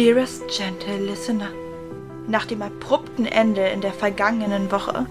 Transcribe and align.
Dearest 0.00 0.48
Gentle 0.48 0.96
Listener, 0.96 1.50
nach 2.26 2.46
dem 2.46 2.62
abrupten 2.62 3.26
Ende 3.26 3.68
in 3.68 3.82
der 3.82 3.92
vergangenen 3.92 4.72
Woche 4.72 5.04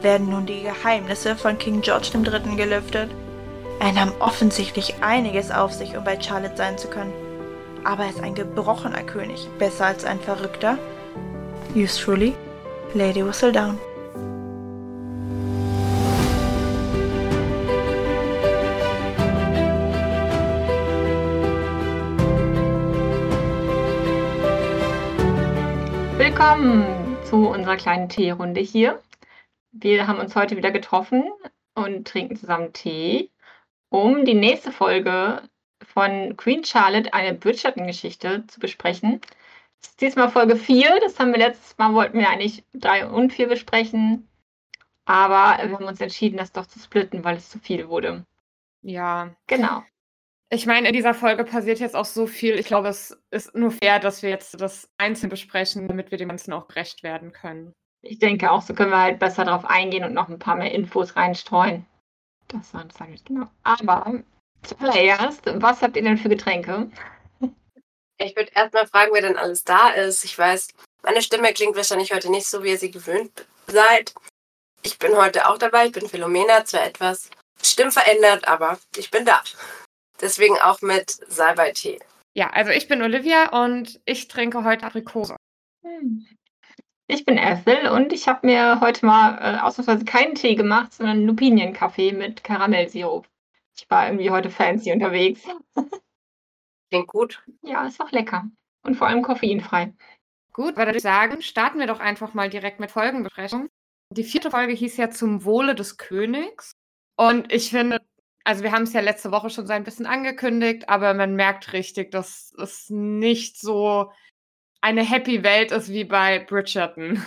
werden 0.00 0.30
nun 0.30 0.46
die 0.46 0.62
Geheimnisse 0.62 1.36
von 1.36 1.58
King 1.58 1.82
George 1.82 2.08
III. 2.14 2.56
gelüftet. 2.56 3.10
Er 3.80 3.92
nahm 3.92 4.12
offensichtlich 4.20 4.94
einiges 5.02 5.50
auf 5.50 5.74
sich, 5.74 5.94
um 5.94 6.04
bei 6.04 6.18
Charlotte 6.18 6.56
sein 6.56 6.78
zu 6.78 6.88
können. 6.88 7.12
Aber 7.84 8.04
er 8.04 8.08
ist 8.08 8.22
ein 8.22 8.34
gebrochener 8.34 9.02
König, 9.02 9.46
besser 9.58 9.84
als 9.84 10.06
ein 10.06 10.20
Verrückter. 10.20 10.78
Truly, 11.74 12.32
Lady 12.94 13.22
Whistledown. 13.22 13.78
Willkommen 26.36 27.16
zu 27.26 27.48
unserer 27.48 27.76
kleinen 27.76 28.08
Teerunde 28.08 28.60
hier. 28.60 29.00
Wir 29.70 30.08
haben 30.08 30.18
uns 30.18 30.34
heute 30.34 30.56
wieder 30.56 30.72
getroffen 30.72 31.30
und 31.76 32.08
trinken 32.08 32.34
zusammen 32.34 32.72
Tee, 32.72 33.30
um 33.88 34.24
die 34.24 34.34
nächste 34.34 34.72
Folge 34.72 35.48
von 35.80 36.36
Queen 36.36 36.64
Charlotte, 36.64 37.14
eine 37.14 37.34
Bridgerton-Geschichte, 37.34 38.48
zu 38.48 38.58
besprechen. 38.58 39.20
Das 39.80 39.90
ist 39.90 40.00
diesmal 40.00 40.28
Folge 40.28 40.56
4. 40.56 40.98
Das 41.02 41.20
haben 41.20 41.30
wir 41.30 41.38
letztes 41.38 41.78
Mal, 41.78 41.94
wollten 41.94 42.18
wir 42.18 42.28
eigentlich 42.28 42.64
3 42.74 43.06
und 43.06 43.32
4 43.32 43.46
besprechen. 43.46 44.28
Aber 45.04 45.62
wir 45.62 45.76
haben 45.76 45.84
uns 45.84 46.00
entschieden, 46.00 46.38
das 46.38 46.50
doch 46.50 46.66
zu 46.66 46.80
splitten, 46.80 47.22
weil 47.22 47.36
es 47.36 47.48
zu 47.48 47.60
viel 47.60 47.88
wurde. 47.88 48.26
Ja. 48.82 49.30
Genau. 49.46 49.84
Ich 50.54 50.66
meine, 50.66 50.86
in 50.86 50.94
dieser 50.94 51.14
Folge 51.14 51.42
passiert 51.42 51.80
jetzt 51.80 51.96
auch 51.96 52.04
so 52.04 52.28
viel. 52.28 52.56
Ich 52.60 52.66
glaube, 52.66 52.86
es 52.86 53.18
ist 53.32 53.56
nur 53.56 53.72
fair, 53.72 53.98
dass 53.98 54.22
wir 54.22 54.30
jetzt 54.30 54.60
das 54.60 54.88
einzeln 54.98 55.28
besprechen, 55.28 55.88
damit 55.88 56.12
wir 56.12 56.18
dem 56.18 56.28
Ganzen 56.28 56.52
auch 56.52 56.68
gerecht 56.68 57.02
werden 57.02 57.32
können. 57.32 57.72
Ich 58.02 58.20
denke 58.20 58.52
auch, 58.52 58.62
so 58.62 58.72
können 58.72 58.92
wir 58.92 59.00
halt 59.00 59.18
besser 59.18 59.44
darauf 59.44 59.64
eingehen 59.64 60.04
und 60.04 60.14
noch 60.14 60.28
ein 60.28 60.38
paar 60.38 60.54
mehr 60.54 60.70
Infos 60.70 61.16
reinstreuen. 61.16 61.84
Das 62.46 62.72
war 62.72 62.84
das 62.84 63.08
ich 63.08 63.24
genau. 63.24 63.48
Aber 63.64 64.22
zuallererst, 64.62 65.42
was 65.60 65.82
habt 65.82 65.96
ihr 65.96 66.02
denn 66.02 66.18
für 66.18 66.28
Getränke? 66.28 66.88
Ich 68.18 68.36
würde 68.36 68.52
erstmal 68.54 68.86
fragen, 68.86 69.10
wer 69.12 69.22
denn 69.22 69.36
alles 69.36 69.64
da 69.64 69.88
ist. 69.88 70.24
Ich 70.24 70.38
weiß, 70.38 70.68
meine 71.02 71.20
Stimme 71.20 71.52
klingt 71.52 71.74
wahrscheinlich 71.74 72.12
heute 72.12 72.30
nicht 72.30 72.46
so, 72.46 72.62
wie 72.62 72.70
ihr 72.70 72.78
sie 72.78 72.92
gewöhnt 72.92 73.44
seid. 73.66 74.14
Ich 74.84 75.00
bin 75.00 75.16
heute 75.16 75.48
auch 75.48 75.58
dabei. 75.58 75.86
Ich 75.86 75.92
bin 75.92 76.08
Philomena, 76.08 76.64
zwar 76.64 76.86
etwas 76.86 77.28
stimmverändert, 77.60 78.46
aber 78.46 78.78
ich 78.96 79.10
bin 79.10 79.24
da. 79.24 79.42
Deswegen 80.20 80.56
auch 80.58 80.80
mit 80.82 81.10
Salbei-Tee. 81.10 82.00
Ja, 82.34 82.50
also 82.50 82.70
ich 82.70 82.88
bin 82.88 83.02
Olivia 83.02 83.64
und 83.64 84.00
ich 84.04 84.28
trinke 84.28 84.64
heute 84.64 84.86
Aprikose. 84.86 85.36
Hm. 85.82 86.26
Ich 87.06 87.24
bin 87.24 87.36
Ethel 87.36 87.88
und 87.88 88.12
ich 88.12 88.28
habe 88.28 88.46
mir 88.46 88.80
heute 88.80 89.04
mal 89.04 89.38
äh, 89.38 89.60
ausnahmsweise 89.60 90.04
keinen 90.04 90.34
Tee 90.34 90.54
gemacht, 90.54 90.94
sondern 90.94 91.26
Lupinienkaffee 91.26 92.12
mit 92.12 92.42
Karamellsirup. 92.42 93.28
Ich 93.76 93.88
war 93.90 94.06
irgendwie 94.06 94.30
heute 94.30 94.50
fancy 94.50 94.90
unterwegs. 94.92 95.42
Klingt 96.90 97.08
gut. 97.08 97.42
Ja, 97.62 97.86
ist 97.86 98.00
auch 98.00 98.10
lecker. 98.10 98.48
Und 98.82 98.96
vor 98.96 99.08
allem 99.08 99.22
koffeinfrei. 99.22 99.92
Gut, 100.52 100.76
würde 100.76 100.96
ich 100.96 101.02
sagen, 101.02 101.42
starten 101.42 101.78
wir 101.78 101.86
doch 101.86 102.00
einfach 102.00 102.32
mal 102.32 102.48
direkt 102.48 102.80
mit 102.80 102.90
Folgenbesprechung. 102.90 103.68
Die 104.10 104.24
vierte 104.24 104.50
Folge 104.50 104.72
hieß 104.72 104.96
ja 104.96 105.10
zum 105.10 105.44
Wohle 105.44 105.74
des 105.74 105.96
Königs. 105.96 106.72
Und 107.16 107.52
ich 107.52 107.70
finde, 107.70 108.00
also 108.44 108.62
wir 108.62 108.72
haben 108.72 108.82
es 108.82 108.92
ja 108.92 109.00
letzte 109.00 109.32
Woche 109.32 109.50
schon 109.50 109.66
so 109.66 109.72
ein 109.72 109.84
bisschen 109.84 110.06
angekündigt, 110.06 110.88
aber 110.88 111.14
man 111.14 111.34
merkt 111.34 111.72
richtig, 111.72 112.10
dass 112.10 112.54
es 112.58 112.90
nicht 112.90 113.58
so 113.58 114.12
eine 114.82 115.02
happy 115.02 115.42
Welt 115.42 115.72
ist 115.72 115.88
wie 115.88 116.04
bei 116.04 116.40
Bridgerton. 116.40 117.24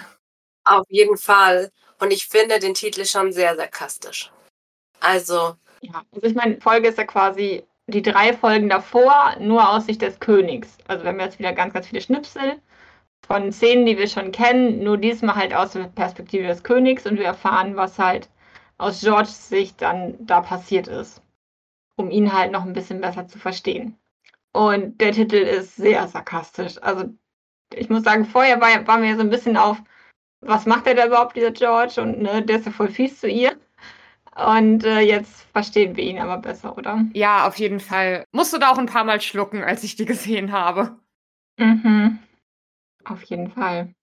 Auf 0.64 0.86
jeden 0.90 1.18
Fall. 1.18 1.72
Und 2.00 2.12
ich 2.12 2.28
finde 2.28 2.60
den 2.60 2.76
Titel 2.76 3.04
schon 3.06 3.32
sehr 3.32 3.56
sarkastisch. 3.56 4.32
Also. 5.00 5.56
Ja, 5.82 6.04
also 6.12 6.28
ich 6.28 6.36
meine, 6.36 6.62
Folge 6.62 6.90
ist 6.90 6.98
ja 6.98 7.06
quasi 7.06 7.64
die 7.88 8.02
drei 8.02 8.34
Folgen 8.34 8.70
davor 8.70 9.36
nur 9.40 9.70
aus 9.70 9.86
Sicht 9.86 10.02
des 10.02 10.20
Königs. 10.20 10.78
Also 10.88 11.04
wir 11.04 11.12
haben 11.12 11.20
jetzt 11.20 11.40
wieder 11.40 11.54
ganz, 11.54 11.74
ganz 11.74 11.88
viele 11.88 12.02
Schnipsel 12.02 12.62
von 13.26 13.52
Szenen, 13.52 13.86
die 13.86 13.98
wir 13.98 14.08
schon 14.08 14.32
kennen, 14.32 14.84
nur 14.84 14.98
diesmal 14.98 15.36
halt 15.36 15.54
aus 15.54 15.72
der 15.72 15.86
Perspektive 15.86 16.48
des 16.48 16.64
Königs 16.64 17.06
und 17.06 17.18
wir 17.18 17.26
erfahren, 17.26 17.76
was 17.76 17.98
halt 17.98 18.30
aus 18.78 19.02
Georges 19.02 19.50
Sicht 19.50 19.82
dann 19.82 20.16
da 20.26 20.42
passiert 20.42 20.88
ist, 20.88 21.22
um 21.96 22.12
ihn 22.12 22.34
halt 22.34 22.52
noch 22.52 22.64
ein 22.64 22.74
bisschen 22.74 23.02
besser 23.02 23.28
zu 23.28 23.40
verstehen. 23.40 23.98
Und 24.54 25.00
der 25.02 25.12
Titel 25.12 25.36
ist 25.36 25.76
sehr 25.76 26.08
sarkastisch. 26.08 26.82
Also 26.82 27.06
ich 27.74 27.90
muss 27.90 28.04
sagen, 28.04 28.26
vorher 28.26 28.60
war, 28.62 28.88
waren 28.88 29.04
wir 29.04 29.16
so 29.16 29.22
ein 29.22 29.30
bisschen 29.30 29.58
auf, 29.58 29.78
was 30.42 30.66
macht 30.66 30.88
er 30.88 30.96
da 30.96 31.08
überhaupt, 31.08 31.36
dieser 31.36 31.52
George? 31.52 32.02
Und 32.02 32.22
ne, 32.22 32.44
der 32.44 32.58
ist 32.58 32.66
ja 32.66 32.72
voll 32.72 32.90
fies 32.90 33.20
zu 33.20 33.28
ihr. 33.28 33.58
Und 34.36 34.84
äh, 34.84 35.00
jetzt 35.00 35.48
verstehen 35.52 35.96
wir 35.96 36.04
ihn 36.04 36.20
aber 36.20 36.38
besser, 36.38 36.78
oder? 36.78 37.04
Ja, 37.14 37.48
auf 37.48 37.58
jeden 37.58 37.80
Fall. 37.80 38.24
Musst 38.32 38.54
du 38.54 38.60
da 38.60 38.72
auch 38.72 38.78
ein 38.78 38.86
paar 38.86 39.04
Mal 39.04 39.20
schlucken, 39.20 39.64
als 39.64 39.84
ich 39.84 39.96
die 39.96 40.06
gesehen 40.06 40.52
habe. 40.52 40.98
Mhm. 41.58 42.20
Auf 43.04 43.24
jeden 43.24 43.50
Fall. 43.50 43.94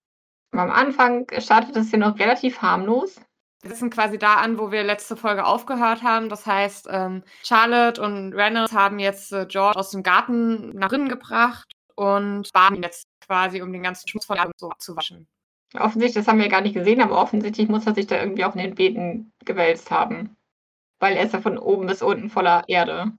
Am 0.53 0.71
Anfang 0.71 1.27
startet 1.39 1.77
es 1.77 1.93
ja 1.93 1.99
noch 1.99 2.19
relativ 2.19 2.63
harmlos. 2.63 3.21
Wir 3.65 3.77
sind 3.77 3.95
quasi 3.95 4.19
da 4.19 4.35
an, 4.35 4.59
wo 4.59 4.71
wir 4.71 4.85
letzte 4.85 5.17
Folge 5.17 5.47
aufgehört 5.47 6.03
haben. 6.03 6.29
Das 6.29 6.45
heißt, 6.45 6.87
ähm, 6.91 7.25
Charlotte 7.43 8.01
und 8.01 8.35
Reynolds 8.35 8.75
haben 8.75 8.99
jetzt 8.99 9.33
äh, 9.33 9.47
George 9.47 9.79
aus 9.79 9.91
dem 9.91 10.03
Garten 10.03 10.77
nach 10.77 10.89
drinnen 10.89 11.09
gebracht 11.09 11.73
und 11.95 12.53
baden 12.53 12.77
ihn 12.77 12.83
jetzt 12.83 13.09
quasi, 13.27 13.63
um 13.63 13.73
den 13.73 13.83
ganzen 13.83 14.07
Schmutz 14.07 14.27
von 14.27 14.37
so 14.57 14.69
abzuwaschen. 14.69 15.27
Offensichtlich, 15.73 16.25
das 16.25 16.29
haben 16.29 16.41
wir 16.41 16.49
gar 16.51 16.61
nicht 16.61 16.75
gesehen, 16.75 17.01
aber 17.01 17.21
offensichtlich 17.21 17.69
muss 17.69 17.87
er 17.87 17.95
sich 17.95 18.07
da 18.07 18.21
irgendwie 18.21 18.45
auf 18.45 18.53
den 18.53 18.75
Beeten 18.75 19.33
gewälzt 19.45 19.91
haben. 19.91 20.37
Weil 21.01 21.17
er 21.17 21.25
ist 21.25 21.33
ja 21.33 21.41
von 21.41 21.59
oben 21.59 21.87
bis 21.87 22.03
unten 22.03 22.29
voller 22.29 22.65
Erde. 22.69 23.13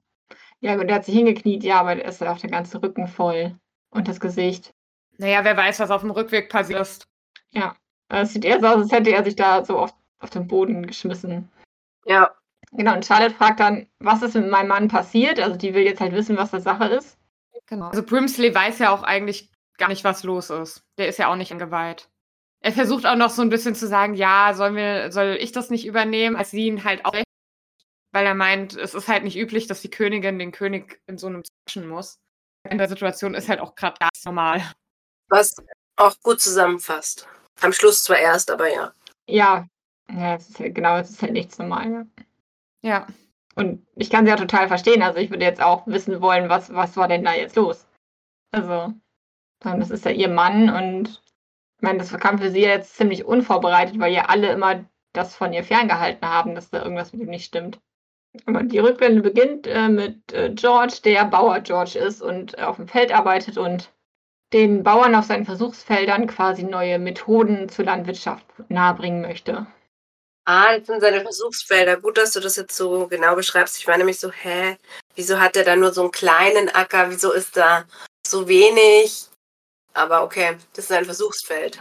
Ja, 0.61 0.75
gut, 0.75 0.87
er 0.87 0.95
hat 0.95 1.05
sich 1.05 1.15
hingekniet, 1.15 1.63
ja, 1.63 1.79
aber 1.79 1.95
er 1.97 2.05
ist 2.05 2.21
ja 2.21 2.31
auch 2.31 2.39
der 2.39 2.51
ganze 2.51 2.81
Rücken 2.81 3.07
voll. 3.07 3.57
Und 3.89 4.07
das 4.07 4.19
Gesicht. 4.19 4.73
Naja, 5.17 5.43
wer 5.43 5.57
weiß, 5.57 5.79
was 5.79 5.91
auf 5.91 6.01
dem 6.01 6.11
Rückweg 6.11 6.49
passiert. 6.49 7.07
Ja, 7.51 7.75
es 8.09 8.33
sieht 8.33 8.45
eher 8.45 8.59
so 8.59 8.67
aus, 8.67 8.75
als 8.75 8.91
hätte 8.91 9.11
er 9.11 9.23
sich 9.23 9.35
da 9.35 9.65
so 9.65 9.79
auf 9.79 9.93
auf 10.25 10.29
den 10.31 10.47
Boden 10.47 10.85
geschmissen. 10.85 11.49
Ja. 12.05 12.35
Genau, 12.71 12.93
und 12.93 13.05
Charlotte 13.05 13.35
fragt 13.35 13.59
dann, 13.59 13.87
was 13.99 14.21
ist 14.21 14.35
mit 14.35 14.49
meinem 14.49 14.67
Mann 14.67 14.87
passiert? 14.87 15.39
Also 15.39 15.55
die 15.55 15.73
will 15.73 15.83
jetzt 15.83 16.01
halt 16.01 16.13
wissen, 16.13 16.35
was 16.35 16.51
da 16.51 16.59
Sache 16.59 16.85
ist. 16.87 17.17
Genau. 17.67 17.87
Also 17.87 18.03
Brimsley 18.03 18.53
weiß 18.53 18.79
ja 18.79 18.93
auch 18.93 19.03
eigentlich 19.03 19.49
gar 19.77 19.87
nicht, 19.87 20.03
was 20.03 20.23
los 20.23 20.49
ist. 20.49 20.83
Der 20.97 21.07
ist 21.07 21.19
ja 21.19 21.31
auch 21.31 21.35
nicht 21.35 21.51
eingeweiht. 21.51 22.09
Er 22.61 22.73
versucht 22.73 23.05
auch 23.05 23.15
noch 23.15 23.29
so 23.29 23.41
ein 23.41 23.49
bisschen 23.49 23.75
zu 23.75 23.87
sagen, 23.87 24.15
ja, 24.15 24.53
sollen 24.55 24.75
wir, 24.75 25.11
soll 25.11 25.37
ich 25.39 25.51
das 25.51 25.69
nicht 25.69 25.85
übernehmen, 25.85 26.35
als 26.35 26.51
sie 26.51 26.65
ihn 26.65 26.83
halt 26.83 27.05
auch 27.05 27.13
weil 28.15 28.25
er 28.25 28.33
meint, 28.33 28.77
es 28.77 28.93
ist 28.93 29.09
halt 29.09 29.25
nicht 29.25 29.35
üblich, 29.37 29.67
dass 29.67 29.81
die 29.81 29.89
Königin 29.89 30.39
den 30.39 30.53
König 30.53 31.01
in 31.05 31.17
so 31.17 31.27
einem 31.27 31.43
zwischen 31.67 31.89
muss. 31.89 32.17
In 32.69 32.77
der 32.77 32.87
Situation 32.87 33.33
ist 33.33 33.49
halt 33.49 33.59
auch 33.59 33.75
gerade 33.75 33.97
ganz 33.99 34.23
normal. 34.23 34.63
Was 35.27 35.53
auch 35.97 36.17
gut 36.21 36.39
zusammenfasst. 36.39 37.27
Am 37.59 37.73
Schluss 37.73 38.05
zwar 38.05 38.17
erst, 38.17 38.49
aber 38.51 38.73
ja. 38.73 38.93
Ja, 39.27 39.67
ja, 40.11 40.35
es 40.35 40.49
ist 40.49 40.59
halt, 40.59 40.75
genau, 40.75 40.97
es 40.97 41.09
ist 41.09 41.21
halt 41.21 41.33
nichts 41.33 41.57
normal. 41.57 42.07
Ja. 42.81 42.89
ja. 42.89 43.07
Und 43.55 43.85
ich 43.95 44.09
kann 44.09 44.25
sie 44.25 44.31
ja 44.31 44.35
total 44.35 44.67
verstehen. 44.67 45.01
Also 45.01 45.19
ich 45.19 45.29
würde 45.29 45.45
jetzt 45.45 45.61
auch 45.61 45.87
wissen 45.87 46.21
wollen, 46.21 46.49
was, 46.49 46.73
was 46.73 46.97
war 46.97 47.07
denn 47.07 47.23
da 47.23 47.33
jetzt 47.33 47.55
los? 47.55 47.87
Also, 48.51 48.93
das 49.59 49.91
ist 49.91 50.05
ja 50.05 50.11
ihr 50.11 50.29
Mann 50.29 50.69
und 50.69 51.21
ich 51.77 51.81
meine, 51.81 51.99
das 51.99 52.17
kam 52.17 52.37
für 52.37 52.51
sie 52.51 52.61
jetzt 52.61 52.95
ziemlich 52.95 53.25
unvorbereitet, 53.25 53.99
weil 53.99 54.13
ja 54.13 54.25
alle 54.25 54.51
immer 54.51 54.85
das 55.13 55.35
von 55.35 55.53
ihr 55.53 55.63
ferngehalten 55.63 56.27
haben, 56.27 56.55
dass 56.55 56.69
da 56.69 56.81
irgendwas 56.81 57.13
mit 57.13 57.21
ihm 57.21 57.29
nicht 57.29 57.45
stimmt. 57.45 57.79
Aber 58.45 58.63
die 58.63 58.79
Rückblende 58.79 59.21
beginnt 59.21 59.67
äh, 59.67 59.87
mit 59.87 60.33
äh, 60.33 60.51
George, 60.53 60.99
der 61.03 61.25
Bauer 61.25 61.59
George 61.61 61.97
ist 61.97 62.21
und 62.21 62.59
auf 62.61 62.75
dem 62.75 62.87
Feld 62.87 63.13
arbeitet 63.13 63.57
und 63.57 63.93
den 64.53 64.83
Bauern 64.83 65.15
auf 65.15 65.25
seinen 65.25 65.45
Versuchsfeldern 65.45 66.27
quasi 66.27 66.63
neue 66.63 66.99
Methoden 66.99 67.69
zur 67.69 67.85
Landwirtschaft 67.85 68.45
nahebringen 68.69 69.21
möchte. 69.21 69.67
Ah, 70.47 70.77
das 70.77 70.85
sind 70.85 71.01
seine 71.01 71.21
Versuchsfelder. 71.21 71.97
Gut, 71.97 72.17
dass 72.17 72.31
du 72.33 72.39
das 72.39 72.55
jetzt 72.55 72.77
so 72.77 73.07
genau 73.07 73.35
beschreibst. 73.35 73.79
Ich 73.79 73.87
war 73.87 73.97
nämlich 73.97 74.19
so, 74.19 74.31
hä, 74.31 74.77
wieso 75.15 75.39
hat 75.39 75.57
er 75.57 75.63
da 75.63 75.75
nur 75.75 75.91
so 75.91 76.03
einen 76.03 76.11
kleinen 76.11 76.69
Acker? 76.69 77.09
Wieso 77.09 77.31
ist 77.31 77.57
da 77.57 77.85
so 78.25 78.47
wenig? 78.47 79.27
Aber 79.93 80.23
okay, 80.23 80.57
das 80.73 80.85
ist 80.85 80.91
ein 80.91 81.05
Versuchsfeld. 81.05 81.79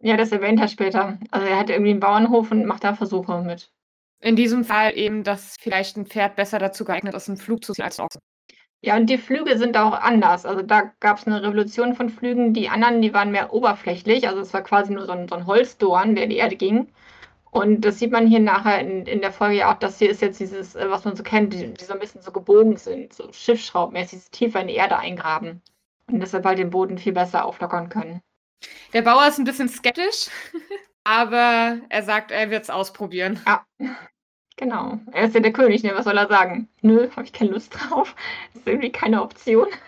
Ja, 0.00 0.16
das 0.16 0.30
erwähnt 0.30 0.60
er 0.60 0.68
später. 0.68 1.18
Also 1.32 1.46
er 1.46 1.58
hat 1.58 1.70
irgendwie 1.70 1.90
einen 1.90 2.00
Bauernhof 2.00 2.52
und 2.52 2.66
macht 2.66 2.84
da 2.84 2.94
Versuche 2.94 3.40
mit. 3.42 3.70
In 4.20 4.36
diesem 4.36 4.64
Fall 4.64 4.96
eben, 4.96 5.24
dass 5.24 5.56
vielleicht 5.60 5.96
ein 5.96 6.06
Pferd 6.06 6.36
besser 6.36 6.60
dazu 6.60 6.84
geeignet 6.84 7.14
ist, 7.14 7.28
einen 7.28 7.38
Flug 7.38 7.64
zu 7.64 7.72
ziehen 7.72 7.84
als 7.84 7.98
ein 7.98 8.04
Ochse. 8.04 8.20
Ja, 8.84 8.96
und 8.96 9.06
die 9.06 9.18
Flüge 9.18 9.58
sind 9.58 9.76
auch 9.76 9.92
anders. 9.92 10.44
Also 10.44 10.62
da 10.62 10.92
gab 11.00 11.18
es 11.18 11.26
eine 11.26 11.42
Revolution 11.42 11.94
von 11.94 12.08
Flügen. 12.10 12.52
Die 12.52 12.68
anderen, 12.68 13.02
die 13.02 13.14
waren 13.14 13.32
mehr 13.32 13.52
oberflächlich. 13.52 14.28
Also 14.28 14.40
es 14.40 14.52
war 14.52 14.62
quasi 14.62 14.92
nur 14.92 15.06
so 15.06 15.12
ein, 15.12 15.26
so 15.28 15.34
ein 15.34 15.46
Holzdorn, 15.46 16.14
der 16.14 16.24
in 16.24 16.30
die 16.30 16.36
Erde 16.36 16.56
ging. 16.56 16.92
Und 17.52 17.82
das 17.82 17.98
sieht 17.98 18.10
man 18.10 18.26
hier 18.26 18.40
nachher 18.40 18.80
in, 18.80 19.04
in 19.04 19.20
der 19.20 19.30
Folge 19.30 19.68
auch, 19.68 19.74
dass 19.74 19.98
hier 19.98 20.08
ist 20.08 20.22
jetzt 20.22 20.40
dieses, 20.40 20.74
äh, 20.74 20.88
was 20.88 21.04
man 21.04 21.16
so 21.16 21.22
kennt, 21.22 21.52
die, 21.52 21.74
die 21.74 21.84
so 21.84 21.92
ein 21.92 21.98
bisschen 21.98 22.22
so 22.22 22.32
gebogen 22.32 22.78
sind, 22.78 23.12
so 23.12 23.30
Schiffsschraubmäßig, 23.30 24.30
tiefer 24.30 24.62
in 24.62 24.68
die 24.68 24.74
Erde 24.74 24.98
eingraben. 24.98 25.60
und 26.10 26.20
deshalb 26.20 26.46
halt 26.46 26.58
den 26.58 26.70
Boden 26.70 26.96
viel 26.96 27.12
besser 27.12 27.44
auflockern 27.44 27.90
können. 27.90 28.22
Der 28.94 29.02
Bauer 29.02 29.28
ist 29.28 29.38
ein 29.38 29.44
bisschen 29.44 29.68
skeptisch, 29.68 30.30
aber 31.04 31.78
er 31.90 32.02
sagt, 32.02 32.30
er 32.30 32.48
wird 32.48 32.62
es 32.62 32.70
ausprobieren. 32.70 33.38
Ja, 33.46 33.66
genau. 34.56 35.00
Er 35.12 35.24
ist 35.26 35.34
ja 35.34 35.40
der 35.42 35.52
König, 35.52 35.82
ne? 35.82 35.92
Was 35.94 36.04
soll 36.04 36.16
er 36.16 36.28
sagen? 36.28 36.70
Nö, 36.80 37.10
habe 37.10 37.24
ich 37.24 37.34
keine 37.34 37.50
Lust 37.50 37.74
drauf. 37.74 38.16
Das 38.54 38.62
ist 38.62 38.66
irgendwie 38.66 38.92
keine 38.92 39.22
Option. 39.22 39.68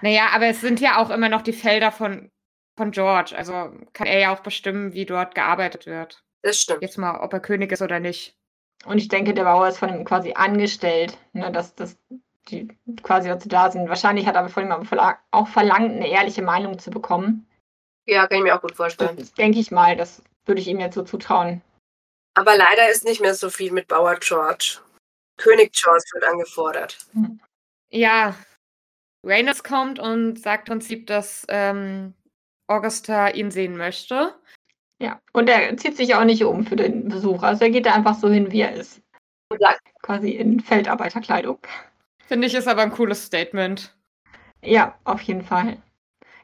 Naja, 0.00 0.28
aber 0.34 0.46
es 0.46 0.62
sind 0.62 0.80
ja 0.80 0.96
auch 0.96 1.10
immer 1.10 1.28
noch 1.28 1.42
die 1.42 1.52
Felder 1.52 1.92
von, 1.92 2.30
von 2.78 2.90
George. 2.90 3.36
Also 3.36 3.52
kann 3.92 4.06
er 4.06 4.18
ja 4.18 4.34
auch 4.34 4.40
bestimmen, 4.40 4.94
wie 4.94 5.04
dort 5.04 5.34
gearbeitet 5.34 5.84
wird. 5.84 6.24
Das 6.42 6.58
stimmt. 6.58 6.82
Jetzt 6.82 6.98
mal, 6.98 7.20
ob 7.20 7.32
er 7.32 7.40
König 7.40 7.72
ist 7.72 7.82
oder 7.82 8.00
nicht. 8.00 8.36
Und 8.84 8.98
ich 8.98 9.08
denke, 9.08 9.34
der 9.34 9.44
Bauer 9.44 9.68
ist 9.68 9.78
von 9.78 9.88
ihm 9.88 10.04
quasi 10.04 10.34
angestellt, 10.34 11.18
ne, 11.32 11.50
dass, 11.50 11.74
dass 11.74 11.96
die 12.48 12.68
quasi 13.02 13.28
dazu 13.28 13.48
da 13.48 13.70
sind. 13.70 13.88
Wahrscheinlich 13.88 14.26
hat 14.26 14.36
er 14.36 14.40
aber 14.40 14.48
von 14.48 14.64
ihm 14.64 14.72
auch 14.72 15.48
verlangt, 15.48 15.92
eine 15.92 16.08
ehrliche 16.08 16.42
Meinung 16.42 16.78
zu 16.78 16.90
bekommen. 16.90 17.46
Ja, 18.06 18.26
kann 18.26 18.38
ich 18.38 18.44
mir 18.44 18.56
auch 18.56 18.62
gut 18.62 18.76
vorstellen. 18.76 19.16
Das 19.16 19.34
denke 19.34 19.58
ich 19.58 19.70
mal, 19.70 19.96
das 19.96 20.22
würde 20.46 20.60
ich 20.60 20.68
ihm 20.68 20.80
jetzt 20.80 20.94
so 20.94 21.02
zutrauen. 21.02 21.60
Aber 22.34 22.56
leider 22.56 22.88
ist 22.88 23.04
nicht 23.04 23.20
mehr 23.20 23.34
so 23.34 23.50
viel 23.50 23.72
mit 23.72 23.88
Bauer 23.88 24.16
George. 24.16 24.78
König 25.36 25.72
George 25.72 26.04
wird 26.12 26.24
angefordert. 26.24 26.98
Ja, 27.90 28.34
Rhaenys 29.24 29.62
kommt 29.62 29.98
und 29.98 30.38
sagt 30.38 30.68
im 30.68 30.74
Prinzip, 30.78 31.06
dass 31.06 31.44
ähm, 31.48 32.14
Augusta 32.66 33.28
ihn 33.28 33.50
sehen 33.50 33.76
möchte. 33.76 34.34
Ja, 35.00 35.20
und 35.32 35.48
er 35.48 35.76
zieht 35.76 35.96
sich 35.96 36.14
auch 36.14 36.24
nicht 36.24 36.44
um 36.44 36.66
für 36.66 36.76
den 36.76 37.08
Besuch. 37.08 37.42
Also 37.42 37.64
er 37.64 37.70
geht 37.70 37.86
da 37.86 37.94
einfach 37.94 38.14
so 38.16 38.28
hin, 38.28 38.50
wie 38.50 38.62
er 38.62 38.72
ist. 38.72 39.00
Und 39.50 39.60
sagt, 39.60 39.88
Quasi 40.02 40.30
in 40.30 40.60
Feldarbeiterkleidung. 40.60 41.58
Finde 42.26 42.46
ich, 42.46 42.54
ist 42.54 42.68
aber 42.68 42.82
ein 42.82 42.92
cooles 42.92 43.26
Statement. 43.26 43.94
Ja, 44.62 44.94
auf 45.04 45.20
jeden 45.22 45.42
Fall. 45.42 45.78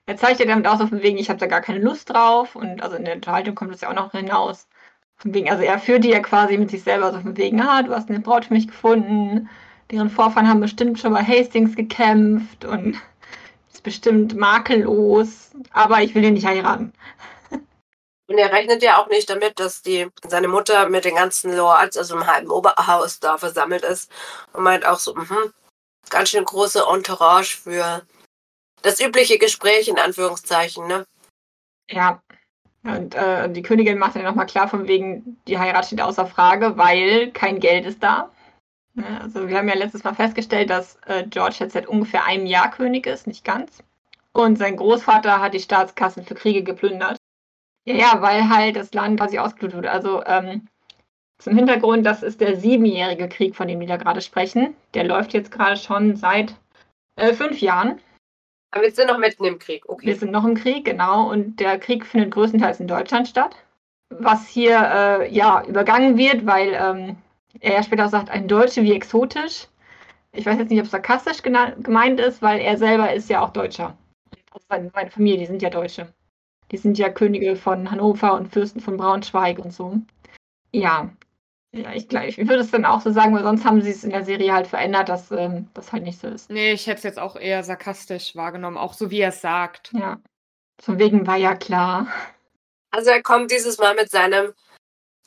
Er 0.07 0.17
zeigt 0.17 0.41
ja 0.41 0.47
damit 0.47 0.67
aus, 0.67 0.81
auf 0.81 0.91
dem 0.91 1.03
Wegen, 1.03 1.19
ich 1.19 1.31
habe 1.31 1.39
da 1.39 1.47
gar 1.47 1.61
keine 1.61 1.79
Lust 1.79 2.11
drauf. 2.11 2.57
Und 2.57 2.83
also 2.83 2.97
in 2.97 3.05
der 3.05 3.15
Unterhaltung 3.15 3.55
kommt 3.55 3.73
das 3.73 3.81
ja 3.81 3.91
auch 3.91 3.95
noch 3.95 4.13
hinaus. 4.13 4.69
Von 5.17 5.33
wegen, 5.33 5.49
also 5.51 5.63
er 5.63 5.79
führt 5.79 6.05
die 6.05 6.11
ja 6.11 6.21
quasi 6.21 6.59
mit 6.59 6.71
sich 6.71 6.83
selber 6.83 7.13
so 7.13 7.21
von 7.21 7.37
wegen, 7.37 7.61
ah, 7.61 7.83
du 7.83 7.95
hast 7.95 8.11
eine 8.11 8.21
Braut 8.21 8.47
für 8.47 8.55
mich 8.55 8.67
gefunden. 8.69 9.49
Deren 9.91 10.11
Vorfahren 10.11 10.49
haben 10.49 10.61
bestimmt 10.61 10.99
schon 10.99 11.13
bei 11.13 11.23
Hastings 11.23 11.77
gekämpft 11.77 12.65
und 12.65 13.01
ist 13.73 13.83
bestimmt 13.83 14.35
makellos. 14.37 15.53
Aber 15.73 16.03
ich 16.03 16.15
will 16.15 16.25
ihn 16.25 16.35
nicht 16.35 16.47
heiraten. 16.47 16.93
Und 18.27 18.39
er 18.39 18.53
rechnet 18.53 18.83
ja 18.83 19.03
auch 19.03 19.09
nicht 19.09 19.29
damit, 19.29 19.61
dass 19.61 19.83
die, 19.83 20.09
seine 20.27 20.49
Mutter 20.49 20.89
mit 20.89 21.05
den 21.05 21.17
ganzen 21.17 21.55
Lords, 21.55 21.97
also 21.99 22.17
im 22.17 22.27
halben 22.27 22.51
Oberhaus, 22.51 23.21
da 23.21 23.37
versammelt 23.37 23.85
ist. 23.85 24.11
Und 24.53 24.65
meint 24.65 24.87
auch 24.87 24.99
so, 24.99 25.15
mhm, 25.15 25.53
ganz 26.09 26.31
schön 26.31 26.45
große 26.45 26.85
Entourage 26.91 27.57
für 27.57 28.03
das 28.83 29.01
übliche 29.01 29.39
Gespräch, 29.39 29.89
in 29.89 29.99
Anführungszeichen, 29.99 30.87
ne? 30.87 31.07
Ja. 31.91 32.23
Und 32.83 33.15
äh, 33.15 33.51
die 33.51 33.63
Königin 33.63 33.99
macht 33.99 34.17
dann 34.17 34.25
nochmal 34.25 34.47
klar, 34.47 34.69
von 34.69 34.87
wegen, 34.87 35.41
die 35.49 35.59
Heirat 35.59 35.87
steht 35.87 36.03
außer 36.03 36.27
Frage, 36.27 36.77
weil 36.77 37.31
kein 37.33 37.59
Geld 37.59 37.87
ist 37.87 38.03
da. 38.03 38.31
Ja, 38.95 39.21
also 39.23 39.49
wir 39.49 39.57
haben 39.57 39.69
ja 39.69 39.75
letztes 39.75 40.05
Mal 40.05 40.15
festgestellt, 40.15 40.71
dass 40.71 40.97
äh, 41.07 41.25
George 41.27 41.57
jetzt 41.61 41.73
seit 41.73 41.87
ungefähr 41.87 42.25
einem 42.25 42.47
Jahr 42.47 42.71
König 42.71 43.07
ist, 43.07 43.27
nicht 43.27 43.45
ganz. 43.45 43.83
Und 44.33 44.57
sein 44.57 44.77
Großvater 44.77 45.41
hat 45.41 45.55
die 45.55 45.61
Staatskassen 45.61 46.25
für 46.25 46.35
Kriege 46.35 46.63
geplündert. 46.63 47.17
Ja, 47.87 47.95
ja, 47.95 48.23
weil 48.23 48.49
halt 48.49 48.77
das 48.77 48.95
Land 48.95 49.21
quasi 49.21 49.39
ausgeblutet 49.39 49.77
wurde. 49.77 49.91
Also 49.91 50.25
ähm, 50.25 50.69
zum 51.39 51.57
Hintergrund, 51.57 52.07
das 52.07 52.23
ist 52.23 52.41
der 52.41 52.57
siebenjährige 52.57 53.29
Krieg, 53.29 53.55
von 53.57 53.69
dem 53.69 53.81
wir 53.81 53.87
da 53.87 53.97
gerade 53.97 54.21
sprechen. 54.21 54.75
Der 54.95 55.05
läuft 55.05 55.35
jetzt 55.35 55.51
gerade 55.51 55.77
schon 55.77 56.17
seit 56.17 56.55
äh, 57.17 57.35
fünf 57.35 57.61
Jahren. 57.61 58.01
Aber 58.71 58.85
wir 58.85 58.91
sind 58.91 59.09
noch 59.09 59.19
mitten 59.19 59.45
im 59.45 59.59
Krieg, 59.59 59.85
Wir 59.85 59.93
okay. 59.93 60.15
sind 60.15 60.33
noch 60.33 60.45
im 60.45 60.55
Krieg, 60.55 60.85
genau. 60.85 61.31
Und 61.31 61.61
der 61.61 61.79
Krieg 61.79 62.05
findet 62.07 62.33
größtenteils 62.33 62.81
in 62.81 62.89
Deutschland 62.89 63.29
statt. 63.29 63.55
Was 64.11 64.49
hier 64.49 64.79
äh, 64.79 65.33
ja 65.33 65.65
übergangen 65.67 66.17
wird, 66.17 66.47
weil 66.47 66.73
ähm, 66.75 67.17
er 67.61 67.75
ja 67.75 67.83
später 67.83 68.07
auch 68.07 68.11
sagt, 68.11 68.31
ein 68.31 68.49
Deutsche 68.49 68.83
wie 68.83 68.93
exotisch. 68.93 69.69
Ich 70.33 70.47
weiß 70.47 70.59
jetzt 70.59 70.71
nicht, 70.71 70.81
ob 70.81 70.87
es 70.87 70.91
sarkastisch 70.91 71.43
gemeint 71.43 72.19
ist, 72.19 72.43
weil 72.43 72.61
er 72.61 72.77
selber 72.77 73.13
ist 73.13 73.31
ja 73.31 73.43
auch 73.43 73.51
Deutscher. 73.51 73.97
Also 74.51 74.67
seine, 74.69 74.91
seine 74.91 75.11
Familie, 75.11 75.39
die 75.39 75.47
sind 75.47 75.63
ja 75.63 75.71
Deutsche. 75.71 76.13
Die 76.75 76.79
sind 76.79 76.99
ja 76.99 77.09
Könige 77.09 77.55
von 77.55 77.89
Hannover 77.89 78.35
und 78.35 78.53
Fürsten 78.53 78.81
von 78.81 78.97
Braunschweig 78.97 79.61
und 79.61 79.73
so. 79.73 79.97
Ja. 80.73 81.09
Ja, 81.71 81.93
ich, 81.93 82.13
ich 82.13 82.37
würde 82.37 82.63
es 82.63 82.73
dann 82.73 82.85
auch 82.85 83.01
so 83.01 83.13
sagen, 83.13 83.33
weil 83.33 83.45
sonst 83.45 83.65
haben 83.65 83.81
sie 83.81 83.93
es 83.93 84.03
in 84.03 84.11
der 84.11 84.25
Serie 84.25 84.53
halt 84.53 84.67
verändert, 84.67 85.09
dass 85.09 85.31
ähm, 85.31 85.69
das 85.73 85.93
halt 85.93 86.03
nicht 86.03 86.19
so 86.19 86.27
ist. 86.27 86.51
Nee, 86.51 86.73
ich 86.73 86.89
hätte 86.89 86.99
es 86.99 87.05
jetzt 87.05 87.21
auch 87.21 87.37
eher 87.37 87.63
sarkastisch 87.63 88.35
wahrgenommen, 88.35 88.77
auch 88.77 88.93
so 88.93 89.13
wie 89.13 89.21
er 89.21 89.29
es 89.29 89.41
sagt. 89.41 89.93
Ja. 89.93 90.21
Von 90.83 90.99
wegen 90.99 91.29
war 91.29 91.37
ja 91.37 91.55
klar. 91.55 92.09
Also 92.91 93.11
er 93.11 93.23
kommt 93.23 93.53
dieses 93.53 93.79
Mal 93.79 93.95
mit 93.95 94.11
seinem 94.11 94.53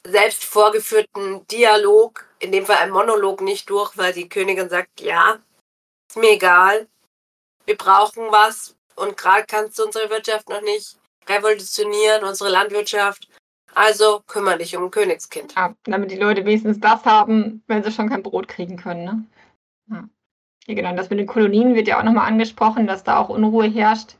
selbst 0.05 0.43
vorgeführten 0.43 1.47
Dialog, 1.47 2.27
in 2.39 2.51
dem 2.51 2.65
Fall 2.65 2.79
ein 2.79 2.91
Monolog, 2.91 3.39
nicht 3.39 3.69
durch, 3.69 3.97
weil 3.97 4.11
die 4.11 4.27
Königin 4.27 4.67
sagt, 4.67 4.99
ja, 4.99 5.37
ist 6.09 6.17
mir 6.17 6.31
egal, 6.31 6.89
wir 7.65 7.77
brauchen 7.77 8.25
was 8.31 8.75
und 8.97 9.15
gerade 9.15 9.45
kannst 9.47 9.79
du 9.79 9.85
unsere 9.85 10.09
Wirtschaft 10.09 10.49
noch 10.49 10.61
nicht 10.61 10.97
revolutionieren, 11.29 12.23
unsere 12.23 12.49
Landwirtschaft. 12.49 13.27
Also 13.73 14.21
kümmere 14.27 14.57
dich 14.57 14.75
um 14.75 14.85
ein 14.85 14.91
Königskind. 14.91 15.53
Ja, 15.55 15.75
damit 15.83 16.09
die 16.11 16.17
Leute 16.17 16.45
wenigstens 16.45 16.79
das 16.79 17.05
haben, 17.05 17.63
wenn 17.67 17.83
sie 17.83 17.91
schon 17.91 18.09
kein 18.09 18.23
Brot 18.23 18.47
kriegen 18.47 18.75
können. 18.77 19.03
Ne? 19.05 19.25
Ja. 19.89 20.09
ja, 20.65 20.73
genau. 20.73 20.89
Und 20.89 20.97
das 20.97 21.09
mit 21.09 21.19
den 21.19 21.27
Kolonien 21.27 21.75
wird 21.75 21.87
ja 21.87 21.99
auch 21.99 22.03
nochmal 22.03 22.27
angesprochen, 22.27 22.87
dass 22.87 23.03
da 23.03 23.19
auch 23.19 23.29
Unruhe 23.29 23.67
herrscht. 23.67 24.15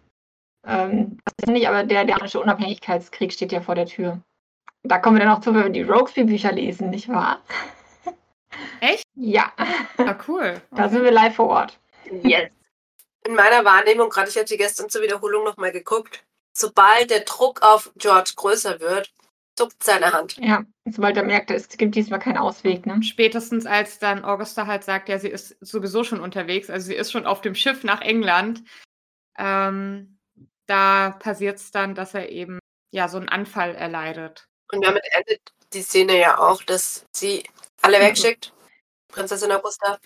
Ähm, 0.66 1.18
das 1.26 1.34
ist 1.42 1.52
nicht, 1.52 1.68
aber 1.68 1.84
der 1.84 2.08
iranische 2.08 2.40
Unabhängigkeitskrieg 2.40 3.34
steht 3.34 3.52
ja 3.52 3.62
vor 3.62 3.74
der 3.76 3.86
Tür. 3.88 4.22
Da 4.84 5.00
kommen 5.00 5.18
wir 5.18 5.26
dann 5.26 5.36
auch 5.36 5.42
zu, 5.42 5.56
wenn 5.56 5.64
wir 5.64 5.70
die 5.72 5.82
Rokesby-Bücher 5.84 6.52
lesen, 6.52 6.90
nicht 6.92 7.10
wahr? 7.10 7.42
Echt? 8.80 9.04
Ja, 9.16 9.52
Ah, 9.98 10.16
cool. 10.28 10.62
da 10.72 10.88
sind 10.90 11.04
wir 11.04 11.12
live 11.12 11.36
vor 11.36 11.48
Ort. 11.48 11.80
Yes. 12.24 12.52
In 13.26 13.34
meiner 13.36 13.66
Wahrnehmung, 13.66 14.10
gerade 14.10 14.30
ich 14.30 14.38
hatte 14.38 14.56
gestern 14.56 14.90
zur 14.90 15.02
Wiederholung 15.02 15.44
nochmal 15.44 15.72
geguckt, 15.72 16.24
sobald 16.58 17.10
der 17.10 17.22
Druck 17.22 17.62
auf 17.62 17.92
George 17.98 18.34
größer 18.36 18.80
wird, 18.80 19.14
zuckt 19.56 19.84
seine 19.84 20.12
Hand. 20.14 20.38
Ja, 20.38 20.64
sobald 20.86 21.18
er 21.18 21.24
merkt, 21.24 21.52
es 21.52 21.68
gibt 21.70 21.96
diesmal 21.96 22.20
keinen 22.20 22.38
Ausweg. 22.38 22.86
Ne? 22.86 23.02
Spätestens 23.04 23.66
als 23.66 24.00
dann 24.00 24.24
Augusta 24.24 24.68
halt 24.68 24.84
sagt, 24.84 25.10
ja, 25.10 25.20
sie 25.20 25.30
ist 25.30 25.56
sowieso 25.62 26.04
schon 26.04 26.20
unterwegs, 26.20 26.70
also 26.70 26.88
sie 26.88 26.96
ist 26.96 27.12
schon 27.12 27.26
auf 27.26 27.42
dem 27.42 27.56
Schiff 27.56 27.84
nach 27.84 28.02
England. 28.02 28.64
Ähm, 29.38 30.20
da 30.68 31.12
passiert 31.20 31.58
es 31.58 31.72
dann, 31.72 31.96
dass 31.96 32.14
er 32.14 32.30
eben 32.30 32.60
ja 32.92 33.08
so 33.08 33.18
einen 33.18 33.30
Anfall 33.30 33.76
erleidet. 33.76 34.48
Und 34.72 34.84
damit 34.86 35.04
endet 35.12 35.42
die 35.74 35.82
Szene 35.82 36.20
ja 36.20 36.38
auch, 36.40 36.62
dass 36.64 37.06
sie 37.16 37.44
alle 37.82 38.00
Ja. 38.00 38.06
wegschickt, 38.08 38.54
Prinzessin 39.10 39.52
Augusta, 39.52 39.98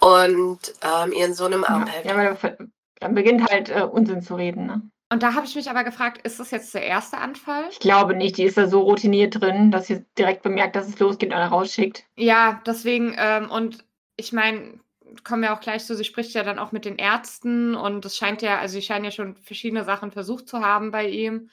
und 0.00 0.74
ähm, 0.82 1.12
ihren 1.12 1.34
Sohn 1.34 1.52
im 1.52 1.64
Arm 1.64 1.86
Ja, 1.86 1.92
hält. 1.92 2.06
ja, 2.06 2.16
weil 2.16 2.26
er 2.26 2.36
ver- 2.36 2.58
er 3.00 3.08
beginnt 3.08 3.50
halt 3.50 3.70
äh, 3.70 3.82
Unsinn 3.82 4.22
zu 4.22 4.34
reden. 4.36 4.66
Ne? 4.66 4.82
Und 5.10 5.22
da 5.22 5.34
habe 5.34 5.46
ich 5.46 5.54
mich 5.54 5.70
aber 5.70 5.84
gefragt, 5.84 6.20
ist 6.26 6.38
das 6.38 6.50
jetzt 6.50 6.74
der 6.74 6.82
erste 6.82 7.16
Anfall? 7.16 7.64
Ich 7.70 7.80
glaube 7.80 8.14
nicht, 8.14 8.36
die 8.36 8.44
ist 8.44 8.58
da 8.58 8.66
so 8.66 8.80
routiniert 8.80 9.40
drin, 9.40 9.70
dass 9.70 9.86
sie 9.86 10.04
direkt 10.18 10.42
bemerkt, 10.42 10.76
dass 10.76 10.88
es 10.88 10.98
losgeht 10.98 11.32
und 11.32 11.38
rausschickt. 11.38 12.04
Ja, 12.16 12.60
deswegen, 12.66 13.14
ähm, 13.16 13.50
und 13.50 13.86
ich 14.16 14.32
meine, 14.32 14.80
kommen 15.24 15.42
wir 15.42 15.54
auch 15.54 15.60
gleich 15.60 15.84
zu, 15.86 15.96
sie 15.96 16.04
spricht 16.04 16.34
ja 16.34 16.42
dann 16.42 16.58
auch 16.58 16.72
mit 16.72 16.84
den 16.84 16.96
Ärzten 16.96 17.74
und 17.74 18.04
es 18.04 18.18
scheint 18.18 18.42
ja, 18.42 18.58
also 18.58 18.74
sie 18.74 18.82
scheinen 18.82 19.06
ja 19.06 19.10
schon 19.10 19.36
verschiedene 19.36 19.84
Sachen 19.84 20.10
versucht 20.10 20.46
zu 20.46 20.60
haben 20.60 20.90
bei 20.90 21.08
ihm. 21.08 21.48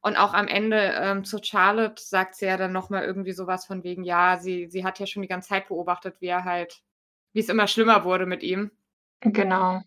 Und 0.00 0.16
auch 0.16 0.32
am 0.34 0.46
Ende 0.46 0.94
ähm, 1.00 1.24
zu 1.24 1.38
Charlotte 1.42 2.00
sagt 2.00 2.36
sie 2.36 2.46
ja 2.46 2.56
dann 2.56 2.72
nochmal 2.72 3.04
irgendwie 3.04 3.32
sowas 3.32 3.66
von 3.66 3.82
wegen, 3.82 4.04
ja, 4.04 4.38
sie, 4.38 4.68
sie 4.68 4.84
hat 4.84 4.98
ja 4.98 5.06
schon 5.06 5.22
die 5.22 5.28
ganze 5.28 5.48
Zeit 5.48 5.68
beobachtet, 5.68 6.16
wie 6.20 6.26
er 6.26 6.44
halt, 6.44 6.82
wie 7.32 7.40
es 7.40 7.48
immer 7.48 7.66
schlimmer 7.66 8.04
wurde 8.04 8.26
mit 8.26 8.42
ihm. 8.42 8.70
Genau. 9.20 9.82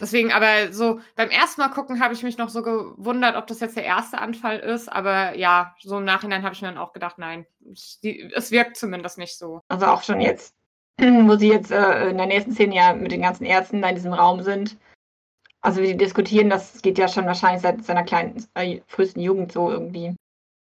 Deswegen, 0.00 0.32
aber 0.32 0.72
so 0.72 1.00
beim 1.14 1.30
ersten 1.30 1.60
Mal 1.60 1.68
gucken 1.68 2.02
habe 2.02 2.14
ich 2.14 2.22
mich 2.24 2.36
noch 2.36 2.48
so 2.48 2.62
gewundert, 2.62 3.36
ob 3.36 3.46
das 3.46 3.60
jetzt 3.60 3.76
der 3.76 3.84
erste 3.84 4.18
Anfall 4.18 4.58
ist. 4.58 4.88
Aber 4.88 5.36
ja, 5.36 5.74
so 5.80 5.98
im 5.98 6.04
Nachhinein 6.04 6.42
habe 6.42 6.54
ich 6.54 6.62
mir 6.62 6.68
dann 6.68 6.78
auch 6.78 6.92
gedacht, 6.92 7.18
nein, 7.18 7.46
es, 7.72 8.00
die, 8.00 8.32
es 8.34 8.50
wirkt 8.50 8.76
zumindest 8.76 9.18
nicht 9.18 9.38
so. 9.38 9.60
Also 9.68 9.86
auch 9.86 10.02
schon 10.02 10.20
jetzt, 10.20 10.54
wo 10.98 11.36
sie 11.36 11.48
jetzt 11.48 11.70
äh, 11.70 12.08
in 12.08 12.16
der 12.16 12.26
nächsten 12.26 12.52
Szene 12.52 12.74
ja 12.74 12.92
mit 12.92 13.12
den 13.12 13.22
ganzen 13.22 13.44
Ärzten 13.44 13.82
da 13.82 13.88
in 13.88 13.94
diesem 13.94 14.12
Raum 14.12 14.42
sind. 14.42 14.76
Also 15.60 15.80
wie 15.80 15.88
die 15.88 15.96
diskutieren, 15.96 16.50
das 16.50 16.82
geht 16.82 16.98
ja 16.98 17.08
schon 17.08 17.26
wahrscheinlich 17.26 17.62
seit 17.62 17.84
seiner 17.84 18.02
kleinen, 18.02 18.46
äh, 18.54 18.80
frühesten 18.88 19.20
Jugend 19.20 19.52
so 19.52 19.70
irgendwie. 19.70 20.14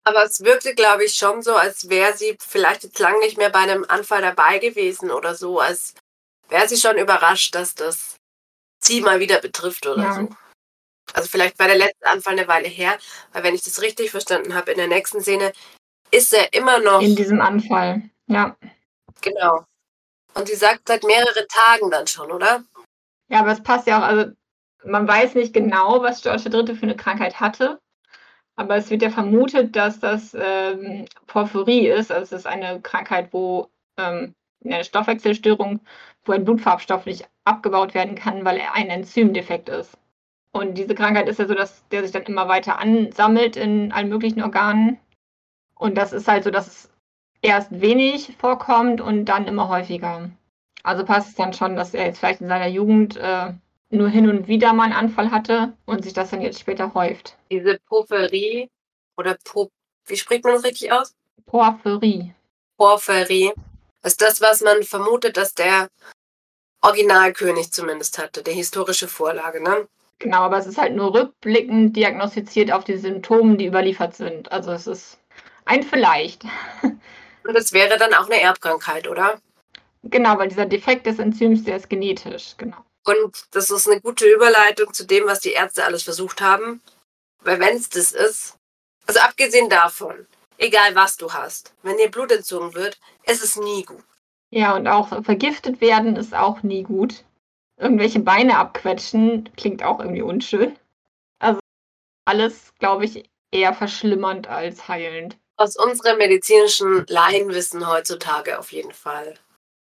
Aber 0.04 0.24
es 0.24 0.44
wirkte, 0.44 0.72
glaube 0.74 1.04
ich, 1.04 1.14
schon 1.14 1.42
so, 1.42 1.56
als 1.56 1.90
wäre 1.90 2.16
sie 2.16 2.36
vielleicht 2.38 2.84
jetzt 2.84 3.00
lang 3.00 3.18
nicht 3.18 3.38
mehr 3.38 3.50
bei 3.50 3.58
einem 3.58 3.84
Anfall 3.88 4.22
dabei 4.22 4.58
gewesen 4.58 5.10
oder 5.10 5.34
so, 5.34 5.58
als 5.58 5.94
wäre 6.48 6.68
sie 6.68 6.76
schon 6.76 6.96
überrascht, 6.96 7.56
dass 7.56 7.74
das 7.74 8.16
sie 8.80 9.00
mal 9.00 9.20
wieder 9.20 9.40
betrifft 9.40 9.86
oder 9.86 10.02
Ja. 10.02 10.12
so. 10.14 10.28
Also 11.12 11.28
vielleicht 11.28 11.58
war 11.58 11.68
der 11.68 11.78
letzte 11.78 12.06
Anfall 12.06 12.32
eine 12.32 12.48
Weile 12.48 12.68
her, 12.68 12.98
weil 13.32 13.44
wenn 13.44 13.54
ich 13.54 13.62
das 13.62 13.80
richtig 13.80 14.10
verstanden 14.10 14.54
habe, 14.54 14.72
in 14.72 14.78
der 14.78 14.88
nächsten 14.88 15.20
Szene 15.20 15.52
ist 16.10 16.32
er 16.32 16.52
immer 16.52 16.78
noch, 16.80 17.00
In 17.00 17.16
diesem 17.16 17.40
Anfall. 17.40 18.02
Ja. 18.26 18.56
genau. 19.20 19.64
Und 20.34 20.48
sie 20.48 20.54
sagt 20.56 20.88
seit 20.88 21.04
mehreren 21.04 21.46
Tagen 21.48 21.90
dann 21.90 22.06
schon, 22.06 22.30
oder? 22.30 22.62
Ja, 23.28 23.40
aber 23.40 23.52
es 23.52 23.62
passt 23.62 23.86
ja 23.86 23.98
auch, 23.98 24.02
also 24.02 24.32
man 24.84 25.06
weiß 25.08 25.34
nicht 25.34 25.54
genau, 25.54 26.02
was 26.02 26.22
George 26.22 26.44
III. 26.52 26.74
für 26.76 26.82
eine 26.82 26.96
Krankheit 26.96 27.40
hatte. 27.40 27.80
Aber 28.56 28.76
es 28.76 28.88
wird 28.90 29.02
ja 29.02 29.10
vermutet, 29.10 29.76
dass 29.76 30.00
das 30.00 30.34
ähm, 30.38 31.06
Porphyrie 31.26 31.88
ist. 31.88 32.10
Also 32.10 32.34
es 32.34 32.40
ist 32.40 32.46
eine 32.46 32.80
Krankheit, 32.80 33.32
wo 33.32 33.70
ähm, 33.98 34.34
eine 34.64 34.82
Stoffwechselstörung, 34.84 35.80
wo 36.26 36.32
ein 36.32 36.44
Blutfarbstoff 36.44 37.06
nicht 37.06 37.28
abgebaut 37.44 37.94
werden 37.94 38.14
kann, 38.14 38.44
weil 38.44 38.58
er 38.58 38.74
ein 38.74 38.88
Enzymdefekt 38.88 39.68
ist. 39.68 39.96
Und 40.52 40.78
diese 40.78 40.94
Krankheit 40.94 41.28
ist 41.28 41.38
ja 41.38 41.46
so, 41.46 41.54
dass 41.54 41.86
der 41.88 42.02
sich 42.02 42.12
dann 42.12 42.22
immer 42.22 42.48
weiter 42.48 42.78
ansammelt 42.78 43.56
in 43.56 43.92
allen 43.92 44.08
möglichen 44.08 44.42
Organen. 44.42 44.98
Und 45.74 45.96
das 45.96 46.12
ist 46.12 46.28
halt 46.28 46.44
so, 46.44 46.50
dass 46.50 46.66
es 46.66 46.90
erst 47.42 47.80
wenig 47.80 48.34
vorkommt 48.38 49.00
und 49.00 49.26
dann 49.26 49.46
immer 49.46 49.68
häufiger. 49.68 50.30
Also 50.82 51.04
passt 51.04 51.30
es 51.30 51.34
dann 51.34 51.52
schon, 51.52 51.76
dass 51.76 51.94
er 51.94 52.06
jetzt 52.06 52.18
vielleicht 52.18 52.40
in 52.40 52.48
seiner 52.48 52.68
Jugend 52.68 53.16
äh, 53.16 53.52
nur 53.90 54.08
hin 54.08 54.28
und 54.28 54.48
wieder 54.48 54.72
mal 54.72 54.84
einen 54.84 54.92
Anfall 54.92 55.30
hatte 55.30 55.74
und 55.84 56.04
sich 56.04 56.12
das 56.12 56.30
dann 56.30 56.40
jetzt 56.40 56.60
später 56.60 56.94
häuft. 56.94 57.36
Diese 57.50 57.78
Porphyrie 57.86 58.70
oder 59.16 59.36
po 59.44 59.70
wie 60.06 60.16
spricht 60.16 60.44
man 60.44 60.54
das 60.54 60.64
richtig 60.64 60.92
aus? 60.92 61.14
Porphyrie. 61.46 62.32
Porphyrie 62.76 63.52
ist 64.02 64.22
das, 64.22 64.40
was 64.40 64.60
man 64.60 64.82
vermutet, 64.84 65.36
dass 65.36 65.54
der 65.54 65.88
Originalkönig 66.86 67.72
zumindest 67.72 68.18
hatte, 68.18 68.44
der 68.44 68.54
historische 68.54 69.08
Vorlage, 69.08 69.60
ne? 69.60 69.88
Genau, 70.20 70.42
aber 70.42 70.58
es 70.58 70.66
ist 70.66 70.78
halt 70.78 70.94
nur 70.94 71.12
rückblickend 71.12 71.96
diagnostiziert 71.96 72.70
auf 72.70 72.84
die 72.84 72.96
Symptome, 72.96 73.56
die 73.56 73.66
überliefert 73.66 74.14
sind. 74.14 74.52
Also 74.52 74.70
es 74.70 74.86
ist 74.86 75.18
ein 75.64 75.82
vielleicht. 75.82 76.44
Und 76.82 77.56
es 77.56 77.72
wäre 77.72 77.98
dann 77.98 78.14
auch 78.14 78.26
eine 78.26 78.40
Erbkrankheit, 78.40 79.08
oder? 79.08 79.40
Genau, 80.04 80.38
weil 80.38 80.48
dieser 80.48 80.66
Defekt 80.66 81.06
des 81.06 81.18
Enzyms, 81.18 81.64
der 81.64 81.76
ist 81.76 81.90
genetisch, 81.90 82.54
genau. 82.56 82.76
Und 83.04 83.46
das 83.50 83.70
ist 83.70 83.88
eine 83.88 84.00
gute 84.00 84.26
Überleitung 84.26 84.92
zu 84.94 85.04
dem, 85.06 85.26
was 85.26 85.40
die 85.40 85.52
Ärzte 85.52 85.84
alles 85.84 86.04
versucht 86.04 86.40
haben. 86.40 86.80
Weil 87.40 87.58
wenn 87.58 87.76
es 87.76 87.88
das 87.88 88.12
ist, 88.12 88.54
also 89.06 89.20
abgesehen 89.20 89.68
davon, 89.68 90.26
egal 90.56 90.94
was 90.94 91.16
du 91.16 91.32
hast, 91.32 91.74
wenn 91.82 91.96
dir 91.96 92.10
Blut 92.10 92.30
entzogen 92.30 92.74
wird, 92.74 92.98
ist 93.24 93.42
es 93.42 93.56
nie 93.56 93.84
gut. 93.84 94.04
Ja, 94.50 94.76
und 94.76 94.86
auch 94.86 95.22
vergiftet 95.24 95.80
werden 95.80 96.16
ist 96.16 96.34
auch 96.34 96.62
nie 96.62 96.82
gut. 96.82 97.24
Irgendwelche 97.78 98.20
Beine 98.20 98.56
abquetschen 98.58 99.50
klingt 99.56 99.82
auch 99.82 100.00
irgendwie 100.00 100.22
unschön. 100.22 100.76
Also 101.38 101.60
alles, 102.24 102.72
glaube 102.78 103.04
ich, 103.04 103.28
eher 103.50 103.74
verschlimmernd 103.74 104.48
als 104.48 104.88
heilend. 104.88 105.36
Aus 105.56 105.76
unserem 105.76 106.18
medizinischen 106.18 107.06
Laienwissen 107.08 107.86
heutzutage 107.86 108.58
auf 108.58 108.72
jeden 108.72 108.92
Fall. 108.92 109.34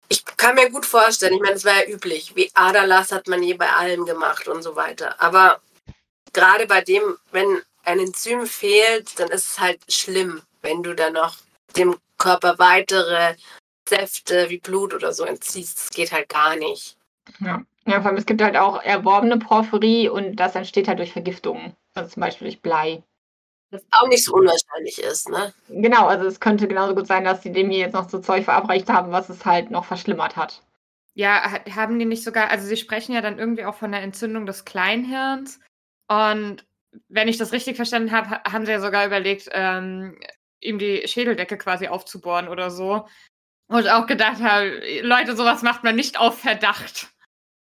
Ich 0.10 0.24
kann 0.25 0.55
mir 0.55 0.70
gut 0.70 0.86
vorstellen, 0.86 1.34
ich 1.34 1.41
meine, 1.41 1.55
es 1.55 1.65
war 1.65 1.74
ja 1.84 1.91
üblich, 1.91 2.36
wie 2.36 2.51
Aderlass 2.53 3.12
hat 3.12 3.27
man 3.27 3.41
je 3.41 3.55
bei 3.55 3.70
allem 3.72 4.05
gemacht 4.05 4.48
und 4.48 4.62
so 4.62 4.75
weiter. 4.75 5.20
Aber 5.20 5.62
gerade 6.34 6.67
bei 6.67 6.82
dem, 6.82 7.17
wenn 7.32 7.62
ein 7.84 8.00
Enzym 8.00 8.46
fehlt, 8.46 9.20
dann 9.20 9.29
ist 9.29 9.48
es 9.48 9.60
halt 9.60 9.79
schlimm, 9.91 10.41
wenn 10.62 10.84
du 10.84 10.93
dann 10.93 11.13
noch 11.13 11.38
dem 11.75 11.98
Körper 12.17 12.60
weitere 12.60 13.36
Säfte 13.88 14.50
wie 14.50 14.60
Blut 14.60 14.94
oder 14.94 15.13
so 15.13 15.24
entziehst. 15.25 15.78
Das 15.78 15.90
geht 15.90 16.12
halt 16.12 16.30
gar 16.30 16.56
nicht. 16.56 16.98
Ja. 17.40 17.63
ja, 17.86 18.02
vor 18.02 18.08
allem 18.08 18.18
es 18.18 18.25
gibt 18.25 18.42
halt 18.42 18.58
auch 18.58 18.82
erworbene 18.82 19.38
Porphyrie 19.38 20.10
und 20.10 20.36
das 20.36 20.56
entsteht 20.56 20.88
halt 20.88 21.00
durch 21.00 21.13
Vergiftungen. 21.13 21.75
Also 21.94 22.10
zum 22.10 22.22
Beispiel 22.22 22.48
durch 22.48 22.62
Blei. 22.62 23.04
Was 23.72 23.84
auch 23.92 24.08
nicht 24.08 24.24
so 24.24 24.34
unwahrscheinlich 24.34 25.00
ist, 25.00 25.30
ne? 25.30 25.54
Genau, 25.68 26.06
also 26.06 26.25
es 26.28 26.40
könnte 26.40 26.68
genauso 26.68 26.94
gut 26.94 27.08
sein, 27.08 27.24
dass 27.24 27.42
sie 27.42 27.52
dem 27.52 27.70
hier 27.72 27.80
jetzt 27.80 27.94
noch 27.94 28.08
so 28.08 28.20
Zeug 28.20 28.46
verabreicht 28.46 28.88
haben, 28.90 29.12
was 29.12 29.30
es 29.30 29.46
halt 29.46 29.72
noch 29.72 29.86
verschlimmert 29.86 30.36
hat. 30.36 30.62
Ja, 31.16 31.60
haben 31.75 31.98
die 31.98 32.06
nicht 32.06 32.24
sogar, 32.24 32.50
also 32.50 32.68
sie 32.68 32.78
sprechen 32.78 33.13
ja 33.13 33.22
dann 33.22 33.40
irgendwie 33.40 33.66
auch 33.66 33.75
von 33.75 33.92
der 33.92 34.02
Entzündung 34.02 34.46
des 34.46 34.66
Kleinhirns. 34.66 35.60
Und 36.08 36.66
wenn 37.08 37.28
ich 37.28 37.38
das 37.38 37.52
richtig 37.52 37.75
verstanden 37.75 38.12
habe, 38.12 38.42
haben 38.44 38.66
sie 38.66 38.72
ja 38.72 38.80
sogar 38.80 39.06
überlegt, 39.06 39.50
ähm, 39.52 40.20
ihm 40.60 40.80
die 40.80 41.08
Schädeldecke 41.08 41.58
quasi 41.58 41.88
aufzubohren 41.88 42.48
oder 42.48 42.70
so. 42.70 43.08
Und 43.67 43.88
auch 43.89 44.08
gedacht 44.08 44.41
haben, 44.41 44.72
Leute, 45.01 45.36
sowas 45.36 45.63
macht 45.63 45.84
man 45.84 45.96
nicht 45.96 46.20
auf 46.20 46.38
Verdacht. 46.39 47.08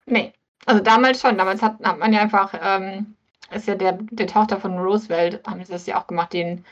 Nee, 0.07 0.33
also 0.65 0.83
damals 0.83 1.21
schon. 1.21 1.37
Damals 1.37 1.61
hat, 1.61 1.79
hat 1.83 1.99
man 1.99 2.13
ja 2.13 2.21
einfach 2.21 2.55
ähm, 2.61 3.17
ist 3.51 3.69
ja 3.69 3.75
der, 3.75 3.99
der 4.11 4.27
Tochter 4.27 4.61
von 4.61 4.79
Roosevelt, 4.79 5.47
haben 5.47 5.65
sie 5.65 5.73
das 5.73 5.87
ja 5.87 6.01
auch 6.01 6.07
gemacht, 6.07 6.33
den, 6.33 6.65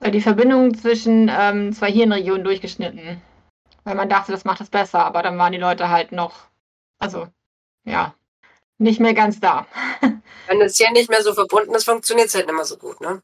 äh, 0.00 0.10
die 0.10 0.20
Verbindung 0.20 0.74
zwischen 0.74 1.30
ähm, 1.32 1.72
zwei 1.72 1.90
Hirnregionen 1.90 2.44
durchgeschnitten. 2.44 3.20
Weil 3.84 3.94
man 3.94 4.08
dachte, 4.08 4.32
das 4.32 4.44
macht 4.44 4.60
es 4.60 4.70
besser, 4.70 5.04
aber 5.04 5.22
dann 5.22 5.36
waren 5.38 5.52
die 5.52 5.58
Leute 5.58 5.90
halt 5.90 6.12
noch, 6.12 6.46
also, 6.98 7.28
ja, 7.84 8.14
nicht 8.78 9.00
mehr 9.00 9.14
ganz 9.14 9.40
da. 9.40 9.66
Wenn 10.46 10.60
das 10.60 10.76
hier 10.76 10.90
nicht 10.92 11.10
mehr 11.10 11.22
so 11.22 11.34
verbunden 11.34 11.74
ist, 11.74 11.84
funktioniert 11.84 12.28
es 12.28 12.34
halt 12.34 12.46
nicht 12.46 12.54
mehr 12.54 12.64
so 12.64 12.76
gut, 12.78 13.00
ne? 13.00 13.22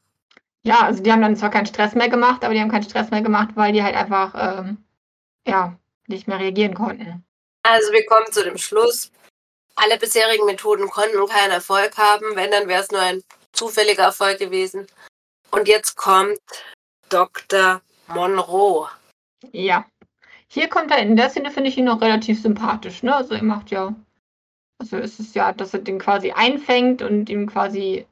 Ja, 0.63 0.81
also 0.81 1.01
die 1.01 1.11
haben 1.11 1.23
dann 1.23 1.35
zwar 1.35 1.49
keinen 1.49 1.65
Stress 1.65 1.95
mehr 1.95 2.09
gemacht, 2.09 2.43
aber 2.43 2.53
die 2.53 2.61
haben 2.61 2.69
keinen 2.69 2.83
Stress 2.83 3.09
mehr 3.09 3.23
gemacht, 3.23 3.49
weil 3.55 3.73
die 3.73 3.81
halt 3.81 3.95
einfach, 3.95 4.59
ähm, 4.59 4.77
ja, 5.47 5.77
nicht 6.07 6.27
mehr 6.27 6.39
reagieren 6.39 6.73
konnten. 6.73 7.23
Also 7.63 7.91
wir 7.91 8.05
kommen 8.05 8.31
zu 8.31 8.43
dem 8.43 8.57
Schluss, 8.57 9.11
alle 9.75 9.97
bisherigen 9.97 10.45
Methoden 10.45 10.89
konnten 10.89 11.25
keinen 11.27 11.51
Erfolg 11.51 11.97
haben. 11.97 12.35
Wenn, 12.35 12.51
dann 12.51 12.67
wäre 12.67 12.81
es 12.81 12.91
nur 12.91 13.01
ein 13.01 13.23
zufälliger 13.51 14.03
Erfolg 14.03 14.39
gewesen. 14.39 14.87
Und 15.51 15.67
jetzt 15.67 15.95
kommt 15.95 16.39
Dr. 17.09 17.81
Monroe. 18.07 18.89
Ja. 19.51 19.85
Hier 20.47 20.67
kommt 20.67 20.91
er 20.91 20.99
in 20.99 21.15
der 21.15 21.29
Szene, 21.29 21.51
finde 21.51 21.69
ich 21.69 21.77
ihn 21.77 21.85
noch 21.85 22.01
relativ 22.01 22.41
sympathisch. 22.41 23.03
Ne? 23.03 23.15
Also 23.15 23.33
er 23.33 23.43
macht 23.43 23.71
ja. 23.71 23.95
Also 24.79 24.97
ist 24.97 25.19
es 25.19 25.33
ja, 25.33 25.53
dass 25.53 25.73
er 25.73 25.79
den 25.79 25.99
quasi 25.99 26.31
einfängt 26.31 27.01
und 27.01 27.29
ihm 27.29 27.47
quasi 27.47 28.05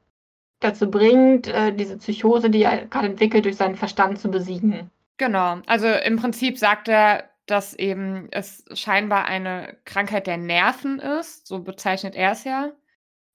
dazu 0.60 0.90
bringt, 0.90 1.48
äh, 1.48 1.72
diese 1.72 1.98
Psychose, 1.98 2.50
die 2.50 2.62
er 2.62 2.86
gerade 2.86 3.08
entwickelt, 3.08 3.44
durch 3.44 3.56
seinen 3.56 3.76
Verstand 3.76 4.20
zu 4.20 4.30
besiegen. 4.30 4.90
Genau. 5.20 5.58
Also 5.66 5.86
im 5.86 6.16
Prinzip 6.16 6.56
sagt 6.56 6.88
er, 6.88 7.28
dass 7.44 7.74
eben 7.74 8.28
es 8.30 8.64
scheinbar 8.72 9.26
eine 9.26 9.76
Krankheit 9.84 10.26
der 10.26 10.38
Nerven 10.38 10.98
ist, 10.98 11.46
so 11.46 11.58
bezeichnet 11.62 12.14
er 12.14 12.32
es 12.32 12.44
ja. 12.44 12.72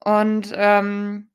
Und 0.03 0.51
ähm, 0.55 1.29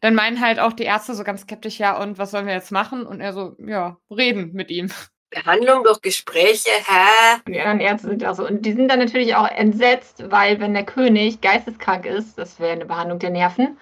dann 0.00 0.14
meinen 0.14 0.40
halt 0.40 0.58
auch 0.58 0.72
die 0.72 0.84
Ärzte 0.84 1.14
so 1.14 1.22
ganz 1.22 1.42
skeptisch, 1.42 1.78
ja, 1.78 2.00
und 2.00 2.16
was 2.16 2.30
sollen 2.30 2.46
wir 2.46 2.54
jetzt 2.54 2.72
machen? 2.72 3.04
Und 3.04 3.20
er 3.20 3.34
so, 3.34 3.56
ja, 3.58 3.98
reden 4.10 4.52
mit 4.54 4.70
ihm. 4.70 4.90
Behandlung 5.28 5.84
durch 5.84 6.00
Gespräche, 6.00 6.70
hä? 6.70 7.40
Die 7.46 7.60
anderen 7.60 7.80
Ärzte 7.80 8.08
sind 8.08 8.24
also, 8.24 8.46
und 8.46 8.64
die 8.64 8.72
sind 8.72 8.88
dann 8.88 9.00
natürlich 9.00 9.34
auch 9.34 9.48
entsetzt, 9.48 10.30
weil 10.30 10.60
wenn 10.60 10.72
der 10.72 10.86
König 10.86 11.42
geisteskrank 11.42 12.06
ist, 12.06 12.38
das 12.38 12.58
wäre 12.58 12.72
eine 12.72 12.86
Behandlung 12.86 13.18
der 13.18 13.30
Nerven, 13.30 13.76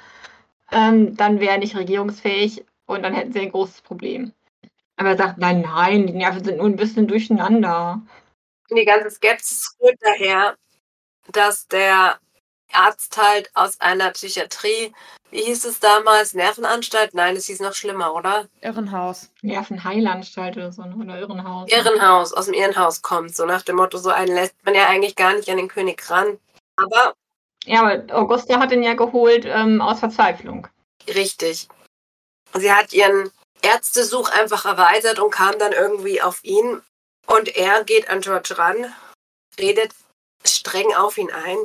ähm, 0.72 1.16
dann 1.16 1.38
wäre 1.38 1.52
er 1.52 1.58
nicht 1.58 1.76
regierungsfähig 1.76 2.64
und 2.86 3.04
dann 3.04 3.14
hätten 3.14 3.32
sie 3.32 3.38
ein 3.38 3.52
großes 3.52 3.82
Problem. 3.82 4.32
Aber 5.02 5.10
er 5.10 5.16
sagt, 5.16 5.38
nein, 5.38 5.62
nein, 5.62 6.06
die 6.06 6.12
Nerven 6.12 6.44
sind 6.44 6.58
nur 6.58 6.66
ein 6.66 6.76
bisschen 6.76 7.08
durcheinander. 7.08 8.00
Die 8.70 8.84
ganze 8.84 9.10
Skepsis 9.10 9.76
rührt 9.80 9.98
daher, 10.00 10.54
dass 11.32 11.66
der 11.66 12.20
Arzt 12.72 13.20
halt 13.20 13.50
aus 13.54 13.80
einer 13.80 14.12
Psychiatrie, 14.12 14.92
wie 15.32 15.42
hieß 15.42 15.64
es 15.64 15.80
damals, 15.80 16.34
Nervenanstalt? 16.34 17.14
Nein, 17.14 17.34
es 17.34 17.46
hieß 17.46 17.58
noch 17.58 17.74
schlimmer, 17.74 18.14
oder? 18.14 18.46
Irrenhaus. 18.60 19.28
Nervenheilanstalt 19.42 20.56
oder 20.56 20.70
so, 20.70 20.82
oder 20.82 21.18
Irrenhaus. 21.18 21.68
Irrenhaus, 21.72 22.32
aus 22.32 22.44
dem 22.44 22.54
Irrenhaus 22.54 23.02
kommt, 23.02 23.34
so 23.34 23.44
nach 23.44 23.62
dem 23.62 23.74
Motto, 23.74 23.98
so 23.98 24.10
einen 24.10 24.32
lässt 24.32 24.54
man 24.64 24.76
ja 24.76 24.86
eigentlich 24.86 25.16
gar 25.16 25.34
nicht 25.34 25.50
an 25.50 25.56
den 25.56 25.66
König 25.66 26.08
ran. 26.08 26.38
Aber. 26.76 27.14
Ja, 27.64 27.82
aber 27.82 28.04
Augusta 28.16 28.60
hat 28.60 28.70
ihn 28.70 28.84
ja 28.84 28.94
geholt 28.94 29.46
ähm, 29.46 29.80
aus 29.80 29.98
Verzweiflung. 29.98 30.68
Richtig. 31.08 31.66
Sie 32.54 32.72
hat 32.72 32.92
ihren 32.92 33.32
Ärztesuch 33.62 34.28
einfach 34.30 34.64
erweitert 34.64 35.18
und 35.18 35.30
kam 35.30 35.58
dann 35.58 35.72
irgendwie 35.72 36.20
auf 36.20 36.42
ihn. 36.44 36.82
Und 37.26 37.56
er 37.56 37.84
geht 37.84 38.10
an 38.10 38.20
George 38.20 38.58
ran, 38.58 38.92
redet 39.58 39.92
streng 40.44 40.92
auf 40.94 41.18
ihn 41.18 41.30
ein. 41.30 41.56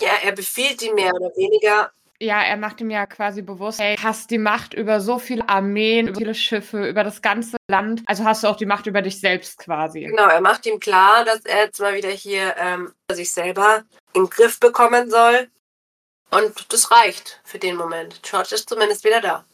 Ja, 0.00 0.10
er 0.22 0.32
befiehlt 0.32 0.82
ihm 0.82 0.94
mehr 0.94 1.14
oder 1.14 1.34
weniger. 1.36 1.90
Ja, 2.18 2.42
er 2.42 2.56
macht 2.56 2.80
ihm 2.80 2.90
ja 2.90 3.06
quasi 3.06 3.42
bewusst, 3.42 3.78
hey, 3.78 3.96
hast 4.02 4.30
die 4.30 4.38
Macht 4.38 4.72
über 4.72 5.00
so 5.00 5.18
viele 5.18 5.48
Armeen, 5.48 6.08
über 6.08 6.18
viele 6.18 6.34
Schiffe, 6.34 6.88
über 6.88 7.04
das 7.04 7.20
ganze 7.20 7.58
Land. 7.68 8.02
Also 8.06 8.24
hast 8.24 8.42
du 8.42 8.48
auch 8.48 8.56
die 8.56 8.66
Macht 8.66 8.86
über 8.86 9.02
dich 9.02 9.20
selbst 9.20 9.58
quasi. 9.58 10.00
Genau, 10.00 10.26
er 10.26 10.40
macht 10.40 10.64
ihm 10.66 10.80
klar, 10.80 11.24
dass 11.24 11.44
er 11.44 11.64
jetzt 11.64 11.80
mal 11.80 11.94
wieder 11.94 12.08
hier 12.08 12.56
ähm, 12.56 12.92
sich 13.12 13.32
selber 13.32 13.84
in 14.14 14.24
den 14.24 14.30
Griff 14.30 14.58
bekommen 14.58 15.10
soll. 15.10 15.48
Und 16.30 16.72
das 16.72 16.90
reicht 16.90 17.40
für 17.44 17.58
den 17.58 17.76
Moment. 17.76 18.22
George 18.22 18.54
ist 18.54 18.68
zumindest 18.68 19.04
wieder 19.04 19.20
da. 19.20 19.44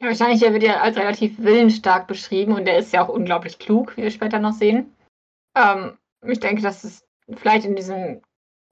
Ja, 0.00 0.08
wahrscheinlich 0.08 0.42
er 0.42 0.52
wird 0.52 0.62
ja 0.62 0.80
als 0.80 0.96
relativ 0.96 1.38
willensstark 1.38 2.06
beschrieben 2.06 2.54
und 2.54 2.66
er 2.66 2.78
ist 2.78 2.92
ja 2.92 3.04
auch 3.04 3.08
unglaublich 3.08 3.58
klug, 3.58 3.96
wie 3.96 4.02
wir 4.02 4.10
später 4.10 4.38
noch 4.38 4.52
sehen. 4.52 4.94
Ähm, 5.56 5.96
ich 6.22 6.40
denke, 6.40 6.62
dass 6.62 6.84
es 6.84 7.04
vielleicht 7.34 7.64
in 7.64 7.76
diesem, 7.76 8.22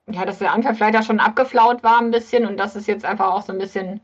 ja, 0.09 0.25
dass 0.25 0.39
der 0.39 0.51
Anfang 0.51 0.75
vielleicht 0.75 0.97
auch 0.97 1.03
schon 1.03 1.19
abgeflaut 1.19 1.83
war 1.83 1.99
ein 1.99 2.11
bisschen 2.11 2.45
und 2.45 2.57
dass 2.57 2.75
es 2.75 2.85
jetzt 2.85 3.05
einfach 3.05 3.33
auch 3.33 3.41
so 3.41 3.53
ein 3.53 3.59
bisschen 3.59 4.01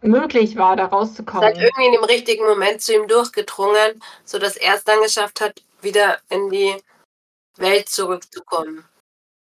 möglich 0.00 0.56
war, 0.56 0.76
da 0.76 0.86
rauszukommen. 0.86 1.48
Es 1.48 1.54
hat 1.54 1.62
irgendwie 1.62 1.86
in 1.86 1.92
dem 1.92 2.04
richtigen 2.04 2.44
Moment 2.46 2.80
zu 2.80 2.94
ihm 2.94 3.08
durchgedrungen, 3.08 4.02
sodass 4.24 4.56
er 4.56 4.74
es 4.74 4.84
dann 4.84 5.02
geschafft 5.02 5.40
hat, 5.40 5.62
wieder 5.82 6.18
in 6.30 6.50
die 6.50 6.74
Welt 7.56 7.88
zurückzukommen. 7.88 8.84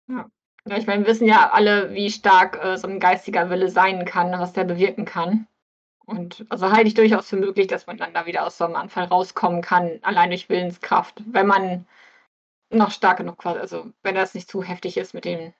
Ja. 0.09 0.29
Ja, 0.67 0.77
ich 0.77 0.87
meine, 0.87 1.05
wir 1.05 1.11
wissen 1.11 1.27
ja 1.27 1.51
alle, 1.51 1.93
wie 1.95 2.11
stark 2.11 2.63
äh, 2.63 2.77
so 2.77 2.87
ein 2.87 3.01
geistiger 3.01 3.49
Wille 3.49 3.71
sein 3.71 4.05
kann, 4.05 4.31
was 4.33 4.53
der 4.53 4.65
bewirken 4.65 5.07
kann. 5.07 5.47
Und 6.11 6.45
also 6.49 6.73
halte 6.73 6.89
ich 6.89 6.95
durchaus 6.95 7.29
für 7.29 7.37
möglich, 7.37 7.69
dass 7.69 7.87
man 7.87 7.97
dann 7.97 8.13
da 8.13 8.27
wieder 8.27 8.45
aus 8.45 8.59
so 8.59 8.65
einem 8.65 8.75
Anfall 8.75 9.05
rauskommen 9.05 9.63
kann, 9.63 10.01
allein 10.03 10.31
durch 10.31 10.49
Willenskraft, 10.49 11.23
wenn 11.25 11.47
man 11.47 11.87
noch 12.73 12.91
stark 12.91 13.19
genug 13.19 13.39
quasi, 13.39 13.61
also 13.61 13.93
wenn 14.03 14.17
das 14.17 14.35
nicht 14.35 14.51
zu 14.51 14.65
heftig 14.65 14.97
ist 14.97 15.15
mit 15.15 15.25
den 15.25 15.55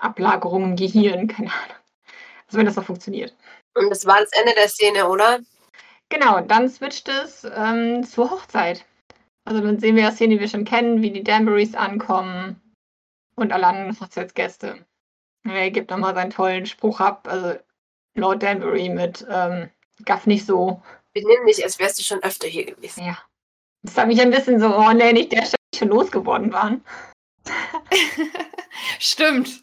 Ablagerungen 0.00 0.70
im 0.70 0.76
Gehirn, 0.76 1.28
keine 1.28 1.52
Ahnung. 1.52 1.76
Also 2.46 2.58
wenn 2.58 2.66
das 2.66 2.74
noch 2.74 2.84
funktioniert. 2.84 3.36
Und 3.74 3.90
das 3.90 4.04
war 4.04 4.18
das 4.18 4.32
Ende 4.32 4.54
der 4.54 4.68
Szene, 4.68 5.08
oder? 5.08 5.38
Genau, 6.08 6.40
dann 6.40 6.68
switcht 6.68 7.08
es 7.08 7.44
ähm, 7.44 8.02
zur 8.02 8.30
Hochzeit. 8.30 8.84
Also 9.44 9.60
dann 9.60 9.78
sehen 9.78 9.94
wir 9.94 10.02
ja 10.02 10.10
Szenen, 10.10 10.32
die 10.32 10.40
wir 10.40 10.48
schon 10.48 10.64
kennen, 10.64 11.00
wie 11.00 11.12
die 11.12 11.22
Danburys 11.22 11.76
ankommen 11.76 12.60
und 13.36 13.52
alle 13.52 13.68
anderen 13.68 14.00
Hochzeitsgäste. 14.00 14.84
Er 15.44 15.70
gibt 15.70 15.90
nochmal 15.90 16.14
seinen 16.14 16.30
tollen 16.30 16.66
Spruch 16.66 16.98
ab, 17.00 17.28
also 17.28 17.56
Lord 18.14 18.42
Danbury 18.42 18.88
mit 18.88 19.24
ähm, 19.30 19.70
Gaff 20.04 20.26
nicht 20.26 20.46
so. 20.46 20.82
Benimm 21.12 21.46
dich, 21.46 21.62
als 21.62 21.78
wärst 21.78 21.98
du 21.98 22.02
schon 22.02 22.22
öfter 22.22 22.48
hier 22.48 22.64
gewesen. 22.64 23.04
Ja. 23.04 23.18
Das 23.82 23.96
hat 23.96 24.06
mich 24.06 24.20
ein 24.20 24.30
bisschen 24.30 24.60
so, 24.60 24.74
oh 24.74 24.92
nee, 24.92 25.12
nicht 25.12 25.32
der 25.32 25.42
Stelle 25.42 25.56
schon 25.74 25.88
losgeworden 25.88 26.52
waren. 26.52 26.84
Stimmt. 28.98 29.62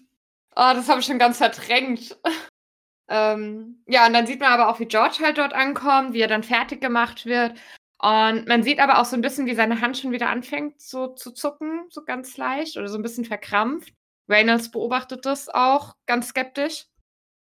Oh, 0.55 0.73
das 0.73 0.89
habe 0.89 0.99
ich 0.99 1.05
schon 1.05 1.19
ganz 1.19 1.37
verdrängt. 1.37 2.17
ähm, 3.09 3.83
ja, 3.87 4.05
und 4.05 4.13
dann 4.13 4.27
sieht 4.27 4.41
man 4.41 4.51
aber 4.51 4.69
auch, 4.69 4.79
wie 4.79 4.85
George 4.85 5.19
halt 5.21 5.37
dort 5.37 5.53
ankommt, 5.53 6.13
wie 6.13 6.21
er 6.21 6.27
dann 6.27 6.43
fertig 6.43 6.81
gemacht 6.81 7.25
wird. 7.25 7.57
Und 8.01 8.47
man 8.47 8.63
sieht 8.63 8.79
aber 8.79 8.99
auch 8.99 9.05
so 9.05 9.15
ein 9.15 9.21
bisschen, 9.21 9.45
wie 9.45 9.55
seine 9.55 9.81
Hand 9.81 9.97
schon 9.97 10.11
wieder 10.11 10.29
anfängt 10.29 10.81
so 10.81 11.07
zu 11.07 11.31
zucken, 11.31 11.85
so 11.89 12.03
ganz 12.03 12.37
leicht 12.37 12.77
oder 12.77 12.87
so 12.87 12.97
ein 12.97 13.01
bisschen 13.01 13.25
verkrampft. 13.25 13.93
Reynolds 14.29 14.71
beobachtet 14.71 15.25
das 15.25 15.49
auch 15.49 15.95
ganz 16.05 16.29
skeptisch. 16.29 16.85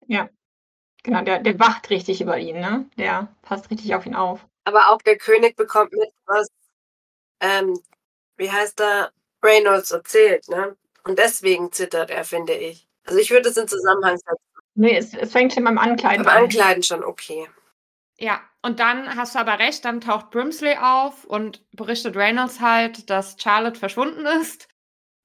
Ja. 0.07 0.29
Genau, 1.03 1.23
der, 1.23 1.41
der 1.41 1.59
wacht 1.59 1.91
richtig 1.91 2.21
über 2.21 2.39
ihn, 2.39 2.61
ne? 2.61 2.89
Der 2.97 3.29
passt 3.43 3.71
richtig 3.71 3.95
auf 3.95 4.07
ihn 4.07 4.15
auf. 4.15 4.47
Aber 4.65 4.91
auch 4.91 5.03
der 5.03 5.19
König 5.19 5.57
bekommt 5.57 5.93
mit, 5.93 6.11
was, 6.27 6.49
ähm, 7.41 7.79
wie 8.37 8.51
heißt 8.51 8.81
er, 8.81 9.11
Reynolds 9.43 9.91
erzählt, 9.91 10.49
ne? 10.49 10.77
Und 11.05 11.19
deswegen 11.19 11.73
zittert 11.73 12.11
er, 12.11 12.25
finde 12.25 12.55
ich. 12.55 12.87
Also 13.05 13.19
ich 13.19 13.31
würde 13.31 13.49
es 13.49 13.57
in 13.57 13.67
Zusammenhang 13.67 14.17
setzen. 14.17 14.45
Nee, 14.75 14.97
es, 14.97 15.15
es 15.15 15.33
fängt 15.33 15.53
schon 15.53 15.65
beim 15.65 15.79
Ankleiden 15.79 16.25
Beim 16.25 16.37
an. 16.37 16.43
Ankleiden 16.45 16.83
schon 16.83 17.03
okay. 17.03 17.49
Ja, 18.19 18.41
und 18.63 18.79
dann 18.79 19.17
hast 19.17 19.35
du 19.35 19.41
aber 19.41 19.59
recht, 19.59 19.85
dann 19.85 20.01
taucht 20.01 20.31
Brimsley 20.31 20.77
auf 20.77 21.25
und 21.25 21.65
berichtet 21.73 22.17
Reynolds 22.17 22.61
halt, 22.61 23.11
dass 23.11 23.37
Charlotte 23.41 23.79
verschwunden 23.79 24.25
ist. 24.41 24.69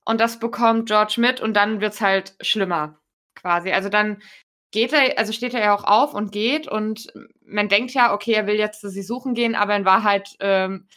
Und 0.06 0.20
das 0.20 0.40
bekommt 0.40 0.88
George 0.88 1.16
mit 1.18 1.40
und 1.40 1.54
dann 1.54 1.80
wird 1.80 1.94
es 1.94 2.02
halt 2.02 2.36
schlimmer, 2.42 3.00
quasi. 3.36 3.72
Also 3.72 3.90
dann 3.90 4.22
geht 4.72 4.94
er, 4.94 5.18
also 5.18 5.34
steht 5.34 5.54
er 5.54 5.62
ja 5.62 5.76
auch 5.76 5.84
auf 5.84 6.14
und 6.14 6.32
geht 6.32 6.68
und 6.68 7.12
man 7.46 7.70
denkt 7.70 7.92
ja, 7.92 8.14
okay, 8.14 8.34
er 8.34 8.48
will 8.48 8.56
jetzt 8.56 8.82
sie 8.82 9.02
suchen 9.02 9.34
gehen, 9.34 9.56
aber 9.56 9.76
in 9.76 9.86
Wahrheit 9.86 10.36
ähm, 10.40 10.88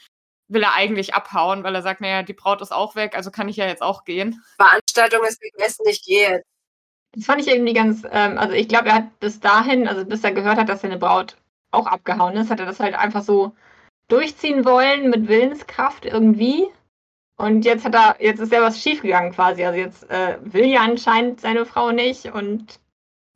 will 0.48 0.62
er 0.62 0.74
eigentlich 0.74 1.14
abhauen, 1.14 1.62
weil 1.62 1.74
er 1.74 1.82
sagt, 1.82 2.00
naja, 2.00 2.22
die 2.22 2.32
Braut 2.32 2.60
ist 2.60 2.72
auch 2.72 2.96
weg, 2.96 3.16
also 3.16 3.30
kann 3.30 3.48
ich 3.48 3.56
ja 3.56 3.66
jetzt 3.66 3.82
auch 3.82 4.04
gehen. 4.04 4.42
Veranstaltung 4.56 5.24
ist 5.24 5.40
gegessen, 5.40 5.84
ich 5.88 6.04
gehe 6.04 6.30
jetzt. 6.30 6.46
Das 7.12 7.24
fand 7.24 7.40
ich 7.40 7.48
irgendwie 7.48 7.72
ganz, 7.72 8.04
ähm, 8.10 8.38
also 8.38 8.54
ich 8.54 8.68
glaube, 8.68 8.88
er 8.88 8.94
hat 8.96 9.20
bis 9.20 9.40
dahin, 9.40 9.88
also 9.88 10.04
bis 10.04 10.22
er 10.22 10.32
gehört 10.32 10.58
hat, 10.58 10.68
dass 10.68 10.82
seine 10.82 10.98
Braut 10.98 11.36
auch 11.72 11.86
abgehauen 11.86 12.36
ist, 12.36 12.50
hat 12.50 12.60
er 12.60 12.66
das 12.66 12.80
halt 12.80 12.94
einfach 12.94 13.22
so 13.22 13.52
durchziehen 14.08 14.64
wollen 14.64 15.10
mit 15.10 15.28
Willenskraft 15.28 16.04
irgendwie. 16.04 16.66
Und 17.36 17.64
jetzt 17.64 17.84
hat 17.84 17.94
er, 17.94 18.16
jetzt 18.20 18.40
ist 18.40 18.52
ja 18.52 18.62
was 18.62 18.80
schiefgegangen 18.80 19.32
quasi. 19.32 19.64
Also 19.64 19.78
jetzt 19.78 20.10
äh, 20.10 20.38
will 20.42 20.66
ja 20.66 20.82
anscheinend 20.82 21.40
seine 21.40 21.64
Frau 21.64 21.90
nicht 21.90 22.26
und 22.26 22.80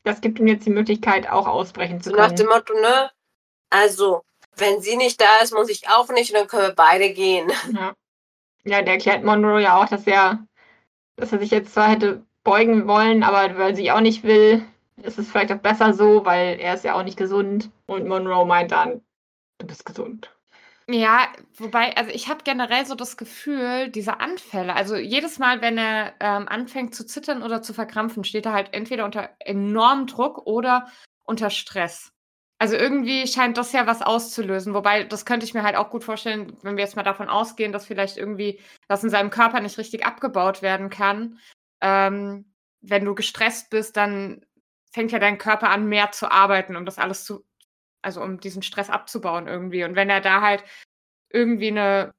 das 0.05 0.21
gibt 0.21 0.39
ihm 0.39 0.47
jetzt 0.47 0.67
die 0.67 0.71
Möglichkeit, 0.71 1.29
auch 1.29 1.47
ausbrechen 1.47 2.01
zu 2.01 2.11
So 2.11 2.17
nach 2.17 2.27
können. 2.29 2.37
dem 2.37 2.47
Motto, 2.49 2.75
ne? 2.81 3.11
Also, 3.71 4.23
wenn 4.57 4.81
sie 4.81 4.97
nicht 4.97 5.21
da 5.21 5.39
ist, 5.43 5.53
muss 5.53 5.69
ich 5.69 5.89
auch 5.89 6.09
nicht 6.11 6.31
und 6.31 6.39
dann 6.39 6.47
können 6.49 6.69
wir 6.69 6.75
beide 6.75 7.13
gehen. 7.13 7.51
Ja. 7.75 7.95
ja, 8.65 8.83
der 8.83 8.95
erklärt 8.95 9.25
Monroe 9.25 9.61
ja 9.63 9.81
auch, 9.83 9.89
dass 9.89 10.07
er, 10.07 10.47
dass 11.17 11.33
er 11.33 11.39
sich 11.39 11.51
jetzt 11.51 11.75
zwar 11.75 11.89
hätte 11.91 12.25
beugen 12.45 12.87
wollen, 12.87 13.23
aber 13.23 13.59
weil 13.59 13.75
sie 13.75 13.91
auch 13.91 14.01
nicht 14.01 14.23
will, 14.23 14.65
ist 15.03 15.19
es 15.19 15.31
vielleicht 15.31 15.53
auch 15.53 15.59
besser 15.59 15.93
so, 15.93 16.25
weil 16.25 16.61
er 16.61 16.75
ist 16.75 16.85
ja 16.85 16.95
auch 16.95 17.03
nicht 17.03 17.17
gesund. 17.17 17.71
Und 17.87 18.07
Monroe 18.07 18.47
meint 18.47 18.71
dann, 18.73 19.03
du 19.59 19.67
bist 19.67 19.85
gesund. 19.85 20.34
Ja, 20.89 21.29
wobei, 21.57 21.97
also 21.97 22.11
ich 22.11 22.29
habe 22.29 22.45
generell 22.45 22.85
so 22.85 22.95
das 22.95 23.17
Gefühl, 23.17 23.89
diese 23.89 24.21
Anfälle, 24.21 24.75
also 24.77 24.97
jedes 24.97 25.39
Mal, 25.39 25.63
wenn 25.63 25.79
er 25.79 26.13
ähm, 26.21 26.47
anfängt 26.47 26.95
zu 26.95 27.07
zittern 27.07 27.43
oder 27.43 27.63
zu 27.63 27.73
verkrampfen, 27.73 28.23
steht 28.23 28.45
er 28.45 28.53
halt 28.53 28.75
entweder 28.75 29.07
unter 29.07 29.31
enormem 29.41 30.07
Druck 30.07 30.47
oder 30.47 30.87
unter 31.25 31.49
Stress. 31.49 32.13
Also 32.59 32.77
irgendwie 32.77 33.27
scheint 33.27 33.57
das 33.57 33.73
ja 33.73 33.87
was 33.87 34.03
auszulösen, 34.03 34.75
wobei 34.75 35.05
das 35.05 35.25
könnte 35.25 35.47
ich 35.47 35.55
mir 35.55 35.63
halt 35.63 35.77
auch 35.77 35.89
gut 35.91 36.05
vorstellen, 36.05 36.57
wenn 36.63 36.77
wir 36.77 36.85
jetzt 36.85 36.97
mal 36.97 37.03
davon 37.03 37.31
ausgehen, 37.31 37.73
dass 37.73 37.87
vielleicht 37.87 38.19
irgendwie 38.19 38.61
das 38.87 39.03
in 39.03 39.11
seinem 39.11 39.31
Körper 39.31 39.61
nicht 39.61 39.79
richtig 39.79 40.05
abgebaut 40.05 40.61
werden 40.61 40.91
kann. 40.91 41.39
Ähm, 41.81 42.53
wenn 42.83 43.05
du 43.07 43.15
gestresst 43.15 43.71
bist, 43.71 43.97
dann 43.97 44.45
fängt 44.93 45.13
ja 45.13 45.19
dein 45.19 45.39
Körper 45.39 45.71
an, 45.71 45.87
mehr 45.87 46.13
zu 46.13 46.31
arbeiten, 46.31 46.77
um 46.77 46.85
das 46.85 46.99
alles 46.99 47.25
zu, 47.25 47.43
also 48.05 48.23
um 48.23 48.41
diesen 48.41 48.63
Stress 48.63 48.91
abzubauen 48.91 49.49
irgendwie. 49.49 49.85
Und 49.85 49.97
wenn 49.97 50.11
er 50.11 50.21
da 50.21 50.41
halt 50.41 50.65
irgendwie 51.31 51.69
eine 51.69 52.13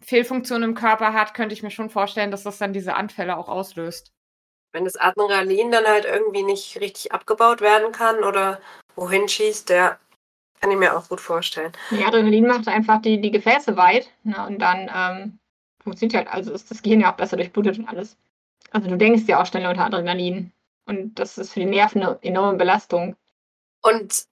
Fehlfunktion 0.00 0.62
im 0.62 0.74
Körper 0.74 1.12
hat, 1.12 1.34
könnte 1.34 1.54
ich 1.54 1.62
mir 1.62 1.70
schon 1.70 1.90
vorstellen, 1.90 2.30
dass 2.30 2.42
das 2.42 2.58
dann 2.58 2.72
diese 2.72 2.94
Anfälle 2.94 3.36
auch 3.36 3.48
auslöst. 3.48 4.12
Wenn 4.72 4.84
das 4.84 4.96
Adrenalin 4.96 5.70
dann 5.70 5.84
halt 5.86 6.04
irgendwie 6.04 6.42
nicht 6.42 6.80
richtig 6.80 7.12
abgebaut 7.12 7.60
werden 7.60 7.92
kann 7.92 8.24
oder 8.24 8.60
wohin 8.96 9.28
schießt, 9.28 9.68
der 9.68 9.98
kann 10.60 10.70
ich 10.70 10.76
mir 10.76 10.96
auch 10.96 11.08
gut 11.08 11.20
vorstellen. 11.20 11.72
Die 11.90 12.04
Adrenalin 12.04 12.46
macht 12.46 12.68
einfach 12.68 13.00
die, 13.02 13.20
die 13.20 13.30
Gefäße 13.30 13.76
weit 13.76 14.10
ne, 14.24 14.46
und 14.46 14.58
dann 14.58 14.90
ähm, 14.94 15.38
funktioniert 15.82 16.16
halt, 16.16 16.28
also 16.28 16.52
ist 16.52 16.70
das 16.70 16.82
Gehirn 16.82 17.00
ja 17.00 17.12
auch 17.12 17.16
besser 17.16 17.36
durchblutet 17.36 17.78
und 17.78 17.88
alles. 17.88 18.16
Also 18.70 18.88
du 18.88 18.96
denkst 18.96 19.24
ja 19.26 19.40
auch 19.40 19.46
schneller 19.46 19.70
unter 19.70 19.84
Adrenalin 19.84 20.52
und 20.86 21.18
das 21.18 21.38
ist 21.38 21.52
für 21.52 21.60
die 21.60 21.66
Nerven 21.66 22.02
eine 22.02 22.18
enorme 22.22 22.58
Belastung. 22.58 23.16
Und 23.82 24.24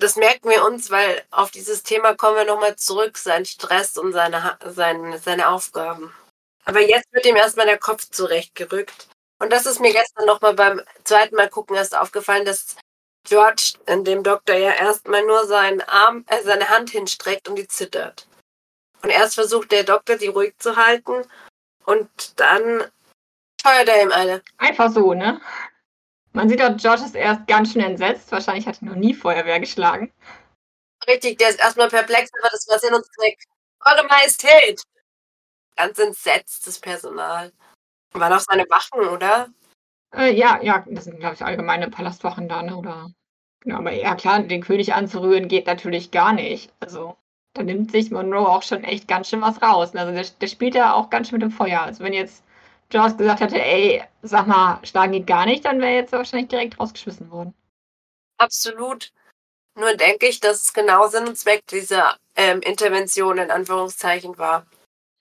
das 0.00 0.16
merken 0.16 0.48
wir 0.48 0.64
uns, 0.64 0.90
weil 0.90 1.22
auf 1.30 1.50
dieses 1.50 1.82
Thema 1.82 2.14
kommen 2.14 2.36
wir 2.36 2.44
nochmal 2.44 2.76
zurück, 2.76 3.18
sein 3.18 3.44
Stress 3.44 3.96
und 3.96 4.12
seine, 4.12 4.58
seine, 4.64 5.18
seine 5.18 5.48
Aufgaben. 5.48 6.12
Aber 6.64 6.80
jetzt 6.80 7.12
wird 7.12 7.26
ihm 7.26 7.36
erstmal 7.36 7.66
der 7.66 7.78
Kopf 7.78 8.08
zurechtgerückt. 8.10 9.08
Und 9.38 9.52
das 9.52 9.66
ist 9.66 9.80
mir 9.80 9.92
gestern 9.92 10.26
nochmal 10.26 10.54
beim 10.54 10.82
zweiten 11.04 11.36
Mal 11.36 11.48
gucken 11.48 11.76
erst 11.76 11.96
aufgefallen, 11.96 12.44
dass 12.44 12.76
George 13.24 13.74
dem 13.88 14.22
Doktor 14.22 14.56
ja 14.56 14.72
erstmal 14.72 15.24
nur 15.24 15.46
seinen 15.46 15.82
Arm, 15.82 16.24
äh, 16.28 16.42
seine 16.42 16.68
Hand 16.68 16.90
hinstreckt 16.90 17.48
und 17.48 17.56
die 17.56 17.68
zittert. 17.68 18.26
Und 19.02 19.10
erst 19.10 19.34
versucht 19.34 19.72
der 19.72 19.84
Doktor, 19.84 20.16
die 20.16 20.28
ruhig 20.28 20.54
zu 20.58 20.76
halten 20.76 21.24
und 21.84 22.08
dann 22.38 22.84
feuert 23.62 23.88
er 23.88 24.02
ihm 24.02 24.12
eine. 24.12 24.42
Einfach 24.58 24.90
so, 24.90 25.14
ne? 25.14 25.40
Man 26.32 26.48
sieht 26.48 26.62
auch, 26.62 26.76
George 26.76 27.02
ist 27.04 27.14
erst 27.14 27.46
ganz 27.46 27.72
schön 27.72 27.82
entsetzt. 27.82 28.30
Wahrscheinlich 28.30 28.66
hat 28.66 28.80
er 28.80 28.86
noch 28.86 28.94
nie 28.94 29.14
Feuerwehr 29.14 29.60
geschlagen. 29.60 30.12
Richtig, 31.08 31.38
der 31.38 31.50
ist 31.50 31.60
erstmal 31.60 31.88
perplex, 31.88 32.30
aber 32.40 32.50
das 32.50 32.68
war 32.68 32.78
Sinn 32.78 32.94
und 32.94 33.04
Zweck. 33.04 33.38
Eure 33.84 34.06
Majestät! 34.06 34.82
Ganz 35.76 35.98
entsetztes 35.98 36.78
Personal. 36.78 37.52
Waren 38.12 38.32
auch 38.32 38.40
seine 38.40 38.64
Wachen, 38.68 39.08
oder? 39.08 39.48
Äh, 40.14 40.32
ja, 40.34 40.60
ja, 40.62 40.84
das 40.88 41.04
sind, 41.04 41.20
glaube 41.20 41.34
ich, 41.34 41.42
allgemeine 41.42 41.88
Palastwachen 41.88 42.48
da, 42.48 42.62
ne? 42.62 42.76
Oder. 42.76 43.10
Genau, 43.60 43.78
aber 43.78 43.92
ja, 43.92 44.14
klar, 44.14 44.40
den 44.42 44.62
König 44.62 44.94
anzurühren 44.94 45.48
geht 45.48 45.66
natürlich 45.66 46.10
gar 46.10 46.32
nicht. 46.32 46.72
Also, 46.80 47.16
da 47.54 47.62
nimmt 47.62 47.92
sich 47.92 48.10
Monroe 48.10 48.48
auch 48.48 48.62
schon 48.62 48.84
echt 48.84 49.08
ganz 49.08 49.28
schön 49.28 49.40
was 49.40 49.62
raus. 49.62 49.94
Also, 49.94 50.12
der, 50.12 50.24
der 50.24 50.46
spielt 50.48 50.74
ja 50.74 50.94
auch 50.94 51.10
ganz 51.10 51.28
schön 51.28 51.38
mit 51.38 51.42
dem 51.42 51.52
Feuer. 51.52 51.82
Also, 51.82 52.04
wenn 52.04 52.12
jetzt 52.12 52.44
George 52.90 53.16
gesagt 53.16 53.40
hätte, 53.40 53.60
ey, 53.60 54.02
sag 54.22 54.46
mal, 54.46 54.80
schlagen 54.84 55.12
geht 55.12 55.26
gar 55.26 55.46
nicht, 55.46 55.64
dann 55.64 55.80
wäre 55.80 55.94
jetzt 55.94 56.12
wahrscheinlich 56.12 56.48
direkt 56.48 56.78
rausgeschmissen 56.78 57.30
worden. 57.30 57.54
Absolut. 58.38 59.12
Nur 59.76 59.94
denke 59.94 60.26
ich, 60.26 60.40
dass 60.40 60.62
es 60.62 60.72
genau 60.72 61.06
Sinn 61.08 61.28
und 61.28 61.38
Zweck 61.38 61.66
dieser 61.68 62.16
ähm, 62.34 62.60
Intervention 62.60 63.38
in 63.38 63.50
Anführungszeichen 63.50 64.36
war. 64.38 64.66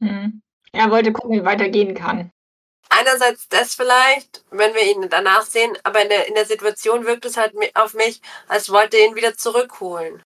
Hm. 0.01 0.41
Er 0.71 0.91
wollte 0.91 1.13
gucken, 1.13 1.39
wie 1.39 1.45
weiter 1.45 1.69
gehen 1.69 1.93
kann. 1.93 2.31
Einerseits 2.89 3.47
das 3.49 3.75
vielleicht, 3.75 4.43
wenn 4.49 4.73
wir 4.73 4.83
ihn 4.83 5.07
danach 5.09 5.43
sehen, 5.43 5.77
aber 5.83 6.01
in 6.01 6.09
der, 6.09 6.27
in 6.27 6.33
der 6.33 6.45
Situation 6.45 7.05
wirkt 7.05 7.25
es 7.25 7.37
halt 7.37 7.53
auf 7.75 7.93
mich, 7.93 8.21
als 8.47 8.71
wollte 8.71 8.97
er 8.97 9.05
ihn 9.05 9.15
wieder 9.15 9.35
zurückholen. 9.35 10.23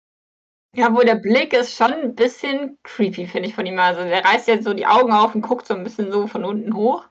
Ja, 0.76 0.94
wohl 0.94 1.04
der 1.04 1.16
Blick 1.16 1.52
ist 1.52 1.74
schon 1.74 1.92
ein 1.92 2.14
bisschen 2.14 2.78
creepy, 2.84 3.26
finde 3.26 3.48
ich 3.48 3.54
von 3.54 3.66
ihm. 3.66 3.78
Also, 3.78 4.02
der 4.02 4.24
reißt 4.24 4.46
jetzt 4.46 4.64
so 4.64 4.74
die 4.74 4.86
Augen 4.86 5.10
auf 5.10 5.34
und 5.34 5.42
guckt 5.42 5.66
so 5.66 5.74
ein 5.74 5.82
bisschen 5.82 6.12
so 6.12 6.26
von 6.26 6.44
unten 6.44 6.74
hoch. 6.74 7.04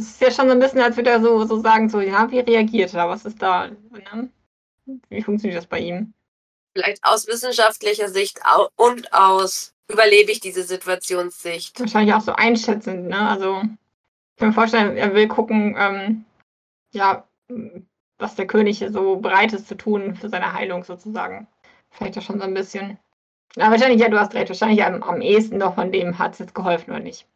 Das 0.00 0.08
ist 0.08 0.20
ja 0.22 0.30
schon 0.30 0.46
so 0.46 0.52
ein 0.52 0.58
bisschen, 0.58 0.80
als 0.80 0.96
würde 0.96 1.10
er 1.10 1.20
so, 1.20 1.44
so 1.44 1.60
sagen, 1.60 1.90
so, 1.90 2.00
ja, 2.00 2.30
wie 2.30 2.38
reagiert 2.38 2.94
er? 2.94 3.10
Was 3.10 3.26
ist 3.26 3.42
da? 3.42 3.68
Ne? 3.68 4.30
Wie 5.10 5.20
funktioniert 5.20 5.58
das 5.58 5.66
bei 5.66 5.78
ihm? 5.78 6.14
Vielleicht 6.72 7.04
aus 7.04 7.26
wissenschaftlicher 7.26 8.08
Sicht 8.08 8.40
und 8.76 9.12
aus 9.12 9.74
überlebe 9.92 10.32
ich 10.32 10.40
diese 10.40 10.62
Situationssicht. 10.62 11.78
Wahrscheinlich 11.78 12.14
auch 12.14 12.22
so 12.22 12.32
einschätzend, 12.32 13.08
ne? 13.08 13.28
Also, 13.28 13.60
ich 13.60 14.38
kann 14.38 14.48
mir 14.48 14.54
vorstellen, 14.54 14.96
er 14.96 15.14
will 15.14 15.28
gucken, 15.28 15.76
ähm, 15.78 16.24
ja, 16.92 17.28
was 18.16 18.36
der 18.36 18.46
König 18.46 18.82
so 18.88 19.16
bereit 19.16 19.52
ist 19.52 19.68
zu 19.68 19.76
tun 19.76 20.14
für 20.14 20.30
seine 20.30 20.54
Heilung 20.54 20.82
sozusagen. 20.82 21.46
Vielleicht 21.90 22.16
ja 22.16 22.22
schon 22.22 22.38
so 22.38 22.44
ein 22.44 22.54
bisschen. 22.54 22.98
Na, 23.54 23.70
wahrscheinlich, 23.70 24.00
ja, 24.00 24.08
du 24.08 24.18
hast 24.18 24.32
recht. 24.32 24.48
Wahrscheinlich 24.48 24.82
am, 24.82 25.02
am 25.02 25.20
ehesten 25.20 25.60
doch 25.60 25.74
von 25.74 25.92
dem 25.92 26.18
hat 26.18 26.32
es 26.32 26.38
jetzt 26.38 26.54
geholfen, 26.54 26.90
oder 26.92 27.00
nicht? 27.00 27.26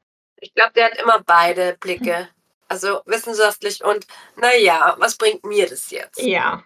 Ich 0.40 0.55
glaube, 0.55 0.72
der 0.72 0.87
hat 0.87 0.96
immer 0.96 1.22
beide 1.27 1.77
Blicke. 1.79 2.29
Also 2.68 3.00
wissenschaftlich 3.07 3.85
und, 3.85 4.07
naja, 4.37 4.96
was 4.98 5.16
bringt 5.16 5.44
mir 5.44 5.68
das 5.68 5.90
jetzt? 5.90 6.20
Ja. 6.20 6.64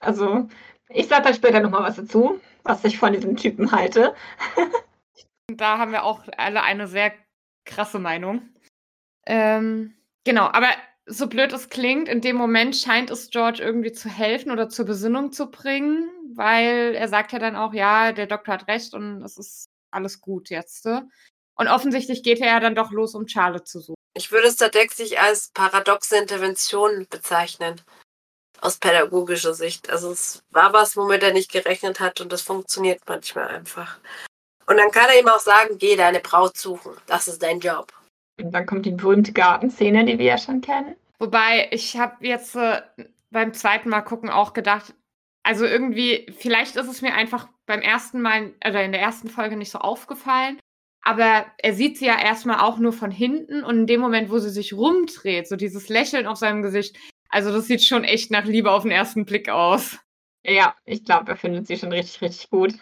Also, 0.00 0.48
ich 0.88 1.08
sage 1.08 1.22
da 1.28 1.34
später 1.34 1.60
nochmal 1.60 1.82
was 1.82 1.96
dazu, 1.96 2.40
was 2.62 2.84
ich 2.84 2.98
von 2.98 3.12
diesem 3.12 3.36
Typen 3.36 3.72
halte. 3.72 4.14
da 5.56 5.78
haben 5.78 5.92
wir 5.92 6.04
auch 6.04 6.22
alle 6.36 6.62
eine 6.62 6.86
sehr 6.86 7.12
krasse 7.64 7.98
Meinung. 7.98 8.42
Ähm, 9.26 9.94
genau, 10.24 10.46
aber 10.46 10.68
so 11.06 11.26
blöd 11.26 11.52
es 11.52 11.68
klingt, 11.68 12.08
in 12.08 12.20
dem 12.20 12.36
Moment 12.36 12.76
scheint 12.76 13.10
es 13.10 13.30
George 13.30 13.62
irgendwie 13.62 13.92
zu 13.92 14.08
helfen 14.08 14.50
oder 14.50 14.68
zur 14.68 14.86
Besinnung 14.86 15.32
zu 15.32 15.50
bringen, 15.50 16.08
weil 16.34 16.94
er 16.94 17.08
sagt 17.08 17.32
ja 17.32 17.38
dann 17.38 17.56
auch, 17.56 17.74
ja, 17.74 18.12
der 18.12 18.26
Doktor 18.26 18.54
hat 18.54 18.68
recht 18.68 18.94
und 18.94 19.22
es 19.22 19.36
ist 19.36 19.66
alles 19.90 20.20
gut 20.20 20.50
jetzt. 20.50 20.86
Und 20.86 21.68
offensichtlich 21.68 22.22
geht 22.22 22.40
er 22.40 22.46
ja 22.46 22.60
dann 22.60 22.74
doch 22.74 22.92
los, 22.92 23.14
um 23.14 23.26
Charlotte 23.26 23.64
zu 23.64 23.80
suchen. 23.80 23.99
Ich 24.14 24.32
würde 24.32 24.48
es 24.48 24.56
tatsächlich 24.56 25.20
als 25.20 25.50
paradoxe 25.54 26.16
Intervention 26.16 27.06
bezeichnen. 27.08 27.80
Aus 28.60 28.76
pädagogischer 28.76 29.54
Sicht. 29.54 29.88
Also 29.88 30.10
es 30.10 30.42
war 30.50 30.72
was, 30.72 30.96
womit 30.96 31.22
er 31.22 31.32
nicht 31.32 31.50
gerechnet 31.50 32.00
hat 32.00 32.20
und 32.20 32.30
das 32.32 32.42
funktioniert 32.42 33.00
manchmal 33.06 33.48
einfach. 33.48 33.98
Und 34.66 34.76
dann 34.76 34.90
kann 34.90 35.08
er 35.08 35.18
ihm 35.18 35.28
auch 35.28 35.40
sagen, 35.40 35.78
geh 35.78 35.96
deine 35.96 36.20
Braut 36.20 36.56
suchen. 36.56 36.92
Das 37.06 37.26
ist 37.26 37.42
dein 37.42 37.60
Job. 37.60 37.92
Und 38.40 38.52
dann 38.52 38.66
kommt 38.66 38.86
die 38.86 38.92
berühmte 38.92 39.32
Gartenszene, 39.32 40.04
die 40.04 40.18
wir 40.18 40.26
ja 40.26 40.38
schon 40.38 40.60
kennen. 40.60 40.94
Wobei, 41.18 41.68
ich 41.72 41.98
habe 41.98 42.26
jetzt 42.26 42.54
äh, 42.54 42.82
beim 43.30 43.52
zweiten 43.52 43.88
Mal 43.88 44.02
gucken 44.02 44.30
auch 44.30 44.52
gedacht, 44.52 44.94
also 45.42 45.64
irgendwie, 45.64 46.32
vielleicht 46.38 46.76
ist 46.76 46.88
es 46.88 47.02
mir 47.02 47.14
einfach 47.14 47.48
beim 47.66 47.80
ersten 47.80 48.22
Mal, 48.22 48.52
oder 48.64 48.84
in 48.84 48.92
der 48.92 49.00
ersten 49.00 49.28
Folge 49.28 49.56
nicht 49.56 49.70
so 49.70 49.78
aufgefallen. 49.78 50.59
Aber 51.02 51.46
er 51.58 51.74
sieht 51.74 51.98
sie 51.98 52.06
ja 52.06 52.20
erstmal 52.20 52.60
auch 52.60 52.78
nur 52.78 52.92
von 52.92 53.10
hinten 53.10 53.64
und 53.64 53.78
in 53.80 53.86
dem 53.86 54.00
Moment, 54.00 54.30
wo 54.30 54.38
sie 54.38 54.50
sich 54.50 54.74
rumdreht, 54.74 55.48
so 55.48 55.56
dieses 55.56 55.88
Lächeln 55.88 56.26
auf 56.26 56.38
seinem 56.38 56.62
Gesicht, 56.62 56.96
also 57.30 57.52
das 57.52 57.66
sieht 57.66 57.82
schon 57.82 58.04
echt 58.04 58.30
nach 58.30 58.44
Liebe 58.44 58.70
auf 58.70 58.82
den 58.82 58.90
ersten 58.90 59.24
Blick 59.24 59.48
aus. 59.48 59.98
Ja, 60.42 60.74
ich 60.84 61.04
glaube, 61.04 61.32
er 61.32 61.36
findet 61.36 61.66
sie 61.66 61.78
schon 61.78 61.92
richtig, 61.92 62.20
richtig 62.20 62.50
gut. 62.50 62.74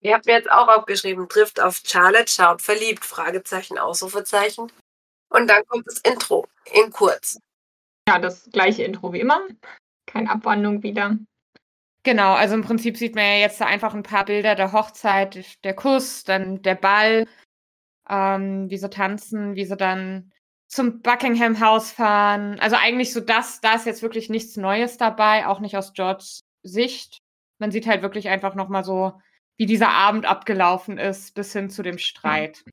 Ihr 0.00 0.14
habt 0.14 0.26
mir 0.26 0.32
jetzt 0.32 0.50
auch 0.50 0.68
aufgeschrieben, 0.68 1.28
trifft 1.28 1.60
auf 1.60 1.80
Charlotte, 1.84 2.30
schaut 2.30 2.60
verliebt, 2.60 3.04
Fragezeichen, 3.04 3.78
Ausrufezeichen. 3.78 4.70
Und 5.30 5.48
dann 5.48 5.64
kommt 5.66 5.86
das 5.86 5.98
Intro, 6.00 6.46
in 6.72 6.90
kurz. 6.90 7.38
Ja, 8.06 8.18
das 8.18 8.48
gleiche 8.52 8.84
Intro 8.84 9.12
wie 9.12 9.20
immer. 9.20 9.40
Keine 10.06 10.30
Abwandlung 10.30 10.82
wieder. 10.82 11.16
Genau, 12.02 12.34
also 12.34 12.54
im 12.54 12.62
Prinzip 12.62 12.98
sieht 12.98 13.14
man 13.14 13.24
ja 13.24 13.36
jetzt 13.38 13.62
einfach 13.62 13.94
ein 13.94 14.02
paar 14.02 14.26
Bilder 14.26 14.54
der 14.54 14.72
Hochzeit, 14.72 15.42
der 15.64 15.74
Kuss, 15.74 16.24
dann 16.24 16.60
der 16.60 16.74
Ball, 16.74 17.26
ähm, 18.08 18.70
wie 18.70 18.78
sie 18.78 18.90
tanzen, 18.90 19.54
wie 19.56 19.64
sie 19.64 19.76
dann 19.76 20.32
zum 20.66 21.00
Buckingham 21.02 21.60
House 21.60 21.92
fahren. 21.92 22.58
Also 22.60 22.76
eigentlich 22.76 23.12
so 23.12 23.20
das, 23.20 23.60
da 23.60 23.74
ist 23.74 23.86
jetzt 23.86 24.02
wirklich 24.02 24.28
nichts 24.30 24.56
Neues 24.56 24.96
dabei, 24.96 25.46
auch 25.46 25.60
nicht 25.60 25.76
aus 25.76 25.92
Georges 25.92 26.40
Sicht. 26.62 27.18
Man 27.58 27.70
sieht 27.70 27.86
halt 27.86 28.02
wirklich 28.02 28.28
einfach 28.28 28.54
nochmal 28.54 28.84
so, 28.84 29.12
wie 29.56 29.66
dieser 29.66 29.90
Abend 29.90 30.26
abgelaufen 30.26 30.98
ist, 30.98 31.34
bis 31.34 31.52
hin 31.52 31.70
zu 31.70 31.82
dem 31.82 31.98
Streit. 31.98 32.64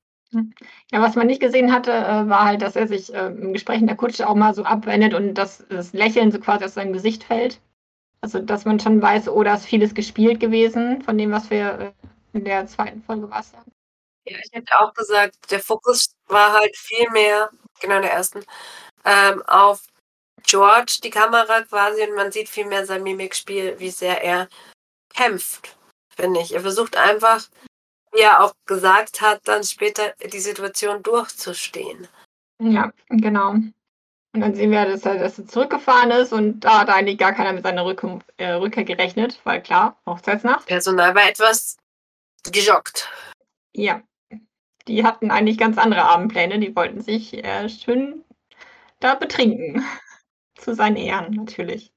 Ja, 0.91 1.02
was 1.02 1.15
man 1.15 1.28
nicht 1.28 1.41
gesehen 1.41 1.74
hatte, 1.74 1.91
äh, 1.91 2.30
war 2.30 2.46
halt, 2.46 2.62
dass 2.62 2.78
er 2.78 2.88
sich 2.88 3.13
äh, 3.13 3.28
im 3.28 3.52
Gespräch 3.52 3.82
in 3.82 3.88
der 3.88 3.98
Kutsche 3.98 4.28
auch 4.28 4.36
mal 4.36 4.54
so 4.54 4.63
abwendet 4.63 5.13
und 5.13 5.34
dass 5.34 5.65
das 5.67 5.91
Lächeln 5.91 6.32
so 6.32 6.39
quasi 6.39 6.63
aus 6.63 6.74
seinem 6.76 6.94
Gesicht 6.94 7.26
fällt. 7.26 7.60
Also, 8.22 8.39
dass 8.39 8.65
man 8.65 8.80
schon 8.80 9.02
weiß, 9.02 9.28
oh, 9.28 9.44
da 9.44 9.56
ist 9.56 9.65
vieles 9.65 9.94
gespielt 9.94 10.39
gewesen 10.39 11.02
von 11.02 11.17
dem, 11.17 11.32
was 11.32 11.50
wir 11.50 11.80
äh, 11.80 11.91
in 12.38 12.46
der 12.46 12.65
zweiten 12.67 13.02
Folge 13.02 13.30
war. 13.30 13.44
Ja, 13.52 13.63
ich 14.44 14.52
hätte 14.52 14.80
auch 14.80 14.94
gesagt, 14.94 15.36
der 15.52 15.60
Fokus 15.60 16.15
war 16.28 16.54
halt 16.54 16.76
viel 16.78 17.10
mehr, 17.12 17.50
genau 17.80 17.98
in 17.98 18.04
der 18.04 18.13
ersten, 18.13 18.44
ähm, 19.06 19.44
auf 19.48 19.86
George, 20.44 21.00
die 21.04 21.10
Kamera 21.10 21.62
quasi, 21.62 22.04
und 22.04 22.15
man 22.15 22.32
sieht 22.32 22.50
viel 22.50 22.65
mehr 22.65 22.86
sein 22.86 23.04
Mimikspiel, 23.04 23.80
wie 23.80 23.91
sehr 23.91 24.24
er 24.24 24.50
kämpft, 25.13 25.76
finde 26.15 26.41
ich. 26.41 26.54
Er 26.54 26.62
versucht 26.62 26.96
einfach 26.98 27.48
wie 28.12 28.22
er 28.22 28.44
auch 28.44 28.54
gesagt 28.65 29.22
hat, 29.22 29.41
dann 29.48 29.63
später 29.63 30.13
die 30.32 30.39
Situation 30.39 31.02
durchzustehen. 31.04 32.08
Ja, 32.62 32.91
genau. 33.10 33.52
Und 34.34 34.39
dann 34.39 34.56
sehen 34.56 34.72
wir, 34.72 34.86
dass 34.86 35.06
er, 35.06 35.17
dass 35.17 35.39
er 35.39 35.48
zurückgefahren 35.48 36.12
ist 36.12 36.32
und 36.32 36.62
da 36.62 36.80
hat 36.80 36.89
eigentlich 36.89 37.17
gar 37.17 37.34
keiner 37.34 37.54
mit 37.54 37.63
seiner 37.63 37.86
Rück 37.86 38.06
äh, 38.38 38.52
Rückkehr 38.52 38.86
gerechnet, 38.86 39.39
weil 39.44 39.62
klar, 39.62 40.00
Hochzeitsnacht. 40.06 40.67
Personal 40.67 41.15
war 41.15 41.28
etwas 41.28 41.78
geschockt. 42.50 43.10
Ja, 43.74 44.02
die 44.88 45.04
hatten 45.04 45.32
eigentlich 45.32 45.58
ganz 45.58 45.78
andere 45.78 46.04
Abendpläne, 46.04 46.60
die 46.60 46.76
wollten 46.76 47.02
sich 47.02 47.44
äh, 47.44 47.70
schön 47.70 48.24
da 49.00 49.15
betrinken. 49.15 49.84
Zu 50.58 50.76
seinen 50.76 50.98
Ehren 50.98 51.34
natürlich. 51.34 51.91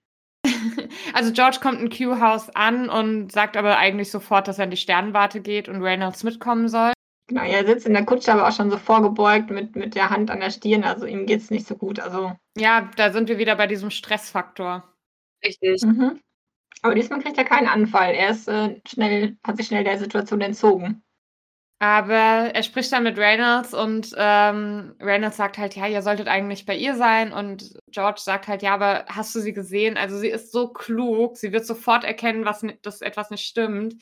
Also 1.12 1.32
George 1.32 1.58
kommt 1.62 1.80
in 1.80 1.90
Q-House 1.90 2.50
an 2.50 2.88
und 2.88 3.30
sagt 3.30 3.56
aber 3.56 3.76
eigentlich 3.76 4.10
sofort, 4.10 4.48
dass 4.48 4.58
er 4.58 4.64
in 4.64 4.70
die 4.70 4.76
Sternwarte 4.76 5.40
geht 5.40 5.68
und 5.68 5.82
Reynolds 5.82 6.24
mitkommen 6.24 6.68
soll. 6.68 6.92
Genau, 7.28 7.42
er 7.42 7.66
sitzt 7.66 7.86
in 7.86 7.94
der 7.94 8.04
Kutsche, 8.04 8.32
aber 8.32 8.48
auch 8.48 8.52
schon 8.52 8.70
so 8.70 8.76
vorgebeugt 8.76 9.50
mit, 9.50 9.76
mit 9.76 9.94
der 9.94 10.10
Hand 10.10 10.30
an 10.30 10.40
der 10.40 10.50
Stirn. 10.50 10.84
Also 10.84 11.06
ihm 11.06 11.26
geht 11.26 11.40
es 11.40 11.50
nicht 11.50 11.66
so 11.66 11.76
gut. 11.76 12.00
Also 12.00 12.32
ja, 12.56 12.90
da 12.96 13.12
sind 13.12 13.28
wir 13.28 13.38
wieder 13.38 13.56
bei 13.56 13.66
diesem 13.66 13.90
Stressfaktor. 13.90 14.84
Richtig. 15.44 15.82
Mhm. 15.82 16.20
Aber 16.82 16.94
diesmal 16.94 17.20
kriegt 17.20 17.38
er 17.38 17.44
keinen 17.44 17.68
Anfall. 17.68 18.14
Er 18.14 18.30
ist 18.30 18.48
äh, 18.48 18.80
schnell, 18.86 19.38
hat 19.46 19.56
sich 19.56 19.68
schnell 19.68 19.84
der 19.84 19.98
Situation 19.98 20.40
entzogen. 20.40 21.03
Aber 21.80 22.14
er 22.54 22.62
spricht 22.62 22.92
dann 22.92 23.02
mit 23.02 23.18
Reynolds 23.18 23.74
und 23.74 24.14
ähm, 24.16 24.94
Reynolds 25.00 25.36
sagt 25.36 25.58
halt, 25.58 25.74
ja, 25.74 25.86
ihr 25.86 26.02
solltet 26.02 26.28
eigentlich 26.28 26.66
bei 26.66 26.76
ihr 26.76 26.94
sein. 26.94 27.32
Und 27.32 27.74
George 27.90 28.20
sagt 28.20 28.48
halt, 28.48 28.62
ja, 28.62 28.74
aber 28.74 29.04
hast 29.08 29.34
du 29.34 29.40
sie 29.40 29.52
gesehen? 29.52 29.96
Also 29.96 30.16
sie 30.18 30.28
ist 30.28 30.52
so 30.52 30.68
klug, 30.68 31.36
sie 31.36 31.52
wird 31.52 31.66
sofort 31.66 32.04
erkennen, 32.04 32.44
was, 32.44 32.64
dass 32.82 33.00
etwas 33.00 33.30
nicht 33.30 33.44
stimmt. 33.44 33.94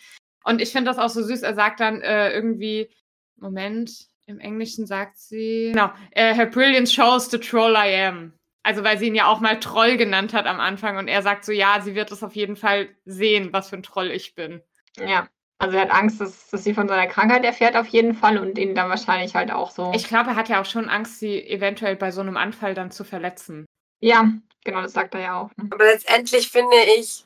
Und 0.44 0.60
ich 0.60 0.70
finde 0.70 0.90
das 0.90 0.98
auch 0.98 1.08
so 1.08 1.22
süß. 1.22 1.42
Er 1.42 1.54
sagt 1.54 1.80
dann 1.80 2.02
äh, 2.02 2.30
irgendwie, 2.30 2.90
Moment, 3.36 3.90
im 4.26 4.38
Englischen 4.38 4.86
sagt 4.86 5.18
sie, 5.18 5.70
genau, 5.72 5.86
uh, 5.86 6.34
her 6.34 6.46
brilliance 6.46 6.92
shows 6.92 7.30
the 7.30 7.38
troll 7.38 7.74
I 7.74 7.94
am. 8.04 8.32
Also 8.62 8.84
weil 8.84 8.98
sie 8.98 9.08
ihn 9.08 9.14
ja 9.16 9.26
auch 9.26 9.40
mal 9.40 9.58
Troll 9.58 9.96
genannt 9.96 10.32
hat 10.32 10.46
am 10.46 10.60
Anfang 10.60 10.96
und 10.96 11.08
er 11.08 11.22
sagt 11.22 11.44
so, 11.44 11.50
ja, 11.50 11.80
sie 11.80 11.96
wird 11.96 12.12
es 12.12 12.22
auf 12.22 12.36
jeden 12.36 12.54
Fall 12.54 12.88
sehen, 13.04 13.52
was 13.52 13.70
für 13.70 13.76
ein 13.76 13.82
Troll 13.82 14.10
ich 14.12 14.36
bin. 14.36 14.62
Ja, 14.96 15.28
also 15.62 15.76
er 15.76 15.82
hat 15.82 15.92
Angst, 15.92 16.20
dass, 16.20 16.48
dass 16.48 16.64
sie 16.64 16.74
von 16.74 16.88
seiner 16.88 17.06
Krankheit 17.06 17.44
erfährt 17.44 17.76
auf 17.76 17.86
jeden 17.86 18.14
Fall 18.16 18.36
und 18.36 18.58
ihn 18.58 18.74
dann 18.74 18.90
wahrscheinlich 18.90 19.36
halt 19.36 19.52
auch 19.52 19.70
so. 19.70 19.92
Ich 19.94 20.08
glaube, 20.08 20.30
er 20.30 20.36
hat 20.36 20.48
ja 20.48 20.60
auch 20.60 20.64
schon 20.66 20.88
Angst, 20.88 21.20
sie 21.20 21.40
eventuell 21.40 21.94
bei 21.94 22.10
so 22.10 22.20
einem 22.20 22.36
Anfall 22.36 22.74
dann 22.74 22.90
zu 22.90 23.04
verletzen. 23.04 23.64
Ja, 24.00 24.28
genau, 24.64 24.82
das 24.82 24.92
sagt 24.92 25.14
er 25.14 25.20
ja 25.20 25.40
auch. 25.40 25.50
Ne? 25.56 25.68
Aber 25.70 25.84
letztendlich 25.84 26.50
finde 26.50 26.76
ich, 26.98 27.24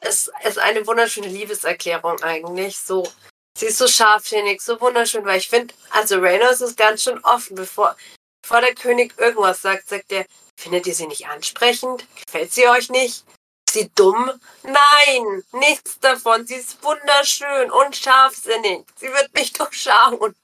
es 0.00 0.30
ist 0.44 0.58
eine 0.58 0.86
wunderschöne 0.86 1.28
Liebeserklärung 1.28 2.22
eigentlich. 2.22 2.76
So, 2.76 3.08
sie 3.56 3.66
ist 3.66 3.78
so 3.78 3.88
scharfsinnig, 3.88 4.60
so 4.60 4.78
wunderschön, 4.78 5.24
weil 5.24 5.38
ich 5.38 5.48
finde, 5.48 5.72
also 5.88 6.18
Reynolds 6.18 6.60
ist 6.60 6.76
ganz 6.76 7.02
schön 7.02 7.18
offen, 7.24 7.54
bevor, 7.54 7.96
bevor 8.42 8.60
der 8.60 8.74
König 8.74 9.14
irgendwas 9.18 9.62
sagt, 9.62 9.88
sagt 9.88 10.12
er, 10.12 10.26
findet 10.58 10.86
ihr 10.86 10.94
sie 10.94 11.06
nicht 11.06 11.26
ansprechend? 11.28 12.04
Gefällt 12.26 12.52
sie 12.52 12.68
euch 12.68 12.90
nicht? 12.90 13.24
Sie 13.72 13.90
dumm? 13.94 14.30
Nein, 14.62 15.42
nichts 15.52 15.98
davon. 16.00 16.46
Sie 16.46 16.54
ist 16.54 16.82
wunderschön 16.82 17.70
und 17.70 17.96
scharfsinnig. 17.96 18.84
Sie 18.96 19.06
wird 19.06 19.32
mich 19.34 19.52
durchschauen. 19.52 20.34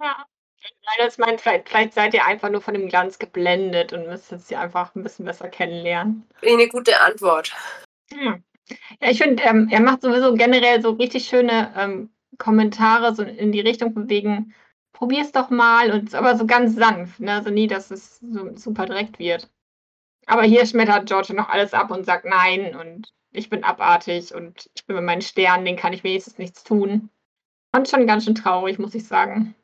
Ja. 0.00 0.24
Das 0.98 1.18
meint, 1.18 1.40
vielleicht, 1.40 1.68
vielleicht 1.68 1.94
seid 1.94 2.14
ihr 2.14 2.24
einfach 2.24 2.50
nur 2.50 2.60
von 2.60 2.74
dem 2.74 2.88
Glanz 2.88 3.18
geblendet 3.18 3.92
und 3.92 4.06
müsstet 4.08 4.42
sie 4.42 4.56
einfach 4.56 4.94
ein 4.94 5.02
bisschen 5.02 5.24
besser 5.24 5.48
kennenlernen. 5.48 6.28
Eine 6.42 6.68
gute 6.68 7.00
Antwort. 7.00 7.54
Ja, 8.10 8.38
ja 9.00 9.10
ich 9.10 9.18
finde, 9.18 9.42
ähm, 9.44 9.68
er 9.70 9.80
macht 9.80 10.02
sowieso 10.02 10.34
generell 10.34 10.82
so 10.82 10.90
richtig 10.90 11.26
schöne 11.26 11.72
ähm, 11.76 12.10
Kommentare 12.38 13.14
so 13.14 13.22
in 13.22 13.52
die 13.52 13.60
Richtung 13.60 13.92
von 13.92 14.08
wegen, 14.08 14.54
probier's 14.92 15.32
doch 15.32 15.50
mal 15.50 15.92
und 15.92 16.14
aber 16.14 16.36
so 16.36 16.46
ganz 16.46 16.74
sanft, 16.74 17.20
ne? 17.20 17.34
Also 17.34 17.50
nie, 17.50 17.66
dass 17.66 17.90
es 17.90 18.18
so 18.18 18.54
super 18.56 18.86
direkt 18.86 19.18
wird. 19.18 19.48
Aber 20.30 20.44
hier 20.44 20.64
schmettert 20.64 21.06
George 21.06 21.34
noch 21.34 21.48
alles 21.48 21.74
ab 21.74 21.90
und 21.90 22.06
sagt 22.06 22.24
nein 22.24 22.76
und 22.76 23.12
ich 23.32 23.50
bin 23.50 23.64
abartig 23.64 24.32
und 24.32 24.70
ich 24.76 24.86
bin 24.86 24.94
mit 24.94 25.04
meinen 25.04 25.22
Sternen, 25.22 25.64
den 25.64 25.74
kann 25.74 25.92
ich 25.92 26.04
wenigstens 26.04 26.38
nichts 26.38 26.62
tun. 26.62 27.10
Und 27.74 27.88
schon 27.88 28.06
ganz 28.06 28.24
schön 28.24 28.36
traurig, 28.36 28.78
muss 28.78 28.94
ich 28.94 29.08
sagen. 29.08 29.56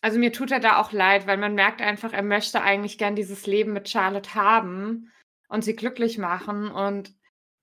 Also 0.00 0.18
mir 0.18 0.32
tut 0.32 0.52
er 0.52 0.60
da 0.60 0.80
auch 0.80 0.90
leid, 0.92 1.26
weil 1.26 1.36
man 1.36 1.54
merkt 1.54 1.82
einfach, 1.82 2.14
er 2.14 2.22
möchte 2.22 2.62
eigentlich 2.62 2.96
gern 2.96 3.14
dieses 3.14 3.46
Leben 3.46 3.74
mit 3.74 3.90
Charlotte 3.90 4.34
haben 4.34 5.12
und 5.48 5.64
sie 5.64 5.76
glücklich 5.76 6.16
machen 6.16 6.70
und 6.70 7.12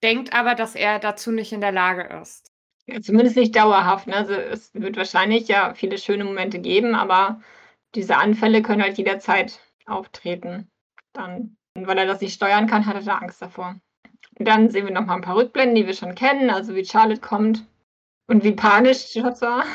denkt 0.03 0.31
aber, 0.33 0.53
dass 0.53 0.75
er 0.75 0.99
dazu 0.99 1.31
nicht 1.31 1.53
in 1.53 1.61
der 1.61 1.71
Lage 1.71 2.03
ist. 2.21 2.51
Ja, 2.85 3.01
zumindest 3.01 3.35
nicht 3.35 3.55
dauerhaft. 3.55 4.05
Ne? 4.05 4.15
Also 4.15 4.33
es 4.33 4.71
wird 4.75 4.95
wahrscheinlich 4.95 5.47
ja 5.47 5.73
viele 5.73 5.97
schöne 5.97 6.23
Momente 6.23 6.59
geben, 6.59 6.93
aber 6.93 7.41
diese 7.95 8.17
Anfälle 8.17 8.61
können 8.61 8.83
halt 8.83 8.99
jederzeit 8.99 9.59
auftreten. 9.87 10.69
Dann 11.13 11.57
weil 11.75 11.97
er 11.97 12.05
das 12.05 12.21
nicht 12.21 12.33
steuern 12.33 12.67
kann, 12.67 12.85
hat 12.85 12.95
er 12.95 13.01
da 13.03 13.17
Angst 13.17 13.41
davor. 13.41 13.75
Dann 14.35 14.69
sehen 14.69 14.85
wir 14.85 14.93
nochmal 14.93 15.17
ein 15.17 15.21
paar 15.21 15.35
Rückblenden, 15.35 15.75
die 15.75 15.87
wir 15.87 15.93
schon 15.93 16.15
kennen, 16.15 16.49
also 16.49 16.75
wie 16.75 16.85
Charlotte 16.85 17.21
kommt 17.21 17.65
und 18.27 18.43
wie 18.43 18.53
panisch 18.53 19.11
George 19.13 19.41
war. 19.41 19.65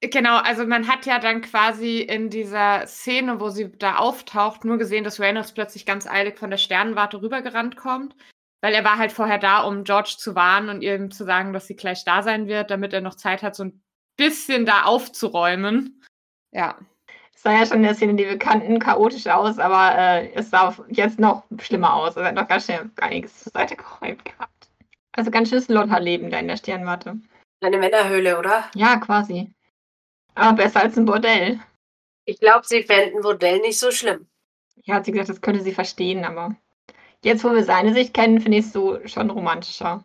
Genau, 0.00 0.36
also 0.36 0.64
man 0.64 0.86
hat 0.86 1.06
ja 1.06 1.18
dann 1.18 1.40
quasi 1.40 1.98
in 1.98 2.30
dieser 2.30 2.86
Szene, 2.86 3.40
wo 3.40 3.48
sie 3.48 3.72
da 3.78 3.96
auftaucht, 3.96 4.64
nur 4.64 4.78
gesehen, 4.78 5.02
dass 5.02 5.18
Reynolds 5.18 5.52
plötzlich 5.52 5.86
ganz 5.86 6.06
eilig 6.06 6.38
von 6.38 6.50
der 6.50 6.56
Sternenwarte 6.56 7.20
rübergerannt 7.20 7.76
kommt. 7.76 8.14
Weil 8.60 8.74
er 8.74 8.84
war 8.84 8.98
halt 8.98 9.12
vorher 9.12 9.38
da, 9.38 9.62
um 9.62 9.84
George 9.84 10.16
zu 10.18 10.34
warnen 10.34 10.68
und 10.68 10.82
ihm 10.82 11.10
zu 11.10 11.24
sagen, 11.24 11.52
dass 11.52 11.66
sie 11.66 11.76
gleich 11.76 12.04
da 12.04 12.22
sein 12.22 12.46
wird, 12.46 12.70
damit 12.70 12.92
er 12.92 13.00
noch 13.00 13.14
Zeit 13.14 13.42
hat, 13.42 13.54
so 13.54 13.64
ein 13.64 13.82
bisschen 14.16 14.66
da 14.66 14.82
aufzuräumen. 14.82 16.02
Ja. 16.52 16.78
Es 17.38 17.44
sah 17.44 17.52
ja 17.52 17.66
schon 17.66 17.76
in 17.76 17.82
der 17.84 17.94
Szene, 17.94 18.16
die 18.16 18.26
wir 18.26 18.36
kannten, 18.36 18.80
chaotisch 18.80 19.28
aus, 19.28 19.60
aber 19.60 19.96
äh, 19.96 20.32
es 20.34 20.50
sah 20.50 20.74
jetzt 20.88 21.20
noch 21.20 21.44
schlimmer 21.60 21.94
aus. 21.94 22.16
Er 22.16 22.24
hat 22.24 22.34
noch 22.34 22.48
ganz 22.48 22.64
schnell 22.64 22.90
einiges 23.00 23.44
zur 23.44 23.52
Seite 23.52 23.76
geräumt 23.76 24.24
gehabt. 24.24 24.68
Also 25.12 25.30
ganz 25.30 25.48
schönes 25.48 25.68
Lotterleben 25.68 26.30
da 26.30 26.40
in 26.40 26.48
der 26.48 26.56
Sternwarte. 26.56 27.16
Eine 27.60 27.78
Männerhöhle, 27.78 28.40
oder? 28.40 28.64
Ja, 28.74 28.96
quasi. 28.96 29.52
Aber 30.34 30.56
besser 30.56 30.80
als 30.80 30.98
ein 30.98 31.04
Bordell. 31.04 31.60
Ich 32.24 32.40
glaube, 32.40 32.66
sie 32.66 32.82
fänden 32.82 33.22
Bordell 33.22 33.60
nicht 33.60 33.78
so 33.78 33.92
schlimm. 33.92 34.26
Ja, 34.82 34.96
hat 34.96 35.04
sie 35.04 35.12
gesagt, 35.12 35.28
das 35.28 35.40
könnte 35.40 35.62
sie 35.62 35.72
verstehen, 35.72 36.24
aber 36.24 36.56
jetzt, 37.22 37.44
wo 37.44 37.52
wir 37.52 37.62
seine 37.62 37.94
Sicht 37.94 38.14
kennen, 38.14 38.40
finde 38.40 38.58
ich 38.58 38.66
es 38.66 38.72
so 38.72 38.98
schon 39.06 39.30
romantischer. 39.30 40.04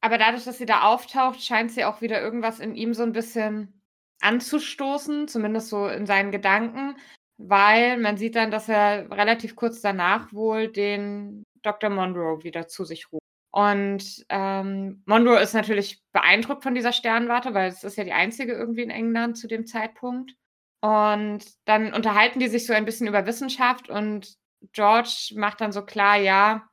Aber 0.00 0.16
dadurch, 0.16 0.44
dass 0.44 0.58
sie 0.58 0.66
da 0.66 0.82
auftaucht, 0.82 1.42
scheint 1.42 1.72
sie 1.72 1.84
auch 1.84 2.02
wieder 2.02 2.22
irgendwas 2.22 2.60
in 2.60 2.76
ihm 2.76 2.94
so 2.94 3.02
ein 3.02 3.12
bisschen 3.12 3.77
anzustoßen, 4.20 5.28
zumindest 5.28 5.68
so 5.68 5.88
in 5.88 6.06
seinen 6.06 6.30
Gedanken, 6.30 6.96
weil 7.38 7.98
man 7.98 8.16
sieht 8.16 8.36
dann, 8.36 8.50
dass 8.50 8.68
er 8.68 9.10
relativ 9.10 9.56
kurz 9.56 9.80
danach 9.80 10.32
wohl 10.32 10.68
den 10.68 11.44
Dr. 11.62 11.90
Monroe 11.90 12.42
wieder 12.42 12.68
zu 12.68 12.84
sich 12.84 13.12
ruft. 13.12 13.22
Und 13.50 14.24
ähm, 14.28 15.02
Monroe 15.06 15.40
ist 15.40 15.54
natürlich 15.54 16.02
beeindruckt 16.12 16.62
von 16.62 16.74
dieser 16.74 16.92
Sternwarte, 16.92 17.54
weil 17.54 17.68
es 17.68 17.82
ist 17.82 17.96
ja 17.96 18.04
die 18.04 18.12
einzige 18.12 18.52
irgendwie 18.52 18.82
in 18.82 18.90
England 18.90 19.38
zu 19.38 19.48
dem 19.48 19.66
Zeitpunkt. 19.66 20.32
Und 20.80 21.44
dann 21.64 21.92
unterhalten 21.92 22.40
die 22.40 22.48
sich 22.48 22.66
so 22.66 22.72
ein 22.72 22.84
bisschen 22.84 23.08
über 23.08 23.26
Wissenschaft 23.26 23.88
und 23.88 24.36
George 24.72 25.32
macht 25.34 25.60
dann 25.60 25.72
so 25.72 25.84
klar, 25.84 26.16
ja, 26.16 26.68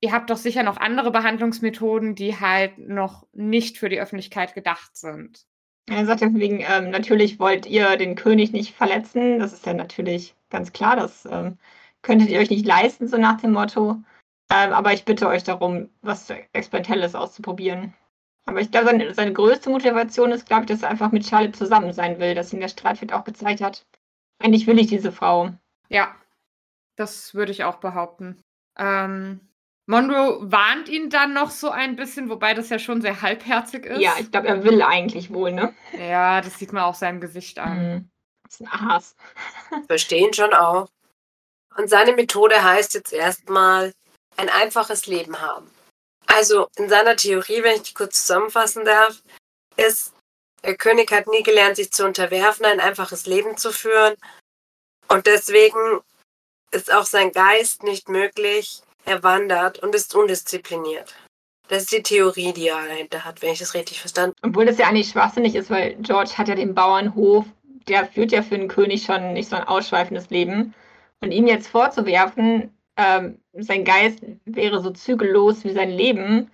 ihr 0.00 0.12
habt 0.12 0.30
doch 0.30 0.36
sicher 0.36 0.62
noch 0.62 0.76
andere 0.76 1.10
Behandlungsmethoden, 1.10 2.14
die 2.14 2.38
halt 2.38 2.78
noch 2.78 3.26
nicht 3.32 3.78
für 3.78 3.88
die 3.88 4.00
Öffentlichkeit 4.00 4.54
gedacht 4.54 4.96
sind. 4.96 5.44
Er 5.88 6.06
sagt 6.06 6.20
deswegen, 6.20 6.60
ähm, 6.60 6.90
natürlich 6.90 7.38
wollt 7.38 7.66
ihr 7.66 7.96
den 7.96 8.14
König 8.14 8.52
nicht 8.52 8.74
verletzen. 8.74 9.38
Das 9.38 9.52
ist 9.52 9.66
ja 9.66 9.74
natürlich 9.74 10.34
ganz 10.50 10.72
klar. 10.72 10.96
Das 10.96 11.26
ähm, 11.26 11.58
könntet 12.02 12.28
ihr 12.30 12.40
euch 12.40 12.50
nicht 12.50 12.66
leisten, 12.66 13.08
so 13.08 13.16
nach 13.16 13.40
dem 13.40 13.52
Motto. 13.52 14.02
Ähm, 14.50 14.72
aber 14.72 14.92
ich 14.92 15.04
bitte 15.04 15.28
euch 15.28 15.44
darum, 15.44 15.90
was 16.02 16.30
Experimentelles 16.52 17.14
auszuprobieren. 17.14 17.94
Aber 18.44 18.60
ich 18.60 18.70
glaube, 18.70 18.86
seine, 18.86 19.14
seine, 19.14 19.32
größte 19.32 19.70
Motivation 19.70 20.32
ist, 20.32 20.46
glaube 20.46 20.62
ich, 20.62 20.68
dass 20.68 20.82
er 20.82 20.90
einfach 20.90 21.12
mit 21.12 21.26
Charlotte 21.26 21.58
zusammen 21.58 21.92
sein 21.92 22.18
will, 22.18 22.34
dass 22.34 22.52
ihm 22.52 22.60
der 22.60 22.68
Streitfeld 22.68 23.12
auch 23.12 23.24
gezeigt 23.24 23.60
hat. 23.60 23.86
Eigentlich 24.40 24.66
will 24.66 24.78
ich 24.78 24.88
diese 24.88 25.12
Frau. 25.12 25.50
Ja, 25.88 26.14
das 26.96 27.34
würde 27.34 27.52
ich 27.52 27.64
auch 27.64 27.76
behaupten. 27.76 28.42
Ähm, 28.76 29.40
Monroe 29.86 30.38
warnt 30.40 30.88
ihn 30.88 31.10
dann 31.10 31.32
noch 31.32 31.50
so 31.50 31.70
ein 31.70 31.96
bisschen, 31.96 32.30
wobei 32.30 32.54
das 32.54 32.68
ja 32.68 32.78
schon 32.78 33.02
sehr 33.02 33.20
halbherzig 33.20 33.84
ist. 33.86 34.00
Ja, 34.00 34.14
ich 34.18 34.30
glaube, 34.30 34.48
er 34.48 34.62
will 34.62 34.80
eigentlich 34.82 35.32
wohl, 35.32 35.52
ne? 35.52 35.74
Ja, 35.92 36.40
das 36.40 36.58
sieht 36.58 36.72
man 36.72 36.84
auch 36.84 36.94
seinem 36.94 37.20
Gesicht 37.20 37.58
an. 37.58 37.78
Mhm. 37.78 38.10
Das 38.44 38.54
ist 38.54 38.60
ein 38.60 38.68
Aas. 38.68 39.16
Verstehen 39.86 40.32
schon 40.32 40.54
auch. 40.54 40.88
Und 41.76 41.88
seine 41.88 42.12
Methode 42.12 42.62
heißt 42.62 42.94
jetzt 42.94 43.12
erstmal 43.12 43.92
ein 44.36 44.48
einfaches 44.48 45.06
Leben 45.06 45.40
haben. 45.40 45.70
Also 46.26 46.68
in 46.76 46.88
seiner 46.88 47.16
Theorie, 47.16 47.62
wenn 47.62 47.76
ich 47.76 47.82
die 47.82 47.94
kurz 47.94 48.20
zusammenfassen 48.22 48.84
darf, 48.84 49.22
ist, 49.76 50.12
der 50.62 50.76
König 50.76 51.10
hat 51.10 51.26
nie 51.26 51.42
gelernt, 51.42 51.76
sich 51.76 51.90
zu 51.90 52.04
unterwerfen, 52.04 52.64
ein 52.66 52.80
einfaches 52.80 53.26
Leben 53.26 53.56
zu 53.56 53.72
führen. 53.72 54.14
Und 55.08 55.26
deswegen 55.26 56.00
ist 56.70 56.92
auch 56.92 57.04
sein 57.04 57.32
Geist 57.32 57.82
nicht 57.82 58.08
möglich. 58.08 58.82
Er 59.04 59.22
wandert 59.22 59.80
und 59.80 59.94
ist 59.94 60.14
undiszipliniert. 60.14 61.14
Das 61.68 61.82
ist 61.82 61.92
die 61.92 62.02
Theorie, 62.02 62.52
die 62.52 62.68
er 62.68 62.86
dahinter 62.86 63.24
hat, 63.24 63.40
wenn 63.40 63.52
ich 63.52 63.58
das 63.58 63.74
richtig 63.74 64.00
verstanden 64.00 64.36
habe. 64.42 64.50
Obwohl 64.50 64.66
das 64.66 64.78
ja 64.78 64.86
eigentlich 64.86 65.08
schwachsinnig 65.08 65.54
ist, 65.54 65.70
weil 65.70 65.94
George 66.00 66.32
hat 66.36 66.48
ja 66.48 66.54
den 66.54 66.74
Bauernhof, 66.74 67.46
der 67.88 68.06
führt 68.06 68.32
ja 68.32 68.42
für 68.42 68.54
einen 68.54 68.68
König 68.68 69.04
schon 69.04 69.32
nicht 69.32 69.48
so 69.48 69.56
ein 69.56 69.66
ausschweifendes 69.66 70.30
Leben. 70.30 70.74
Und 71.20 71.30
ihm 71.30 71.46
jetzt 71.46 71.68
vorzuwerfen, 71.68 72.76
ähm, 72.96 73.38
sein 73.52 73.84
Geist 73.84 74.20
wäre 74.44 74.82
so 74.82 74.90
zügellos 74.90 75.64
wie 75.64 75.72
sein 75.72 75.90
Leben. 75.90 76.50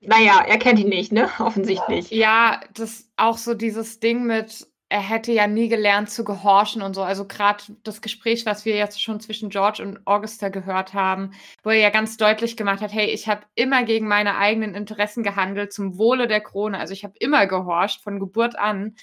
Naja, 0.00 0.42
er 0.46 0.58
kennt 0.58 0.78
ihn 0.78 0.88
nicht, 0.88 1.12
ne? 1.12 1.30
Offensichtlich. 1.38 2.10
Ja, 2.10 2.60
das 2.74 3.08
auch 3.16 3.38
so 3.38 3.54
dieses 3.54 4.00
Ding 4.00 4.24
mit, 4.24 4.66
er 4.88 5.00
hätte 5.00 5.32
ja 5.32 5.46
nie 5.46 5.68
gelernt 5.68 6.10
zu 6.10 6.24
gehorchen 6.24 6.80
und 6.82 6.94
so. 6.94 7.02
Also 7.02 7.26
gerade 7.26 7.64
das 7.82 8.00
Gespräch, 8.00 8.46
was 8.46 8.64
wir 8.64 8.76
jetzt 8.76 9.02
schon 9.02 9.20
zwischen 9.20 9.50
George 9.50 9.82
und 9.82 10.06
Augusta 10.06 10.48
gehört 10.48 10.94
haben, 10.94 11.32
wo 11.64 11.70
er 11.70 11.78
ja 11.78 11.90
ganz 11.90 12.16
deutlich 12.16 12.56
gemacht 12.56 12.80
hat, 12.80 12.92
hey, 12.92 13.06
ich 13.10 13.28
habe 13.28 13.42
immer 13.56 13.82
gegen 13.84 14.06
meine 14.06 14.36
eigenen 14.36 14.74
Interessen 14.74 15.24
gehandelt, 15.24 15.72
zum 15.72 15.98
Wohle 15.98 16.28
der 16.28 16.40
Krone. 16.40 16.78
Also 16.78 16.92
ich 16.92 17.02
habe 17.04 17.14
immer 17.18 17.46
gehorcht, 17.46 18.02
von 18.02 18.20
Geburt 18.20 18.56
an. 18.58 18.96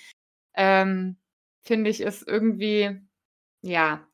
Ähm, 0.56 1.18
Finde 1.62 1.90
ich, 1.90 2.02
ist 2.02 2.28
irgendwie, 2.28 3.02
ja, 3.62 4.06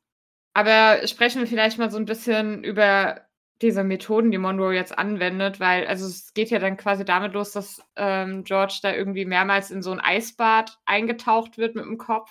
aber 0.54 1.06
sprechen 1.06 1.40
wir 1.40 1.48
vielleicht 1.48 1.78
mal 1.78 1.90
so 1.90 1.98
ein 1.98 2.04
bisschen 2.04 2.64
über 2.64 3.26
diese 3.62 3.84
Methoden, 3.84 4.30
die 4.30 4.38
Monroe 4.38 4.74
jetzt 4.74 4.96
anwendet, 4.96 5.60
weil 5.60 5.86
also 5.86 6.06
es 6.06 6.32
geht 6.32 6.50
ja 6.50 6.58
dann 6.58 6.76
quasi 6.76 7.04
damit 7.04 7.34
los, 7.34 7.52
dass 7.52 7.82
ähm, 7.96 8.44
George 8.44 8.78
da 8.82 8.94
irgendwie 8.94 9.26
mehrmals 9.26 9.70
in 9.70 9.82
so 9.82 9.92
ein 9.92 10.00
Eisbad 10.00 10.78
eingetaucht 10.86 11.58
wird 11.58 11.74
mit 11.74 11.84
dem 11.84 11.98
Kopf, 11.98 12.30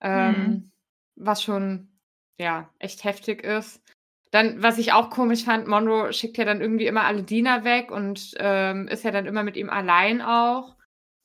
ähm, 0.00 0.32
mhm. 0.32 0.72
was 1.16 1.42
schon 1.42 1.88
ja 2.38 2.70
echt 2.78 3.04
heftig 3.04 3.44
ist. 3.44 3.82
Dann, 4.30 4.62
was 4.62 4.78
ich 4.78 4.94
auch 4.94 5.10
komisch 5.10 5.44
fand, 5.44 5.68
Monroe 5.68 6.12
schickt 6.14 6.38
ja 6.38 6.46
dann 6.46 6.62
irgendwie 6.62 6.86
immer 6.86 7.04
alle 7.04 7.22
Diener 7.22 7.64
weg 7.64 7.90
und 7.90 8.32
ähm, 8.38 8.88
ist 8.88 9.04
ja 9.04 9.10
dann 9.10 9.26
immer 9.26 9.42
mit 9.42 9.58
ihm 9.58 9.68
allein 9.68 10.22
auch. 10.22 10.76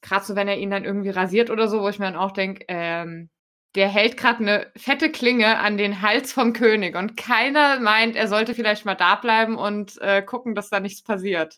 Gerade 0.02 0.26
so, 0.26 0.36
wenn 0.36 0.50
er 0.50 0.58
ihn 0.58 0.72
dann 0.72 0.84
irgendwie 0.84 1.10
rasiert 1.10 1.50
oder 1.50 1.70
so, 1.70 1.82
wo 1.82 1.88
ich 1.88 2.00
mir 2.00 2.06
dann 2.06 2.18
auch 2.18 2.32
denke, 2.32 2.66
ähm, 2.68 3.30
der 3.76 3.88
hält 3.88 4.18
gerade 4.18 4.40
eine 4.40 4.68
fette 4.76 5.12
Klinge 5.12 5.58
an 5.60 5.78
den 5.78 6.02
Hals 6.02 6.34
vom 6.34 6.54
König 6.54 6.96
und 6.96 7.18
keiner 7.18 7.80
meint, 7.80 8.16
er 8.16 8.28
sollte 8.28 8.56
vielleicht 8.56 8.86
mal 8.86 8.96
da 8.96 9.16
bleiben 9.16 9.56
und 9.56 10.02
äh, 10.02 10.22
gucken, 10.22 10.56
dass 10.56 10.70
da 10.70 10.80
nichts 10.80 11.04
passiert. 11.04 11.58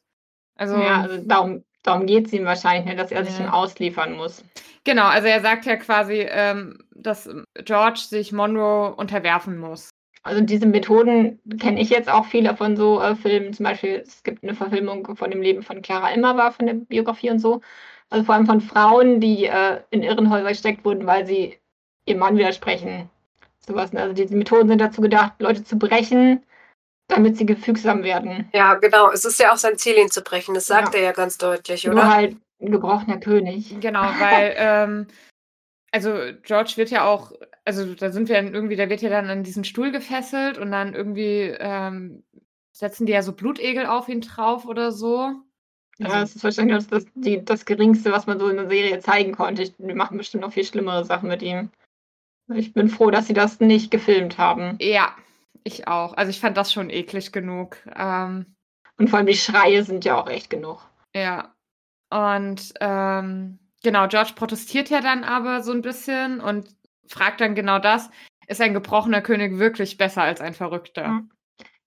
Also, 0.55 0.75
ja, 0.77 1.01
also 1.01 1.23
darum, 1.25 1.63
darum 1.83 2.05
geht 2.05 2.27
es 2.27 2.33
ihm 2.33 2.45
wahrscheinlich, 2.45 2.85
ne, 2.85 2.95
dass 2.95 3.11
er 3.11 3.23
sich 3.23 3.39
ihm 3.39 3.47
ausliefern 3.47 4.17
muss. 4.17 4.43
Genau, 4.83 5.05
also 5.05 5.27
er 5.27 5.41
sagt 5.41 5.65
ja 5.65 5.77
quasi, 5.77 6.25
ähm, 6.29 6.79
dass 6.93 7.29
George 7.63 7.99
sich 7.99 8.31
Monroe 8.31 8.93
unterwerfen 8.95 9.57
muss. 9.57 9.89
Also 10.23 10.41
diese 10.41 10.65
Methoden 10.65 11.39
kenne 11.59 11.79
ich 11.79 11.89
jetzt 11.89 12.09
auch 12.09 12.25
viele 12.25 12.55
von 12.55 12.75
so 12.75 13.01
äh, 13.01 13.15
Filmen. 13.15 13.53
Zum 13.53 13.63
Beispiel, 13.63 14.03
es 14.05 14.23
gibt 14.23 14.43
eine 14.43 14.53
Verfilmung 14.53 15.15
von 15.15 15.31
dem 15.31 15.41
Leben 15.41 15.63
von 15.63 15.81
Clara 15.81 16.11
Immerwahr, 16.11 16.51
von 16.51 16.65
der 16.65 16.73
Biografie 16.73 17.29
und 17.29 17.39
so. 17.39 17.61
Also 18.09 18.25
vor 18.25 18.35
allem 18.35 18.45
von 18.45 18.59
Frauen, 18.59 19.21
die 19.21 19.45
äh, 19.45 19.79
in 19.91 20.03
Irrenhäuser 20.03 20.49
gesteckt 20.49 20.83
wurden, 20.83 21.05
weil 21.05 21.25
sie 21.25 21.57
ihrem 22.09 22.19
Mann 22.19 22.37
widersprechen. 22.37 23.09
Sowas. 23.59 23.93
Ne? 23.93 24.01
Also 24.01 24.13
diese 24.13 24.35
Methoden 24.35 24.67
sind 24.67 24.79
dazu 24.79 25.01
gedacht, 25.01 25.33
Leute 25.39 25.63
zu 25.63 25.77
brechen, 25.77 26.43
damit 27.07 27.37
sie 27.37 27.45
gefügsam 27.45 28.03
werden. 28.03 28.49
Ja, 28.53 28.75
genau. 28.75 29.11
Es 29.11 29.25
ist 29.25 29.39
ja 29.39 29.51
auch 29.51 29.57
sein 29.57 29.77
Ziel, 29.77 29.97
ihn 29.97 30.11
zu 30.11 30.21
brechen. 30.21 30.53
Das 30.53 30.67
sagt 30.67 30.93
ja. 30.93 30.99
er 30.99 31.05
ja 31.05 31.11
ganz 31.11 31.37
deutlich, 31.37 31.87
oder? 31.87 31.95
Nur 31.95 32.13
halt 32.13 32.37
ein 32.61 32.71
gebrochener 32.71 33.19
König. 33.19 33.79
Genau, 33.79 34.01
weil, 34.01 34.55
ähm, 34.57 35.07
also 35.91 36.13
George 36.43 36.73
wird 36.75 36.89
ja 36.89 37.05
auch, 37.05 37.31
also 37.65 37.93
da 37.95 38.11
sind 38.11 38.29
wir 38.29 38.35
dann 38.35 38.53
irgendwie, 38.53 38.75
der 38.75 38.89
wird 38.89 39.01
ja 39.01 39.09
dann 39.09 39.29
an 39.29 39.43
diesen 39.43 39.63
Stuhl 39.63 39.91
gefesselt 39.91 40.57
und 40.57 40.71
dann 40.71 40.93
irgendwie 40.93 41.55
ähm, 41.59 42.23
setzen 42.71 43.05
die 43.05 43.13
ja 43.13 43.21
so 43.21 43.33
Blutegel 43.33 43.85
auf 43.85 44.07
ihn 44.07 44.21
drauf 44.21 44.65
oder 44.65 44.91
so. 44.91 45.31
Ja, 45.97 46.07
also 46.07 46.23
es 46.23 46.35
ist 46.35 46.43
wahrscheinlich 46.43 46.87
das, 46.87 47.05
das, 47.13 47.43
das 47.43 47.65
Geringste, 47.65 48.11
was 48.11 48.25
man 48.25 48.39
so 48.39 48.47
in 48.47 48.55
der 48.55 48.69
Serie 48.69 48.99
zeigen 48.99 49.33
konnte. 49.33 49.69
Wir 49.77 49.95
machen 49.95 50.17
bestimmt 50.17 50.41
noch 50.41 50.53
viel 50.53 50.63
schlimmere 50.63 51.03
Sachen 51.03 51.27
mit 51.27 51.41
ihm. 51.41 51.71
Ich 52.53 52.73
bin 52.73 52.89
froh, 52.89 53.11
dass 53.11 53.27
sie 53.27 53.33
das 53.33 53.59
nicht 53.59 53.91
gefilmt 53.91 54.37
haben. 54.37 54.77
Ja, 54.81 55.15
ich 55.63 55.87
auch. 55.87 56.13
Also 56.13 56.29
ich 56.29 56.39
fand 56.39 56.57
das 56.57 56.73
schon 56.73 56.89
eklig 56.89 57.31
genug. 57.31 57.77
Ähm, 57.95 58.55
und 58.97 59.09
vor 59.09 59.17
allem 59.17 59.27
die 59.27 59.35
Schreie 59.35 59.83
sind 59.83 60.05
ja 60.05 60.19
auch 60.19 60.27
echt 60.27 60.49
genug. 60.49 60.81
Ja. 61.15 61.53
Und 62.09 62.73
ähm, 62.79 63.59
genau, 63.83 64.07
George 64.07 64.33
protestiert 64.35 64.89
ja 64.89 65.01
dann 65.01 65.23
aber 65.23 65.61
so 65.61 65.71
ein 65.71 65.81
bisschen 65.81 66.41
und 66.41 66.67
fragt 67.07 67.41
dann 67.41 67.55
genau 67.55 67.79
das. 67.79 68.09
Ist 68.47 68.61
ein 68.61 68.73
gebrochener 68.73 69.21
König 69.21 69.59
wirklich 69.59 69.97
besser 69.97 70.23
als 70.23 70.41
ein 70.41 70.53
Verrückter? 70.53 71.21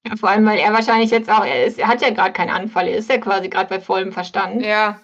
Ja, 0.06 0.16
vor 0.16 0.30
allem, 0.30 0.46
weil 0.46 0.58
er 0.58 0.72
wahrscheinlich 0.72 1.10
jetzt 1.10 1.30
auch, 1.30 1.44
er, 1.44 1.66
ist, 1.66 1.78
er 1.78 1.88
hat 1.88 2.02
ja 2.02 2.10
gerade 2.10 2.32
keinen 2.32 2.50
Anfall, 2.50 2.88
er 2.88 2.96
ist 2.96 3.08
ja 3.08 3.18
quasi 3.18 3.48
gerade 3.48 3.68
bei 3.68 3.80
vollem 3.80 4.12
Verstand. 4.12 4.62
Ja, 4.62 5.00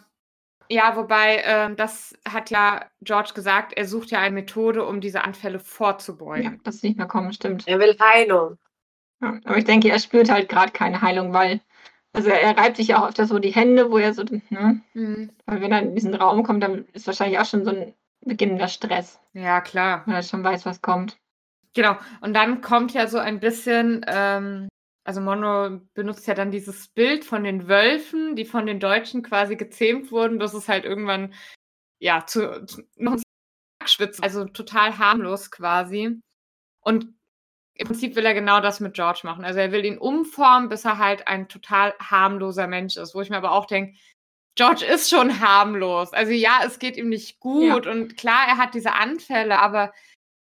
ja, 0.70 0.96
wobei, 0.96 1.42
ähm, 1.44 1.76
das 1.76 2.14
hat 2.28 2.50
ja 2.50 2.84
George 3.02 3.32
gesagt, 3.34 3.72
er 3.72 3.86
sucht 3.86 4.10
ja 4.10 4.20
eine 4.20 4.34
Methode, 4.34 4.84
um 4.84 5.00
diese 5.00 5.24
Anfälle 5.24 5.58
vorzubeugen. 5.58 6.44
Ja, 6.44 6.52
dass 6.64 6.80
sie 6.80 6.88
nicht 6.88 6.98
mehr 6.98 7.06
kommen, 7.06 7.32
stimmt. 7.32 7.66
Er 7.66 7.78
will 7.78 7.96
Heilung. 7.98 8.58
Ja, 9.20 9.38
aber 9.44 9.56
ich 9.58 9.64
denke, 9.64 9.90
er 9.90 9.98
spürt 9.98 10.30
halt 10.30 10.48
gerade 10.48 10.72
keine 10.72 11.00
Heilung, 11.02 11.32
weil, 11.32 11.60
also 12.12 12.28
er, 12.30 12.40
er 12.42 12.56
reibt 12.56 12.76
sich 12.76 12.88
ja 12.88 13.02
auch 13.02 13.08
öfter 13.08 13.26
so 13.26 13.38
die 13.38 13.50
Hände, 13.50 13.90
wo 13.90 13.98
er 13.98 14.14
so, 14.14 14.22
ne? 14.50 14.80
Mhm. 14.94 15.30
Weil 15.46 15.60
wenn 15.60 15.72
er 15.72 15.82
in 15.82 15.94
diesen 15.94 16.14
Raum 16.14 16.42
kommt, 16.44 16.62
dann 16.62 16.86
ist 16.92 17.06
wahrscheinlich 17.06 17.38
auch 17.38 17.46
schon 17.46 17.64
so 17.64 17.70
ein 17.70 17.94
beginnender 18.20 18.68
Stress, 18.68 19.20
Ja, 19.32 19.60
klar. 19.60 20.02
weil 20.06 20.16
er 20.16 20.22
schon 20.22 20.44
weiß, 20.44 20.66
was 20.66 20.82
kommt. 20.82 21.18
Genau. 21.74 21.96
Und 22.20 22.34
dann 22.34 22.60
kommt 22.60 22.92
ja 22.94 23.06
so 23.06 23.18
ein 23.18 23.40
bisschen, 23.40 24.04
ähm, 24.08 24.68
also 25.08 25.22
Monroe 25.22 25.80
benutzt 25.94 26.26
ja 26.26 26.34
dann 26.34 26.50
dieses 26.50 26.88
Bild 26.88 27.24
von 27.24 27.42
den 27.42 27.66
Wölfen, 27.66 28.36
die 28.36 28.44
von 28.44 28.66
den 28.66 28.78
Deutschen 28.78 29.22
quasi 29.22 29.56
gezähmt 29.56 30.12
wurden. 30.12 30.38
Das 30.38 30.52
ist 30.52 30.68
halt 30.68 30.84
irgendwann, 30.84 31.32
ja, 31.98 32.26
zu, 32.26 32.66
zu 32.66 32.82
noch 32.96 33.14
ein 33.14 33.22
Schwitzen, 33.86 34.22
also 34.22 34.44
total 34.44 34.98
harmlos 34.98 35.50
quasi. 35.50 36.20
Und 36.80 37.14
im 37.72 37.86
Prinzip 37.86 38.16
will 38.16 38.26
er 38.26 38.34
genau 38.34 38.60
das 38.60 38.80
mit 38.80 38.92
George 38.92 39.20
machen. 39.22 39.46
Also 39.46 39.60
er 39.60 39.72
will 39.72 39.86
ihn 39.86 39.96
umformen, 39.96 40.68
bis 40.68 40.84
er 40.84 40.98
halt 40.98 41.26
ein 41.26 41.48
total 41.48 41.94
harmloser 41.98 42.66
Mensch 42.66 42.98
ist, 42.98 43.14
wo 43.14 43.22
ich 43.22 43.30
mir 43.30 43.38
aber 43.38 43.52
auch 43.52 43.64
denke, 43.64 43.98
George 44.56 44.84
ist 44.84 45.08
schon 45.08 45.40
harmlos. 45.40 46.12
Also 46.12 46.32
ja, 46.32 46.60
es 46.66 46.78
geht 46.78 46.98
ihm 46.98 47.08
nicht 47.08 47.40
gut 47.40 47.86
und 47.86 48.18
klar, 48.18 48.46
er 48.46 48.58
hat 48.58 48.74
diese 48.74 48.92
Anfälle, 48.92 49.58
aber 49.58 49.94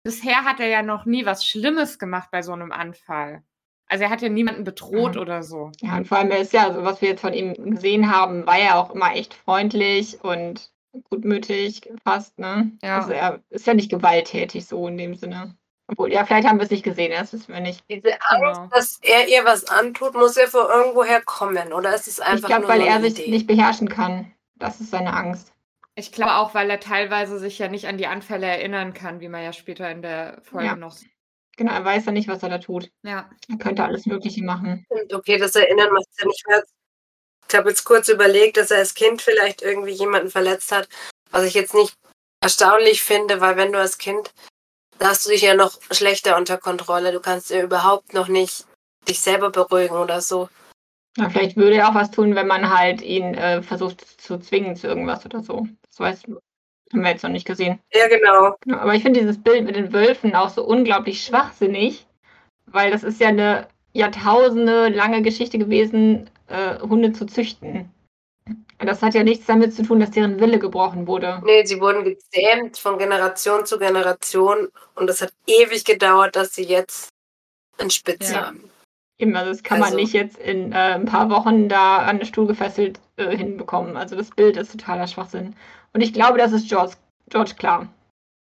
bisher 0.04 0.44
hat 0.44 0.60
er 0.60 0.70
ja 0.70 0.82
noch 0.82 1.06
nie 1.06 1.24
was 1.24 1.46
Schlimmes 1.46 2.00
gemacht 2.00 2.30
bei 2.32 2.42
so 2.42 2.54
einem 2.54 2.72
Anfall. 2.72 3.44
Also 3.88 4.04
er 4.06 4.10
hat 4.10 4.22
ja 4.22 4.30
niemanden 4.30 4.64
bedroht 4.64 5.16
Ja. 5.16 5.22
oder 5.22 5.44
so. 5.44 5.72
Ja, 5.82 5.98
und 5.98 6.08
vor 6.08 6.18
allem, 6.18 6.32
er 6.32 6.40
ist 6.40 6.54
ja, 6.54 6.68
also 6.68 6.84
was 6.84 7.02
wir 7.02 7.10
jetzt 7.10 7.22
von 7.22 7.34
ihm 7.34 7.54
gesehen 7.76 8.12
haben, 8.12 8.46
war 8.48 8.58
er 8.58 8.78
auch 8.78 8.90
immer 8.94 9.14
echt 9.16 9.34
freundlich 9.34 10.24
und 10.24 10.72
gutmütig 11.10 11.82
fast, 12.04 12.38
ne? 12.40 12.72
Ja. 12.82 13.00
Also 13.00 13.12
er 13.12 13.40
ist 13.50 13.68
ja 13.68 13.74
nicht 13.74 13.90
gewalttätig 13.92 14.66
so 14.66 14.88
in 14.88 14.98
dem 14.98 15.16
Sinne. 15.16 15.56
Obwohl, 15.88 16.12
ja, 16.12 16.26
vielleicht 16.26 16.48
haben 16.48 16.58
wir 16.58 16.64
es 16.64 16.72
nicht 16.72 16.84
gesehen, 16.84 17.12
das 17.12 17.32
wissen 17.32 17.54
wir 17.54 17.60
nicht. 17.62 17.84
Diese 17.90 18.14
Angst, 18.30 18.60
Genau. 18.62 18.68
dass 18.74 19.00
er 19.04 19.28
ihr 19.28 19.46
was 19.46 19.66
antut, 19.66 20.16
muss 20.16 20.36
ja 20.36 20.48
von 20.48 20.66
irgendwoher 20.68 21.22
kommen. 21.22 21.74
Oder 21.74 21.94
ist 21.94 22.08
es 22.08 22.18
Ich 22.18 22.24
einfach 22.24 22.48
glaube, 22.48 22.62
nur 22.64 22.72
weil 22.72 22.82
er 22.82 23.02
sich 23.02 23.20
Idee? 23.20 23.30
nicht 23.30 23.46
beherrschen 23.46 23.88
kann. 23.88 24.32
Das 24.56 24.82
ist 24.82 24.90
seine 24.90 25.14
Angst. 25.14 25.52
Ich 25.94 26.12
glaube 26.12 26.36
auch, 26.36 26.56
weil 26.56 26.70
er 26.72 26.80
teilweise 26.80 27.38
sich 27.38 27.60
ja 27.60 27.68
nicht 27.68 27.88
an 27.88 27.98
die 28.00 28.08
Anfälle 28.08 28.48
erinnern 28.48 28.94
kann, 28.96 29.20
wie 29.20 29.30
man 29.30 29.44
ja 29.44 29.54
später 29.54 29.90
in 29.92 30.02
der 30.02 30.40
Folge 30.44 30.66
Ja. 30.68 30.76
noch 30.76 30.92
sieht. 30.92 31.12
Genau, 31.58 31.72
er 31.74 31.86
weiß 31.86 32.06
ja 32.06 32.12
nicht, 32.12 32.28
was 32.28 32.44
er 32.44 32.50
da 32.50 32.58
tut. 32.58 32.92
Ja. 33.04 33.30
Er 33.50 33.58
könnte 33.58 33.84
alles 33.84 34.06
Mögliche 34.06 34.44
machen. 34.44 34.86
Okay, 35.14 35.38
das 35.38 35.56
Erinnern 35.56 35.94
macht 35.94 36.08
ja 36.20 36.28
nicht 36.28 36.48
mehr. 36.48 36.64
Ich 37.48 37.56
habe 37.56 37.70
jetzt 37.70 37.84
kurz 37.84 38.10
überlegt, 38.10 38.58
dass 38.58 38.72
er 38.72 38.80
als 38.80 38.94
Kind 38.94 39.22
vielleicht 39.22 39.62
irgendwie 39.62 39.92
jemanden 39.92 40.30
verletzt 40.30 40.72
hat, 40.72 40.90
was 41.32 41.44
ich 41.44 41.54
jetzt 41.54 41.74
nicht 41.74 41.96
erstaunlich 42.42 43.04
finde, 43.04 43.40
weil 43.40 43.56
wenn 43.56 43.72
du 43.72 43.80
als 43.80 43.98
Kind, 43.98 44.34
da 44.98 45.10
hast 45.10 45.26
du 45.26 45.30
dich 45.30 45.42
ja 45.42 45.54
noch 45.54 45.80
schlechter 45.92 46.38
unter 46.38 46.58
Kontrolle. 46.58 47.12
Du 47.12 47.20
kannst 47.20 47.50
ja 47.50 47.62
überhaupt 47.62 48.14
noch 48.14 48.28
nicht 48.28 48.66
dich 49.08 49.20
selber 49.20 49.52
beruhigen 49.52 49.96
oder 49.96 50.22
so. 50.22 50.50
Ja, 51.18 51.30
vielleicht 51.30 51.56
würde 51.56 51.78
er 51.78 51.90
auch 51.90 51.96
was 51.96 52.12
tun, 52.12 52.36
wenn 52.36 52.48
man 52.48 52.70
halt 52.76 53.02
ihn 53.02 53.36
äh, 53.36 53.62
versucht 53.62 54.02
zu 54.22 54.38
zwingen 54.40 54.76
zu 54.76 54.88
irgendwas 54.88 55.26
oder 55.26 55.42
so. 55.42 55.68
Das 55.88 56.00
weiß, 56.00 56.24
haben 56.94 57.02
wir 57.02 57.10
jetzt 57.12 57.24
noch 57.24 57.30
nicht 57.32 57.48
gesehen. 57.48 57.80
Ja, 57.94 58.08
genau. 58.08 58.56
Ja, 58.66 58.80
aber 58.80 58.94
ich 58.96 59.04
finde 59.04 59.20
dieses 59.20 59.42
Bild 59.42 59.66
mit 59.66 59.76
den 59.76 59.92
Wölfen 59.94 60.36
auch 60.36 60.50
so 60.50 60.64
unglaublich 60.64 61.24
schwachsinnig, 61.24 62.06
weil 62.68 62.92
das 62.92 63.04
ist 63.04 63.20
ja 63.20 63.30
eine 63.30 63.68
Jahrtausende 63.94 64.90
lange 64.90 65.22
Geschichte 65.22 65.58
gewesen, 65.58 66.30
äh, 66.48 66.80
Hunde 66.80 67.12
zu 67.14 67.26
züchten. 67.26 67.90
Das 68.78 69.02
hat 69.02 69.14
ja 69.16 69.24
nichts 69.24 69.46
damit 69.46 69.74
zu 69.74 69.84
tun, 69.84 70.00
dass 70.02 70.12
deren 70.12 70.40
Wille 70.40 70.60
gebrochen 70.60 71.08
wurde. 71.08 71.42
Nee, 71.46 71.64
sie 71.66 71.80
wurden 71.80 72.04
gezähmt 72.04 72.78
von 72.78 72.98
Generation 73.00 73.66
zu 73.66 73.80
Generation 73.80 74.68
und 74.96 75.10
es 75.10 75.22
hat 75.22 75.34
ewig 75.48 75.86
gedauert, 75.86 76.36
dass 76.36 76.54
sie 76.54 76.64
jetzt 76.66 77.10
einen 77.78 77.90
Spitz 77.90 78.32
Ja. 78.32 78.48
haben. 78.48 78.70
Eben, 79.18 79.36
also 79.36 79.50
das 79.52 79.64
kann 79.64 79.80
man 79.80 79.86
Also- 79.88 79.98
nicht 79.98 80.14
jetzt 80.14 80.38
in 80.38 80.74
äh, 80.74 80.76
ein 80.76 81.06
paar 81.06 81.30
Wochen 81.30 81.70
da 81.70 81.98
an 82.00 82.18
den 82.20 82.26
Stuhl 82.26 82.48
gefesselt 82.48 83.00
äh, 83.16 83.36
hinbekommen. 83.36 83.96
Also 83.96 84.18
das 84.18 84.30
Bild 84.32 84.58
ist 84.58 84.72
totaler 84.74 85.08
Schwachsinn. 85.08 85.56
Und 85.96 86.02
ich 86.02 86.12
glaube, 86.12 86.38
das 86.38 86.52
ist 86.52 86.68
George, 86.68 86.96
George 87.30 87.54
klar. 87.58 87.88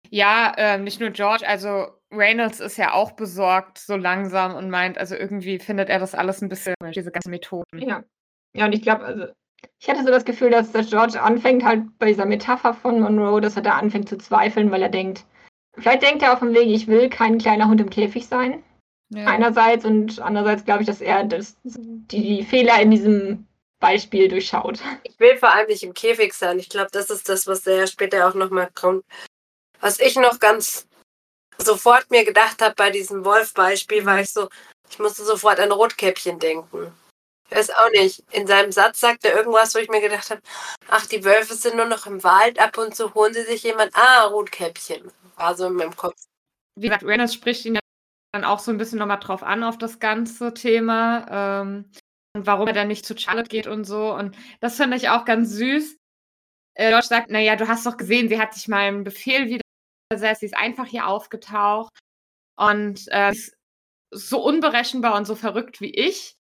Ja, 0.09 0.55
ähm, 0.57 0.85
nicht 0.85 1.01
nur 1.01 1.11
George, 1.11 1.47
also 1.47 1.89
Reynolds 2.13 2.61
ist 2.61 2.77
ja 2.77 2.93
auch 2.93 3.11
besorgt 3.11 3.79
so 3.79 3.97
langsam 3.97 4.55
und 4.55 4.71
meint, 4.71 4.99
also 4.99 5.17
irgendwie 5.17 5.59
findet 5.59 5.89
er 5.89 5.99
das 5.99 6.15
alles 6.15 6.43
ein 6.43 6.49
bisschen, 6.49 6.77
diese 6.95 7.11
ganzen 7.11 7.31
Methoden. 7.31 7.81
Ja. 7.81 8.05
Ja, 8.57 8.67
und 8.67 8.73
ich 8.73 8.83
glaube, 8.83 9.05
also 9.05 9.25
ich 9.81 9.91
hatte 9.91 10.05
so 10.05 10.11
das 10.11 10.25
Gefühl, 10.25 10.51
dass 10.51 10.71
der 10.71 10.85
George 10.85 11.21
anfängt 11.21 11.65
halt 11.65 11.99
bei 11.99 12.07
dieser 12.07 12.25
Metapher 12.25 12.73
von 12.73 13.01
Monroe, 13.01 13.41
dass 13.41 13.57
er 13.57 13.63
da 13.63 13.73
anfängt 13.73 14.09
zu 14.09 14.17
zweifeln, 14.17 14.71
weil 14.71 14.83
er 14.83 14.89
denkt, 14.89 15.25
vielleicht 15.77 16.03
denkt 16.03 16.23
er 16.23 16.33
auf 16.33 16.39
dem 16.39 16.55
Weg, 16.55 16.69
ich 16.69 16.87
will 16.87 17.11
kein 17.11 17.39
kleiner 17.39 17.67
Hund 17.67 17.81
im 17.81 17.91
Käfig 17.91 18.29
sein. 18.29 18.63
Ja. 19.13 19.27
Einerseits 19.27 19.85
und 19.85 20.21
andererseits 20.21 20.65
glaube 20.65 20.83
ich, 20.83 20.87
dass 20.87 21.01
er 21.01 21.25
das, 21.25 21.57
die 21.65 22.45
Fehler 22.45 22.81
in 22.81 22.93
diesem 22.93 23.47
Beispiel 23.81 24.29
durchschaut. 24.29 24.79
Ich 25.03 25.19
will 25.19 25.37
vor 25.39 25.53
allem 25.53 25.67
nicht 25.67 25.83
im 25.83 25.95
Käfig 25.95 26.35
sein. 26.35 26.59
Ich 26.59 26.69
glaube, 26.69 26.91
das 26.93 27.11
ist 27.11 27.29
das, 27.29 27.47
was 27.47 27.63
der 27.63 27.87
später 27.87 28.29
auch 28.29 28.35
nochmal 28.35 28.71
kommt. 28.75 29.05
Was 29.81 29.99
ich 29.99 30.17
noch 30.17 30.39
ganz 30.39 30.87
sofort 31.59 32.11
mir 32.11 32.25
gedacht 32.25 32.63
habe 32.63 32.75
bei 32.75 32.91
diesem 32.91 33.25
Wolf-Beispiel, 33.25 34.05
war 34.05 34.21
ich 34.21 34.31
so, 34.31 34.49
ich 34.89 34.99
musste 34.99 35.25
sofort 35.25 35.59
an 35.59 35.73
Rotkäppchen 35.73 36.39
denken. 36.39 36.93
Ich 37.49 37.57
weiß 37.57 37.71
auch 37.71 37.91
nicht. 37.91 38.23
In 38.31 38.47
seinem 38.47 38.71
Satz 38.71 39.01
sagt 39.01 39.25
er 39.25 39.35
irgendwas, 39.35 39.75
wo 39.75 39.79
ich 39.79 39.89
mir 39.89 40.01
gedacht 40.01 40.31
habe, 40.31 40.41
ach, 40.89 41.07
die 41.07 41.25
Wölfe 41.25 41.55
sind 41.55 41.77
nur 41.77 41.87
noch 41.87 42.07
im 42.07 42.23
Wald, 42.23 42.61
ab 42.61 42.79
und 42.79 42.95
zu 42.95 43.13
holen 43.15 43.35
sie 43.35 43.43
sich 43.43 43.63
jemand, 43.63 43.97
ah, 43.97 44.25
Rotkäppchen. 44.27 45.11
War 45.37 45.57
so 45.57 45.67
in 45.67 45.75
meinem 45.75 45.97
Kopf. 45.97 46.15
Wie 46.77 46.87
gesagt, 46.87 47.05
Reynolds 47.05 47.35
spricht 47.35 47.65
ihn 47.65 47.75
ja 47.75 47.81
dann 48.33 48.45
auch 48.45 48.61
so 48.61 48.71
ein 48.71 48.79
bisschen 48.79 48.99
nochmal 48.99 49.19
drauf 49.19 49.43
an, 49.43 49.65
auf 49.65 49.79
das 49.79 49.99
ganze 49.99 50.55
Thema. 50.55 51.27
Ähm, 51.63 51.91
und 52.37 52.47
warum 52.47 52.67
er 52.69 52.73
dann 52.75 52.89
nicht 52.89 53.05
zu 53.07 53.17
Charlotte 53.17 53.49
geht 53.49 53.67
und 53.67 53.85
so. 53.85 54.15
Und 54.15 54.37
das 54.61 54.77
finde 54.77 54.97
ich 54.97 55.09
auch 55.09 55.25
ganz 55.25 55.51
süß. 55.51 55.97
Äh, 56.77 56.91
George 56.91 57.07
sagt, 57.07 57.31
naja, 57.31 57.57
du 57.57 57.69
hast 57.69 57.87
doch 57.87 57.97
gesehen, 57.97 58.29
sie 58.29 58.41
hat 58.41 58.55
sich 58.55 58.69
meinem 58.69 59.05
Befehl 59.05 59.61
widersetzt, 60.11 60.41
sie 60.41 60.47
ist 60.47 60.57
einfach 60.57 60.87
hier 60.87 61.07
aufgetaucht 61.07 61.91
und 62.57 63.09
äh, 63.09 63.31
ist 63.33 63.55
so 64.13 64.43
unberechenbar 64.43 65.17
und 65.17 65.27
so 65.27 65.35
verrückt 65.35 65.81
wie 65.81 65.91
ich. 65.91 66.35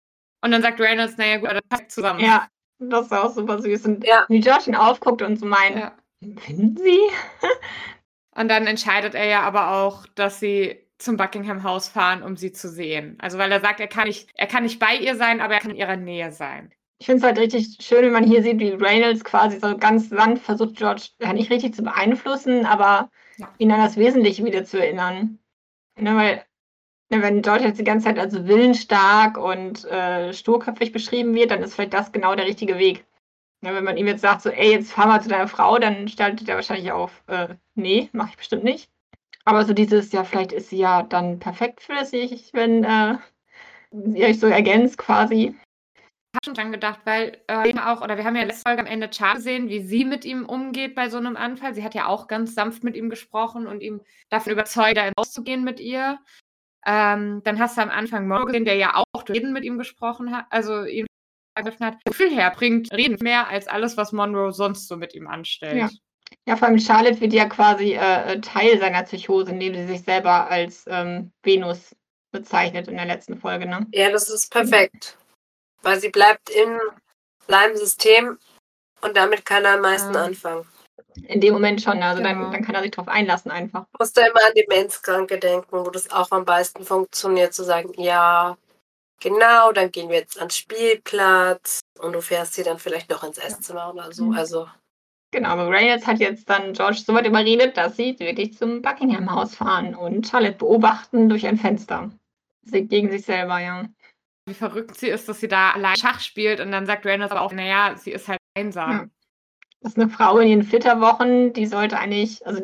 Und 0.42 0.50
dann 0.52 0.62
sagt 0.62 0.80
Reynolds, 0.80 1.16
naja, 1.16 1.38
gut, 1.38 1.50
dann 1.50 1.60
passt 1.68 1.90
zusammen. 1.90 2.20
Ja, 2.20 2.48
das 2.78 3.06
ist 3.06 3.12
auch 3.12 3.32
super 3.32 3.60
süß. 3.60 3.86
Und 3.86 4.06
Ja. 4.06 4.24
wie 4.28 4.40
George 4.40 4.64
ihn 4.68 4.76
aufguckt 4.76 5.22
und 5.22 5.36
so 5.38 5.46
meint, 5.46 5.76
Ja. 5.76 5.96
finden 6.40 6.76
Sie? 6.76 6.98
Und 8.36 8.48
dann 8.48 8.68
entscheidet 8.68 9.16
er 9.16 9.24
ja 9.24 9.40
aber 9.42 9.72
auch, 9.72 10.06
dass 10.14 10.38
sie 10.38 10.87
zum 10.98 11.16
Buckingham 11.16 11.62
House 11.62 11.88
fahren, 11.88 12.22
um 12.22 12.36
sie 12.36 12.52
zu 12.52 12.68
sehen. 12.68 13.16
Also 13.20 13.38
weil 13.38 13.52
er 13.52 13.60
sagt, 13.60 13.80
er 13.80 13.86
kann 13.88 14.06
nicht, 14.08 14.30
er 14.34 14.46
kann 14.46 14.64
nicht 14.64 14.78
bei 14.78 14.96
ihr 14.96 15.16
sein, 15.16 15.40
aber 15.40 15.54
er 15.54 15.60
kann 15.60 15.70
in 15.70 15.76
ihrer 15.76 15.96
Nähe 15.96 16.32
sein. 16.32 16.72
Ich 17.00 17.06
finde 17.06 17.18
es 17.18 17.24
halt 17.24 17.38
richtig 17.38 17.76
schön, 17.80 18.04
wenn 18.04 18.12
man 18.12 18.24
hier 18.24 18.42
sieht, 18.42 18.58
wie 18.58 18.70
Reynolds 18.70 19.22
quasi 19.22 19.60
so 19.60 19.76
ganz 19.78 20.08
sanft 20.08 20.44
versucht, 20.44 20.76
George 20.76 21.02
ja, 21.20 21.32
nicht 21.32 21.50
richtig 21.50 21.74
zu 21.74 21.82
beeinflussen, 21.82 22.66
aber 22.66 23.10
Ja. 23.36 23.48
ihn 23.58 23.70
an 23.70 23.80
das 23.80 23.96
Wesentliche 23.96 24.44
wieder 24.44 24.64
zu 24.64 24.78
erinnern. 24.80 25.38
Ne, 26.00 26.16
weil, 26.16 26.44
ne, 27.10 27.22
wenn 27.22 27.42
George 27.42 27.64
jetzt 27.64 27.78
die 27.78 27.84
ganze 27.84 28.06
Zeit 28.06 28.18
als 28.18 28.34
willensstark 28.46 29.38
und 29.38 29.84
äh, 29.86 30.32
sturköpfig 30.32 30.92
beschrieben 30.92 31.34
wird, 31.34 31.50
dann 31.52 31.62
ist 31.62 31.74
vielleicht 31.74 31.94
das 31.94 32.12
genau 32.12 32.34
der 32.34 32.46
richtige 32.46 32.78
Weg. 32.78 33.04
Ne, 33.62 33.74
wenn 33.74 33.84
man 33.84 33.96
ihm 33.96 34.06
jetzt 34.08 34.22
sagt, 34.22 34.42
so, 34.42 34.50
ey, 34.50 34.72
jetzt 34.72 34.92
fahr 34.92 35.06
mal 35.06 35.22
zu 35.22 35.28
deiner 35.28 35.48
Frau, 35.48 35.78
dann 35.78 36.08
stellt 36.08 36.48
er 36.48 36.56
wahrscheinlich 36.56 36.92
auf, 36.92 37.22
äh, 37.28 37.54
nee, 37.74 38.08
mache 38.12 38.30
ich 38.30 38.36
bestimmt 38.36 38.64
nicht. 38.64 38.90
Aber 39.48 39.64
so 39.64 39.72
dieses, 39.72 40.12
ja, 40.12 40.24
vielleicht 40.24 40.52
ist 40.52 40.68
sie 40.68 40.76
ja 40.76 41.02
dann 41.02 41.38
perfekt 41.38 41.80
für 41.80 42.04
sich, 42.04 42.50
wenn 42.52 42.84
äh, 42.84 43.16
ihr 43.90 44.26
euch 44.26 44.40
so 44.40 44.46
ergänzt 44.46 44.98
quasi. 44.98 45.54
habe 46.34 46.44
schon 46.44 46.52
dran 46.52 46.70
gedacht, 46.70 47.00
weil 47.04 47.40
äh, 47.46 47.72
auch, 47.78 48.02
oder 48.02 48.18
wir 48.18 48.24
haben 48.24 48.36
ja 48.36 48.42
letzte 48.42 48.68
Folge 48.68 48.82
am 48.82 48.86
Ende 48.86 49.08
Char 49.10 49.36
gesehen, 49.36 49.70
wie 49.70 49.80
sie 49.80 50.04
mit 50.04 50.26
ihm 50.26 50.44
umgeht 50.44 50.94
bei 50.94 51.08
so 51.08 51.16
einem 51.16 51.34
Anfall. 51.38 51.72
Sie 51.72 51.82
hat 51.82 51.94
ja 51.94 52.08
auch 52.08 52.28
ganz 52.28 52.54
sanft 52.54 52.84
mit 52.84 52.94
ihm 52.94 53.08
gesprochen 53.08 53.66
und 53.66 53.80
ihm 53.80 54.02
davon 54.28 54.52
überzeugt, 54.52 54.98
da 54.98 55.10
rauszugehen 55.18 55.64
mit 55.64 55.80
ihr. 55.80 56.18
Ähm, 56.84 57.40
dann 57.42 57.58
hast 57.58 57.78
du 57.78 57.80
am 57.80 57.88
Anfang 57.88 58.28
Mo 58.28 58.44
gesehen, 58.44 58.66
der 58.66 58.76
ja 58.76 58.96
auch 58.96 59.22
durch 59.22 59.38
Reden 59.38 59.54
mit 59.54 59.64
ihm 59.64 59.78
gesprochen 59.78 60.36
hat, 60.36 60.44
also 60.50 60.84
ihm 60.84 61.06
ergriffen 61.54 61.86
hat. 61.86 62.04
Gefühl 62.04 62.28
her 62.28 62.50
bringt 62.54 62.92
Reden 62.92 63.16
mehr 63.22 63.48
als 63.48 63.66
alles, 63.66 63.96
was 63.96 64.12
Monroe 64.12 64.52
sonst 64.52 64.88
so 64.88 64.98
mit 64.98 65.14
ihm 65.14 65.26
anstellt. 65.26 65.74
Ja. 65.74 65.88
Ja, 66.46 66.56
vor 66.56 66.68
allem 66.68 66.78
Charlotte 66.78 67.20
wird 67.20 67.32
ja 67.32 67.46
quasi 67.46 67.94
äh, 67.94 68.40
Teil 68.40 68.78
seiner 68.78 69.02
Psychose, 69.02 69.50
indem 69.50 69.74
sie 69.74 69.86
sich 69.86 70.02
selber 70.02 70.48
als 70.50 70.84
ähm, 70.86 71.30
Venus 71.42 71.94
bezeichnet 72.32 72.88
in 72.88 72.96
der 72.96 73.06
letzten 73.06 73.38
Folge. 73.38 73.66
Ne? 73.66 73.86
Ja, 73.92 74.10
das 74.10 74.28
ist 74.28 74.50
perfekt. 74.50 75.16
Weil 75.82 76.00
sie 76.00 76.08
bleibt 76.10 76.50
in 76.50 76.78
seinem 77.46 77.76
System 77.76 78.38
und 79.00 79.16
damit 79.16 79.44
kann 79.44 79.64
er 79.64 79.74
am 79.74 79.82
meisten 79.82 80.14
Ja. 80.14 80.24
anfangen. 80.24 80.66
In 81.24 81.40
dem 81.40 81.52
Moment 81.54 81.82
schon. 81.82 82.02
Also 82.02 82.22
Genau. 82.22 82.42
dann, 82.42 82.52
dann 82.52 82.64
kann 82.64 82.74
er 82.74 82.82
sich 82.82 82.90
drauf 82.90 83.08
einlassen 83.08 83.50
einfach. 83.50 83.86
Ich 83.92 83.98
muss 83.98 84.12
da 84.12 84.26
immer 84.26 84.44
an 84.46 84.52
Demenzkranke 84.54 85.38
denken, 85.38 85.68
wo 85.70 85.90
das 85.90 86.10
auch 86.10 86.30
am 86.30 86.44
meisten 86.44 86.84
funktioniert, 86.84 87.54
zu 87.54 87.64
sagen, 87.64 87.92
ja, 87.96 88.56
genau, 89.20 89.72
dann 89.72 89.90
gehen 89.90 90.08
wir 90.08 90.16
jetzt 90.16 90.38
ans 90.38 90.56
Spielplatz 90.56 91.80
und 91.98 92.12
du 92.12 92.20
fährst 92.20 92.54
sie 92.54 92.62
dann 92.62 92.78
vielleicht 92.78 93.10
noch 93.10 93.24
ins 93.24 93.38
Esszimmer 93.38 93.92
oder 93.92 94.12
so. 94.12 94.26
Mhm. 94.26 94.32
Also, 94.34 94.68
Genau, 95.30 95.50
aber 95.50 95.68
Reynolds 95.68 96.06
hat 96.06 96.20
jetzt 96.20 96.48
dann 96.48 96.72
George 96.72 97.02
so 97.04 97.12
weit 97.12 97.26
überredet, 97.26 97.76
dass 97.76 97.96
sie 97.96 98.18
wirklich 98.18 98.56
zum 98.56 98.80
Buckingham 98.80 99.30
Haus 99.30 99.54
fahren 99.54 99.94
und 99.94 100.26
Charlotte 100.26 100.56
beobachten 100.56 101.28
durch 101.28 101.46
ein 101.46 101.58
Fenster. 101.58 102.10
sie 102.62 102.86
gegen 102.86 103.10
sich 103.10 103.24
selber, 103.24 103.58
ja. 103.58 103.88
Wie 104.46 104.54
verrückt 104.54 104.96
sie 104.96 105.08
ist, 105.08 105.28
dass 105.28 105.40
sie 105.40 105.48
da 105.48 105.72
allein 105.72 105.96
Schach 105.96 106.20
spielt 106.20 106.60
und 106.60 106.72
dann 106.72 106.86
sagt 106.86 107.04
Reynolds 107.04 107.32
aber 107.32 107.42
auch, 107.42 107.52
naja, 107.52 107.94
sie 107.96 108.12
ist 108.12 108.28
halt 108.28 108.38
einsam. 108.54 108.90
Ja. 108.90 109.06
Das 109.80 109.92
ist 109.92 109.98
eine 109.98 110.08
Frau 110.08 110.38
in 110.38 110.48
ihren 110.48 110.62
Flitterwochen, 110.62 111.52
die 111.52 111.66
sollte 111.66 111.98
eigentlich, 111.98 112.44
also 112.46 112.62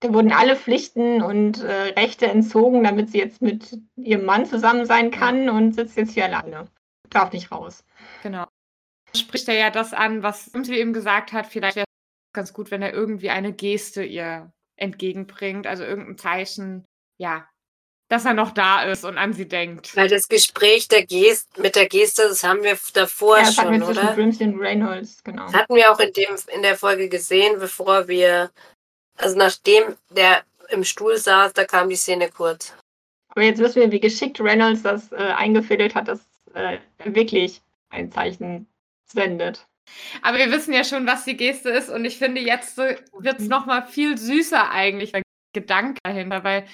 da 0.00 0.14
wurden 0.14 0.32
alle 0.32 0.56
Pflichten 0.56 1.20
und 1.20 1.62
äh, 1.62 1.92
Rechte 1.96 2.26
entzogen, 2.26 2.84
damit 2.84 3.10
sie 3.10 3.18
jetzt 3.18 3.42
mit 3.42 3.78
ihrem 3.96 4.24
Mann 4.24 4.46
zusammen 4.46 4.86
sein 4.86 5.10
kann 5.10 5.48
und 5.48 5.74
sitzt 5.74 5.96
jetzt 5.96 6.12
hier 6.12 6.24
alleine. 6.24 6.66
Darf 7.10 7.32
nicht 7.32 7.50
raus. 7.52 7.84
Genau. 8.22 8.46
Spricht 9.14 9.48
er 9.48 9.54
ja 9.54 9.70
das 9.70 9.92
an, 9.92 10.22
was 10.22 10.48
Imsli 10.48 10.78
eben 10.78 10.92
gesagt 10.92 11.32
hat, 11.32 11.46
vielleicht 11.46 11.76
wäre 11.76 11.86
es 11.86 12.32
ganz 12.34 12.52
gut, 12.52 12.70
wenn 12.70 12.82
er 12.82 12.92
irgendwie 12.92 13.30
eine 13.30 13.52
Geste 13.52 14.02
ihr 14.02 14.52
entgegenbringt, 14.76 15.66
also 15.66 15.84
irgendein 15.84 16.18
Zeichen, 16.18 16.84
ja, 17.18 17.46
dass 18.08 18.26
er 18.26 18.34
noch 18.34 18.50
da 18.50 18.82
ist 18.82 19.04
und 19.04 19.16
an 19.16 19.32
sie 19.32 19.48
denkt. 19.48 19.96
Weil 19.96 20.08
das 20.08 20.28
Gespräch 20.28 20.86
der 20.88 21.06
Gest 21.06 21.58
mit 21.58 21.76
der 21.76 21.86
Geste, 21.86 22.22
das 22.28 22.44
haben 22.44 22.62
wir 22.62 22.76
davor 22.92 23.38
Ja, 23.38 23.44
das 23.44 23.56
hatten 23.56 23.68
schon, 23.68 23.80
wir 23.80 23.86
zwischen 23.86 24.06
oder? 24.06 24.14
Brimsley 24.14 24.46
und 24.48 24.60
Reynolds, 24.60 25.24
genau. 25.24 25.46
Das 25.46 25.54
hatten 25.54 25.74
wir 25.74 25.90
auch 25.90 25.98
in, 25.98 26.12
dem, 26.12 26.36
in 26.54 26.62
der 26.62 26.76
Folge 26.76 27.08
gesehen, 27.08 27.58
bevor 27.58 28.08
wir, 28.08 28.50
also 29.16 29.38
nachdem 29.38 29.96
der 30.10 30.42
im 30.68 30.84
Stuhl 30.84 31.16
saß, 31.16 31.54
da 31.54 31.64
kam 31.64 31.88
die 31.88 31.96
Szene 31.96 32.28
kurz. 32.28 32.74
Aber 33.28 33.44
jetzt 33.44 33.60
wissen 33.60 33.80
wir, 33.80 33.90
wie 33.90 34.00
geschickt 34.00 34.40
Reynolds 34.40 34.82
das 34.82 35.10
äh, 35.12 35.16
eingefädelt 35.16 35.94
hat, 35.94 36.08
dass 36.08 36.20
äh, 36.52 36.78
wirklich 37.04 37.62
ein 37.88 38.12
Zeichen 38.12 38.66
sendet. 39.12 39.66
Aber 40.22 40.38
wir 40.38 40.50
wissen 40.50 40.72
ja 40.72 40.84
schon, 40.84 41.06
was 41.06 41.24
die 41.24 41.36
Geste 41.36 41.70
ist 41.70 41.90
und 41.90 42.04
ich 42.04 42.18
finde, 42.18 42.40
jetzt 42.40 42.76
wird 42.78 43.40
es 43.40 43.48
nochmal 43.48 43.86
viel 43.86 44.16
süßer 44.16 44.70
eigentlich, 44.70 45.12
der 45.12 45.22
Gedanke 45.54 46.00
dahinter, 46.02 46.44
weil 46.44 46.66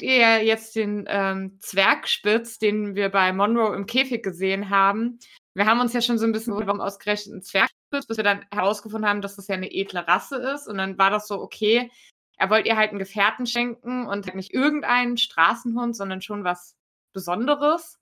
ihr 0.00 0.16
ja 0.16 0.36
jetzt 0.38 0.76
den 0.76 1.04
ähm, 1.08 1.58
Zwergspitz, 1.60 2.58
den 2.58 2.94
wir 2.94 3.08
bei 3.08 3.32
Monroe 3.32 3.74
im 3.74 3.86
Käfig 3.86 4.22
gesehen 4.22 4.70
haben, 4.70 5.18
wir 5.54 5.66
haben 5.66 5.80
uns 5.80 5.92
ja 5.92 6.00
schon 6.00 6.18
so 6.18 6.24
ein 6.24 6.32
bisschen, 6.32 6.54
warum 6.54 6.80
ausgerechnet 6.80 7.36
ein 7.36 7.42
Zwergspitz, 7.42 8.06
bis 8.06 8.16
wir 8.16 8.24
dann 8.24 8.44
herausgefunden 8.50 9.08
haben, 9.08 9.20
dass 9.20 9.36
das 9.36 9.48
ja 9.48 9.54
eine 9.54 9.70
edle 9.70 10.06
Rasse 10.06 10.36
ist 10.36 10.66
und 10.66 10.78
dann 10.78 10.98
war 10.98 11.10
das 11.10 11.26
so, 11.26 11.40
okay, 11.40 11.90
er 12.38 12.50
wollte 12.50 12.68
ihr 12.68 12.76
halt 12.76 12.90
einen 12.90 12.98
Gefährten 12.98 13.46
schenken 13.46 14.06
und 14.06 14.26
halt 14.26 14.34
nicht 14.34 14.52
irgendeinen 14.52 15.16
Straßenhund, 15.16 15.94
sondern 15.94 16.22
schon 16.22 16.44
was 16.44 16.74
Besonderes. 17.12 17.98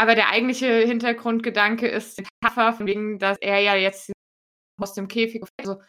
Aber 0.00 0.14
der 0.14 0.30
eigentliche 0.30 0.78
Hintergrundgedanke 0.86 1.86
ist 1.86 2.22
Metapher, 2.22 2.72
von 2.72 2.86
wegen, 2.86 3.18
dass 3.18 3.36
er 3.36 3.58
ja 3.58 3.74
jetzt 3.74 4.10
aus 4.80 4.94
dem 4.94 5.08
Käfig, 5.08 5.44
also 5.58 5.82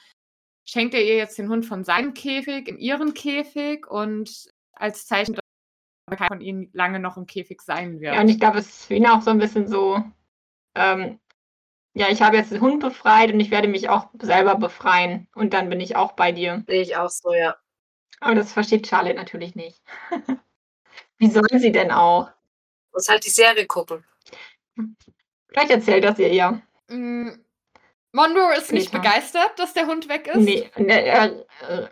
schenkt 0.67 0.93
er 0.93 1.01
ihr 1.01 1.15
jetzt 1.15 1.37
den 1.37 1.47
Hund 1.47 1.65
von 1.65 1.85
seinem 1.85 2.13
Käfig 2.13 2.67
in 2.67 2.77
ihren 2.77 3.13
Käfig 3.13 3.89
und 3.89 4.51
als 4.73 5.05
Zeichen, 5.05 5.35
dass 5.35 6.17
keiner 6.17 6.27
von 6.27 6.41
ihnen 6.41 6.69
lange 6.73 6.99
noch 6.99 7.15
im 7.15 7.25
Käfig 7.25 7.61
sein 7.61 8.01
wird. 8.01 8.13
Ja, 8.13 8.19
und 8.19 8.27
ich 8.27 8.37
glaube, 8.37 8.57
es 8.57 8.67
ist 8.67 8.85
für 8.87 8.95
ihn 8.95 9.07
auch 9.07 9.21
so 9.21 9.31
ein 9.31 9.39
bisschen 9.39 9.69
so, 9.69 10.03
ähm, 10.75 11.17
ja, 11.93 12.09
ich 12.09 12.21
habe 12.21 12.35
jetzt 12.35 12.51
den 12.51 12.59
Hund 12.59 12.81
befreit 12.81 13.31
und 13.31 13.39
ich 13.39 13.49
werde 13.49 13.69
mich 13.69 13.87
auch 13.87 14.09
selber 14.21 14.55
befreien 14.55 15.29
und 15.35 15.53
dann 15.53 15.69
bin 15.69 15.79
ich 15.79 15.95
auch 15.95 16.11
bei 16.17 16.33
dir. 16.33 16.65
Sehe 16.67 16.81
ich 16.81 16.97
auch 16.97 17.09
so, 17.09 17.33
ja. 17.33 17.55
Aber 18.19 18.35
das 18.35 18.51
versteht 18.51 18.87
Charlotte 18.87 19.15
natürlich 19.15 19.55
nicht. 19.55 19.81
Wie 21.17 21.29
soll 21.29 21.47
sie 21.53 21.71
denn 21.71 21.91
auch? 21.91 22.29
Muss 22.93 23.07
halt 23.07 23.25
die 23.25 23.29
Serie 23.29 23.65
gucken. 23.65 24.03
Vielleicht 25.47 25.71
erzählt 25.71 26.03
das 26.03 26.19
ihr 26.19 26.33
ja. 26.33 26.61
Mm, 26.87 27.29
Monroe 28.13 28.55
ist 28.57 28.71
nicht 28.71 28.89
Später. 28.89 29.03
begeistert, 29.03 29.51
dass 29.57 29.73
der 29.73 29.87
Hund 29.87 30.09
weg 30.09 30.27
ist. 30.27 30.37
Nee, 30.37 30.69
und 30.75 30.89
er, 30.89 31.05
er, 31.05 31.25
äh, 31.69 31.87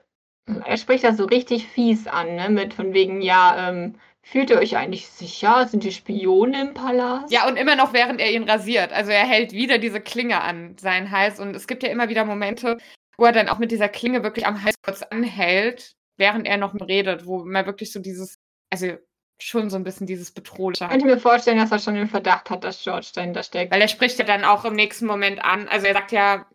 er 0.66 0.78
spricht 0.78 1.04
das 1.04 1.18
so 1.18 1.26
richtig 1.26 1.68
fies 1.68 2.08
an, 2.08 2.36
ne? 2.36 2.50
Mit 2.50 2.74
von 2.74 2.93
wegen, 2.93 3.22
ja, 3.22 3.70
ähm, 3.70 3.95
fühlt 4.22 4.50
ihr 4.50 4.58
euch 4.58 4.76
eigentlich 4.78 5.08
sicher? 5.08 5.68
Sind 5.68 5.84
die 5.84 5.91
Spione 5.91 6.62
im 6.62 6.74
Palast? 6.74 7.32
Ja, 7.32 7.47
und 7.47 7.56
immer 7.56 7.76
noch, 7.76 7.93
während 7.93 8.20
er 8.20 8.32
ihn 8.32 8.50
rasiert. 8.50 8.91
Also 8.91 9.12
er 9.12 9.26
hält 9.26 9.54
wieder 9.54 9.78
diese 9.78 10.02
Klinge 10.02 10.41
an 10.41 10.78
seinen 10.78 11.12
Hals. 11.12 11.39
Und 11.39 11.56
es 11.56 11.68
gibt 11.68 11.84
ja 11.84 11.89
immer 11.89 12.10
wieder 12.10 12.26
Momente, 12.26 12.78
wo 13.18 13.26
er 13.26 13.32
dann 13.32 13.50
auch 13.50 13.60
mit 13.60 13.72
dieser 13.72 13.89
Klinge 13.89 14.24
wirklich 14.24 14.45
am 14.45 14.64
Hals 14.64 14.76
kurz 14.82 15.02
anhält, 15.04 15.95
während 16.18 16.47
er 16.47 16.58
noch 16.58 16.74
redet, 16.76 17.26
wo 17.26 17.45
man 17.45 17.66
wirklich 17.66 17.91
so 17.91 18.00
dieses, 18.00 18.38
also 18.70 18.97
schon 19.42 19.70
so 19.70 19.78
ein 19.78 19.84
bisschen 19.84 20.08
dieses 20.08 20.32
Bedrohliche 20.32 20.86
Ich 20.86 20.90
könnte 20.90 21.06
mir 21.06 21.18
vorstellen, 21.18 21.58
dass 21.58 21.72
er 21.72 21.80
schon 21.80 21.96
den 21.96 22.08
Verdacht 22.10 22.50
hat, 22.50 22.64
dass 22.64 22.84
George 22.84 23.10
dahinter 23.14 23.44
steckt. 23.44 23.72
Weil 23.72 23.82
er 23.82 23.88
spricht 23.88 24.20
ja 24.20 24.26
dann 24.26 24.44
auch 24.44 24.66
im 24.66 24.74
nächsten 24.74 25.06
Moment 25.06 25.44
an, 25.44 25.68
also 25.68 25.88
er 25.88 25.94
sagt 25.94 26.12
ja 26.12 26.46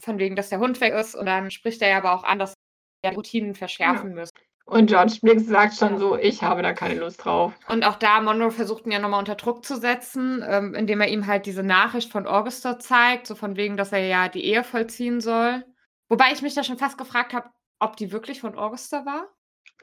von 0.00 0.18
wegen, 0.18 0.36
dass 0.36 0.48
der 0.48 0.60
Hund 0.60 0.80
weg 0.80 0.94
ist 0.94 1.14
und 1.14 1.26
dann 1.26 1.50
spricht 1.50 1.82
er 1.82 1.90
ja 1.90 1.98
aber 1.98 2.12
auch 2.14 2.24
an, 2.24 2.38
dass 2.38 2.54
er 3.02 3.12
Routinen 3.12 3.54
verschärfen 3.54 4.14
müssen. 4.14 4.32
Und 4.66 4.86
George 4.86 5.18
Blix 5.20 5.46
sagt 5.46 5.74
schon 5.74 5.94
Ja. 5.94 5.98
so, 5.98 6.16
ich 6.16 6.42
habe 6.42 6.62
da 6.62 6.72
keine 6.72 6.94
Lust 7.00 7.24
drauf. 7.24 7.52
Und 7.66 7.84
auch 7.84 7.96
da, 7.96 8.20
Monroe 8.20 8.52
versucht 8.52 8.86
ihn 8.86 8.92
ja 8.92 9.00
nochmal 9.00 9.18
unter 9.18 9.34
Druck 9.34 9.64
zu 9.64 9.76
setzen, 9.76 10.44
ähm, 10.46 10.74
indem 10.74 11.00
er 11.00 11.08
ihm 11.08 11.26
halt 11.26 11.46
diese 11.46 11.64
Nachricht 11.64 12.12
von 12.12 12.26
Augusta 12.26 12.78
zeigt, 12.78 13.26
so 13.26 13.34
von 13.34 13.56
wegen, 13.56 13.76
dass 13.76 13.90
er 13.90 14.06
ja 14.06 14.28
die 14.28 14.44
Ehe 14.44 14.62
vollziehen 14.62 15.20
soll. 15.20 15.64
Wobei 16.08 16.32
ich 16.32 16.42
mich 16.42 16.54
da 16.54 16.62
schon 16.62 16.78
fast 16.78 16.98
gefragt 16.98 17.32
habe, 17.32 17.50
ob 17.80 17.96
die 17.96 18.12
wirklich 18.12 18.40
von 18.40 18.56
Augusta 18.56 19.04
war. 19.04 19.26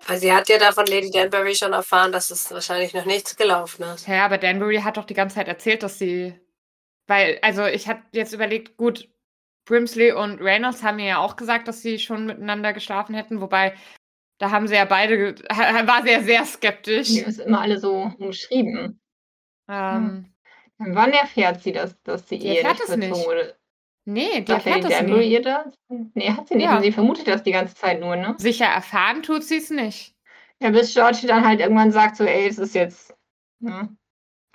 Also 0.06 0.22
sie 0.22 0.34
hat 0.34 0.48
ja 0.50 0.58
da 0.58 0.72
von 0.72 0.86
Lady 0.86 1.10
Danbury 1.10 1.56
schon 1.56 1.74
erfahren, 1.74 2.12
dass 2.12 2.30
es 2.30 2.52
wahrscheinlich 2.52 2.94
noch 2.94 3.06
nichts 3.06 3.36
gelaufen 3.36 3.84
ist. 3.84 4.08
Ja, 4.08 4.26
aber 4.26 4.38
Danbury 4.38 4.78
hat 4.78 4.98
doch 4.98 5.06
die 5.06 5.14
ganze 5.14 5.36
Zeit 5.36 5.48
erzählt, 5.48 5.84
dass 5.84 5.98
sie. 5.98 6.40
Weil, 7.08 7.40
also 7.42 7.66
ich 7.66 7.88
hatte 7.88 8.04
jetzt 8.12 8.34
überlegt, 8.34 8.78
gut, 8.78 9.10
Brimsley 9.66 10.12
und 10.12 10.42
Reynolds 10.42 10.84
haben 10.84 10.98
mir 10.98 11.06
ja 11.06 11.18
auch 11.20 11.36
gesagt, 11.36 11.68
dass 11.68 11.82
sie 11.82 12.00
schon 12.00 12.26
miteinander 12.26 12.74
geschlafen 12.74 13.16
hätten, 13.16 13.42
wobei 13.42 13.76
da 14.40 14.52
haben 14.52 14.68
sie 14.68 14.76
ja 14.76 14.86
beide, 14.86 15.36
war 15.88 16.04
sie 16.04 16.12
ja 16.12 16.22
sehr 16.22 16.46
skeptisch. 16.46 17.08
Die 17.10 17.20
ist 17.22 17.40
immer 17.40 17.62
alle 17.62 17.80
so 17.80 18.12
umschrieben. 18.20 19.00
Ähm, 19.70 20.34
Wann 20.78 21.12
erfährt 21.12 21.64
sie, 21.64 21.72
dass, 21.72 22.00
dass 22.04 22.26
Die 22.26 22.46
Ehe 22.46 22.64
nicht 22.64 22.98
nicht. 22.98 23.26
wurde? 23.26 23.58
Nee, 24.10 24.42
die 24.42 24.52
Sagt 24.52 24.66
erfährt 24.66 24.86
das 24.86 24.98
Danbury 25.00 25.20
nie. 25.28 25.34
ihr 25.34 25.42
das? 25.42 25.74
Nee, 26.14 26.32
hat 26.32 26.48
sie 26.48 26.56
nicht. 26.56 26.66
Ja. 26.66 26.82
Sie 26.82 26.92
vermutet 26.94 27.28
das 27.28 27.44
die 27.44 27.52
ganze 27.52 27.76
Zeit 27.76 28.00
nur, 28.00 28.16
ne? 28.16 28.36
Sicher 28.38 28.66
erfahren 28.66 29.22
tut 29.22 29.44
sie 29.44 29.58
es 29.58 29.70
nicht. 29.70 30.16
Ja, 30.62 30.70
bis 30.70 30.94
George 30.94 31.28
dann 31.28 31.46
halt 31.46 31.60
irgendwann 31.60 31.92
sagt, 31.92 32.16
so, 32.16 32.24
ey, 32.24 32.48
es 32.48 32.58
ist 32.58 32.74
jetzt, 32.74 33.14
ne? 33.60 33.96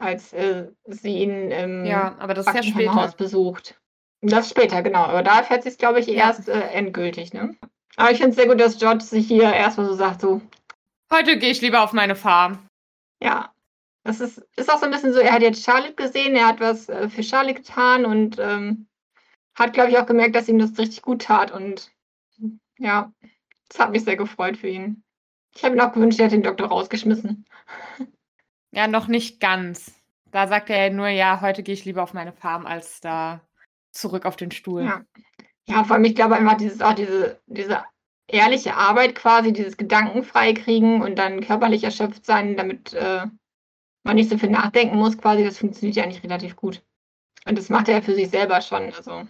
Als 0.00 0.32
äh, 0.32 0.68
sie 0.86 1.18
ihn 1.22 1.50
im 1.50 1.84
Ja, 1.84 2.16
aber 2.18 2.32
das 2.34 2.46
ist 2.46 2.54
ja 2.54 2.60
Buckingham 2.62 2.94
Haus 2.96 3.10
später. 3.10 3.16
besucht. 3.24 3.78
Das 4.22 4.48
später, 4.48 4.82
genau. 4.82 5.00
Aber 5.04 5.22
da 5.22 5.38
erfährt 5.38 5.64
sie 5.64 5.68
es, 5.68 5.76
glaube 5.78 6.00
ich, 6.00 6.06
Ja. 6.06 6.28
erst 6.28 6.48
äh, 6.48 6.60
endgültig, 6.70 7.32
ne? 7.34 7.54
Aber 7.96 8.10
ich 8.10 8.16
finde 8.16 8.30
es 8.30 8.36
sehr 8.36 8.46
gut, 8.48 8.58
dass 8.58 8.78
George 8.78 9.04
sich 9.04 9.26
hier 9.28 9.52
erstmal 9.52 9.86
so 9.86 9.94
sagt, 9.94 10.22
so, 10.22 10.40
Heute 11.12 11.36
gehe 11.38 11.50
ich 11.50 11.60
lieber 11.60 11.82
auf 11.82 11.92
meine 11.92 12.16
Farm. 12.16 12.66
ja. 13.22 13.52
Das 14.04 14.18
ist, 14.20 14.38
ist 14.56 14.68
auch 14.68 14.78
so 14.80 14.86
ein 14.86 14.90
bisschen 14.90 15.12
so, 15.12 15.20
er 15.20 15.30
hat 15.32 15.42
jetzt 15.42 15.62
Charlotte 15.62 15.94
gesehen, 15.94 16.34
er 16.34 16.48
hat 16.48 16.58
was 16.58 16.88
äh, 16.88 17.08
für 17.08 17.22
Charlotte 17.22 17.54
getan 17.54 18.04
und 18.04 18.36
ähm, 18.40 18.88
hat, 19.54 19.72
glaube 19.72 19.90
ich, 19.90 19.98
auch 19.98 20.06
gemerkt, 20.06 20.34
dass 20.34 20.48
ihm 20.48 20.58
das 20.58 20.78
richtig 20.78 21.02
gut 21.02 21.22
tat. 21.22 21.50
Und 21.50 21.92
ja, 22.78 23.12
das 23.68 23.78
hat 23.78 23.90
mich 23.90 24.04
sehr 24.04 24.16
gefreut 24.16 24.56
für 24.56 24.68
ihn. 24.68 25.02
Ich 25.54 25.64
habe 25.64 25.74
ihm 25.74 25.80
auch 25.80 25.92
gewünscht, 25.92 26.18
er 26.18 26.26
hätte 26.26 26.36
den 26.36 26.42
Doktor 26.42 26.68
rausgeschmissen. 26.68 27.44
Ja, 28.74 28.88
noch 28.88 29.06
nicht 29.06 29.38
ganz. 29.38 29.94
Da 30.30 30.48
sagt 30.48 30.70
er 30.70 30.88
nur, 30.88 31.08
ja, 31.08 31.42
heute 31.42 31.62
gehe 31.62 31.74
ich 31.74 31.84
lieber 31.84 32.02
auf 32.02 32.14
meine 32.14 32.32
Farm, 32.32 32.64
als 32.64 33.02
da 33.02 33.42
zurück 33.90 34.24
auf 34.24 34.36
den 34.36 34.50
Stuhl. 34.50 34.84
Ja. 34.84 35.04
Ja, 35.68 35.84
vor 35.84 35.96
allem, 35.96 36.04
ich 36.06 36.14
glaube 36.14 36.36
einfach, 36.36 36.56
dieses, 36.56 36.80
auch 36.80 36.94
diese, 36.94 37.40
diese 37.46 37.84
ehrliche 38.26 38.74
Arbeit 38.74 39.14
quasi, 39.14 39.52
dieses 39.52 39.76
Gedankenfrei 39.76 40.54
kriegen 40.54 41.02
und 41.02 41.16
dann 41.16 41.40
körperlich 41.40 41.84
erschöpft 41.84 42.24
sein, 42.24 42.56
damit 42.56 42.94
äh, 42.94 43.26
man 44.04 44.16
nicht 44.16 44.30
so 44.30 44.38
viel 44.38 44.50
nachdenken 44.50 44.96
muss, 44.96 45.18
quasi, 45.18 45.44
das 45.44 45.58
funktioniert 45.58 45.96
ja 45.96 46.02
eigentlich 46.02 46.24
relativ 46.24 46.56
gut. 46.56 46.82
Und 47.44 47.58
das 47.58 47.68
macht 47.68 47.88
er 47.88 47.96
ja 47.96 48.00
für 48.00 48.14
sich 48.14 48.30
selber 48.30 48.60
schon. 48.60 48.92
Also, 48.92 49.26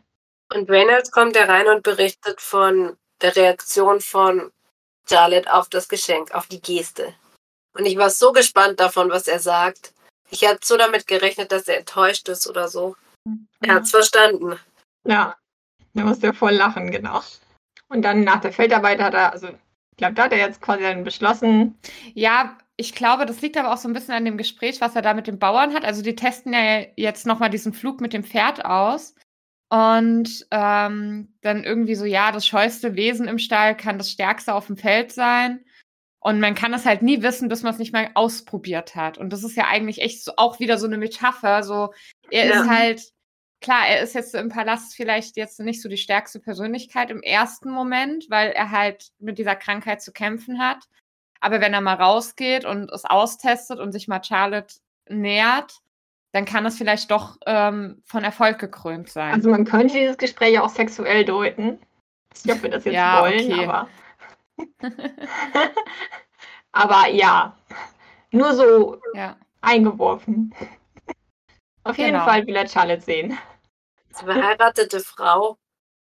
Und 0.55 0.71
Reynolds 0.71 1.11
kommt 1.11 1.37
da 1.37 1.45
rein 1.45 1.67
und 1.69 1.83
berichtet 1.83 2.41
von 2.41 2.97
der 3.21 3.35
Reaktion 3.37 4.01
von 4.01 4.53
Charlotte 5.09 5.53
auf 5.53 5.69
das 5.69 5.89
Geschenk, 5.89 6.33
auf 6.33 6.47
die 6.47 6.61
Geste. 6.61 7.15
Und 7.75 7.87
ich 7.87 7.97
war 7.97 8.11
so 8.11 8.33
gespannt 8.33 8.81
davon, 8.81 9.11
was 9.11 9.29
er 9.29 9.39
sagt. 9.39 9.93
Ich 10.31 10.47
hatte 10.47 10.61
so 10.63 10.77
damit 10.77 11.07
gerechnet, 11.07 11.53
dass 11.53 11.69
er 11.69 11.79
enttäuscht 11.79 12.29
ist 12.29 12.49
oder 12.49 12.69
so. 12.69 12.97
Er 13.61 13.75
hat's 13.77 13.91
verstanden. 13.91 14.59
ja, 15.07 15.37
da 15.95 16.05
musste 16.05 16.29
er 16.29 16.35
voll 16.35 16.53
lachen, 16.53 16.91
genau. 16.91 17.23
Und 17.89 18.03
dann 18.03 18.25
nach 18.25 18.41
der 18.41 18.53
Feldarbeit 18.53 19.01
hat 19.01 19.15
er, 19.15 19.33
also 19.33 19.49
ich 19.49 19.97
glaube, 19.97 20.15
da 20.15 20.25
hat 20.25 20.33
er 20.33 20.39
jetzt 20.39 20.61
quasi 20.61 20.83
dann 20.83 21.05
beschlossen, 21.05 21.79
Ja, 22.15 22.57
ich 22.77 22.95
glaube, 22.95 23.27
das 23.27 23.41
liegt 23.43 23.57
aber 23.57 23.73
auch 23.73 23.77
so 23.77 23.89
ein 23.89 23.93
bisschen 23.93 24.15
an 24.15 24.25
dem 24.25 24.39
Gespräch, 24.39 24.81
was 24.81 24.97
er 24.97 25.03
da 25.03 25.15
mit 25.15 25.27
den 25.27 25.39
Bauern 25.39 25.75
hat. 25.75 25.85
Also 25.85 26.03
die 26.03 26.17
testen 26.17 26.53
ja 26.53 26.85
jetzt 26.97 27.27
nochmal 27.27 27.51
diesen 27.51 27.75
Flug 27.75 28.01
mit 28.01 28.13
dem 28.13 28.25
Pferd 28.25 28.65
aus. 28.65 29.15
Und 29.73 30.47
ähm, 30.51 31.33
dann 31.41 31.65
irgendwie 31.65 31.95
so, 31.95 32.05
ja, 32.05 32.31
das 32.31 32.47
scheueste 32.47 32.95
Wesen 32.95 33.27
im 33.27 33.39
Stall 33.39 33.75
kann 33.75 33.97
das 33.97 34.11
stärkste 34.11 34.53
auf 34.53 34.67
dem 34.67 34.77
Feld 34.77 35.13
sein. 35.13 35.65
Und 36.21 36.41
man 36.41 36.55
kann 36.55 36.73
das 36.73 36.85
halt 36.85 37.01
nie 37.01 37.23
wissen, 37.23 37.49
bis 37.49 37.63
man 37.63 37.73
es 37.73 37.79
nicht 37.79 37.93
mal 37.95 38.11
ausprobiert 38.13 38.95
hat. 38.95 39.17
Und 39.17 39.33
das 39.33 39.43
ist 39.45 39.57
ja 39.57 39.69
eigentlich 39.69 40.03
echt 40.03 40.23
so, 40.25 40.33
auch 40.37 40.61
wieder 40.61 40.77
so 40.77 40.87
eine 40.87 40.99
Metapher. 40.99 41.63
So, 41.63 41.95
er 42.31 42.47
Ja. 42.49 42.61
ist 42.61 42.69
halt, 42.69 43.03
klar, 43.63 43.87
er 43.89 44.03
ist 44.03 44.15
jetzt 44.15 44.35
im 44.35 44.51
Palast 44.51 44.95
vielleicht 44.95 45.39
jetzt 45.39 45.59
nicht 45.59 45.81
so 45.81 45.89
die 45.89 45.97
stärkste 45.97 46.39
Persönlichkeit 46.39 47.11
im 47.11 47.23
ersten 47.23 47.71
Moment, 47.71 48.27
weil 48.29 48.51
er 48.51 48.71
halt 48.73 49.09
mit 49.21 49.39
dieser 49.39 49.57
Krankheit 49.57 50.03
zu 50.03 50.13
kämpfen 50.13 50.59
hat. 50.59 50.85
Aber 51.41 51.63
wenn 51.63 51.73
er 51.73 51.81
mal 51.81 51.95
rausgeht 51.95 52.67
und 52.67 52.93
es 52.93 53.07
austestet 53.07 53.81
und 53.81 53.93
sich 53.93 54.07
mal 54.07 54.23
Charlotte 54.23 54.75
nähert, 55.09 55.79
dann 56.33 56.45
kann 56.45 56.65
es 56.67 56.77
vielleicht 56.79 57.11
doch 57.11 57.37
ähm, 57.47 58.03
von 58.07 58.25
Erfolg 58.25 58.59
gekrönt 58.59 59.11
sein. 59.11 59.35
Also 59.35 59.51
man 59.51 59.65
könnte 59.65 59.95
dieses 59.95 60.17
Gespräch 60.19 60.59
auch 60.59 60.71
sexuell 60.71 61.25
deuten. 61.25 61.79
Ich 62.35 62.41
weiß 62.41 62.45
nicht, 62.47 62.57
ob 62.57 62.63
wir 62.63 62.71
das 62.71 62.85
jetzt 62.85 62.95
Ja, 62.95 63.21
wollen, 63.23 63.53
okay. 63.53 63.67
aber. 63.67 63.89
aber 66.73 67.09
ja. 67.09 67.57
Nur 68.31 68.55
so 68.55 68.99
ja. 69.15 69.37
eingeworfen. 69.61 70.55
Auf 71.85 71.99
jeden 71.99 72.13
Genau. 72.13 72.25
Fall 72.25 72.47
will 72.47 72.57
er 72.57 72.69
Charlotte 72.69 73.03
sehen. 73.03 73.37
Als 74.09 74.23
verheiratete 74.23 75.01
Frau. 75.01 75.59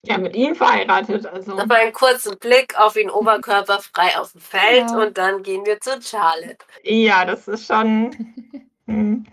Ja, 0.05 0.17
mit 0.17 0.35
ihm 0.35 0.55
verheiratet. 0.55 1.25
Also. 1.25 1.53
Noch 1.55 1.65
mal 1.65 1.81
einen 1.81 1.91
kurzen 1.93 2.37
Blick 2.39 2.79
auf 2.79 2.95
ihn 2.95 3.09
oberkörperfrei 3.09 4.17
auf 4.17 4.31
dem 4.31 4.41
Feld 4.41 4.89
Ja. 4.89 4.97
und 4.97 5.17
dann 5.17 5.43
gehen 5.43 5.65
wir 5.65 5.79
zu 5.81 6.01
Charlotte. 6.01 6.59
Ja, 6.83 7.25
das 7.25 7.47
ist 7.47 7.67
schon. 7.67 8.15
Hm, 8.87 9.25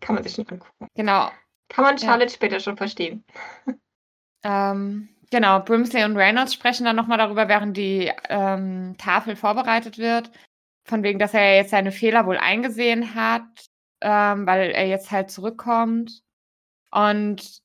kann 0.00 0.14
man 0.14 0.24
sich 0.24 0.34
schon 0.34 0.48
angucken. 0.48 0.88
Genau. 0.94 1.30
Kann 1.68 1.84
man 1.84 1.96
Ja. 1.96 2.08
Charlotte 2.08 2.32
später 2.32 2.60
schon 2.60 2.76
verstehen. 2.76 3.24
Ähm, 4.46 5.08
genau, 5.30 5.60
Brimsley 5.60 6.04
und 6.04 6.16
Reynolds 6.18 6.52
sprechen 6.54 6.84
dann 6.84 6.96
nochmal 6.96 7.18
darüber, 7.18 7.48
während 7.48 7.76
die 7.76 8.12
ähm, 8.28 8.94
Tafel 8.98 9.36
vorbereitet 9.36 9.96
wird. 9.98 10.30
Von 10.86 11.02
wegen, 11.02 11.18
dass 11.18 11.32
er 11.32 11.56
jetzt 11.56 11.70
seine 11.70 11.92
Fehler 11.92 12.26
wohl 12.26 12.36
eingesehen 12.36 13.14
hat, 13.14 13.42
ähm, 14.02 14.46
weil 14.46 14.70
er 14.72 14.86
jetzt 14.86 15.10
halt 15.10 15.30
zurückkommt. 15.30 16.22
Und 16.90 17.62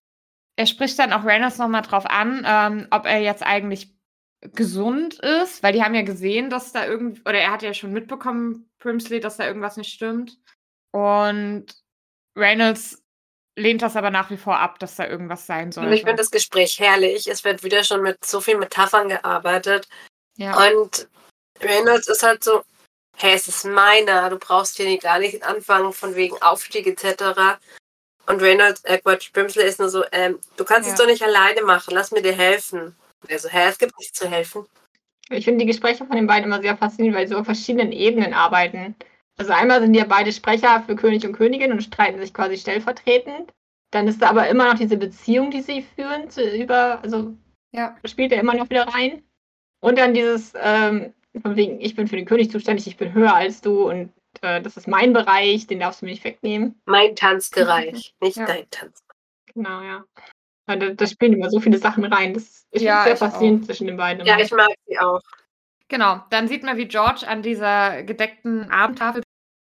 er 0.55 0.65
spricht 0.67 0.99
dann 0.99 1.13
auch 1.13 1.25
Reynolds 1.25 1.57
nochmal 1.57 1.81
drauf 1.81 2.05
an, 2.05 2.43
ähm, 2.47 2.87
ob 2.91 3.05
er 3.05 3.19
jetzt 3.21 3.43
eigentlich 3.45 3.93
gesund 4.41 5.15
ist, 5.15 5.63
weil 5.63 5.73
die 5.73 5.83
haben 5.83 5.95
ja 5.95 6.03
gesehen, 6.03 6.49
dass 6.49 6.71
da 6.71 6.85
irgend 6.85 7.21
oder 7.21 7.39
er 7.39 7.51
hat 7.51 7.61
ja 7.61 7.73
schon 7.73 7.91
mitbekommen, 7.91 8.69
Brimsley, 8.79 9.19
dass 9.19 9.37
da 9.37 9.45
irgendwas 9.47 9.77
nicht 9.77 9.93
stimmt. 9.93 10.37
Und 10.91 11.65
Reynolds 12.37 13.01
lehnt 13.57 13.81
das 13.81 13.95
aber 13.95 14.09
nach 14.09 14.29
wie 14.29 14.37
vor 14.37 14.57
ab, 14.57 14.79
dass 14.79 14.95
da 14.95 15.05
irgendwas 15.07 15.45
sein 15.45 15.65
Und 15.65 15.71
sollte. 15.73 15.93
ich 15.95 16.01
finde 16.01 16.15
das 16.15 16.31
Gespräch 16.31 16.79
herrlich. 16.79 17.27
Es 17.27 17.43
wird 17.43 17.63
wieder 17.63 17.83
schon 17.83 18.01
mit 18.01 18.23
so 18.23 18.39
vielen 18.41 18.59
Metaphern 18.59 19.09
gearbeitet. 19.09 19.87
ja. 20.37 20.55
Und 20.71 21.07
Reynolds 21.61 22.07
ist 22.07 22.23
halt 22.23 22.41
so, 22.43 22.63
hey, 23.17 23.33
es 23.35 23.49
ist 23.49 23.65
meiner, 23.65 24.29
du 24.29 24.37
brauchst 24.39 24.77
hier 24.77 24.85
nicht- 24.85 25.03
gar 25.03 25.19
nicht 25.19 25.43
anfangen 25.43 25.91
von 25.91 26.15
wegen 26.15 26.41
Aufstieg 26.41 26.87
etc. 26.87 27.59
Und 28.27 28.41
Reynolds, 28.41 28.85
äh 28.85 28.99
Quatsch, 28.99 29.33
Brimsley 29.33 29.65
ist 29.67 29.79
nur 29.79 29.89
so, 29.89 30.05
ähm, 30.13 30.39
du 30.55 30.63
kannst 30.63 30.87
es 30.89 30.97
Ja. 30.97 31.03
doch 31.03 31.11
nicht 31.11 31.21
alleine 31.23 31.61
machen, 31.63 31.93
lass 31.93 32.11
mir 32.11 32.21
dir 32.21 32.31
helfen. 32.31 32.95
Und 33.21 33.29
er 33.29 33.39
so, 33.39 33.49
hä, 33.49 33.67
es 33.67 33.77
gibt 33.77 33.97
nichts 33.99 34.17
zu 34.17 34.29
helfen. 34.29 34.65
Ich 35.29 35.43
finde 35.43 35.65
die 35.65 35.69
Gespräche 35.71 36.05
von 36.05 36.15
den 36.15 36.27
beiden 36.27 36.45
immer 36.45 36.61
sehr 36.61 36.77
faszinierend, 36.77 37.17
weil 37.19 37.27
sie 37.27 37.35
auf 37.35 37.45
verschiedenen 37.45 37.91
Ebenen 37.91 38.33
arbeiten. 38.33 38.95
Also 39.39 39.53
einmal 39.53 39.79
sind 39.81 39.93
die 39.93 39.99
ja 39.99 40.05
beide 40.05 40.33
Sprecher 40.33 40.83
für 40.85 40.95
König 40.97 41.25
und 41.25 41.31
Königin 41.33 41.71
und 41.71 41.81
streiten 41.81 42.19
sich 42.19 42.33
quasi 42.33 42.57
stellvertretend. 42.57 43.53
Dann 43.91 44.07
ist 44.07 44.21
da 44.21 44.29
aber 44.29 44.49
immer 44.49 44.65
noch 44.65 44.77
diese 44.77 44.97
Beziehung, 44.97 45.49
die 45.49 45.61
sie 45.61 45.81
führen, 45.81 46.29
zu, 46.29 46.43
über, 46.43 47.01
also 47.01 47.33
Ja. 47.71 47.95
spielt 48.05 48.33
er 48.33 48.41
immer 48.41 48.53
noch 48.53 48.69
wieder 48.69 48.87
rein. 48.87 49.23
Und 49.79 49.97
dann 49.97 50.13
dieses, 50.13 50.53
ähm, 50.61 51.13
von 51.41 51.55
wegen, 51.55 51.79
ich 51.79 51.95
bin 51.95 52.07
für 52.07 52.17
den 52.17 52.25
König 52.25 52.51
zuständig, 52.51 52.85
ich 52.85 52.97
bin 52.97 53.13
höher 53.13 53.33
als 53.33 53.61
du 53.61 53.89
und 53.89 54.11
äh, 54.41 54.61
das 54.61 54.75
ist 54.75 54.89
mein 54.89 55.13
Bereich, 55.13 55.67
den 55.67 55.79
darfst 55.79 56.01
du 56.01 56.05
mir 56.05 56.11
nicht 56.11 56.25
wegnehmen. 56.25 56.81
Mein 56.85 57.15
Tanzbereich, 57.15 58.13
nicht 58.21 58.37
Ja. 58.37 58.45
dein 58.45 58.69
Tanz. 58.69 59.01
Genau, 59.53 59.81
ja. 59.81 60.03
Und 60.67 60.81
da, 60.81 60.89
da 60.89 61.07
spielen 61.07 61.33
immer 61.33 61.49
so 61.49 61.61
viele 61.61 61.77
Sachen 61.77 62.03
rein. 62.03 62.33
Das 62.33 62.67
ich 62.71 62.81
Ja, 62.81 63.03
sehr 63.03 63.15
faszinierend 63.15 63.65
zwischen 63.65 63.87
den 63.87 63.95
beiden. 63.97 64.25
Ja, 64.25 64.37
ich 64.37 64.51
mag 64.51 64.67
sie 64.85 64.99
auch. 64.99 65.21
Genau, 65.87 66.23
dann 66.29 66.47
sieht 66.47 66.61
man, 66.61 66.77
wie 66.77 66.87
George 66.87 67.27
an 67.27 67.41
dieser 67.41 68.03
gedeckten 68.03 68.69
Abendtafel 68.69 69.23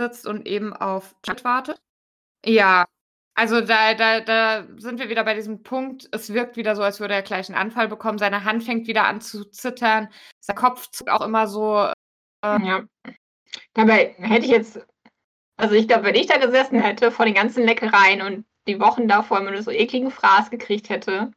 sitzt 0.02 0.26
und 0.26 0.46
eben 0.46 0.72
auf 0.72 1.14
Chat 1.22 1.44
wartet. 1.44 1.80
Ja, 2.44 2.84
also 3.34 3.60
da, 3.60 3.94
da, 3.94 4.20
da 4.20 4.66
sind 4.76 4.98
wir 4.98 5.08
wieder 5.08 5.24
bei 5.24 5.34
diesem 5.34 5.62
Punkt. 5.62 6.08
Es 6.12 6.32
wirkt 6.34 6.56
wieder 6.56 6.76
so, 6.76 6.82
als 6.82 7.00
würde 7.00 7.14
er 7.14 7.22
gleich 7.22 7.48
einen 7.48 7.58
Anfall 7.58 7.88
bekommen. 7.88 8.18
Seine 8.18 8.44
Hand 8.44 8.64
fängt 8.64 8.86
wieder 8.86 9.04
an 9.04 9.20
zu 9.20 9.44
zittern. 9.44 10.08
Sein 10.40 10.56
Kopf 10.56 10.90
zuckt 10.90 11.10
auch 11.10 11.22
immer 11.22 11.46
so. 11.46 11.90
Ja. 12.44 12.84
Dabei 13.74 14.14
hätte 14.18 14.44
ich 14.44 14.50
jetzt, 14.50 14.80
also 15.56 15.74
ich 15.74 15.88
glaube, 15.88 16.04
wenn 16.04 16.14
ich 16.14 16.26
da 16.26 16.38
gesessen 16.38 16.80
hätte 16.80 17.10
vor 17.10 17.24
den 17.24 17.34
ganzen 17.34 17.64
Leckereien 17.64 18.20
und 18.20 18.44
die 18.66 18.80
Wochen 18.80 19.08
davor 19.08 19.40
immer 19.40 19.50
nur 19.50 19.62
so 19.62 19.70
ekligen 19.70 20.10
Fraß 20.10 20.50
gekriegt 20.50 20.88
hätte, 20.88 21.30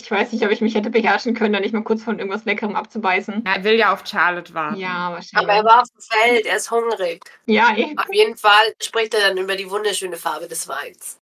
ich 0.00 0.10
weiß 0.10 0.32
nicht, 0.32 0.44
ob 0.44 0.50
ich 0.50 0.60
mich 0.60 0.74
hätte 0.74 0.90
beherrschen 0.90 1.34
können, 1.34 1.52
da 1.52 1.60
nicht 1.60 1.74
mal 1.74 1.84
kurz 1.84 2.02
von 2.02 2.18
irgendwas 2.18 2.44
Leckerem 2.44 2.74
abzubeißen. 2.76 3.44
Er 3.44 3.64
will 3.64 3.74
ja 3.74 3.92
auf 3.92 4.06
Charlotte 4.06 4.52
warten. 4.54 4.80
Ja, 4.80 5.12
wahrscheinlich. 5.12 5.48
Aber 5.48 5.52
er 5.52 5.64
war 5.64 5.82
auf 5.82 5.88
dem 5.90 6.00
Feld, 6.00 6.46
er 6.46 6.56
ist 6.56 6.70
hungrig. 6.70 7.24
ja, 7.46 7.76
eh. 7.76 7.94
Auf 7.96 8.12
jeden 8.12 8.36
Fall 8.36 8.74
spricht 8.82 9.14
er 9.14 9.28
dann 9.28 9.38
über 9.38 9.56
die 9.56 9.70
wunderschöne 9.70 10.16
Farbe 10.16 10.48
des 10.48 10.66
Weins. 10.68 11.20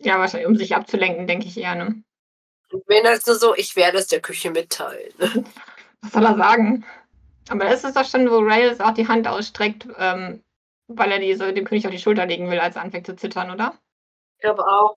ja, 0.00 0.18
wahrscheinlich, 0.18 0.48
um 0.48 0.56
sich 0.56 0.74
abzulenken, 0.76 1.26
denke 1.26 1.46
ich 1.46 1.56
eher. 1.58 1.74
Ne? 1.74 2.02
Und 2.72 2.88
Reynolds 2.88 3.26
nur 3.26 3.36
so, 3.36 3.54
ich 3.54 3.76
werde 3.76 3.98
es 3.98 4.06
der 4.08 4.20
Küche 4.20 4.50
mitteilen. 4.50 5.12
Was 6.02 6.12
soll 6.12 6.24
er 6.24 6.36
sagen? 6.36 6.84
Aber 7.48 7.64
das 7.64 7.84
ist 7.84 7.96
doch 7.96 8.06
schon, 8.06 8.30
wo 8.30 8.38
Rails 8.38 8.80
auch 8.80 8.92
die 8.94 9.06
Hand 9.08 9.28
ausstreckt, 9.28 9.86
ähm, 9.98 10.42
weil 10.88 11.12
er 11.12 11.18
die 11.18 11.34
so 11.34 11.50
dem 11.52 11.64
König 11.64 11.86
auf 11.86 11.92
die 11.92 11.98
Schulter 11.98 12.26
legen 12.26 12.50
will, 12.50 12.58
als 12.60 12.76
er 12.76 12.82
anfängt 12.82 13.06
zu 13.06 13.16
zittern, 13.16 13.50
oder? 13.50 13.78
Ich 14.36 14.42
glaube 14.42 14.66
auch. 14.66 14.96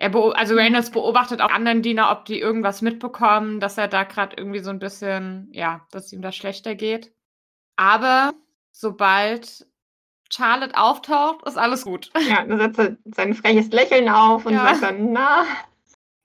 Er 0.00 0.08
beo 0.08 0.30
also 0.30 0.54
Reynolds 0.54 0.90
beobachtet 0.90 1.42
auch 1.42 1.50
anderen 1.50 1.82
Diener, 1.82 2.10
ob 2.10 2.24
die 2.24 2.40
irgendwas 2.40 2.80
mitbekommen, 2.80 3.60
dass 3.60 3.76
er 3.76 3.86
da 3.86 4.04
gerade 4.04 4.34
irgendwie 4.34 4.60
so 4.60 4.70
ein 4.70 4.78
bisschen, 4.78 5.50
ja, 5.52 5.86
dass 5.90 6.10
ihm 6.10 6.22
das 6.22 6.34
schlechter 6.34 6.74
geht. 6.74 7.12
Aber 7.76 8.32
sobald 8.72 9.66
Charlotte 10.32 10.74
auftaucht, 10.78 11.46
ist 11.46 11.58
alles 11.58 11.84
gut. 11.84 12.10
Ja, 12.26 12.42
dann 12.46 12.58
setzt 12.58 12.78
er 12.78 12.96
sein 13.14 13.34
freches 13.34 13.68
Lächeln 13.72 14.08
auf 14.08 14.46
und 14.46 14.54
Ja. 14.54 14.74
sagt 14.74 14.82
dann, 14.84 15.12
na, 15.12 15.44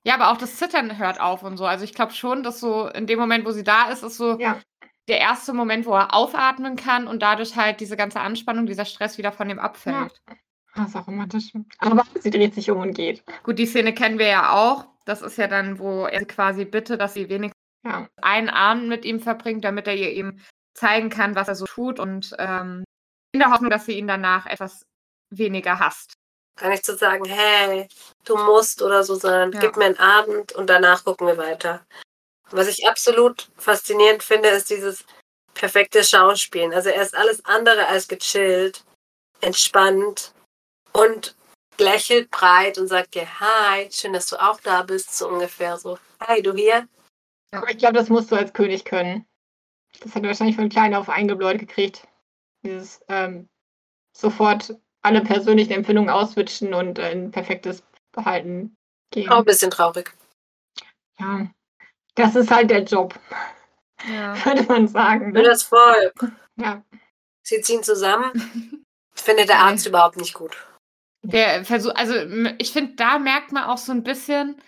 Ja, 0.06 0.14
aber 0.16 0.32
auch 0.32 0.38
das 0.38 0.56
Zittern 0.56 0.98
hört 0.98 1.20
auf 1.20 1.44
und 1.44 1.58
so. 1.58 1.66
Also 1.66 1.84
ich 1.84 1.94
glaube 1.94 2.14
schon, 2.14 2.44
dass 2.44 2.62
so 2.62 2.88
in 2.88 3.08
dem 3.08 3.20
Moment, 3.20 3.46
wo 3.46 3.52
sie 3.52 3.66
da 3.66 3.90
ist, 3.90 4.04
ist 4.04 4.16
so 4.16 4.40
Ja. 4.40 4.62
der 5.10 5.20
erste 5.20 5.52
Moment, 5.52 5.86
wo 5.86 5.96
er 5.96 6.14
aufatmen 6.14 6.78
kann 6.78 7.08
und 7.08 7.22
dadurch 7.22 7.58
halt 7.58 7.82
diese 7.82 7.98
ganze 7.98 8.22
Anspannung, 8.22 8.68
dieser 8.68 8.86
Stress 8.86 9.18
wieder 9.18 9.34
von 9.34 9.50
ihm 9.50 9.60
abfällt. 9.60 10.22
das 10.28 10.38
ist 10.84 10.96
auch 10.96 11.08
romantisch. 11.08 11.52
Aber 11.80 12.04
sie 12.20 12.30
dreht 12.30 12.54
sich 12.54 12.70
um 12.70 12.80
und 12.80 12.94
geht. 12.94 13.24
Gut, 13.44 13.58
die 13.60 13.66
Szene 13.66 13.94
kennen 13.94 14.20
wir 14.20 14.28
ja 14.28 14.52
auch. 14.52 14.86
Das 15.06 15.22
ist 15.22 15.38
ja 15.38 15.48
dann, 15.48 15.80
wo 15.80 16.06
er 16.06 16.20
sie 16.20 16.26
quasi 16.26 16.66
bittet, 16.66 17.00
dass 17.00 17.14
sie 17.14 17.30
wenigstens 17.30 17.56
Ja. 17.86 18.08
einen 18.22 18.50
Abend 18.50 18.88
mit 18.88 19.06
ihm 19.06 19.20
verbringt, 19.20 19.64
damit 19.64 19.88
er 19.88 19.96
ihr 19.96 20.10
eben 20.12 20.44
zeigen 20.74 21.10
kann, 21.10 21.36
was 21.36 21.48
er 21.48 21.56
so 21.56 21.66
tut 21.66 22.00
und 22.00 22.36
ähm, 22.40 22.84
in 23.32 23.40
der 23.40 23.52
Hoffnung, 23.52 23.70
dass 23.70 23.86
sie 23.86 23.98
ihn 23.98 24.08
danach 24.08 24.46
etwas 24.48 24.84
weniger 25.30 25.80
hasst. 25.80 26.14
Kann 26.58 26.72
ich 26.72 26.84
zu 26.84 26.96
sagen, 26.98 27.26
hey, 27.26 27.88
du 28.26 28.36
musst 28.38 28.82
oder 28.82 29.04
so, 29.04 29.16
sondern 29.16 29.52
Ja. 29.52 29.60
gib 29.60 29.78
mir 29.78 29.86
einen 29.86 30.00
Abend 30.00 30.54
und 30.54 30.70
danach 30.70 31.04
gucken 31.06 31.28
wir 31.28 31.38
weiter. 31.38 31.86
Was 32.52 32.68
ich 32.68 32.88
absolut 32.88 33.50
faszinierend 33.58 34.24
finde, 34.24 34.50
ist 34.50 34.70
dieses 34.70 35.06
perfekte 35.54 36.04
Schauspielen. 36.04 36.74
Also 36.74 36.90
er 36.90 37.02
ist 37.02 37.16
alles 37.16 37.44
andere 37.46 37.88
als 37.88 38.08
gechillt, 38.08 38.84
entspannt 39.42 40.34
und 40.96 41.36
lächelt 41.78 42.32
breit 42.32 42.78
und 42.78 42.88
sagt 42.88 43.16
dir, 43.16 43.28
hi, 43.40 43.90
schön, 43.92 44.14
dass 44.14 44.28
du 44.28 44.38
auch 44.38 44.60
da 44.62 44.84
bist, 44.84 45.16
so 45.18 45.28
ungefähr 45.28 45.78
so. 45.78 45.98
Hi, 46.22 46.42
du 46.42 46.54
hier? 46.54 46.88
Aber 47.52 47.70
ich 47.70 47.78
glaube, 47.78 47.96
das 47.98 48.10
musst 48.10 48.32
du 48.32 48.36
als 48.36 48.54
König 48.54 48.86
können. 48.86 49.26
Das 50.02 50.16
hat 50.16 50.24
er 50.24 50.30
wahrscheinlich 50.30 50.56
von 50.56 50.70
klein 50.70 50.94
auf 50.96 51.10
eingebläut 51.10 51.60
gekriegt. 51.60 52.08
Dieses 52.64 53.02
ähm, 53.08 53.48
sofort 54.16 54.76
alle 55.02 55.22
persönlichen 55.22 55.74
Empfindungen 55.74 56.10
auswitschen 56.10 56.74
und 56.74 56.98
äh, 57.00 57.12
in 57.12 57.32
perfektes 57.32 57.84
Behalten 58.12 58.76
gehen. 59.12 59.30
Auch 59.30 59.40
ein 59.40 59.46
bisschen 59.46 59.72
traurig. 59.72 60.14
Ja. 61.20 61.48
Das 62.16 62.36
ist 62.36 62.50
halt 62.52 62.70
der 62.72 62.84
Job, 62.84 63.18
Ja. 64.10 64.34
würde 64.46 64.64
man 64.64 64.88
sagen. 64.88 65.34
Für 65.34 65.42
Ne? 65.42 65.44
das 65.44 65.64
Volk. 65.64 66.32
Ja. 66.56 66.82
Sie 67.44 67.62
ziehen 67.62 67.84
zusammen. 67.84 68.86
Findet 69.14 69.50
der 69.50 69.60
Arzt 69.60 69.86
überhaupt 69.86 70.18
nicht 70.18 70.34
gut. 70.34 70.58
Der 71.32 71.66
Versuch, 71.66 71.92
also 71.96 72.14
ich 72.60 72.72
finde, 72.72 72.96
da 72.96 73.20
merkt 73.20 73.52
man 73.52 73.64
auch 73.64 73.78
so 73.78 73.92
ein 73.92 74.04
bisschen 74.04 74.62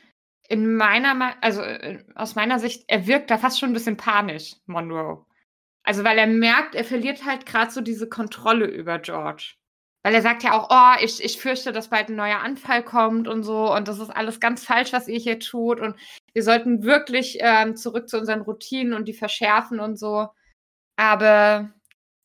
in 0.50 0.76
meiner, 0.76 1.14
Me- 1.14 1.36
also 1.42 1.62
äh, 1.62 2.04
aus 2.16 2.36
meiner 2.36 2.58
Sicht, 2.60 2.86
er 2.88 3.06
wirkt 3.06 3.30
da 3.30 3.38
fast 3.38 3.60
schon 3.60 3.70
ein 3.70 3.74
bisschen 3.74 3.98
panisch, 3.98 4.56
Monroe. 4.66 5.26
Also 5.84 6.04
weil 6.04 6.18
er 6.18 6.28
merkt, 6.28 6.76
er 6.76 6.84
verliert 6.84 7.26
halt 7.26 7.46
gerade 7.46 7.72
so 7.72 7.82
diese 7.82 8.10
Kontrolle 8.10 8.66
über 8.66 9.00
George. 9.00 9.56
Weil 10.04 10.16
er 10.16 10.22
sagt 10.22 10.44
ja 10.44 10.54
auch, 10.54 10.70
oh, 10.72 11.04
ich, 11.04 11.24
ich 11.24 11.40
fürchte, 11.40 11.74
dass 11.74 11.90
bald 11.90 12.10
ein 12.10 12.16
neuer 12.16 12.40
Anfall 12.40 12.82
kommt 12.84 13.28
und 13.28 13.44
so 13.44 13.74
und 13.74 13.88
das 13.88 14.00
ist 14.00 14.10
alles 14.10 14.40
ganz 14.40 14.64
falsch, 14.64 14.94
was 14.94 15.08
ihr 15.08 15.20
hier 15.20 15.40
tut 15.40 15.80
und 15.82 15.96
wir 16.34 16.44
sollten 16.44 16.84
wirklich 16.84 17.38
ähm, 17.42 17.76
zurück 17.76 18.08
zu 18.08 18.18
unseren 18.18 18.42
Routinen 18.42 18.94
und 18.94 19.06
die 19.06 19.14
verschärfen 19.14 19.80
und 19.80 19.98
so. 19.98 20.30
Aber 20.96 21.72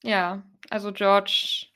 ja, 0.05 0.43
also 0.70 0.93
George 0.93 1.66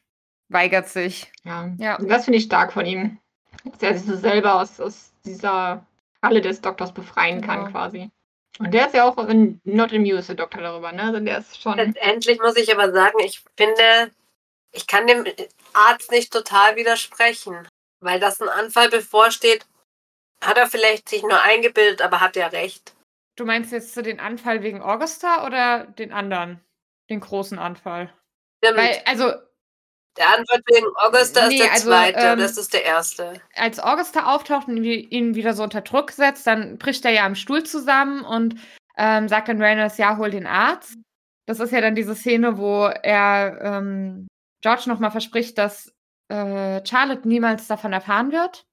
weigert 0.49 0.89
sich. 0.89 1.31
ja. 1.45 1.71
Ja. 1.79 1.99
Das 1.99 2.25
finde 2.25 2.39
ich 2.39 2.45
stark 2.45 2.73
von 2.73 2.87
ihm. 2.87 3.19
Dass 3.65 3.83
er 3.83 3.99
sich 3.99 4.07
so 4.09 4.17
selber 4.17 4.61
aus, 4.61 4.81
aus 4.81 5.13
dieser 5.25 5.85
Falle 6.21 6.41
des 6.41 6.61
Doktors 6.61 6.93
befreien 6.93 7.41
kann, 7.41 7.61
Genau. 7.61 7.71
quasi. 7.71 8.11
Und 8.59 8.73
der 8.73 8.87
ist 8.87 8.95
ja 8.95 9.05
auch 9.05 9.19
in, 9.29 9.61
not 9.65 9.93
amused, 9.93 10.29
der 10.29 10.37
Doktor 10.37 10.63
darüber, 10.63 10.91
ne? 10.93 11.03
Also 11.03 11.21
der 11.21 11.39
ist 11.39 11.61
schon. 11.61 11.77
Letztendlich 11.77 12.39
muss 12.41 12.57
ich 12.57 12.73
aber 12.73 12.91
sagen, 12.93 13.19
ich 13.23 13.43
finde, 13.57 14.11
ich 14.73 14.87
kann 14.87 15.07
dem 15.07 15.27
Arzt 15.75 16.11
nicht 16.11 16.33
total 16.33 16.77
widersprechen, 16.77 17.69
weil 18.01 18.19
das 18.21 18.41
ein 18.41 18.49
Anfall 18.49 18.89
bevorsteht. 18.89 19.67
Hat 20.43 20.57
er 20.59 20.67
vielleicht 20.69 21.09
sich 21.09 21.23
nur 21.23 21.43
eingebildet, 21.43 22.01
aber 22.03 22.21
hat 22.21 22.37
er 22.37 22.53
recht. 22.53 22.95
Du 23.37 23.45
meinst 23.45 23.73
jetzt 23.73 23.95
so 23.95 24.01
den 24.01 24.21
Anfall 24.21 24.63
wegen 24.63 24.81
Augusta 24.81 25.45
oder 25.45 25.85
den 25.85 26.13
anderen? 26.13 26.61
Den 27.11 27.21
großen 27.21 27.59
Anfall? 27.59 28.13
Weil, 28.63 29.03
also, 29.05 29.33
der 30.17 30.39
Anfall 30.39 30.61
wegen 30.67 30.87
Augusta 30.97 31.49
Nee, 31.49 31.57
ist 31.57 31.63
der 31.63 31.73
also, 31.73 31.89
zweite, 31.89 32.19
ähm, 32.19 32.39
das 32.39 32.57
ist 32.57 32.73
der 32.73 32.85
erste. 32.85 33.41
als 33.55 33.79
Augusta 33.79 34.35
auftaucht 34.35 34.69
und 34.69 34.83
ihn 34.83 35.35
wieder 35.35 35.53
so 35.55 35.63
unter 35.63 35.81
Druck 35.81 36.11
setzt, 36.11 36.47
dann 36.47 36.79
bricht 36.79 37.05
er 37.05 37.13
ja 37.13 37.25
am 37.25 37.35
Stuhl 37.35 37.65
zusammen 37.65 38.25
und 38.25 38.57
ähm, 38.97 39.29
sagt 39.29 39.49
dann 39.49 39.61
Reynolds, 39.61 39.99
ja, 39.99 40.17
hol 40.17 40.31
den 40.31 40.47
Arzt. 40.47 40.97
Das 41.47 41.61
ist 41.61 41.73
ja 41.73 41.81
dann 41.81 41.95
diese 41.95 42.15
Szene, 42.15 42.59
wo 42.59 42.87
er 42.87 43.61
ähm, 43.63 44.27
George 44.63 44.85
nochmal 44.87 45.11
verspricht, 45.11 45.59
dass 45.59 45.93
äh, 46.29 46.85
Charlotte 46.85 47.29
niemals 47.29 47.67
davon 47.67 47.93
erfahren 47.93 48.33
wird. 48.33 48.65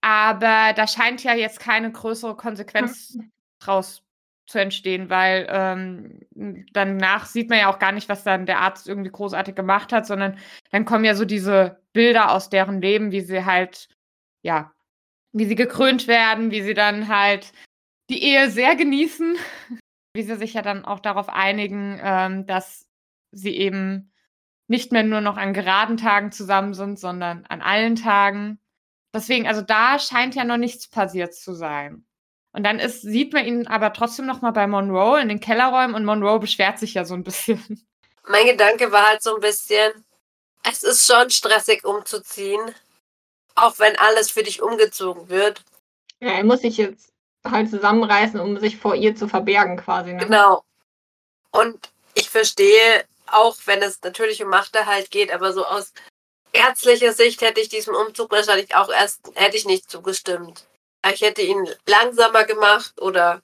Aber 0.00 0.72
da 0.74 0.86
scheint 0.86 1.24
ja 1.24 1.34
jetzt 1.34 1.60
keine 1.60 1.90
größere 1.90 2.36
Konsequenz 2.36 3.18
draus 3.60 4.02
zu 4.48 4.58
entstehen, 4.58 5.10
weil 5.10 5.46
ähm, 5.50 6.64
danach 6.72 7.26
sieht 7.26 7.50
man 7.50 7.58
ja 7.58 7.70
auch 7.70 7.78
gar 7.78 7.92
nicht, 7.92 8.08
was 8.08 8.24
dann 8.24 8.46
der 8.46 8.60
Arzt 8.60 8.88
irgendwie 8.88 9.10
großartig 9.10 9.54
gemacht 9.54 9.92
hat, 9.92 10.06
sondern 10.06 10.38
dann 10.70 10.86
kommen 10.86 11.04
ja 11.04 11.14
so 11.14 11.26
diese 11.26 11.82
Bilder 11.92 12.32
aus 12.32 12.48
deren 12.48 12.80
Leben, 12.80 13.12
wie 13.12 13.20
sie 13.20 13.44
halt, 13.44 13.88
ja, 14.42 14.72
wie 15.32 15.44
sie 15.44 15.54
gekrönt 15.54 16.08
werden, 16.08 16.50
wie 16.50 16.62
sie 16.62 16.72
dann 16.72 17.08
halt 17.08 17.52
die 18.08 18.22
Ehe 18.22 18.50
sehr 18.50 18.74
genießen, 18.74 19.36
wie 20.14 20.22
sie 20.22 20.36
sich 20.36 20.54
ja 20.54 20.62
dann 20.62 20.84
auch 20.84 21.00
darauf 21.00 21.28
einigen, 21.28 22.00
ähm, 22.02 22.46
dass 22.46 22.86
sie 23.30 23.54
eben 23.54 24.12
nicht 24.66 24.92
mehr 24.92 25.02
nur 25.02 25.20
noch 25.20 25.36
an 25.36 25.52
geraden 25.52 25.98
Tagen 25.98 26.32
zusammen 26.32 26.72
sind, 26.72 26.98
sondern 26.98 27.44
an 27.46 27.60
allen 27.60 27.96
Tagen. 27.96 28.60
Deswegen, 29.14 29.46
also 29.46 29.60
da 29.60 29.98
scheint 29.98 30.34
ja 30.34 30.44
noch 30.44 30.56
nichts 30.56 30.88
passiert 30.88 31.34
zu 31.34 31.52
sein. 31.52 32.07
Und 32.52 32.64
dann 32.64 32.78
ist, 32.78 33.02
sieht 33.02 33.32
man 33.32 33.44
ihn 33.44 33.66
aber 33.66 33.92
trotzdem 33.92 34.26
noch 34.26 34.40
mal 34.40 34.52
bei 34.52 34.66
Monroe 34.66 35.20
in 35.20 35.28
den 35.28 35.40
Kellerräumen 35.40 35.94
und 35.94 36.04
Monroe 36.04 36.38
beschwert 36.38 36.78
sich 36.78 36.94
ja 36.94 37.04
so 37.04 37.14
ein 37.14 37.24
bisschen. 37.24 37.86
Mein 38.26 38.46
Gedanke 38.46 38.90
war 38.92 39.06
halt 39.06 39.22
so 39.22 39.34
ein 39.34 39.40
bisschen, 39.40 40.04
es 40.62 40.82
ist 40.82 41.06
schon 41.06 41.30
stressig 41.30 41.84
umzuziehen, 41.84 42.74
auch 43.54 43.78
wenn 43.78 43.98
alles 43.98 44.30
für 44.30 44.42
dich 44.42 44.62
umgezogen 44.62 45.28
wird. 45.28 45.62
Ja, 46.20 46.30
er 46.32 46.44
muss 46.44 46.60
sich 46.60 46.76
jetzt 46.76 47.12
halt 47.44 47.70
zusammenreißen, 47.70 48.40
um 48.40 48.58
sich 48.58 48.76
vor 48.76 48.94
ihr 48.94 49.14
zu 49.14 49.28
verbergen, 49.28 49.76
quasi. 49.76 50.12
Ne? 50.12 50.24
Genau. 50.24 50.64
Und 51.50 51.90
ich 52.14 52.28
verstehe, 52.28 53.04
auch 53.26 53.56
wenn 53.66 53.82
es 53.82 54.00
natürlich 54.02 54.42
um 54.42 54.50
Machterhalt 54.50 55.10
geht, 55.10 55.32
aber 55.32 55.52
so 55.52 55.64
aus 55.64 55.92
ärztlicher 56.52 57.12
Sicht 57.12 57.40
hätte 57.40 57.60
ich 57.60 57.68
diesem 57.68 57.94
Umzug 57.94 58.30
wahrscheinlich 58.30 58.74
auch 58.74 58.90
erst, 58.90 59.20
hätte 59.34 59.56
ich 59.56 59.64
nicht 59.64 59.90
zugestimmt. 59.90 60.67
Ich 61.12 61.20
hätte 61.22 61.42
ihn 61.42 61.68
langsamer 61.86 62.44
gemacht 62.44 63.00
oder 63.00 63.42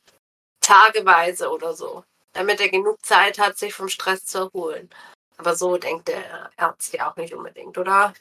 tageweise 0.60 1.50
oder 1.50 1.74
so, 1.74 2.04
damit 2.32 2.60
er 2.60 2.68
genug 2.68 3.04
Zeit 3.04 3.38
hat, 3.38 3.58
sich 3.58 3.74
vom 3.74 3.88
Stress 3.88 4.24
zu 4.24 4.38
erholen. 4.38 4.88
Aber 5.36 5.54
so 5.56 5.76
denkt 5.76 6.08
der 6.08 6.50
Arzt 6.56 6.92
ja 6.94 7.10
auch 7.10 7.16
nicht 7.16 7.34
unbedingt, 7.34 7.76
oder? 7.76 8.14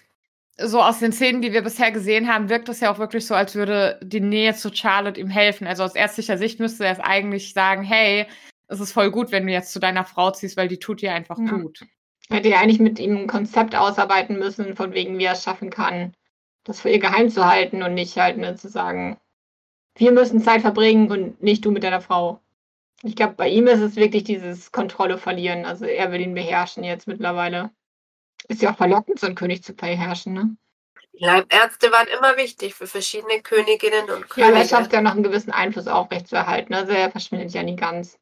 So 0.57 0.81
aus 0.81 0.99
den 0.99 1.13
Szenen, 1.13 1.41
die 1.41 1.51
wir 1.51 1.63
bisher 1.63 1.91
gesehen 1.91 2.31
haben, 2.31 2.49
wirkt 2.49 2.69
es 2.69 2.79
ja 2.79 2.91
auch 2.91 2.99
wirklich 2.99 3.25
so, 3.25 3.33
als 3.33 3.55
würde 3.55 3.99
die 4.03 4.19
Nähe 4.19 4.53
zu 4.53 4.73
Charlotte 4.73 5.19
ihm 5.19 5.29
helfen. 5.29 5.65
Also 5.65 5.83
aus 5.83 5.95
ärztlicher 5.95 6.37
Sicht 6.37 6.59
müsste 6.59 6.85
er 6.85 6.93
es 6.93 6.99
eigentlich 6.99 7.53
sagen, 7.53 7.83
hey, 7.83 8.27
es 8.67 8.79
ist 8.79 8.91
voll 8.91 9.09
gut, 9.11 9.31
wenn 9.31 9.47
du 9.47 9.53
jetzt 9.53 9.71
zu 9.71 9.79
deiner 9.79 10.05
Frau 10.05 10.31
ziehst, 10.31 10.57
weil 10.57 10.67
die 10.67 10.79
tut 10.79 11.01
dir 11.01 11.13
einfach 11.13 11.37
Ja. 11.39 11.57
gut. 11.57 11.81
Hätte 12.29 12.49
ja 12.49 12.59
eigentlich 12.59 12.79
mit 12.79 12.99
ihm 12.99 13.17
ein 13.17 13.27
Konzept 13.27 13.75
ausarbeiten 13.75 14.39
müssen, 14.39 14.75
von 14.75 14.93
wegen, 14.93 15.17
wie 15.19 15.25
er 15.25 15.33
es 15.33 15.43
schaffen 15.43 15.69
kann, 15.69 16.13
das 16.63 16.79
für 16.81 16.89
ihr 16.89 16.99
geheim 16.99 17.29
zu 17.29 17.45
halten 17.45 17.83
und 17.83 17.93
nicht 17.93 18.15
halt 18.17 18.37
ne, 18.37 18.55
zu 18.55 18.69
sagen, 18.69 19.17
wir 19.95 20.11
müssen 20.11 20.41
Zeit 20.41 20.61
verbringen 20.61 21.11
und 21.11 21.41
nicht 21.41 21.63
du 21.65 21.71
mit 21.71 21.83
deiner 21.83 22.01
Frau. 22.01 22.39
Ich 23.03 23.15
glaube, 23.15 23.33
bei 23.33 23.49
ihm 23.49 23.67
ist 23.67 23.81
es 23.81 23.95
wirklich 23.95 24.23
dieses 24.23 24.71
Kontrolle 24.71 25.17
verlieren. 25.17 25.65
Also 25.65 25.85
er 25.85 26.11
will 26.11 26.21
ihn 26.21 26.33
beherrschen 26.33 26.83
jetzt 26.83 27.07
mittlerweile. 27.07 27.71
Ist 28.47 28.61
ja 28.61 28.71
auch 28.71 28.77
verlockend, 28.77 29.19
so 29.19 29.27
einen 29.27 29.35
König 29.35 29.63
zu 29.63 29.73
beherrschen, 29.73 30.33
ne? 30.33 30.55
Leibärzte 31.13 31.91
waren 31.91 32.07
immer 32.07 32.37
wichtig 32.37 32.73
für 32.73 32.87
verschiedene 32.87 33.41
Königinnen 33.41 34.09
und 34.09 34.25
Ja, 34.35 34.45
aber 34.45 34.45
er 34.45 34.51
Könige. 34.53 34.67
schafft 34.69 34.93
ja 34.93 35.01
noch 35.01 35.11
einen 35.11 35.23
gewissen 35.23 35.51
Einfluss 35.51 35.87
aufrechtzuerhalten. 35.87 36.73
Also 36.73 36.91
er 36.91 37.11
verschwindet 37.11 37.51
ja 37.53 37.61
nie 37.61 37.75
ganz. 37.75 38.17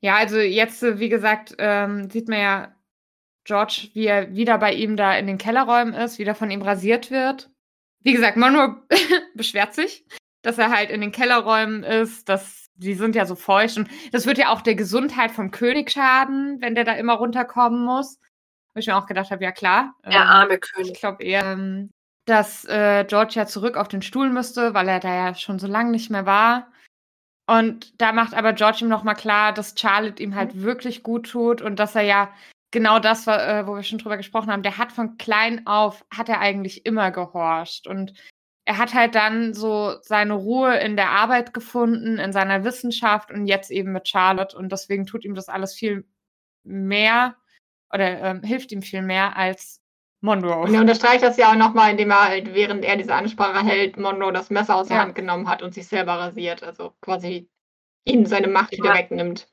Ja, 0.00 0.16
also 0.16 0.38
jetzt, 0.38 0.82
äh, 0.82 0.98
wie 0.98 1.08
gesagt, 1.08 1.54
ähm, 1.58 2.10
sieht 2.10 2.28
man 2.28 2.38
ja 2.40 2.74
George, 3.44 3.88
wie 3.94 4.06
er 4.06 4.34
wieder 4.34 4.58
bei 4.58 4.72
ihm 4.74 4.96
da 4.96 5.16
in 5.16 5.26
den 5.26 5.38
Kellerräumen 5.38 5.94
ist, 5.94 6.18
wieder 6.18 6.34
von 6.34 6.50
ihm 6.50 6.62
rasiert 6.62 7.10
wird. 7.10 7.50
Wie 8.02 8.12
gesagt, 8.12 8.36
Monroe 8.36 8.82
beschwert 9.34 9.74
sich, 9.74 10.04
dass 10.42 10.58
er 10.58 10.70
halt 10.70 10.90
in 10.90 11.00
den 11.00 11.12
Kellerräumen 11.12 11.82
ist, 11.82 12.28
dass 12.28 12.68
die 12.74 12.94
sind 12.94 13.14
ja 13.14 13.26
so 13.26 13.34
feucht 13.34 13.76
und 13.76 13.88
das 14.12 14.26
wird 14.26 14.38
ja 14.38 14.48
auch 14.50 14.62
der 14.62 14.74
Gesundheit 14.74 15.30
vom 15.30 15.50
König 15.50 15.90
schaden, 15.90 16.60
wenn 16.60 16.74
der 16.74 16.84
da 16.84 16.92
immer 16.92 17.14
runterkommen 17.14 17.84
muss. 17.84 18.18
Wo 18.72 18.78
ich 18.78 18.86
mir 18.86 18.96
auch 18.96 19.06
gedacht 19.06 19.30
habe, 19.30 19.42
ja 19.42 19.52
klar. 19.52 19.94
Der 20.04 20.12
ähm, 20.12 20.28
arme 20.28 20.54
ich 20.54 20.60
König. 20.60 21.00
glaube 21.00 21.22
eher, 21.22 21.44
ähm, 21.44 21.90
dass 22.24 22.64
äh, 22.66 23.04
George 23.04 23.32
ja 23.34 23.46
zurück 23.46 23.76
auf 23.76 23.88
den 23.88 24.00
Stuhl 24.00 24.30
müsste, 24.30 24.72
weil 24.74 24.88
er 24.88 25.00
da 25.00 25.14
ja 25.14 25.34
schon 25.34 25.58
so 25.58 25.66
lange 25.66 25.90
nicht 25.90 26.10
mehr 26.10 26.24
war. 26.24 26.70
Und 27.46 28.00
da 28.00 28.12
macht 28.12 28.32
aber 28.32 28.52
George 28.52 28.78
ihm 28.82 28.88
nochmal 28.88 29.16
klar, 29.16 29.52
dass 29.52 29.74
Charlotte 29.76 30.22
ihm 30.22 30.36
halt 30.36 30.62
wirklich 30.62 31.02
gut 31.02 31.28
tut 31.28 31.60
und 31.60 31.80
dass 31.80 31.96
er 31.96 32.02
ja 32.02 32.32
genau 32.70 33.00
das, 33.00 33.26
äh, 33.26 33.66
wo 33.66 33.74
wir 33.74 33.82
schon 33.82 33.98
drüber 33.98 34.16
gesprochen 34.16 34.52
haben, 34.52 34.62
der 34.62 34.78
hat 34.78 34.92
von 34.92 35.18
klein 35.18 35.66
auf, 35.66 36.04
hat 36.16 36.28
er 36.28 36.38
eigentlich 36.38 36.86
immer 36.86 37.10
gehorcht. 37.10 37.88
Und 37.88 38.14
er 38.66 38.78
hat 38.78 38.94
halt 38.94 39.14
dann 39.14 39.54
so 39.54 39.96
seine 40.02 40.34
Ruhe 40.34 40.76
in 40.78 40.96
der 40.96 41.10
Arbeit 41.10 41.54
gefunden, 41.54 42.18
in 42.18 42.32
seiner 42.32 42.64
Wissenschaft 42.64 43.30
und 43.30 43.46
jetzt 43.46 43.70
eben 43.70 43.92
mit 43.92 44.08
Charlotte. 44.08 44.56
Und 44.56 44.70
deswegen 44.70 45.06
tut 45.06 45.24
ihm 45.24 45.34
das 45.34 45.48
alles 45.48 45.74
viel 45.74 46.04
mehr 46.64 47.36
oder 47.92 48.20
ähm, 48.20 48.42
hilft 48.42 48.70
ihm 48.72 48.82
viel 48.82 49.02
mehr 49.02 49.36
als 49.36 49.80
Monroe. 50.20 50.60
Und 50.64 50.74
er 50.74 50.82
unterstreicht 50.82 51.22
das 51.22 51.36
ja 51.38 51.50
auch 51.50 51.56
nochmal, 51.56 51.90
indem 51.92 52.10
er 52.10 52.28
halt, 52.28 52.54
während 52.54 52.84
er 52.84 52.96
diese 52.96 53.14
Ansprache 53.14 53.64
hält, 53.66 53.96
Monroe 53.96 54.32
das 54.32 54.50
Messer 54.50 54.76
aus 54.76 54.88
der 54.88 54.98
Ja. 54.98 55.02
Hand 55.02 55.14
genommen 55.14 55.48
hat 55.48 55.62
und 55.62 55.74
sich 55.74 55.88
selber 55.88 56.12
rasiert. 56.18 56.62
Also 56.62 56.92
quasi 57.00 57.48
ihm 58.04 58.26
seine 58.26 58.48
Macht 58.48 58.72
wieder 58.72 58.90
Ja. 58.90 58.94
wegnimmt. 58.94 59.48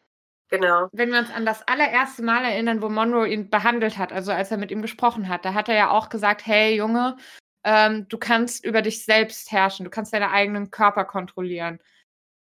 Genau. 0.50 0.88
wenn 0.94 1.12
wir 1.12 1.20
uns 1.20 1.30
an 1.30 1.46
das 1.46 1.68
allererste 1.68 2.24
Mal 2.24 2.46
erinnern, 2.46 2.82
wo 2.82 2.88
Monroe 2.88 3.28
ihn 3.28 3.50
behandelt 3.50 3.98
hat, 3.98 4.14
also 4.14 4.32
als 4.32 4.50
er 4.50 4.58
mit 4.58 4.72
ihm 4.72 4.82
gesprochen 4.82 5.28
hat, 5.28 5.44
da 5.44 5.54
hat 5.54 5.68
er 5.68 5.76
ja 5.76 5.90
auch 5.92 6.08
gesagt, 6.08 6.46
hey 6.46 6.74
Junge, 6.74 7.18
ähm, 7.68 8.08
du 8.08 8.18
kannst 8.18 8.64
über 8.64 8.82
dich 8.82 9.04
selbst 9.04 9.52
herrschen, 9.52 9.84
du 9.84 9.90
kannst 9.90 10.14
deinen 10.14 10.30
eigenen 10.30 10.72
Körper 10.72 11.04
kontrollieren. 11.04 11.80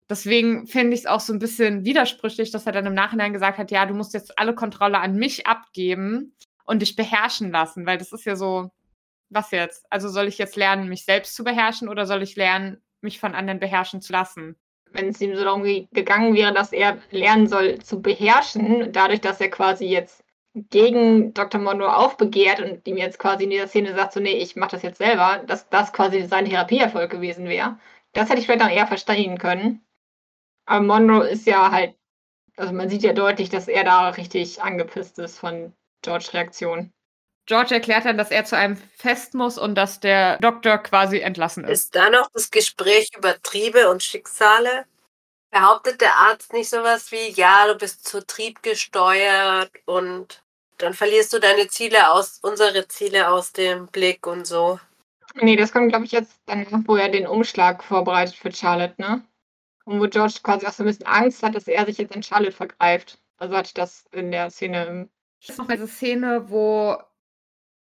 Deswegen 0.08 0.68
finde 0.68 0.94
ich 0.94 1.00
es 1.00 1.06
auch 1.06 1.18
so 1.18 1.32
ein 1.32 1.40
bisschen 1.40 1.84
widersprüchlich, 1.84 2.52
dass 2.52 2.66
er 2.66 2.72
dann 2.72 2.86
im 2.86 2.94
Nachhinein 2.94 3.32
gesagt 3.32 3.58
hat, 3.58 3.72
ja, 3.72 3.84
du 3.84 3.94
musst 3.94 4.14
jetzt 4.14 4.38
alle 4.38 4.54
Kontrolle 4.54 5.00
an 5.00 5.16
mich 5.16 5.48
abgeben 5.48 6.36
und 6.64 6.82
dich 6.82 6.94
beherrschen 6.94 7.50
lassen, 7.50 7.84
weil 7.84 7.98
das 7.98 8.12
ist 8.12 8.26
ja 8.26 8.36
so, 8.36 8.70
was 9.28 9.50
jetzt? 9.50 9.86
Also 9.90 10.08
soll 10.08 10.28
ich 10.28 10.38
jetzt 10.38 10.54
lernen, 10.54 10.88
mich 10.88 11.04
selbst 11.04 11.34
zu 11.34 11.42
beherrschen 11.42 11.88
oder 11.88 12.06
soll 12.06 12.22
ich 12.22 12.36
lernen, 12.36 12.80
mich 13.00 13.18
von 13.18 13.34
anderen 13.34 13.58
beherrschen 13.58 14.00
zu 14.00 14.12
lassen? 14.12 14.54
Wenn 14.92 15.08
es 15.08 15.20
ihm 15.20 15.34
so 15.34 15.42
darum 15.42 15.64
ge- 15.64 15.88
gegangen 15.90 16.34
wäre, 16.34 16.54
dass 16.54 16.72
er 16.72 16.98
lernen 17.10 17.48
soll 17.48 17.80
zu 17.80 18.00
beherrschen, 18.00 18.92
dadurch, 18.92 19.20
dass 19.20 19.40
er 19.40 19.50
quasi 19.50 19.86
jetzt 19.86 20.22
gegen 20.70 21.34
Dr. 21.34 21.60
Monroe 21.60 21.94
aufbegehrt 21.94 22.60
und 22.60 22.86
ihm 22.86 22.96
jetzt 22.96 23.18
quasi 23.18 23.44
in 23.44 23.50
dieser 23.50 23.68
Szene 23.68 23.94
sagt, 23.94 24.12
so, 24.12 24.20
nee, 24.20 24.36
ich 24.36 24.56
mache 24.56 24.72
das 24.72 24.82
jetzt 24.82 24.98
selber, 24.98 25.42
dass 25.46 25.68
das 25.68 25.92
quasi 25.92 26.24
sein 26.26 26.46
Therapieerfolg 26.46 27.10
gewesen 27.10 27.48
wäre. 27.48 27.78
Das 28.12 28.28
hätte 28.28 28.40
ich 28.40 28.46
vielleicht 28.46 28.62
auch 28.62 28.70
eher 28.70 28.86
verstehen 28.86 29.38
können. 29.38 29.84
Aber 30.66 30.84
Monroe 30.84 31.28
ist 31.28 31.46
ja 31.46 31.70
halt, 31.70 31.94
also 32.56 32.72
man 32.72 32.88
sieht 32.88 33.02
ja 33.02 33.12
deutlich, 33.12 33.48
dass 33.50 33.68
er 33.68 33.84
da 33.84 34.10
richtig 34.10 34.62
angepisst 34.62 35.18
ist 35.18 35.38
von 35.38 35.72
George 36.02 36.30
Reaktion. 36.32 36.92
George 37.46 37.74
erklärt 37.74 38.04
dann, 38.04 38.18
dass 38.18 38.30
er 38.30 38.44
zu 38.44 38.56
einem 38.56 38.76
Fest 38.76 39.32
muss 39.32 39.56
und 39.56 39.74
dass 39.74 40.00
der 40.00 40.36
Doktor 40.38 40.76
quasi 40.78 41.20
entlassen 41.20 41.64
ist. 41.64 41.70
Ist 41.70 41.96
da 41.96 42.10
noch 42.10 42.28
das 42.34 42.50
Gespräch 42.50 43.10
über 43.16 43.40
Triebe 43.42 43.88
und 43.90 44.02
Schicksale? 44.02 44.84
Behauptet 45.50 46.02
der 46.02 46.14
Arzt 46.14 46.52
nicht 46.52 46.68
sowas 46.68 47.10
wie, 47.10 47.30
ja, 47.30 47.66
du 47.66 47.78
bist 47.78 48.06
zu 48.06 48.24
Trieb 48.26 48.62
gesteuert 48.62 49.70
und 49.86 50.44
dann 50.78 50.94
verlierst 50.94 51.32
du 51.32 51.38
deine 51.38 51.68
Ziele 51.68 52.12
aus, 52.12 52.38
unsere 52.42 52.88
Ziele 52.88 53.28
aus 53.28 53.52
dem 53.52 53.86
Blick 53.86 54.26
und 54.26 54.46
so. 54.46 54.80
Nee, 55.34 55.56
das 55.56 55.72
kommt, 55.72 55.90
glaube 55.90 56.04
ich, 56.04 56.12
jetzt 56.12 56.40
dann, 56.46 56.66
wo 56.86 56.96
er 56.96 57.08
den 57.08 57.26
Umschlag 57.26 57.84
vorbereitet 57.84 58.34
für 58.34 58.52
Charlotte, 58.52 58.94
ne? 58.98 59.22
Und 59.84 60.00
wo 60.00 60.08
George 60.08 60.40
quasi 60.42 60.66
auch 60.66 60.72
so 60.72 60.82
ein 60.82 60.86
bisschen 60.86 61.06
Angst 61.06 61.42
hat, 61.42 61.54
dass 61.54 61.68
er 61.68 61.86
sich 61.86 61.98
jetzt 61.98 62.14
in 62.14 62.22
Charlotte 62.22 62.52
vergreift. 62.52 63.18
Also 63.38 63.56
hatte 63.56 63.68
ich 63.68 63.74
das 63.74 64.04
in 64.12 64.30
der 64.30 64.50
Szene 64.50 64.86
im 64.86 65.10
Das 65.40 65.50
ist 65.50 65.58
noch 65.58 65.68
diese 65.68 65.86
Szene, 65.86 66.50
wo 66.50 66.96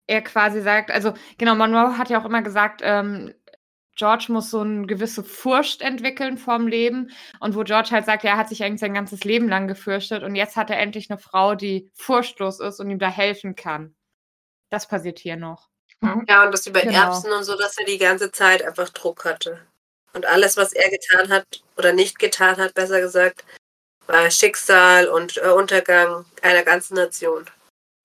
er 0.07 0.21
quasi 0.21 0.61
sagt, 0.61 0.91
also 0.91 1.13
genau, 1.37 1.55
Monroe 1.55 1.97
hat 1.97 2.09
ja 2.09 2.19
auch 2.19 2.25
immer 2.25 2.41
gesagt, 2.41 2.81
ähm, 2.83 3.33
George 3.95 4.25
muss 4.29 4.51
so 4.51 4.59
eine 4.59 4.85
gewisse 4.87 5.23
Furcht 5.23 5.81
entwickeln 5.81 6.37
vorm 6.37 6.67
Leben 6.67 7.11
und 7.39 7.55
wo 7.55 7.63
George 7.63 7.89
halt 7.91 8.05
sagt, 8.05 8.23
er 8.25 8.37
hat 8.37 8.49
sich 8.49 8.63
eigentlich 8.63 8.81
sein 8.81 8.93
ganzes 8.93 9.23
Leben 9.23 9.47
lang 9.47 9.67
gefürchtet 9.67 10.23
und 10.23 10.35
jetzt 10.35 10.55
hat 10.55 10.69
er 10.69 10.79
endlich 10.79 11.09
eine 11.09 11.19
Frau, 11.19 11.55
die 11.55 11.89
furchtlos 11.93 12.59
ist 12.59 12.79
und 12.79 12.89
ihm 12.89 12.99
da 12.99 13.09
helfen 13.09 13.55
kann. 13.55 13.95
Das 14.69 14.87
passiert 14.87 15.19
hier 15.19 15.37
noch. 15.37 15.69
Ja, 16.27 16.45
und 16.45 16.51
das 16.51 16.67
über 16.67 16.81
genau. 16.81 16.93
Erbsen 16.93 17.31
und 17.31 17.43
so, 17.43 17.57
dass 17.57 17.77
er 17.77 17.85
die 17.85 17.97
ganze 17.97 18.31
Zeit 18.31 18.63
einfach 18.63 18.89
Druck 18.89 19.25
hatte. 19.25 19.65
Und 20.13 20.25
alles, 20.25 20.57
was 20.57 20.73
er 20.73 20.89
getan 20.89 21.29
hat 21.29 21.63
oder 21.77 21.93
nicht 21.93 22.19
getan 22.19 22.57
hat, 22.57 22.73
besser 22.73 23.01
gesagt, 23.01 23.43
war 24.07 24.29
Schicksal 24.29 25.07
und 25.07 25.37
äh, 25.37 25.49
Untergang 25.49 26.25
einer 26.41 26.63
ganzen 26.63 26.95
Nation. 26.95 27.45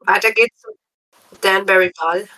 Weiter 0.00 0.32
geht's 0.32 0.60
zum 0.60 0.74
Danbury 1.40 1.92
Ball. 1.98 2.28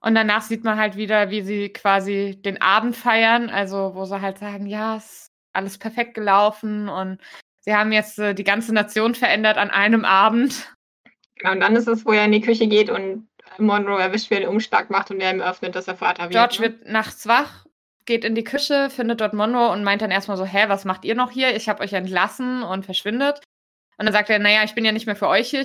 Und 0.00 0.14
danach 0.14 0.42
sieht 0.42 0.64
man 0.64 0.78
halt 0.78 0.96
wieder, 0.96 1.30
wie 1.30 1.42
sie 1.42 1.70
quasi 1.70 2.40
den 2.40 2.60
Abend 2.62 2.96
feiern, 2.96 3.50
also 3.50 3.94
wo 3.94 4.04
sie 4.04 4.20
halt 4.20 4.38
sagen, 4.38 4.66
ja, 4.66 4.96
ist 4.96 5.32
alles 5.52 5.78
perfekt 5.78 6.14
gelaufen 6.14 6.88
und 6.88 7.20
sie 7.60 7.74
haben 7.74 7.90
jetzt 7.90 8.18
äh, 8.18 8.34
die 8.34 8.44
ganze 8.44 8.72
Nation 8.72 9.14
verändert 9.14 9.56
an 9.56 9.70
einem 9.70 10.04
Abend. 10.04 10.72
Genau, 11.36 11.52
und 11.52 11.60
dann 11.60 11.74
ist 11.74 11.88
es, 11.88 12.06
wo 12.06 12.12
er 12.12 12.24
in 12.24 12.32
die 12.32 12.40
Küche 12.40 12.68
geht 12.68 12.90
und 12.90 13.28
Monroe 13.58 14.00
erwischt, 14.00 14.30
wie 14.30 14.34
er 14.34 14.40
den 14.40 14.50
Umschlag 14.50 14.90
macht 14.90 15.10
und 15.10 15.20
er 15.20 15.32
ihm 15.32 15.40
öffnet, 15.40 15.74
dass 15.74 15.88
er 15.88 15.96
Vater 15.96 16.24
wird. 16.24 16.32
George 16.32 16.56
ne? 16.56 16.60
wird 16.60 16.88
nachts 16.88 17.26
wach, 17.26 17.66
geht 18.04 18.24
in 18.24 18.36
die 18.36 18.44
Küche, 18.44 18.90
findet 18.90 19.20
dort 19.20 19.34
Monroe 19.34 19.70
und 19.70 19.82
meint 19.82 20.02
dann 20.02 20.12
erstmal 20.12 20.36
so, 20.36 20.44
hä, 20.44 20.64
was 20.68 20.84
macht 20.84 21.04
ihr 21.04 21.16
noch 21.16 21.32
hier? 21.32 21.56
Ich 21.56 21.68
habe 21.68 21.82
euch 21.82 21.92
entlassen 21.92 22.62
und 22.62 22.84
verschwindet. 22.84 23.40
Und 23.96 24.06
dann 24.06 24.12
sagt 24.12 24.30
er, 24.30 24.38
naja, 24.38 24.62
ich 24.62 24.74
bin 24.74 24.84
ja 24.84 24.92
nicht 24.92 25.06
mehr 25.06 25.16
für 25.16 25.26
euch 25.26 25.50
hier, 25.50 25.64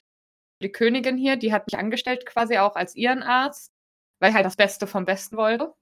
die 0.64 0.72
Königin 0.72 1.18
hier, 1.18 1.36
die 1.36 1.54
hat 1.54 1.68
mich 1.68 1.78
angestellt 1.78 2.26
quasi 2.26 2.58
auch 2.58 2.76
als 2.76 2.96
ihren 2.96 3.22
Arzt 3.22 3.72
weil 4.24 4.30
ich 4.30 4.36
halt 4.38 4.45
das 4.45 4.55
Beste 4.55 4.88
vom 4.88 5.03
Besten 5.03 5.36
wollte. 5.36 5.74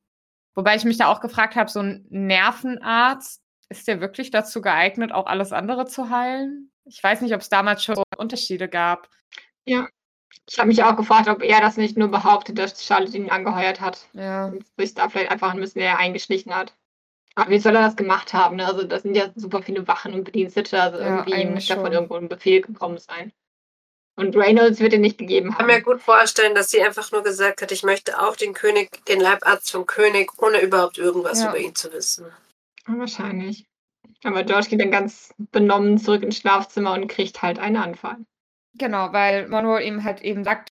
Wobei 0.55 0.75
ich 0.75 0.83
mich 0.83 0.97
da 0.97 1.11
auch 1.11 1.21
gefragt 1.21 1.55
habe, 1.55 1.69
so 1.69 1.79
ein 1.79 2.07
Nervenarzt, 2.09 3.39
ist 3.69 3.87
der 3.87 4.01
wirklich 4.01 4.31
dazu 4.31 4.61
geeignet, 4.61 5.11
auch 5.11 5.27
alles 5.27 5.51
andere 5.53 5.85
zu 5.85 6.09
heilen? 6.09 6.71
Ich 6.85 7.03
weiß 7.03 7.21
nicht, 7.21 7.35
ob 7.35 7.41
es 7.41 7.49
damals 7.49 7.83
schon 7.83 8.01
Unterschiede 8.17 8.67
gab. 8.67 9.09
Ja, 9.65 9.87
ich 10.49 10.57
habe 10.57 10.69
mich 10.69 10.83
auch 10.83 10.95
gefragt, 10.95 11.27
ob 11.27 11.43
er 11.43 11.61
das 11.61 11.77
nicht 11.77 11.97
nur 11.97 12.07
behauptet, 12.07 12.57
dass 12.57 12.83
Charlotte 12.83 13.15
ihn 13.15 13.29
angeheuert 13.29 13.79
hat. 13.79 14.07
Ja. 14.13 14.47
Und 14.47 14.65
sich 14.75 14.95
da 14.95 15.07
vielleicht 15.07 15.29
einfach 15.29 15.53
ein 15.53 15.59
bisschen 15.59 15.81
näher 15.83 15.99
eingeschlichen 15.99 16.55
hat. 16.55 16.75
Aber 17.35 17.51
wie 17.51 17.59
soll 17.59 17.75
er 17.75 17.83
das 17.83 17.95
gemacht 17.95 18.33
haben? 18.33 18.55
Ne? 18.55 18.65
Also, 18.65 18.85
das 18.85 19.03
sind 19.03 19.15
ja 19.15 19.29
super 19.35 19.61
viele 19.61 19.87
Wachen 19.87 20.15
und 20.15 20.23
Bedienstete. 20.23 20.81
Also, 20.81 20.97
ja, 20.97 21.17
irgendwie 21.19 21.45
muss 21.45 21.67
davon 21.67 21.91
irgendwo 21.91 22.15
ein 22.15 22.27
Befehl 22.27 22.61
gekommen 22.61 22.97
sein. 22.97 23.33
Und 24.21 24.35
Reynolds 24.35 24.79
wird 24.79 24.93
ihn 24.93 25.01
nicht 25.01 25.17
gegeben 25.17 25.47
haben. 25.47 25.53
Ich 25.53 25.57
kann 25.57 25.65
mir 25.65 25.81
gut 25.81 25.99
vorstellen, 25.99 26.53
dass 26.53 26.69
sie 26.69 26.79
einfach 26.79 27.11
nur 27.11 27.23
gesagt 27.23 27.63
hat, 27.63 27.71
ich 27.71 27.81
möchte 27.81 28.21
auch 28.21 28.35
den 28.35 28.53
König, 28.53 29.03
den 29.05 29.19
Leibarzt 29.19 29.71
vom 29.71 29.87
König, 29.87 30.31
ohne 30.37 30.61
überhaupt 30.61 30.99
irgendwas 30.99 31.41
ja. 31.41 31.49
über 31.49 31.57
ihn 31.57 31.73
zu 31.73 31.91
wissen. 31.91 32.27
Wahrscheinlich. 32.85 33.65
Aber 34.23 34.43
George 34.43 34.67
geht 34.69 34.79
dann 34.79 34.91
ganz 34.91 35.33
benommen 35.51 35.97
zurück 35.97 36.21
ins 36.21 36.37
Schlafzimmer 36.37 36.93
und 36.93 37.07
kriegt 37.07 37.41
halt 37.41 37.57
einen 37.57 37.77
Anfall. 37.77 38.17
Genau, 38.75 39.11
weil 39.11 39.47
Monroe 39.47 39.81
ihm 39.81 40.03
halt 40.03 40.21
eben 40.21 40.43
sagt, 40.43 40.69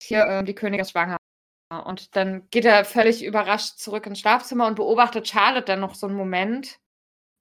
hier, 0.00 0.24
äh, 0.24 0.44
die 0.44 0.54
Königin 0.54 0.82
ist 0.82 0.92
schwanger. 0.92 1.16
Und 1.84 2.14
dann 2.14 2.48
geht 2.50 2.66
er 2.66 2.84
völlig 2.84 3.24
überrascht 3.24 3.78
zurück 3.78 4.06
ins 4.06 4.20
Schlafzimmer 4.20 4.68
und 4.68 4.76
beobachtet 4.76 5.26
Charlotte 5.26 5.64
dann 5.64 5.80
noch 5.80 5.96
so 5.96 6.06
einen 6.06 6.14
Moment, 6.14 6.78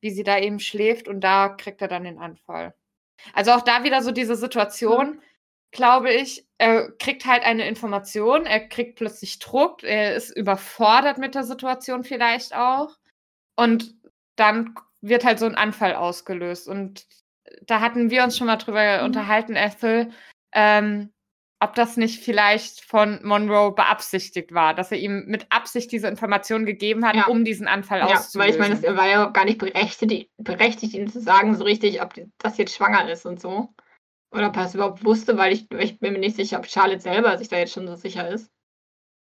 wie 0.02 0.10
sie 0.10 0.24
da 0.24 0.40
eben 0.40 0.60
schläft 0.60 1.08
und 1.08 1.22
da 1.22 1.50
kriegt 1.50 1.84
er 1.84 1.88
dann 1.88 2.06
den 2.06 2.18
Anfall. 2.18 2.74
Also 3.34 3.52
auch 3.52 3.62
da 3.62 3.84
wieder 3.84 4.02
so 4.02 4.12
diese 4.12 4.36
Situation, 4.36 5.22
glaube 5.72 6.12
ich, 6.12 6.46
er 6.58 6.92
kriegt 6.92 7.26
halt 7.26 7.44
eine 7.44 7.68
Information, 7.68 8.46
er 8.46 8.68
kriegt 8.68 8.98
plötzlich 8.98 9.40
Druck, 9.40 9.84
er 9.84 10.16
ist 10.16 10.30
überfordert 10.30 11.18
mit 11.18 11.34
der 11.34 11.44
Situation 11.44 12.04
vielleicht 12.04 12.56
auch. 12.56 12.98
Und 13.56 13.96
dann 14.36 14.76
wird 15.02 15.24
halt 15.26 15.40
so 15.40 15.46
ein 15.46 15.56
Anfall 15.56 15.96
ausgelöst. 15.96 16.68
Und 16.68 17.08
da 17.64 17.80
hatten 17.80 18.10
wir 18.10 18.24
uns 18.24 18.38
schon 18.38 18.48
mal 18.48 18.58
drüber 18.58 19.00
mhm. 19.00 19.06
unterhalten, 19.06 19.56
Ethel, 19.56 20.12
ähm, 20.54 21.12
ob 21.60 21.76
das 21.76 21.96
nicht 21.96 22.24
vielleicht 22.24 22.84
von 22.84 23.20
Monroe 23.24 23.74
beabsichtigt 23.74 24.52
war, 24.52 24.74
dass 24.74 24.92
er 24.92 24.98
ihm 24.98 25.26
mit 25.28 25.46
Absicht 25.52 25.92
diese 25.92 26.08
Information 26.08 26.66
gegeben 26.66 27.06
hat, 27.06 27.16
ja. 27.16 27.28
um 27.28 27.46
diesen 27.46 27.68
Anfall 27.68 28.00
ja, 28.00 28.06
auszulösen. 28.08 28.40
Weil 28.40 28.50
ich 28.50 28.58
meine, 28.58 28.84
er 28.84 28.98
war 28.98 29.08
ja 29.08 29.26
gar 29.26 29.46
nicht 29.46 29.60
berechtigt, 29.60 30.32
berechtigt, 30.38 30.96
ihm 30.96 31.08
zu 31.08 31.22
sagen, 31.22 31.56
so 31.56 31.64
richtig, 31.64 32.02
ob 32.02 32.16
das 32.40 32.58
jetzt 32.58 32.76
schwanger 32.76 33.08
ist 33.10 33.28
und 33.28 33.40
so. 33.40 33.70
Oder 34.32 34.48
ob 34.48 34.56
er 34.56 34.66
es 34.66 34.76
überhaupt 34.76 35.04
wusste, 35.04 35.38
weil 35.38 35.52
ich, 35.52 35.70
ich 35.72 36.00
bin 36.00 36.14
mir 36.14 36.20
nicht 36.20 36.38
sicher, 36.38 36.58
ob 36.58 36.66
Charlotte 36.66 37.02
selber 37.02 37.38
sich 37.38 37.50
da 37.50 37.58
jetzt 37.58 37.74
schon 37.74 37.88
so 37.88 37.96
sicher 37.96 38.30
ist. 38.30 38.50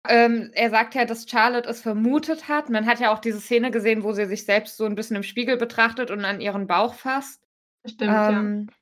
Ähm, 0.08 0.50
er 0.54 0.70
sagt 0.70 0.94
ja, 0.94 1.04
dass 1.04 1.28
Charlotte 1.28 1.68
es 1.68 1.82
vermutet 1.82 2.48
hat. 2.48 2.70
Man 2.70 2.86
hat 2.86 3.00
ja 3.00 3.12
auch 3.12 3.18
diese 3.18 3.40
Szene 3.40 3.70
gesehen, 3.70 4.02
wo 4.02 4.12
sie 4.12 4.26
sich 4.26 4.44
selbst 4.44 4.76
so 4.76 4.86
ein 4.86 4.94
bisschen 4.94 5.16
im 5.16 5.22
Spiegel 5.22 5.56
betrachtet 5.56 6.10
und 6.10 6.24
an 6.24 6.40
ihren 6.40 6.66
Bauch 6.66 6.94
fasst. 6.94 7.42
Stimmt, 7.84 8.14
ähm, 8.14 8.66
ja. 8.68 8.74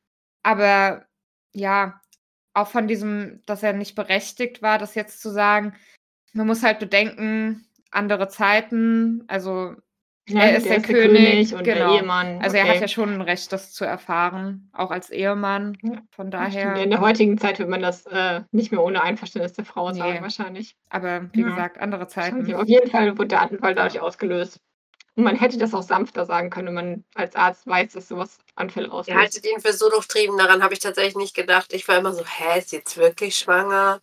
Aber 0.42 1.06
ja, 1.52 2.00
auch 2.54 2.68
von 2.68 2.86
diesem, 2.86 3.42
dass 3.46 3.62
er 3.62 3.72
nicht 3.72 3.94
berechtigt 3.94 4.62
war, 4.62 4.78
das 4.78 4.94
jetzt 4.94 5.20
zu 5.20 5.30
sagen, 5.30 5.74
man 6.32 6.46
muss 6.46 6.62
halt 6.62 6.78
bedenken, 6.78 7.66
andere 7.90 8.28
Zeiten, 8.28 9.24
also 9.28 9.74
ja, 10.28 10.40
er 10.42 10.56
ist 10.56 10.66
der, 10.66 10.80
der 10.80 10.82
König, 10.82 11.24
König, 11.24 11.54
und 11.54 11.64
genau. 11.64 11.92
der 11.92 12.00
Ehemann. 12.00 12.40
Also 12.42 12.56
er 12.56 12.68
hat 12.68 12.80
ja 12.80 12.88
schon 12.88 13.14
ein 13.14 13.20
Recht, 13.22 13.52
das 13.52 13.72
zu 13.72 13.84
erfahren, 13.84 14.70
auch 14.72 14.90
als 14.90 15.10
Ehemann. 15.10 15.76
Von 16.10 16.30
daher. 16.30 16.76
In 16.76 16.90
der 16.90 17.00
heutigen 17.00 17.38
Zeit 17.38 17.58
wird 17.58 17.68
man 17.68 17.82
das 17.82 18.06
äh, 18.06 18.42
nicht 18.52 18.70
mehr 18.70 18.82
ohne 18.82 19.02
Einverständnis 19.02 19.54
der 19.54 19.64
Frau 19.64 19.90
nee. 19.90 19.98
sagen, 19.98 20.22
wahrscheinlich. 20.22 20.76
Aber 20.90 21.28
wie 21.32 21.40
ja. 21.40 21.48
gesagt, 21.48 21.78
andere 21.78 22.08
Zeiten. 22.08 22.54
Auf 22.54 22.68
jeden 22.68 22.90
Fall 22.90 23.16
wurde 23.16 23.28
der 23.28 23.42
Anfall 23.42 23.74
dadurch 23.74 24.00
ausgelöst. 24.00 24.60
Und 25.16 25.24
man 25.24 25.34
hätte 25.34 25.58
das 25.58 25.74
auch 25.74 25.82
sanfter 25.82 26.26
sagen 26.26 26.48
können, 26.48 26.68
wenn 26.68 26.74
man 26.74 27.04
als 27.14 27.34
Arzt 27.34 27.66
weiß, 27.66 27.94
dass 27.94 28.06
sowas 28.06 28.38
Anfälle 28.54 28.92
auslöst. 28.92 29.08
Ihr 29.08 29.20
haltet 29.20 29.44
ihn 29.46 29.60
für 29.60 29.72
so 29.72 29.90
durchtrieben, 29.90 30.38
daran 30.38 30.62
habe 30.62 30.74
ich 30.74 30.80
tatsächlich 30.80 31.16
nicht 31.16 31.34
gedacht. 31.34 31.72
Ich 31.72 31.88
war 31.88 31.98
immer 31.98 32.12
so, 32.12 32.24
hä, 32.24 32.58
ist 32.58 32.70
jetzt 32.70 32.96
wirklich 32.96 33.36
schwanger? 33.36 34.00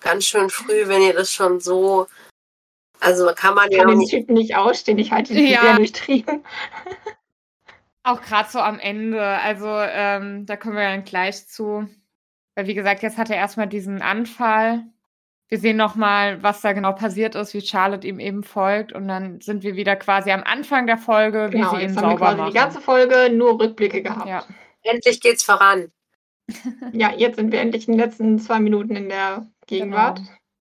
Ganz 0.00 0.26
schön 0.26 0.50
früh, 0.50 0.86
wenn 0.86 1.00
ihr 1.00 1.14
das 1.14 1.32
schon 1.32 1.60
so 1.60 2.08
also 3.00 3.30
kann 3.34 3.54
man 3.54 3.70
ja. 3.70 3.84
Kann 3.84 3.98
den 3.98 4.06
Typen 4.06 4.34
nicht 4.34 4.56
ausstehen, 4.56 4.98
ich 4.98 5.10
halte 5.10 5.32
ihn 5.32 5.46
ja. 5.46 5.62
sehr 5.62 5.76
durchtrieben. 5.76 6.44
Auch 8.02 8.20
gerade 8.22 8.48
so 8.50 8.60
am 8.60 8.78
Ende. 8.78 9.22
Also 9.22 9.68
ähm, 9.68 10.46
da 10.46 10.56
kommen 10.56 10.76
wir 10.76 10.84
dann 10.84 11.04
gleich 11.04 11.46
zu. 11.48 11.88
Weil 12.54 12.66
wie 12.66 12.74
gesagt, 12.74 13.02
jetzt 13.02 13.18
hat 13.18 13.30
er 13.30 13.36
erstmal 13.36 13.66
diesen 13.66 14.02
Anfall. 14.02 14.84
Wir 15.48 15.58
sehen 15.58 15.76
nochmal, 15.76 16.42
was 16.42 16.60
da 16.60 16.72
genau 16.72 16.92
passiert 16.92 17.34
ist, 17.34 17.54
wie 17.54 17.60
Charlotte 17.60 18.06
ihm 18.06 18.20
eben 18.20 18.44
folgt. 18.44 18.92
Und 18.92 19.08
dann 19.08 19.40
sind 19.40 19.62
wir 19.62 19.76
wieder 19.76 19.96
quasi 19.96 20.30
am 20.30 20.42
Anfang 20.44 20.86
der 20.86 20.98
Folge, 20.98 21.48
wie 21.50 21.56
genau, 21.56 21.74
sie 21.74 21.82
ihn 21.82 21.92
sauber 21.92 22.08
haben 22.08 22.20
wir 22.20 22.42
machen. 22.44 22.52
Die 22.52 22.58
ganze 22.58 22.80
Folge 22.80 23.30
nur 23.32 23.60
Rückblicke 23.60 24.02
gehabt. 24.02 24.28
Ja. 24.28 24.44
Endlich 24.82 25.20
geht's 25.20 25.42
voran. 25.42 25.90
ja, 26.92 27.12
jetzt 27.12 27.36
sind 27.36 27.52
wir 27.52 27.60
endlich 27.60 27.88
in 27.88 27.94
den 27.94 28.00
letzten 28.00 28.38
zwei 28.38 28.60
Minuten 28.60 28.96
in 28.96 29.08
der 29.08 29.46
Gegenwart. 29.66 30.18
Genau 30.18 30.30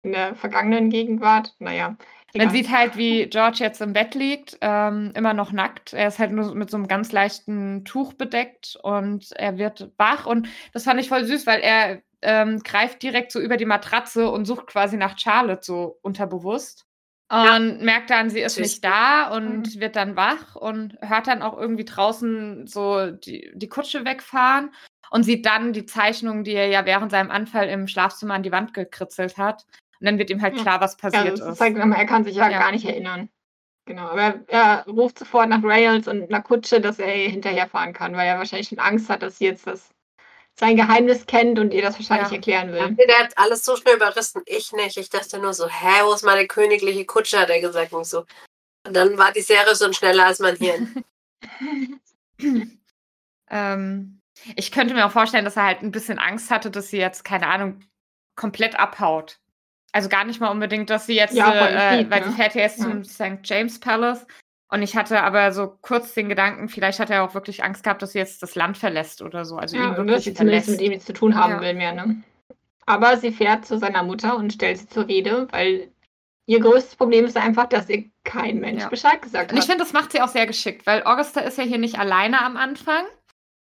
in 0.04 0.12
der 0.12 0.36
vergangenen 0.36 0.90
Gegenwart. 0.90 1.56
Naja. 1.60 1.96
Man 2.34 2.50
sieht 2.50 2.72
halt, 2.72 2.96
wie 2.96 3.28
George 3.28 3.58
jetzt 3.60 3.82
im 3.82 3.94
Bett 3.94 4.16
liegt, 4.16 4.58
ähm, 4.62 5.12
immer 5.16 5.34
noch 5.34 5.52
nackt. 5.52 5.94
Er 5.94 6.08
ist 6.08 6.18
halt 6.18 6.32
nur 6.32 6.56
mit 6.56 6.70
so 6.70 6.78
einem 6.78 6.88
ganz 6.88 7.12
leichten 7.12 7.84
Tuch 7.84 8.14
bedeckt 8.14 8.78
und 8.84 9.32
er 9.34 9.58
wird 9.58 9.92
wach. 9.98 10.26
Und 10.26 10.48
das 10.74 10.86
fand 10.86 11.02
ich 11.02 11.10
voll 11.10 11.26
süß, 11.26 11.46
weil 11.46 11.60
er 11.60 12.02
ähm, 12.22 12.60
greift 12.60 13.04
direkt 13.04 13.32
so 13.32 13.40
über 13.40 13.58
die 13.58 13.66
Matratze 13.66 14.30
und 14.30 14.46
sucht 14.46 14.68
quasi 14.68 14.96
nach 14.96 15.18
Charlotte 15.18 15.64
so 15.64 15.98
unterbewusst. 16.02 16.86
Und 17.30 17.38
ja. 17.46 17.60
merkt 17.60 18.10
dann, 18.10 18.30
sie 18.30 18.42
ist 18.42 18.60
nicht 18.60 18.84
da 18.84 19.30
und 19.34 19.76
mhm. 19.76 19.80
wird 19.80 19.96
dann 19.96 20.18
wach 20.18 20.56
und 20.56 20.98
hört 21.02 21.28
dann 21.28 21.42
auch 21.42 21.58
irgendwie 21.58 21.86
draußen 21.86 22.68
so 22.68 23.12
die, 23.12 23.50
die 23.54 23.70
Kutsche 23.70 24.04
wegfahren 24.04 24.72
und 25.12 25.24
sieht 25.24 25.46
dann 25.46 25.72
die 25.72 25.86
Zeichnung, 25.86 26.44
die 26.44 26.54
er 26.54 26.68
ja 26.68 26.86
während 26.86 27.12
seinem 27.12 27.32
Anfall 27.32 27.70
im 27.70 27.88
Schlafzimmer 27.88 28.34
an 28.34 28.44
die 28.44 28.52
Wand 28.52 28.74
gekritzelt 28.74 29.38
hat. 29.38 29.66
Und 30.02 30.08
dann 30.08 30.18
wird 30.18 30.32
ihm 30.32 30.42
halt 30.42 30.56
klar, 30.56 30.82
was 30.82 30.98
passiert 30.98 31.38
ja, 31.38 31.50
ist. 31.52 31.58
Zeigt, 31.60 31.78
er 31.78 32.06
kann 32.08 32.24
sich 32.24 32.36
ja, 32.36 32.50
ja, 32.50 32.58
gar 32.58 32.72
nicht 32.72 32.86
erinnern. 32.86 33.30
Genau, 33.86 34.08
aber 34.08 34.42
er, 34.48 34.84
ruft 34.88 35.20
sofort 35.20 35.48
nach 35.48 35.64
Rails 35.64 36.08
und 36.08 36.24
einer 36.24 36.42
Kutsche, 36.42 36.82
dass 36.82 36.98
er 36.98 37.08
hinterherfahren 37.08 37.94
kann, 37.94 38.16
weil 38.16 38.28
er 38.28 38.40
wahrscheinlich 38.40 38.70
schon 38.70 38.80
Angst 38.80 39.10
hat, 39.10 39.22
dass 39.22 39.38
sie 39.38 39.46
jetzt 39.46 39.68
das 39.68 39.90
sein 40.60 40.76
Geheimnis 40.76 41.28
kennt 41.28 41.60
und 41.60 41.72
ihr 41.72 41.84
das 41.84 42.00
wahrscheinlich 42.00 42.30
ja. 42.30 42.36
erklären 42.36 42.72
will. 42.72 42.96
Der 43.08 43.20
hat 43.20 43.38
alles 43.38 43.64
so 43.64 43.76
schnell 43.76 43.98
überrissen. 43.98 44.42
Ich 44.46 44.72
nicht. 44.72 44.98
Ich 44.98 45.10
dachte 45.10 45.40
nur 45.40 45.54
so, 45.54 45.68
hä, 45.68 46.02
wo 46.04 46.14
ist 46.14 46.24
meine 46.24 46.48
königliche 46.48 47.06
Kutsche, 47.06 47.40
hat 47.40 47.50
er 47.50 47.62
gesagt. 47.62 47.94
Und 47.94 48.06
so. 48.06 48.26
Und 48.86 48.96
dann 48.96 49.18
war 49.18 49.32
die 49.32 49.42
Serie 49.42 49.76
schon 49.76 49.94
schneller 49.94 50.26
als 50.26 50.40
mein 50.40 50.56
Hirn. 50.56 51.04
ähm, 53.50 54.22
ich 54.56 54.72
könnte 54.72 54.94
mir 54.94 55.06
auch 55.06 55.12
vorstellen, 55.12 55.46
dass 55.46 55.58
er 55.58 55.66
halt 55.66 55.84
ein 55.84 55.92
bisschen 55.92 56.18
Angst 56.18 56.50
hatte, 56.50 56.72
dass 56.72 56.90
sie 56.90 56.98
jetzt, 56.98 57.24
keine 57.24 57.48
Ahnung, 57.48 57.82
komplett 58.36 58.80
abhaut. 58.80 59.41
Also 59.94 60.08
gar 60.10 60.24
nicht 60.24 60.40
mal 60.40 60.50
unbedingt, 60.50 60.90
dass 60.90 61.06
sie 61.06 61.16
jetzt, 61.16 61.36
ja, 61.36 61.52
äh, 61.52 61.98
lieb, 61.98 62.12
weil 62.12 62.22
ne? 62.22 62.28
sie 62.30 62.36
fährt 62.36 62.56
ja 62.56 62.62
jetzt 62.62 62.80
ja. 62.80 62.86
zum 62.86 63.04
St. 63.04 63.40
James 63.44 63.80
Palace. 63.80 64.26
Und 64.70 64.84
ich 64.84 64.96
hatte 64.96 65.22
aber 65.22 65.52
so 65.52 65.78
kurz 65.82 66.14
den 66.14 66.30
Gedanken, 66.30 66.70
vielleicht 66.70 67.00
hat 67.00 67.10
er 67.10 67.24
auch 67.24 67.34
wirklich 67.34 67.64
Angst 67.64 67.84
gehabt, 67.84 68.02
dass 68.02 68.14
sie 68.14 68.20
jetzt 68.20 68.42
das 68.42 68.56
Land 68.56 68.78
verlässt 68.78 69.22
oder 69.22 69.44
so. 69.44 69.58
Also 69.58 69.76
ja, 69.76 69.98
wirklich 69.98 70.16
dass 70.16 70.24
sie 70.24 70.34
zumindest 70.34 70.70
mit 70.70 70.82
ihm 70.82 70.90
nichts 70.92 71.06
zu 71.06 71.14
tun 71.14 71.36
haben 71.36 71.54
ja. 71.54 71.62
will 71.62 71.74
mehr, 71.74 71.94
ne? 71.94 72.24
Aber 72.86 73.18
sie 73.18 73.32
fährt 73.32 73.66
zu 73.66 73.78
seiner 73.78 74.02
Mutter 74.02 74.38
und 74.38 74.54
stellt 74.54 74.78
sie 74.78 74.88
zur 74.88 75.08
Rede, 75.08 75.48
weil 75.52 75.92
ihr 76.46 76.60
größtes 76.62 76.96
Problem 76.96 77.26
ist 77.26 77.38
einfach, 77.38 77.68
dass 77.68 77.90
ihr 77.90 78.06
kein 78.24 78.60
Mensch 78.60 78.82
Ja. 78.84 78.90
Bescheid 78.90 79.22
gesagt 79.22 79.52
Und 79.52 79.58
ich 79.58 79.64
hat. 79.64 79.70
finde, 79.70 79.84
das 79.84 79.94
macht 79.94 80.14
sie 80.14 80.22
auch 80.22 80.30
sehr 80.30 80.48
geschickt, 80.48 80.86
weil 80.86 81.04
Augusta 81.04 81.42
ist 81.42 81.58
ja 81.58 81.64
hier 81.66 81.78
nicht 81.78 82.00
alleine 82.00 82.42
am 82.42 82.56
Anfang. 82.56 83.04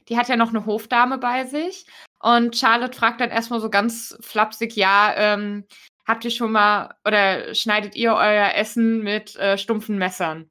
Die 0.09 0.17
hat 0.17 0.29
ja 0.29 0.37
noch 0.37 0.51
eine 0.51 0.65
Hofdame 0.65 1.19
bei 1.19 1.45
sich. 1.45 1.87
Und 2.21 2.57
Charlotte 2.57 2.97
fragt 2.97 3.21
dann 3.21 3.31
erstmal 3.31 3.61
so 3.61 3.71
ganz 3.71 4.17
flapsig, 4.21 4.77
ja, 4.77 5.13
ähm, 5.17 5.65
habt 6.11 6.25
ihr 6.25 6.31
schon 6.31 6.53
mal 6.53 6.95
oder 7.07 7.55
schneidet 7.55 7.97
ihr 7.97 8.13
euer 8.15 8.53
Essen 8.55 9.03
mit 9.03 9.37
äh, 9.37 9.57
stumpfen 9.57 9.97
Messern? 9.99 10.51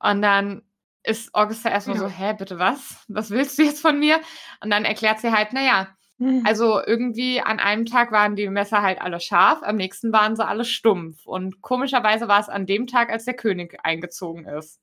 Und 0.00 0.20
dann 0.22 0.62
ist 1.04 1.34
Augusta 1.34 1.70
erstmal 1.70 1.96
Ja. 1.96 2.02
so, 2.02 2.08
hä, 2.08 2.34
bitte 2.36 2.58
was? 2.58 3.04
Was 3.08 3.30
willst 3.30 3.58
du 3.58 3.62
jetzt 3.62 3.80
von 3.80 3.98
mir? 3.98 4.20
Und 4.62 4.70
dann 4.70 4.84
erklärt 4.84 5.20
sie 5.20 5.32
halt, 5.32 5.52
naja, 5.52 5.88
Hm. 6.18 6.44
also 6.46 6.82
irgendwie 6.84 7.42
an 7.42 7.60
einem 7.60 7.84
Tag 7.84 8.10
waren 8.10 8.36
die 8.36 8.48
Messer 8.48 8.80
halt 8.82 9.02
alle 9.02 9.20
scharf, 9.20 9.58
am 9.62 9.76
nächsten 9.76 10.12
waren 10.12 10.34
sie 10.34 10.46
alle 10.46 10.64
stumpf. 10.64 11.26
Und 11.26 11.60
komischerweise 11.60 12.26
war 12.26 12.40
es 12.40 12.48
an 12.48 12.64
dem 12.66 12.86
Tag, 12.86 13.10
als 13.10 13.26
der 13.26 13.34
König 13.34 13.78
eingezogen 13.82 14.46
ist. 14.46 14.80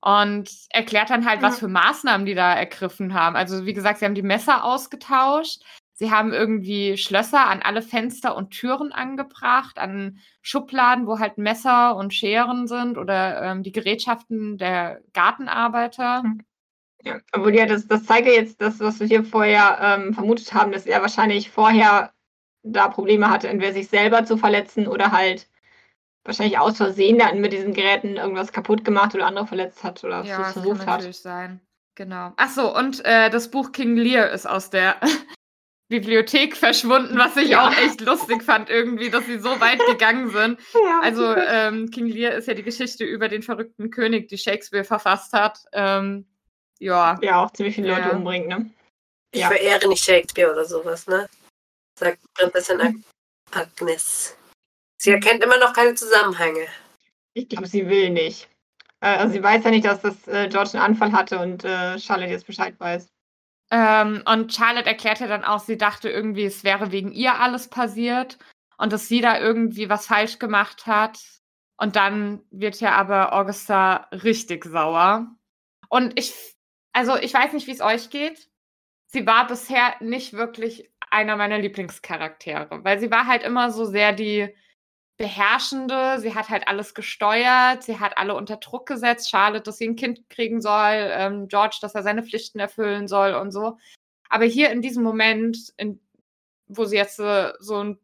Und 0.00 0.48
erklärt 0.70 1.10
dann 1.10 1.28
halt, 1.28 1.42
was 1.42 1.58
für 1.58 1.66
Maßnahmen 1.68 2.24
die 2.26 2.34
da 2.34 2.54
ergriffen 2.54 3.14
haben. 3.14 3.34
Also 3.34 3.66
wie 3.66 3.72
gesagt, 3.72 3.98
sie 3.98 4.04
haben 4.04 4.14
die 4.14 4.22
Messer 4.22 4.62
ausgetauscht. 4.64 5.60
Sie 5.98 6.10
haben 6.10 6.34
irgendwie 6.34 6.98
Schlösser 6.98 7.46
an 7.46 7.62
alle 7.62 7.80
Fenster 7.80 8.36
und 8.36 8.50
Türen 8.50 8.92
angebracht, 8.92 9.78
an 9.78 10.18
Schubladen, 10.42 11.06
wo 11.06 11.18
halt 11.18 11.38
Messer 11.38 11.96
und 11.96 12.12
Scheren 12.12 12.68
sind 12.68 12.98
oder 12.98 13.42
ähm, 13.42 13.62
die 13.62 13.72
Gerätschaften 13.72 14.58
der 14.58 15.00
Gartenarbeiter. 15.14 16.22
Ja, 17.02 17.18
obwohl 17.32 17.54
ja, 17.54 17.64
das, 17.64 17.86
das 17.86 18.04
zeigt 18.04 18.26
ja 18.26 18.34
jetzt 18.34 18.60
das, 18.60 18.78
was 18.80 19.00
wir 19.00 19.06
hier 19.06 19.24
vorher 19.24 19.78
ähm, 19.80 20.12
vermutet 20.12 20.52
haben, 20.52 20.70
dass 20.70 20.84
er 20.84 21.00
wahrscheinlich 21.00 21.50
vorher 21.50 22.12
da 22.62 22.88
Probleme 22.88 23.30
hatte, 23.30 23.48
entweder 23.48 23.72
sich 23.72 23.88
selber 23.88 24.24
zu 24.26 24.36
verletzen 24.36 24.86
oder 24.86 25.12
halt 25.12 25.48
wahrscheinlich 26.24 26.58
aus 26.58 26.76
Versehen 26.76 27.18
dann 27.18 27.40
mit 27.40 27.52
diesen 27.52 27.72
Geräten 27.72 28.16
irgendwas 28.16 28.52
kaputt 28.52 28.84
gemacht 28.84 29.14
oder 29.14 29.26
andere 29.26 29.46
verletzt 29.46 29.82
hat 29.82 30.04
oder 30.04 30.24
Ja, 30.24 30.40
es 30.40 30.44
das 30.44 30.52
versucht 30.54 30.78
kann 30.80 30.86
hat. 30.88 30.94
natürlich 30.98 31.20
sein. 31.20 31.60
Genau. 31.94 32.32
Ach 32.36 32.50
so, 32.50 32.76
und 32.76 33.02
äh, 33.06 33.30
das 33.30 33.50
Buch 33.50 33.72
King 33.72 33.96
Lear 33.96 34.30
ist 34.30 34.46
aus 34.46 34.68
der 34.68 34.96
Bibliothek 35.88 36.56
verschwunden, 36.56 37.16
was 37.16 37.36
ich 37.36 37.50
Ja. 37.50 37.68
auch 37.68 37.76
echt 37.78 38.00
lustig 38.00 38.42
fand, 38.42 38.68
irgendwie, 38.70 39.08
dass 39.10 39.24
sie 39.26 39.38
so 39.38 39.60
weit 39.60 39.84
gegangen 39.86 40.30
sind. 40.30 40.58
Ja, 40.84 41.00
Also 41.02 41.34
ähm, 41.34 41.90
King 41.90 42.06
Lear 42.06 42.34
ist 42.34 42.48
ja 42.48 42.54
die 42.54 42.62
Geschichte 42.64 43.04
über 43.04 43.28
den 43.28 43.42
verrückten 43.42 43.90
König, 43.90 44.28
die 44.28 44.38
Shakespeare 44.38 44.84
verfasst 44.84 45.32
hat. 45.32 45.60
Ähm, 45.72 46.26
ja, 46.78 47.18
ja, 47.22 47.44
auch 47.44 47.52
ziemlich 47.52 47.74
viele 47.76 47.88
Ja. 47.88 47.98
Leute 47.98 48.16
umbringt, 48.16 48.48
ne? 48.48 48.70
Ich 49.32 49.40
Ja. 49.40 49.48
verehre 49.48 49.86
nicht 49.88 50.04
Shakespeare 50.04 50.50
oder 50.52 50.64
sowas, 50.64 51.06
ne? 51.06 51.28
Sagt 51.98 52.18
Prinzessin. 52.34 52.80
Ag 52.80 52.94
Agnes. 53.52 54.36
Sie 54.98 55.10
erkennt 55.12 55.42
immer 55.44 55.58
noch 55.58 55.72
keine 55.72 55.94
Zusammenhänge. 55.94 56.66
Ich 57.34 57.48
glaube, 57.48 57.66
sie 57.68 57.88
will 57.88 58.10
nicht. 58.10 58.48
Äh, 59.00 59.08
also 59.18 59.34
sie 59.34 59.42
weiß 59.42 59.62
ja 59.64 59.70
nicht, 59.70 59.84
dass 59.84 60.00
das 60.00 60.26
äh, 60.26 60.48
George 60.48 60.70
einen 60.74 60.82
Anfall 60.82 61.12
hatte 61.12 61.38
und 61.38 61.64
äh, 61.64 61.98
Charlotte 61.98 62.30
jetzt 62.30 62.46
Bescheid 62.46 62.74
weiß. 62.78 63.06
Ähm, 63.70 64.22
und 64.26 64.54
Charlotte 64.54 64.86
erklärt 64.86 65.20
ja 65.20 65.26
dann 65.26 65.44
auch, 65.44 65.60
sie 65.60 65.76
dachte 65.76 66.08
irgendwie, 66.08 66.44
es 66.44 66.62
wäre 66.62 66.92
wegen 66.92 67.12
ihr 67.12 67.40
alles 67.40 67.68
passiert 67.68 68.38
und 68.78 68.92
dass 68.92 69.08
sie 69.08 69.20
da 69.20 69.38
irgendwie 69.40 69.88
was 69.88 70.06
falsch 70.06 70.38
gemacht 70.38 70.86
hat. 70.86 71.18
Und 71.78 71.96
dann 71.96 72.42
wird 72.50 72.80
ja 72.80 72.92
aber 72.92 73.32
Augusta 73.34 74.08
richtig 74.12 74.64
sauer. 74.64 75.26
Und 75.88 76.18
ich, 76.18 76.32
also 76.92 77.16
ich 77.16 77.34
weiß 77.34 77.52
nicht, 77.52 77.66
wie 77.66 77.72
es 77.72 77.80
euch 77.80 78.10
geht. 78.10 78.48
Sie 79.06 79.26
war 79.26 79.46
bisher 79.46 79.94
nicht 80.00 80.32
wirklich 80.32 80.90
einer 81.10 81.36
meiner 81.36 81.58
Lieblingscharaktere, 81.58 82.84
weil 82.84 82.98
sie 82.98 83.10
war 83.10 83.26
halt 83.26 83.42
immer 83.42 83.70
so 83.70 83.84
sehr 83.84 84.12
die 84.12 84.54
Beherrschende. 85.16 86.18
Sie 86.20 86.34
hat 86.34 86.48
halt 86.50 86.68
alles 86.68 86.94
gesteuert. 86.94 87.82
Sie 87.82 87.98
hat 87.98 88.18
alle 88.18 88.34
unter 88.34 88.56
Druck 88.56 88.86
gesetzt. 88.86 89.30
Charlotte, 89.30 89.62
dass 89.62 89.78
sie 89.78 89.88
ein 89.88 89.96
Kind 89.96 90.28
kriegen 90.28 90.60
soll. 90.60 91.10
Ähm, 91.12 91.48
George, 91.48 91.78
dass 91.80 91.94
er 91.94 92.02
seine 92.02 92.22
Pflichten 92.22 92.58
erfüllen 92.58 93.08
soll 93.08 93.34
und 93.34 93.50
so. 93.50 93.78
Aber 94.28 94.44
hier 94.44 94.70
in 94.70 94.82
diesem 94.82 95.02
Moment, 95.02 95.72
in, 95.76 96.00
wo 96.66 96.84
sie 96.84 96.96
jetzt 96.96 97.18
äh, 97.20 97.52
so 97.60 97.82
ein, 97.82 97.98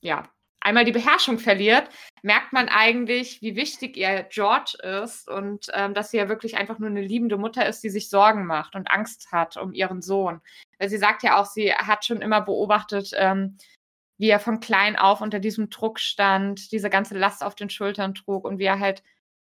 ja, 0.00 0.28
einmal 0.60 0.84
die 0.84 0.92
Beherrschung 0.92 1.38
verliert, 1.38 1.88
merkt 2.22 2.52
man 2.52 2.68
eigentlich, 2.68 3.42
wie 3.42 3.56
wichtig 3.56 3.96
ihr 3.96 4.24
George 4.30 4.76
ist 5.02 5.28
und 5.28 5.66
ähm, 5.72 5.94
dass 5.94 6.10
sie 6.10 6.18
ja 6.18 6.28
wirklich 6.28 6.56
einfach 6.56 6.78
nur 6.78 6.88
eine 6.88 7.02
liebende 7.02 7.36
Mutter 7.36 7.66
ist, 7.66 7.82
die 7.82 7.90
sich 7.90 8.08
Sorgen 8.08 8.46
macht 8.46 8.76
und 8.76 8.90
Angst 8.90 9.32
hat 9.32 9.56
um 9.56 9.72
ihren 9.72 10.02
Sohn. 10.02 10.40
Weil 10.78 10.88
sie 10.88 10.98
sagt 10.98 11.22
ja 11.24 11.40
auch, 11.40 11.46
sie 11.46 11.72
hat 11.72 12.04
schon 12.04 12.22
immer 12.22 12.40
beobachtet, 12.40 13.10
ähm, 13.16 13.58
wie 14.22 14.30
er 14.30 14.38
von 14.38 14.60
klein 14.60 14.94
auf 14.94 15.20
unter 15.20 15.40
diesem 15.40 15.68
Druck 15.68 15.98
stand, 15.98 16.70
diese 16.70 16.88
ganze 16.90 17.18
Last 17.18 17.42
auf 17.42 17.56
den 17.56 17.70
Schultern 17.70 18.14
trug 18.14 18.44
und 18.44 18.60
wie 18.60 18.64
er 18.66 18.78
halt 18.78 19.02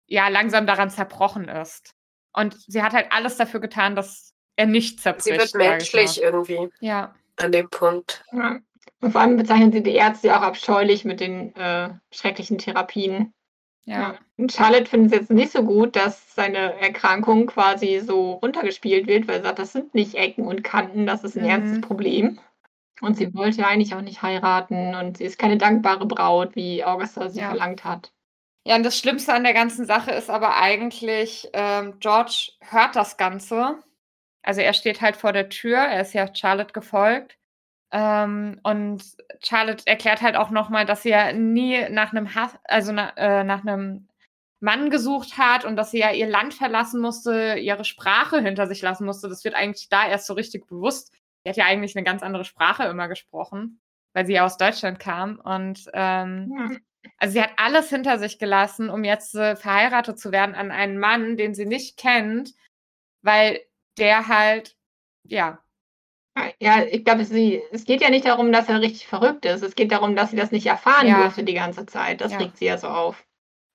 ja 0.05 0.27
langsam 0.27 0.67
daran 0.67 0.91
zerbrochen 0.91 1.47
ist. 1.47 1.95
Und 2.33 2.53
sie 2.67 2.83
hat 2.83 2.93
halt 2.93 3.07
alles 3.11 3.35
dafür 3.37 3.61
getan, 3.61 3.95
dass 3.95 4.35
er 4.57 4.67
nicht 4.67 4.99
zerbricht. 5.01 5.23
Sie 5.25 5.31
wird 5.33 5.55
menschlich 5.55 6.21
irgendwie 6.21 6.69
Ja, 6.81 7.15
an 7.37 7.51
dem 7.51 7.67
Punkt. 7.71 8.23
Ja. 8.31 8.59
Und 9.01 9.11
vor 9.11 9.21
allem 9.21 9.37
bezeichnen 9.37 9.71
sie 9.71 9.81
die 9.81 9.95
Ärzte 9.95 10.37
auch 10.37 10.43
abscheulich 10.43 11.03
mit 11.03 11.19
den 11.19 11.55
äh, 11.55 11.89
schrecklichen 12.11 12.59
Therapien. 12.59 13.33
ja. 13.85 14.19
Und 14.37 14.51
Charlotte 14.51 14.85
findet 14.85 15.13
es 15.13 15.19
jetzt 15.19 15.31
nicht 15.31 15.51
so 15.51 15.63
gut, 15.63 15.95
dass 15.95 16.35
seine 16.35 16.79
Erkrankung 16.79 17.47
quasi 17.47 18.01
so 18.05 18.33
runtergespielt 18.33 19.07
wird, 19.07 19.27
weil 19.27 19.37
sie 19.39 19.45
sagt, 19.47 19.57
das 19.59 19.73
sind 19.73 19.95
nicht 19.95 20.13
Ecken 20.13 20.45
und 20.45 20.63
Kanten, 20.63 21.07
das 21.07 21.23
ist 21.23 21.35
ein 21.35 21.43
Mhm. 21.43 21.49
ernstes 21.49 21.81
Problem. 21.81 22.39
Und 23.01 23.15
sie 23.17 23.33
wollte 23.33 23.61
ja 23.61 23.67
eigentlich 23.67 23.95
auch 23.95 24.01
nicht 24.01 24.21
heiraten 24.21 24.93
und 24.95 25.17
sie 25.17 25.25
ist 25.25 25.37
keine 25.39 25.57
dankbare 25.57 26.05
Braut, 26.05 26.55
wie 26.55 26.83
Augusta 26.83 27.29
sie 27.29 27.39
Ja. 27.39 27.49
verlangt 27.49 27.83
hat. 27.85 28.11
Ja, 28.65 28.75
und 28.75 28.83
das 28.83 28.97
Schlimmste 28.99 29.33
an 29.33 29.43
der 29.43 29.53
ganzen 29.53 29.85
Sache 29.85 30.11
ist 30.11 30.29
aber 30.29 30.57
eigentlich, 30.57 31.49
ähm, 31.53 31.99
George 31.99 32.51
hört 32.61 32.95
das 32.95 33.17
Ganze. 33.17 33.77
Also 34.43 34.61
er 34.61 34.73
steht 34.73 35.01
halt 35.01 35.17
vor 35.17 35.33
der 35.33 35.49
Tür, 35.49 35.77
er 35.79 36.01
ist 36.01 36.13
ja 36.13 36.33
Charlotte 36.33 36.73
gefolgt. 36.73 37.37
Ähm, 37.91 38.59
und 38.63 39.03
Charlotte 39.43 39.87
erklärt 39.87 40.21
halt 40.21 40.35
auch 40.37 40.51
nochmal, 40.51 40.85
dass 40.85 41.03
sie 41.03 41.09
ja 41.09 41.33
nie 41.33 41.89
nach 41.89 42.11
einem 42.13 42.35
Hass, 42.35 42.55
also 42.65 42.91
na, 42.93 43.11
äh, 43.17 43.43
nach 43.43 43.61
einem 43.61 44.07
Mann 44.61 44.89
gesucht 44.91 45.37
hat 45.37 45.65
und 45.65 45.75
dass 45.77 45.91
sie 45.91 45.99
ja 45.99 46.11
ihr 46.11 46.27
Land 46.27 46.53
verlassen 46.53 47.01
musste, 47.01 47.55
ihre 47.55 47.85
Sprache 47.85 48.41
hinter 48.41 48.67
sich 48.67 48.81
lassen 48.81 49.05
musste. 49.05 49.29
Das 49.29 49.43
wird 49.45 49.55
eigentlich 49.55 49.89
da 49.89 50.07
erst 50.07 50.27
so 50.27 50.33
richtig 50.33 50.67
bewusst. 50.67 51.13
Sie 51.43 51.49
hat 51.49 51.57
ja 51.57 51.65
eigentlich 51.65 51.95
eine 51.95 52.03
ganz 52.03 52.21
andere 52.23 52.45
Sprache 52.45 52.83
immer 52.85 53.07
gesprochen, 53.07 53.81
weil 54.13 54.25
sie 54.25 54.33
ja 54.33 54.45
aus 54.45 54.57
Deutschland 54.57 54.99
kam. 54.99 55.39
Und 55.39 55.85
ähm, 55.93 56.53
Ja. 56.57 56.77
also 57.17 57.33
sie 57.33 57.41
hat 57.41 57.51
alles 57.57 57.89
hinter 57.89 58.19
sich 58.19 58.39
gelassen, 58.39 58.89
um 58.89 59.03
jetzt 59.03 59.35
äh, 59.35 59.55
verheiratet 59.55 60.19
zu 60.19 60.31
werden 60.31 60.55
an 60.55 60.71
einen 60.71 60.97
Mann, 60.99 61.37
den 61.37 61.53
sie 61.55 61.65
nicht 61.65 61.97
kennt, 61.97 62.53
weil 63.21 63.61
der 63.97 64.27
halt, 64.27 64.75
ja, 65.23 65.59
Ja, 66.61 66.83
ich 66.83 67.03
glaube, 67.03 67.25
sie, 67.25 67.61
es 67.71 67.85
geht 67.85 68.01
ja 68.01 68.09
nicht 68.09 68.25
darum, 68.25 68.51
dass 68.51 68.69
er 68.69 68.79
richtig 68.81 69.07
verrückt 69.07 69.45
ist. 69.45 69.61
Es 69.61 69.75
geht 69.75 69.91
darum, 69.91 70.15
dass 70.15 70.31
sie 70.31 70.37
das 70.37 70.51
nicht 70.51 70.65
erfahren 70.67 71.07
Ja. 71.07 71.23
durfte 71.23 71.43
die 71.43 71.53
ganze 71.53 71.85
Zeit. 71.85 72.21
Das 72.21 72.31
Ja. 72.31 72.37
Genau. 72.37 72.47
regt 72.49 72.57
sie 72.59 72.65
ja 72.65 72.77
so 72.77 72.87
auf. 72.87 73.25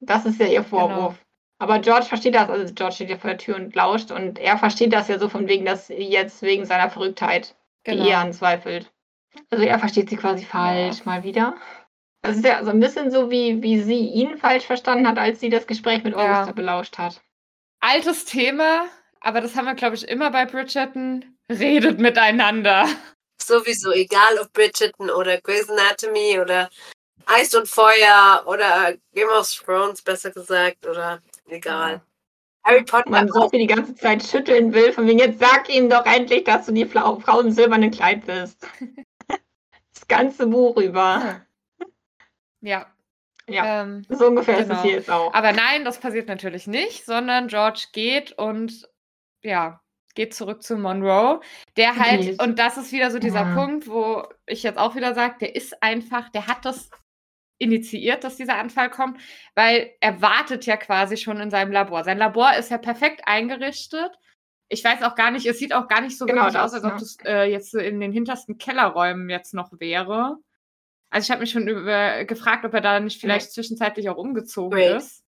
Das 0.00 0.26
ist 0.26 0.40
ja 0.40 0.46
ihr 0.46 0.62
Vorwurf. 0.64 1.23
Aber 1.58 1.78
George 1.78 2.06
versteht 2.06 2.34
das, 2.34 2.50
also 2.50 2.74
George 2.74 2.96
steht 2.96 3.10
ja 3.10 3.16
vor 3.16 3.30
der 3.30 3.38
Tür 3.38 3.56
und 3.56 3.74
lauscht 3.74 4.10
und 4.10 4.38
er 4.38 4.58
versteht 4.58 4.92
das 4.92 5.08
ja 5.08 5.18
so 5.18 5.28
von 5.28 5.48
wegen, 5.48 5.64
dass 5.64 5.86
sie 5.86 5.94
jetzt 5.94 6.42
wegen 6.42 6.64
seiner 6.64 6.90
Verrücktheit 6.90 7.54
die 7.86 7.92
genau. 7.92 8.06
Ehe 8.06 8.16
anzweifelt. 8.18 8.90
Also 9.50 9.64
er 9.64 9.78
versteht 9.78 10.10
sie 10.10 10.16
quasi 10.16 10.44
falsch, 10.44 11.04
mal 11.04 11.22
wieder. 11.22 11.56
Das 12.22 12.36
ist 12.36 12.44
ja 12.44 12.64
so 12.64 12.70
ein 12.70 12.80
bisschen 12.80 13.10
so, 13.10 13.30
wie, 13.30 13.62
wie 13.62 13.80
sie 13.80 14.08
ihn 14.08 14.38
falsch 14.38 14.64
verstanden 14.64 15.06
hat, 15.06 15.18
als 15.18 15.40
sie 15.40 15.50
das 15.50 15.66
Gespräch 15.66 16.02
mit 16.02 16.14
Ja. 16.14 16.36
Augusta 16.36 16.52
belauscht 16.52 16.98
hat. 16.98 17.20
Altes 17.80 18.24
Thema, 18.24 18.86
aber 19.20 19.40
das 19.40 19.54
haben 19.54 19.66
wir, 19.66 19.74
glaube 19.74 19.94
ich, 19.96 20.08
immer 20.08 20.30
bei 20.30 20.46
Bridgerton. 20.46 21.36
Redet 21.50 21.98
miteinander. 21.98 22.86
Sowieso, 23.40 23.92
egal 23.92 24.38
ob 24.40 24.52
Bridgerton 24.54 25.10
oder 25.10 25.38
Grey's 25.40 25.68
Anatomy 25.68 26.40
oder 26.40 26.70
Eis 27.26 27.54
und 27.54 27.68
Feuer 27.68 28.42
oder 28.46 28.94
Game 29.12 29.28
of 29.28 29.50
Thrones, 29.50 30.00
besser 30.02 30.30
gesagt, 30.30 30.86
oder 30.86 31.20
egal. 31.48 32.02
Harry 32.64 32.82
Potter 32.84 33.10
Man 33.10 33.28
so 33.28 33.42
auch. 33.42 33.50
viel 33.50 33.60
die 33.60 33.66
ganze 33.66 33.94
Zeit 33.94 34.22
schütteln 34.22 34.72
will, 34.72 34.92
von 34.92 35.06
wegen, 35.06 35.18
jetzt 35.18 35.38
sag 35.38 35.68
ihm 35.68 35.90
doch 35.90 36.06
endlich, 36.06 36.44
dass 36.44 36.64
du 36.66 36.72
die 36.72 36.86
Frau 36.86 37.40
im 37.40 37.50
silbernen 37.50 37.90
Kleid 37.90 38.24
bist. 38.24 38.66
das 39.28 40.08
ganze 40.08 40.46
Buch 40.46 40.76
über. 40.78 41.42
Ja. 42.62 42.86
Ja. 43.46 43.82
Ähm, 43.82 44.06
So 44.08 44.28
ungefähr 44.28 44.58
ist 44.58 44.68
Genau. 44.68 44.78
es 44.78 44.82
hier 44.82 44.92
jetzt 44.92 45.10
auch. 45.10 45.34
aber 45.34 45.52
nein, 45.52 45.84
das 45.84 45.98
passiert 46.00 46.28
natürlich 46.28 46.66
nicht, 46.66 47.04
sondern 47.04 47.48
George 47.48 47.88
geht 47.92 48.32
und 48.32 48.88
ja, 49.42 49.82
geht 50.14 50.32
zurück 50.32 50.62
zu 50.62 50.76
Monroe. 50.78 51.40
Der 51.76 51.96
halt, 51.96 52.24
Yes. 52.24 52.38
und 52.38 52.58
das 52.58 52.78
ist 52.78 52.92
wieder 52.92 53.10
so 53.10 53.18
dieser 53.18 53.42
Ja. 53.46 53.54
Punkt, 53.54 53.86
wo 53.86 54.26
ich 54.46 54.62
jetzt 54.62 54.78
auch 54.78 54.94
wieder 54.94 55.12
sage, 55.14 55.34
der 55.42 55.54
ist 55.54 55.82
einfach, 55.82 56.30
der 56.30 56.46
hat 56.46 56.64
das 56.64 56.88
initiiert, 57.58 58.24
dass 58.24 58.36
dieser 58.36 58.56
Anfall 58.56 58.90
kommt, 58.90 59.20
weil 59.54 59.92
er 60.00 60.20
wartet 60.20 60.66
ja 60.66 60.76
quasi 60.76 61.16
schon 61.16 61.40
in 61.40 61.50
seinem 61.50 61.72
Labor. 61.72 62.04
Sein 62.04 62.18
Labor 62.18 62.54
ist 62.54 62.70
ja 62.70 62.78
perfekt 62.78 63.22
eingerichtet. 63.26 64.10
Ich 64.68 64.82
weiß 64.82 65.02
auch 65.02 65.14
gar 65.14 65.30
nicht, 65.30 65.46
es 65.46 65.58
sieht 65.58 65.72
auch 65.72 65.88
gar 65.88 66.00
nicht 66.00 66.18
so 66.18 66.26
Genau 66.26 66.46
aus, 66.46 66.74
als 66.74 66.84
ob 66.84 66.98
das 66.98 67.16
äh, 67.24 67.50
jetzt 67.50 67.70
so 67.70 67.78
in 67.78 68.00
den 68.00 68.12
hintersten 68.12 68.58
Kellerräumen 68.58 69.30
jetzt 69.30 69.54
noch 69.54 69.70
wäre. 69.78 70.38
Also 71.10 71.26
ich 71.26 71.30
habe 71.30 71.42
mich 71.42 71.52
schon 71.52 71.68
über, 71.68 72.24
gefragt, 72.24 72.64
ob 72.64 72.74
er 72.74 72.80
da 72.80 72.98
nicht 72.98 73.20
vielleicht 73.20 73.52
zwischenzeitlich 73.52 74.08
auch 74.08 74.16
umgezogen 74.16 74.76
Great. 74.76 74.96
ist. 74.96 75.24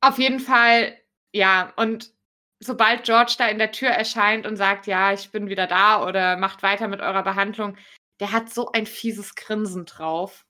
Auf 0.00 0.18
jeden 0.18 0.40
Fall, 0.40 0.96
ja. 1.32 1.74
Und 1.76 2.10
sobald 2.58 3.04
George 3.04 3.34
da 3.36 3.46
in 3.48 3.58
der 3.58 3.72
Tür 3.72 3.90
erscheint 3.90 4.46
und 4.46 4.56
sagt, 4.56 4.86
ja, 4.86 5.12
ich 5.12 5.30
bin 5.30 5.48
wieder 5.48 5.66
da 5.66 6.02
oder 6.06 6.38
macht 6.38 6.62
weiter 6.62 6.88
mit 6.88 7.00
eurer 7.00 7.22
Behandlung, 7.22 7.76
der 8.20 8.32
hat 8.32 8.48
so 8.48 8.72
ein 8.72 8.86
fieses 8.86 9.34
Grinsen 9.34 9.84
drauf, 9.84 10.45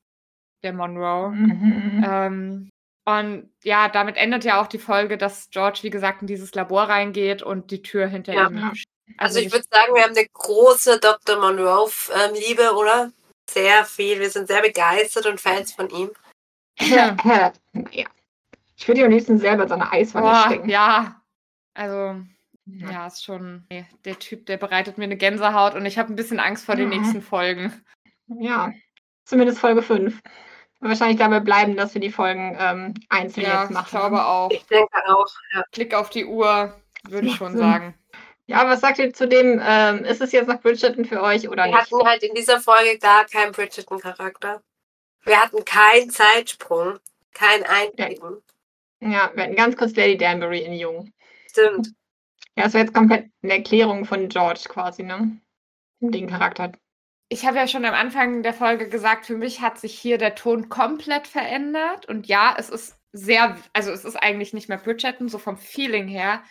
der 0.62 0.72
Monroe. 0.72 1.30
Mhm. 1.30 2.04
Ähm, 2.08 2.70
und 3.04 3.50
ja, 3.62 3.88
damit 3.88 4.16
endet 4.16 4.44
ja 4.44 4.60
auch 4.60 4.66
die 4.66 4.78
Folge, 4.80 5.16
dass 5.16 5.48
George, 5.50 5.80
wie 5.82 5.90
gesagt, 5.90 6.22
in 6.22 6.26
dieses 6.26 6.54
Labor 6.54 6.84
reingeht 6.84 7.42
und 7.42 7.70
die 7.70 7.82
Tür 7.82 8.08
hinter 8.08 8.34
Ja. 8.34 8.48
ihm. 8.48 8.58
Ja. 8.58 8.72
Also 9.18 9.38
ich 9.38 9.52
würde 9.52 9.64
sagen, 9.70 9.94
wir 9.94 10.02
haben 10.02 10.16
eine 10.16 10.26
große 10.32 10.98
Dr. 10.98 11.36
Monroe-Liebe, 11.38 12.74
oder? 12.74 13.12
Sehr 13.48 13.84
viel. 13.84 14.18
Wir 14.18 14.30
sind 14.30 14.48
sehr 14.48 14.60
begeistert 14.62 15.26
und 15.26 15.40
Fans 15.40 15.72
von 15.72 15.88
ihm. 15.90 16.10
Ja. 16.80 17.16
ja. 17.24 17.52
Ich 18.76 18.88
würde 18.88 19.04
am 19.04 19.10
liebsten 19.12 19.38
selber 19.38 19.62
in 19.62 19.68
so 19.68 19.74
eine 19.74 19.92
Eiswanne 19.92 20.26
Boah, 20.26 20.44
stecken. 20.46 20.68
ja. 20.68 21.22
Also, 21.74 22.16
ja, 22.66 23.06
ist 23.06 23.22
schon. 23.24 23.64
Nee, 23.70 23.86
der 24.04 24.18
Typ, 24.18 24.46
der 24.46 24.56
bereitet 24.56 24.98
mir 24.98 25.04
eine 25.04 25.16
Gänsehaut 25.16 25.76
und 25.76 25.86
ich 25.86 25.96
habe 25.98 26.12
ein 26.12 26.16
bisschen 26.16 26.40
Angst 26.40 26.64
vor 26.64 26.74
den 26.74 26.90
Ja. 26.90 26.98
nächsten 26.98 27.22
Folgen. 27.22 27.72
Ja, 28.26 28.72
zumindest 29.26 29.58
Folge 29.58 29.82
5. 29.82 30.20
Wahrscheinlich 30.80 31.18
dabei 31.18 31.40
bleiben, 31.40 31.76
dass 31.76 31.94
wir 31.94 32.00
die 32.00 32.10
Folgen 32.10 32.56
ähm, 32.58 32.94
einzeln 33.08 33.44
Ja, 33.46 33.60
jetzt 33.62 33.70
ich 33.70 33.74
machen. 33.74 33.90
glaube 33.90 34.24
auch. 34.24 34.50
Ich 34.50 34.64
denke 34.66 34.96
auch. 35.08 35.26
Ja. 35.54 35.62
Blick 35.72 35.94
auf 35.94 36.10
die 36.10 36.24
Uhr, 36.24 36.74
würde 37.08 37.26
ich 37.26 37.34
schon 37.34 37.52
Sinn. 37.52 37.58
sagen. 37.60 37.94
Ja, 38.46 38.66
was 38.68 38.80
sagt 38.80 38.98
ihr 38.98 39.12
zu 39.12 39.26
dem? 39.26 39.60
Ähm, 39.62 40.04
ist 40.04 40.20
es 40.20 40.32
jetzt 40.32 40.46
noch 40.48 40.60
Bridgerton 40.60 41.04
für 41.04 41.22
euch 41.22 41.48
oder 41.48 41.64
Wir 41.64 41.72
nicht? 41.72 41.92
hatten 41.92 42.06
halt 42.06 42.22
in 42.22 42.34
dieser 42.34 42.60
Folge 42.60 42.98
gar 42.98 43.24
keinen 43.24 43.52
Bridgerton-Charakter. 43.52 44.62
Wir 45.24 45.42
hatten 45.42 45.64
keinen 45.64 46.10
Zeitsprung, 46.10 46.98
kein 47.34 47.64
Einblicken. 47.64 48.40
Ja, 49.00 49.30
wir 49.34 49.42
hatten 49.44 49.56
ganz 49.56 49.76
kurz 49.76 49.96
Lady 49.96 50.16
Danbury 50.16 50.60
in 50.60 50.74
Jung. 50.74 51.12
Stimmt. 51.50 51.88
Ja, 52.56 52.64
das 52.64 52.74
war 52.74 52.82
jetzt 52.82 52.94
komplett 52.94 53.30
eine 53.42 53.54
Erklärung 53.54 54.04
von 54.04 54.28
George 54.28 54.62
quasi, 54.68 55.02
ne? 55.02 55.38
Den 56.00 56.28
Charakter. 56.28 56.70
Ich 57.28 57.44
habe 57.44 57.56
ja 57.56 57.66
schon 57.66 57.84
am 57.84 57.94
Anfang 57.94 58.42
der 58.42 58.54
Folge 58.54 58.88
gesagt, 58.88 59.26
für 59.26 59.36
mich 59.36 59.60
hat 59.60 59.78
sich 59.78 59.98
hier 59.98 60.16
der 60.16 60.36
Ton 60.36 60.68
komplett 60.68 61.26
verändert. 61.26 62.06
Und 62.06 62.26
ja, 62.28 62.54
es 62.56 62.70
ist 62.70 62.96
sehr, 63.12 63.56
also 63.72 63.90
es 63.90 64.04
ist 64.04 64.16
eigentlich 64.16 64.52
nicht 64.52 64.68
mehr 64.68 64.78
Bridgerton, 64.78 65.28
so 65.28 65.38
vom 65.38 65.56
Feeling 65.56 66.06
her. 66.06 66.44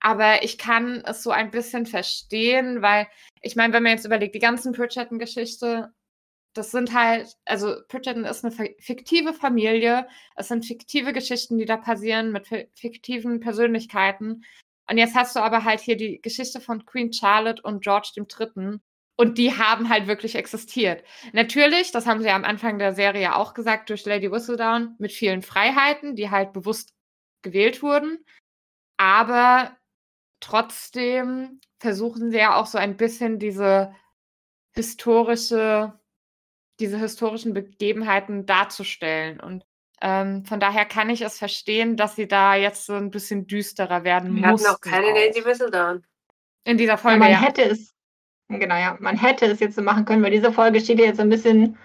Aber 0.00 0.42
ich 0.42 0.56
kann 0.56 1.02
es 1.04 1.22
so 1.22 1.30
ein 1.30 1.50
bisschen 1.50 1.84
verstehen, 1.84 2.80
weil 2.80 3.08
ich 3.42 3.56
meine, 3.56 3.72
wenn 3.72 3.82
man 3.82 3.92
jetzt 3.92 4.06
überlegt, 4.06 4.34
die 4.34 4.40
ganzen 4.40 4.72
Bridgerton-Geschichte, 4.72 5.92
das 6.54 6.70
sind 6.70 6.94
halt, 6.94 7.36
also 7.44 7.76
Bridgerton 7.88 8.24
ist 8.24 8.44
eine 8.44 8.54
fi- 8.54 8.76
fiktive 8.80 9.34
Familie. 9.34 10.08
Es 10.36 10.48
sind 10.48 10.64
fiktive 10.64 11.12
Geschichten, 11.12 11.58
die 11.58 11.66
da 11.66 11.76
passieren 11.76 12.32
mit 12.32 12.46
fi- 12.46 12.70
fiktiven 12.74 13.40
Persönlichkeiten. 13.40 14.44
Und 14.88 14.96
jetzt 14.98 15.14
hast 15.14 15.36
du 15.36 15.40
aber 15.40 15.64
halt 15.64 15.80
hier 15.80 15.96
die 15.98 16.22
Geschichte 16.22 16.60
von 16.60 16.86
Queen 16.86 17.12
Charlotte 17.12 17.60
und 17.62 17.82
George 17.82 18.12
III. 18.16 18.78
Und 19.18 19.38
die 19.38 19.56
haben 19.56 19.88
halt 19.88 20.06
wirklich 20.06 20.34
existiert. 20.34 21.02
Natürlich, 21.32 21.90
das 21.90 22.06
haben 22.06 22.20
sie 22.20 22.28
ja 22.28 22.36
am 22.36 22.44
Anfang 22.44 22.78
der 22.78 22.92
Serie 22.92 23.34
auch 23.34 23.54
gesagt, 23.54 23.88
durch 23.88 24.04
Lady 24.04 24.30
Whistledown 24.30 24.94
mit 24.98 25.10
vielen 25.10 25.40
Freiheiten, 25.42 26.16
die 26.16 26.30
halt 26.30 26.52
bewusst 26.52 26.94
gewählt 27.42 27.82
wurden. 27.82 28.24
Aber 28.98 29.74
trotzdem 30.40 31.60
versuchen 31.78 32.30
sie 32.30 32.38
ja 32.38 32.56
auch 32.56 32.66
so 32.66 32.78
ein 32.78 32.96
bisschen 32.96 33.38
diese 33.38 33.94
historische, 34.74 35.98
diese 36.78 36.98
historischen 36.98 37.54
Begebenheiten 37.54 38.44
darzustellen. 38.44 39.40
Und 39.40 39.64
ähm, 40.02 40.44
von 40.44 40.60
daher 40.60 40.84
kann 40.84 41.08
ich 41.08 41.22
es 41.22 41.38
verstehen, 41.38 41.96
dass 41.96 42.16
sie 42.16 42.28
da 42.28 42.54
jetzt 42.54 42.84
so 42.84 42.92
ein 42.94 43.10
bisschen 43.10 43.46
düsterer 43.46 44.04
werden 44.04 44.34
Wir 44.36 44.46
hatten 44.48 44.62
noch 44.62 44.80
keine 44.82 45.06
auch. 45.06 45.14
Lady 45.14 45.42
Whistledown. 45.42 46.04
In 46.64 46.76
dieser 46.76 46.98
Ja, 46.98 46.98
Folge, 46.98 47.18
man 47.18 47.30
ja. 47.30 47.40
hätte 47.40 47.62
es, 47.62 47.95
genau, 48.48 48.76
ja, 48.76 48.96
man 49.00 49.16
hätte 49.16 49.46
es 49.46 49.60
jetzt 49.60 49.76
so 49.76 49.82
machen 49.82 50.04
können, 50.04 50.22
weil 50.22 50.30
diese 50.30 50.52
Folge 50.52 50.80
steht 50.80 50.98
ja 50.98 51.06
jetzt 51.06 51.16
so 51.16 51.22
ein 51.22 51.28
bisschen 51.28 51.76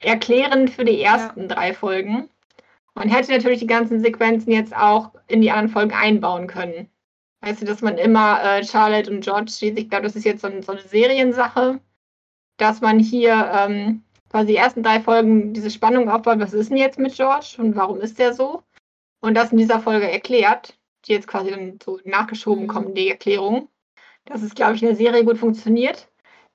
erklärend 0.00 0.70
für 0.70 0.84
die 0.84 1.00
ersten 1.00 1.48
drei 1.48 1.72
Folgen. 1.74 2.28
Man 2.94 3.08
hätte 3.08 3.32
natürlich 3.32 3.60
die 3.60 3.66
ganzen 3.66 4.00
Sequenzen 4.00 4.52
jetzt 4.52 4.76
auch 4.76 5.12
in 5.28 5.40
die 5.40 5.50
anderen 5.50 5.70
Folgen 5.70 5.92
einbauen 5.94 6.46
können. 6.46 6.88
Weißt 7.40 7.62
du, 7.62 7.66
dass 7.66 7.80
man 7.82 7.98
immer 7.98 8.42
äh, 8.42 8.64
Charlotte 8.64 9.10
und 9.10 9.22
George, 9.24 9.52
die- 9.60 9.68
ich 9.70 9.88
glaube, 9.88 10.04
das 10.04 10.16
ist 10.16 10.24
jetzt 10.24 10.42
so, 10.42 10.48
ein, 10.48 10.62
so 10.62 10.72
eine 10.72 10.82
Seriensache, 10.82 11.80
dass 12.58 12.80
man 12.80 12.98
hier 12.98 13.50
ähm, 13.54 14.02
quasi 14.30 14.48
die 14.48 14.56
ersten 14.56 14.82
drei 14.82 15.00
Folgen 15.00 15.52
diese 15.54 15.70
Spannung 15.70 16.08
aufbaut, 16.10 16.38
was 16.38 16.52
ist 16.52 16.70
denn 16.70 16.76
jetzt 16.76 16.98
mit 16.98 17.14
George 17.14 17.56
und 17.58 17.74
warum 17.76 18.00
ist 18.00 18.18
der 18.18 18.34
so? 18.34 18.62
Und 19.20 19.34
das 19.34 19.52
in 19.52 19.58
dieser 19.58 19.80
Folge 19.80 20.10
erklärt, 20.10 20.76
die 21.06 21.12
jetzt 21.12 21.26
quasi 21.28 21.50
dann 21.50 21.78
so 21.82 21.98
nachgeschoben 22.04 22.64
Mhm. 22.64 22.68
kommen, 22.68 22.94
die 22.94 23.08
Erklärung. 23.08 23.68
Das 24.24 24.42
ist, 24.42 24.54
glaube 24.54 24.74
ich, 24.74 24.82
in 24.82 24.88
der 24.88 24.96
Serie 24.96 25.24
gut 25.24 25.38
funktioniert. 25.38 26.08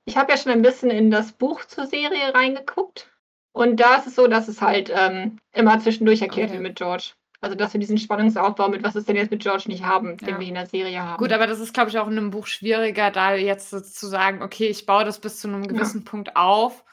Ich 0.04 0.16
habe 0.16 0.32
ja 0.32 0.38
schon 0.38 0.52
ein 0.52 0.62
bisschen 0.62 0.90
in 0.90 1.10
das 1.10 1.32
Buch 1.32 1.64
zur 1.64 1.86
Serie 1.86 2.34
reingeguckt. 2.34 3.10
Und 3.52 3.78
da 3.80 3.96
ist 3.96 4.06
es 4.06 4.14
so, 4.14 4.26
dass 4.26 4.48
es 4.48 4.62
halt 4.62 4.90
ähm, 4.94 5.38
immer 5.52 5.78
zwischendurch 5.80 6.22
erklärt 6.22 6.48
Okay. 6.48 6.54
wird 6.58 6.62
mit 6.62 6.78
George. 6.78 7.12
Also, 7.40 7.54
dass 7.54 7.72
wir 7.72 7.80
diesen 7.80 7.98
Spannungsaufbau 7.98 8.68
mit, 8.68 8.82
was 8.82 8.96
ist 8.96 9.08
denn 9.08 9.16
jetzt 9.16 9.30
mit 9.30 9.42
George 9.42 9.64
nicht 9.68 9.84
haben, 9.84 10.16
den 10.16 10.28
Ja. 10.28 10.40
wir 10.40 10.48
in 10.48 10.54
der 10.54 10.66
Serie 10.66 11.02
haben. 11.02 11.18
Gut, 11.22 11.32
aber 11.32 11.46
das 11.46 11.60
ist, 11.60 11.72
glaube 11.72 11.90
ich, 11.90 11.98
auch 11.98 12.06
in 12.08 12.18
einem 12.18 12.30
Buch 12.30 12.46
schwieriger, 12.46 13.10
da 13.10 13.34
jetzt 13.34 13.70
zu 13.70 14.06
sagen, 14.06 14.42
okay, 14.42 14.66
ich 14.66 14.86
baue 14.86 15.04
das 15.04 15.20
bis 15.20 15.40
zu 15.40 15.48
einem 15.48 15.62
Ja. 15.62 15.68
gewissen 15.68 16.04
Punkt 16.04 16.34
auf 16.36 16.84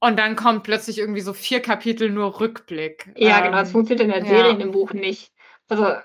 und 0.00 0.18
dann 0.18 0.36
kommt 0.36 0.62
plötzlich 0.62 0.98
irgendwie 0.98 1.20
so 1.20 1.32
vier 1.34 1.60
Kapitel 1.60 2.10
nur 2.10 2.40
Rückblick. 2.40 3.12
Ja, 3.16 3.38
Ähm, 3.38 3.44
genau, 3.44 3.58
das 3.58 3.72
funktioniert 3.72 4.06
in 4.06 4.12
der 4.12 4.22
ja. 4.22 4.36
Serie, 4.36 4.52
in 4.52 4.58
dem 4.58 4.70
Buch 4.72 4.92
nicht. 4.92 5.32
Also, 5.68 5.96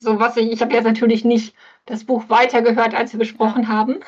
so 0.00 0.18
was 0.18 0.36
ich, 0.36 0.50
ich 0.50 0.60
habe 0.62 0.74
jetzt 0.74 0.84
natürlich 0.84 1.24
nicht 1.24 1.54
das 1.86 2.04
Buch 2.04 2.24
weitergehört, 2.28 2.94
als 2.94 3.12
wir 3.12 3.18
besprochen 3.18 3.68
haben. 3.68 4.00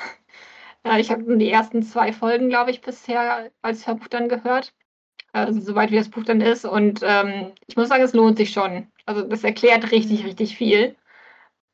Äh, 0.84 1.00
ich 1.00 1.10
habe 1.12 1.22
nur 1.22 1.36
die 1.36 1.50
ersten 1.50 1.82
zwei 1.84 2.12
Folgen, 2.12 2.48
glaube 2.48 2.70
ich, 2.72 2.80
bisher 2.80 3.50
als 3.62 3.86
Hörbuch 3.86 4.08
dann 4.08 4.28
gehört. 4.28 4.72
Also, 5.32 5.60
soweit 5.60 5.90
wie 5.92 5.96
das 5.96 6.10
Buch 6.10 6.24
dann 6.24 6.40
ist. 6.40 6.64
Und 6.64 7.00
ähm, 7.04 7.52
ich 7.66 7.76
muss 7.76 7.88
sagen, 7.88 8.02
es 8.02 8.12
lohnt 8.14 8.36
sich 8.38 8.50
schon. 8.52 8.90
Also, 9.06 9.22
das 9.22 9.44
erklärt 9.44 9.90
richtig, 9.92 10.20
Mhm. 10.22 10.26
richtig 10.26 10.56
viel. 10.56 10.96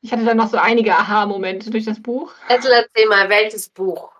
Ich 0.01 0.11
hatte 0.13 0.25
dann 0.25 0.37
noch 0.37 0.49
so 0.49 0.57
einige 0.57 0.93
Aha-Momente 0.95 1.71
durch 1.71 1.85
das 1.85 2.01
Buch. 2.01 2.33
Also 2.47 2.69
erzähl 2.69 3.07
mal, 3.09 3.29
welches 3.29 3.69
Buch? 3.69 4.11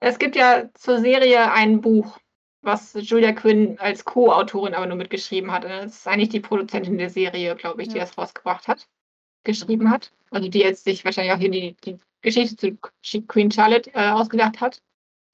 Es 0.00 0.18
gibt 0.18 0.34
ja 0.36 0.70
zur 0.74 0.98
Serie 1.00 1.52
ein 1.52 1.80
Buch, 1.80 2.18
was 2.62 2.94
Julia 2.94 3.32
Quinn 3.32 3.78
als 3.78 4.04
Co-Autorin 4.04 4.74
aber 4.74 4.86
nur 4.86 4.96
mitgeschrieben 4.96 5.52
hat. 5.52 5.64
Das 5.64 5.98
ist 5.98 6.08
eigentlich 6.08 6.30
die 6.30 6.40
Produzentin 6.40 6.98
der 6.98 7.10
Serie, 7.10 7.54
glaube 7.56 7.82
ich, 7.82 7.88
die 7.88 7.98
Ja. 7.98 8.04
das 8.04 8.18
rausgebracht 8.18 8.66
hat, 8.66 8.88
geschrieben 9.44 9.90
hat. 9.90 10.12
Also 10.30 10.48
die 10.48 10.60
jetzt 10.60 10.84
sich 10.84 11.04
wahrscheinlich 11.04 11.32
auch 11.32 11.38
hier 11.38 11.50
die, 11.50 11.76
die 11.84 11.98
Geschichte 12.22 12.56
zu 13.02 13.22
Queen 13.22 13.50
Charlotte 13.50 13.90
äh, 13.94 14.10
ausgedacht 14.10 14.60
hat. 14.60 14.82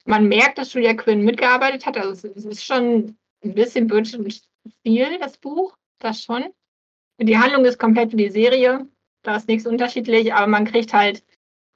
Man 0.05 0.29
merkt, 0.29 0.59
dass 0.59 0.73
Julia 0.73 0.95
Quinn 0.95 1.25
mitgearbeitet 1.25 1.85
hat. 1.85 1.97
Also 1.99 2.29
es, 2.29 2.45
ist 2.45 2.65
schon 2.65 3.17
ein 3.43 3.55
bisschen 3.55 3.89
Bridgerton-Stil, 3.89 5.19
das 5.21 5.37
Buch, 5.39 5.77
das 5.99 6.23
schon. 6.23 6.45
Die 7.19 7.39
Handlung 7.39 7.65
ist 7.65 7.79
komplett 7.79 8.13
wie 8.13 8.17
die 8.17 8.31
Serie. 8.31 8.89
Da 9.23 9.37
ist 9.37 9.49
nichts 9.49 9.67
unterschiedlich, 9.67 10.33
aber 10.33 10.47
man 10.47 10.65
kriegt 10.65 10.93
halt 10.93 11.25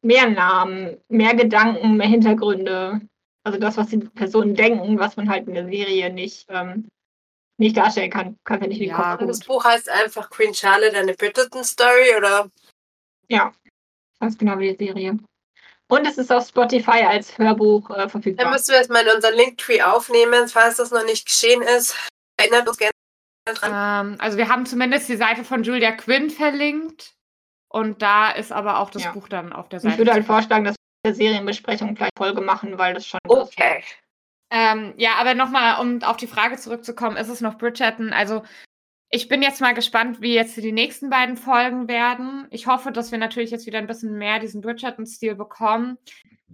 mehr 0.03 0.31
Namen, 0.31 0.97
mehr 1.09 1.35
Gedanken, 1.35 1.97
mehr 1.97 2.07
Hintergründe. 2.07 3.01
Also 3.43 3.59
das, 3.59 3.77
was 3.77 3.89
die 3.89 3.99
Personen 3.99 4.55
denken, 4.55 4.99
was 4.99 5.17
man 5.17 5.29
halt 5.29 5.49
in 5.49 5.55
der 5.55 5.67
Serie 5.67 6.13
nicht, 6.13 6.47
ähm, 6.51 6.89
nicht 7.61 7.77
darstellen 7.77 8.11
kann. 8.11 8.37
Kann 8.45 8.61
ja 8.63 8.67
nicht 8.67 8.79
in 8.81 8.89
den 8.89 8.97
Ja, 8.97 9.17
Kopf 9.17 9.27
das 9.29 9.41
Buch 9.41 9.65
heißt 9.65 9.89
einfach 9.89 10.31
Queen 10.31 10.55
Charlotte, 10.55 10.97
eine 10.97 11.15
Bridgerton-Story, 11.15 12.17
oder? 12.17 12.51
Ja, 13.29 13.53
ganz 14.19 14.37
genau 14.37 14.59
wie 14.59 14.75
die 14.77 14.87
Serie. 14.87 15.19
Und 15.89 16.07
es 16.07 16.19
ist 16.19 16.33
auf 16.33 16.47
Spotify 16.47 17.03
als 17.05 17.37
Hörbuch 17.37 17.91
äh, 17.91 17.95
Dann 17.97 18.11
verfügbar. 18.11 18.51
müssen 18.51 18.71
wir 18.73 18.79
jetzt 18.79 18.91
mal 18.91 19.07
in 19.07 19.15
unseren 19.15 19.35
Linktree 19.35 19.83
aufnehmen, 19.83 20.49
falls 20.49 20.77
das 20.77 20.91
noch 20.91 21.05
nicht 21.05 21.27
geschehen 21.27 21.63
ist. 21.63 21.97
Erinnert 22.37 22.69
uns 22.69 22.79
gerne 22.79 22.93
dran. 23.47 24.13
Ähm, 24.13 24.21
also 24.21 24.39
wir 24.39 24.49
haben 24.49 24.67
zumindest 24.67 25.09
die 25.09 25.17
Seite 25.17 25.45
von 25.45 25.63
Julia 25.65 25.93
Quinn 25.93 26.31
verlinkt 26.31 27.15
und 27.69 28.03
da 28.03 28.31
ist 28.31 28.53
aber 28.53 28.79
auch 28.79 28.91
das 28.91 29.03
Ja. 29.05 29.13
Buch 29.13 29.29
dann 29.29 29.53
auf 29.53 29.69
der 29.69 29.81
Seite. 29.81 29.95
Ich 29.95 29.99
würde 29.99 30.13
halt 30.13 30.25
vorschlagen, 30.25 30.65
dass 30.65 30.77
wir 30.77 31.13
der 31.13 31.15
Serienbesprechung 31.15 31.95
gleich 31.95 32.11
Folge 32.17 32.41
machen, 32.41 32.79
weil 32.79 32.95
das 32.95 33.07
schon 33.07 33.19
ist. 33.25 33.57
Ähm, 34.51 34.95
ja, 34.97 35.15
aber 35.15 35.35
nochmal, 35.35 35.81
um 35.81 36.03
auf 36.03 36.17
die 36.17 36.27
Frage 36.27 36.57
zurückzukommen, 36.57 37.17
ist 37.17 37.29
es 37.29 37.41
noch 37.41 37.57
Bridgerton? 37.57 38.13
Also 38.13 38.43
ich 39.09 39.29
bin 39.29 39.43
jetzt 39.43 39.61
mal 39.61 39.75
gespannt, 39.75 40.21
wie 40.21 40.35
jetzt 40.35 40.57
die 40.57 40.73
nächsten 40.73 41.11
beiden 41.11 41.37
Folgen 41.37 41.89
werden. 41.89 42.47
Ich 42.51 42.67
hoffe, 42.67 42.93
dass 42.93 43.11
wir 43.11 43.19
natürlich 43.19 43.51
jetzt 43.51 43.67
wieder 43.67 43.79
ein 43.79 43.87
bisschen 43.87 44.17
mehr 44.19 44.39
diesen 44.39 44.61
Bridgerton-Stil 44.61 45.35
bekommen. 45.35 45.99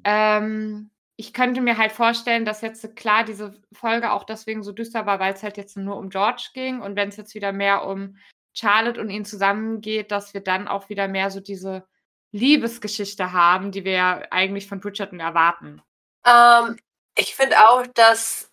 Ähm, 0.05 0.91
ich 1.17 1.33
könnte 1.33 1.61
mir 1.63 1.79
halt 1.79 1.93
vorstellen, 1.93 2.45
dass 2.45 2.61
jetzt 2.61 2.97
klar 2.97 3.25
diese 3.25 3.55
Folge 3.73 4.13
auch 4.13 4.25
deswegen 4.25 4.63
so 4.63 4.73
düster 4.73 5.07
war, 5.07 5.19
weil 5.19 5.33
es 5.35 5.43
halt 5.43 5.57
jetzt 5.57 5.77
nur 5.77 5.97
um 5.97 6.11
George 6.11 6.49
ging. 6.55 6.81
Und 6.81 6.97
wenn 6.97 7.09
es 7.09 7.17
jetzt 7.17 7.35
wieder 7.35 7.53
mehr 7.53 7.87
um 7.87 8.17
Charlotte 8.55 9.01
und 9.01 9.11
ihn 9.11 9.25
zusammengeht, 9.25 10.11
dass 10.11 10.35
wir 10.35 10.43
dann 10.43 10.69
auch 10.69 10.89
wieder 10.89 11.09
mehr 11.09 11.31
so 11.31 11.41
diese 11.41 11.87
Liebesgeschichte 12.33 13.33
haben, 13.33 13.71
die 13.71 13.85
wir 13.85 13.93
ja 13.93 14.23
eigentlich 14.31 14.67
von 14.67 14.81
Bridgerton 14.81 15.21
erwarten. 15.21 15.83
Ähm, 16.27 16.77
ich 17.17 17.35
finde 17.35 17.69
auch, 17.69 17.87
dass 17.89 18.51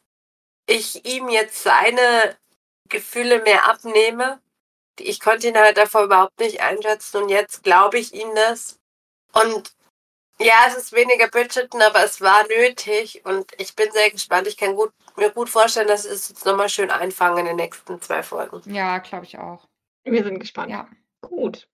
ich 0.66 1.06
ihm 1.06 1.30
jetzt 1.30 1.64
seine 1.64 2.38
Gefühle 2.90 3.42
mehr 3.42 3.70
abnehme. 3.70 4.40
Ich 5.00 5.20
konnte 5.20 5.48
ihn 5.48 5.58
halt 5.58 5.78
davor 5.78 6.04
überhaupt 6.04 6.40
nicht 6.40 6.62
einschätzen 6.62 7.24
und 7.24 7.30
jetzt 7.30 7.64
glaube 7.64 7.98
ich 7.98 8.14
ihm 8.14 8.34
das. 8.36 8.80
Und 9.34 9.74
ja, 10.40 10.54
es 10.68 10.76
ist 10.76 10.94
weniger 10.94 11.28
Bridgerton, 11.28 11.82
aber 11.82 12.04
es 12.04 12.22
war 12.22 12.48
nötig 12.48 13.24
und 13.26 13.52
ich 13.58 13.76
bin 13.76 13.92
sehr 13.92 14.12
gespannt. 14.12 14.48
Ich 14.48 14.58
kann 14.58 14.76
gut, 14.76 14.92
mir 15.16 15.30
gut 15.30 15.50
vorstellen, 15.50 15.88
dass 15.88 16.06
es 16.06 16.30
jetzt 16.30 16.46
nochmal 16.46 16.70
schön 16.70 16.92
einfangen 16.92 17.40
in 17.40 17.46
den 17.46 17.56
nächsten 17.56 18.02
zwei 18.02 18.24
Folgen. 18.24 18.62
Ja, 18.74 18.98
glaube 19.00 19.26
ich 19.26 19.38
auch. 19.38 19.68
Wir 20.04 20.24
sind 20.24 20.40
gespannt. 20.40 20.72
Ja. 20.72 20.88
Gut. 21.22 21.68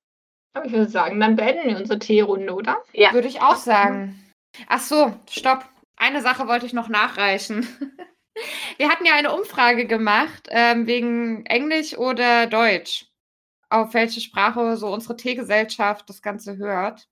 Aber 0.54 0.66
ich 0.66 0.72
würde 0.72 0.90
sagen, 0.90 1.20
dann 1.20 1.36
beenden 1.36 1.70
wir 1.70 1.78
unsere 1.78 2.00
Teerunde, 2.00 2.54
oder? 2.54 2.84
Ja. 2.92 3.14
Würde 3.14 3.28
ich 3.28 3.42
auch 3.42 3.56
sagen. 3.56 4.32
Ach 4.68 4.82
so, 4.82 5.14
stopp. 5.30 5.66
Eine 6.00 6.22
Sache 6.22 6.48
wollte 6.48 6.66
ich 6.66 6.74
noch 6.74 6.90
nachreichen. 6.90 7.68
Wir 8.78 8.90
hatten 8.90 9.06
ja 9.06 9.14
eine 9.16 9.34
Umfrage 9.34 9.86
gemacht 9.86 10.48
ähm, 10.50 10.88
wegen 10.88 11.46
Englisch 11.46 11.98
oder 11.98 12.48
Deutsch, 12.48 13.06
auf 13.70 13.94
welche 13.94 14.22
Sprache 14.22 14.78
so 14.78 14.92
unsere 14.94 15.18
Teegesellschaft 15.18 16.10
das 16.10 16.22
Ganze 16.22 16.56
hört. 16.58 17.08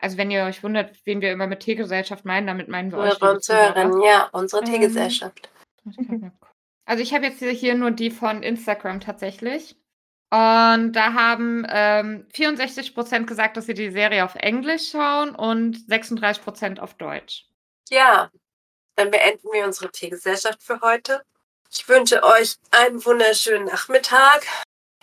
Also 0.00 0.16
wenn 0.18 0.30
ihr 0.30 0.44
euch 0.44 0.62
wundert, 0.62 0.96
wen 1.04 1.20
wir 1.20 1.32
immer 1.32 1.48
mit 1.48 1.60
Teegesellschaft 1.60 2.24
meinen, 2.24 2.46
damit 2.46 2.68
meinen 2.68 2.92
wir 2.92 2.98
euch. 2.98 3.20
Hörer 3.20 3.40
Zuhörerinnen, 3.40 3.92
Zuhörer. 3.92 4.06
ja, 4.08 4.28
unsere 4.32 4.62
Ähm, 4.64 4.70
Teegesellschaft. 4.72 5.50
Also 6.86 7.02
ich 7.02 7.12
habe 7.12 7.26
jetzt 7.26 7.40
hier- 7.40 7.50
hier 7.50 7.74
nur 7.74 7.90
die 7.90 8.10
von 8.10 8.42
Instagram 8.42 9.00
tatsächlich. 9.00 9.76
Und 10.30 10.92
da 10.92 11.12
haben 11.12 11.66
ähm, 11.68 12.26
64% 12.32 13.26
gesagt, 13.26 13.58
dass 13.58 13.66
sie 13.66 13.74
die 13.74 13.90
Serie 13.90 14.24
auf 14.24 14.36
Englisch 14.36 14.90
schauen 14.92 15.34
und 15.34 15.76
36% 15.76 16.78
auf 16.78 16.94
Deutsch. 16.94 17.44
Ja, 17.90 18.30
dann 18.96 19.10
beenden 19.10 19.48
wir 19.52 19.64
unsere 19.64 19.90
Teegesellschaft 19.90 20.62
für 20.62 20.80
heute. 20.80 21.22
Ich 21.70 21.88
wünsche 21.88 22.22
euch 22.22 22.56
einen 22.70 23.04
wunderschönen 23.04 23.66
Nachmittag. 23.66 24.46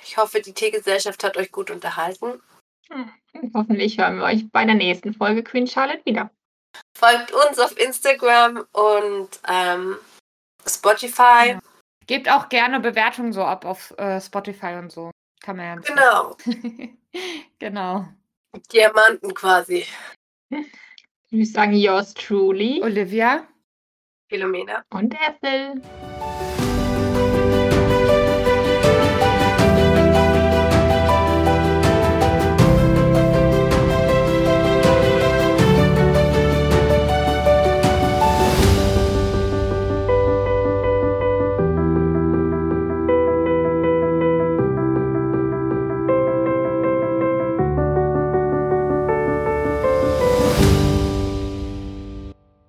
Ich 0.04 0.18
hoffe, 0.18 0.42
die 0.42 0.54
Teegesellschaft 0.54 1.24
hat 1.24 1.38
euch 1.38 1.52
gut 1.52 1.72
unterhalten. 1.72 2.42
Und 2.90 3.54
hoffentlich 3.54 3.98
hören 3.98 4.18
wir 4.18 4.26
euch 4.26 4.50
bei 4.52 4.66
der 4.66 4.76
nächsten 4.76 5.14
Folge 5.14 5.44
Queen 5.44 5.68
Charlotte 5.68 6.06
wieder. 6.06 6.30
Folgt 6.98 7.32
uns 7.32 7.60
auf 7.60 7.78
Instagram 7.78 8.66
und 8.72 9.30
ähm, 9.48 9.98
Spotify. 10.68 11.50
Ja. 11.50 11.60
Gebt 12.06 12.30
auch 12.30 12.50
gerne 12.50 12.80
Bewertungen 12.80 13.34
so 13.34 13.44
ab 13.44 13.66
auf 13.66 13.98
äh, 13.98 14.22
Spotify 14.22 14.76
und 14.76 14.92
so. 14.92 15.10
Kann 15.42 15.58
man 15.58 15.66
ja. 15.66 15.76
Genau, 15.76 16.38
genau. 17.60 18.08
Diamanten 18.72 19.34
quasi. 19.34 19.86
Ich 21.36 21.40
würde 21.40 21.52
sagen, 21.52 21.74
yours 21.74 22.14
truly 22.14 22.82
Olivia. 22.82 23.46
Philomena. 24.30 24.86
und 24.90 25.14
Ethel. 25.16 25.82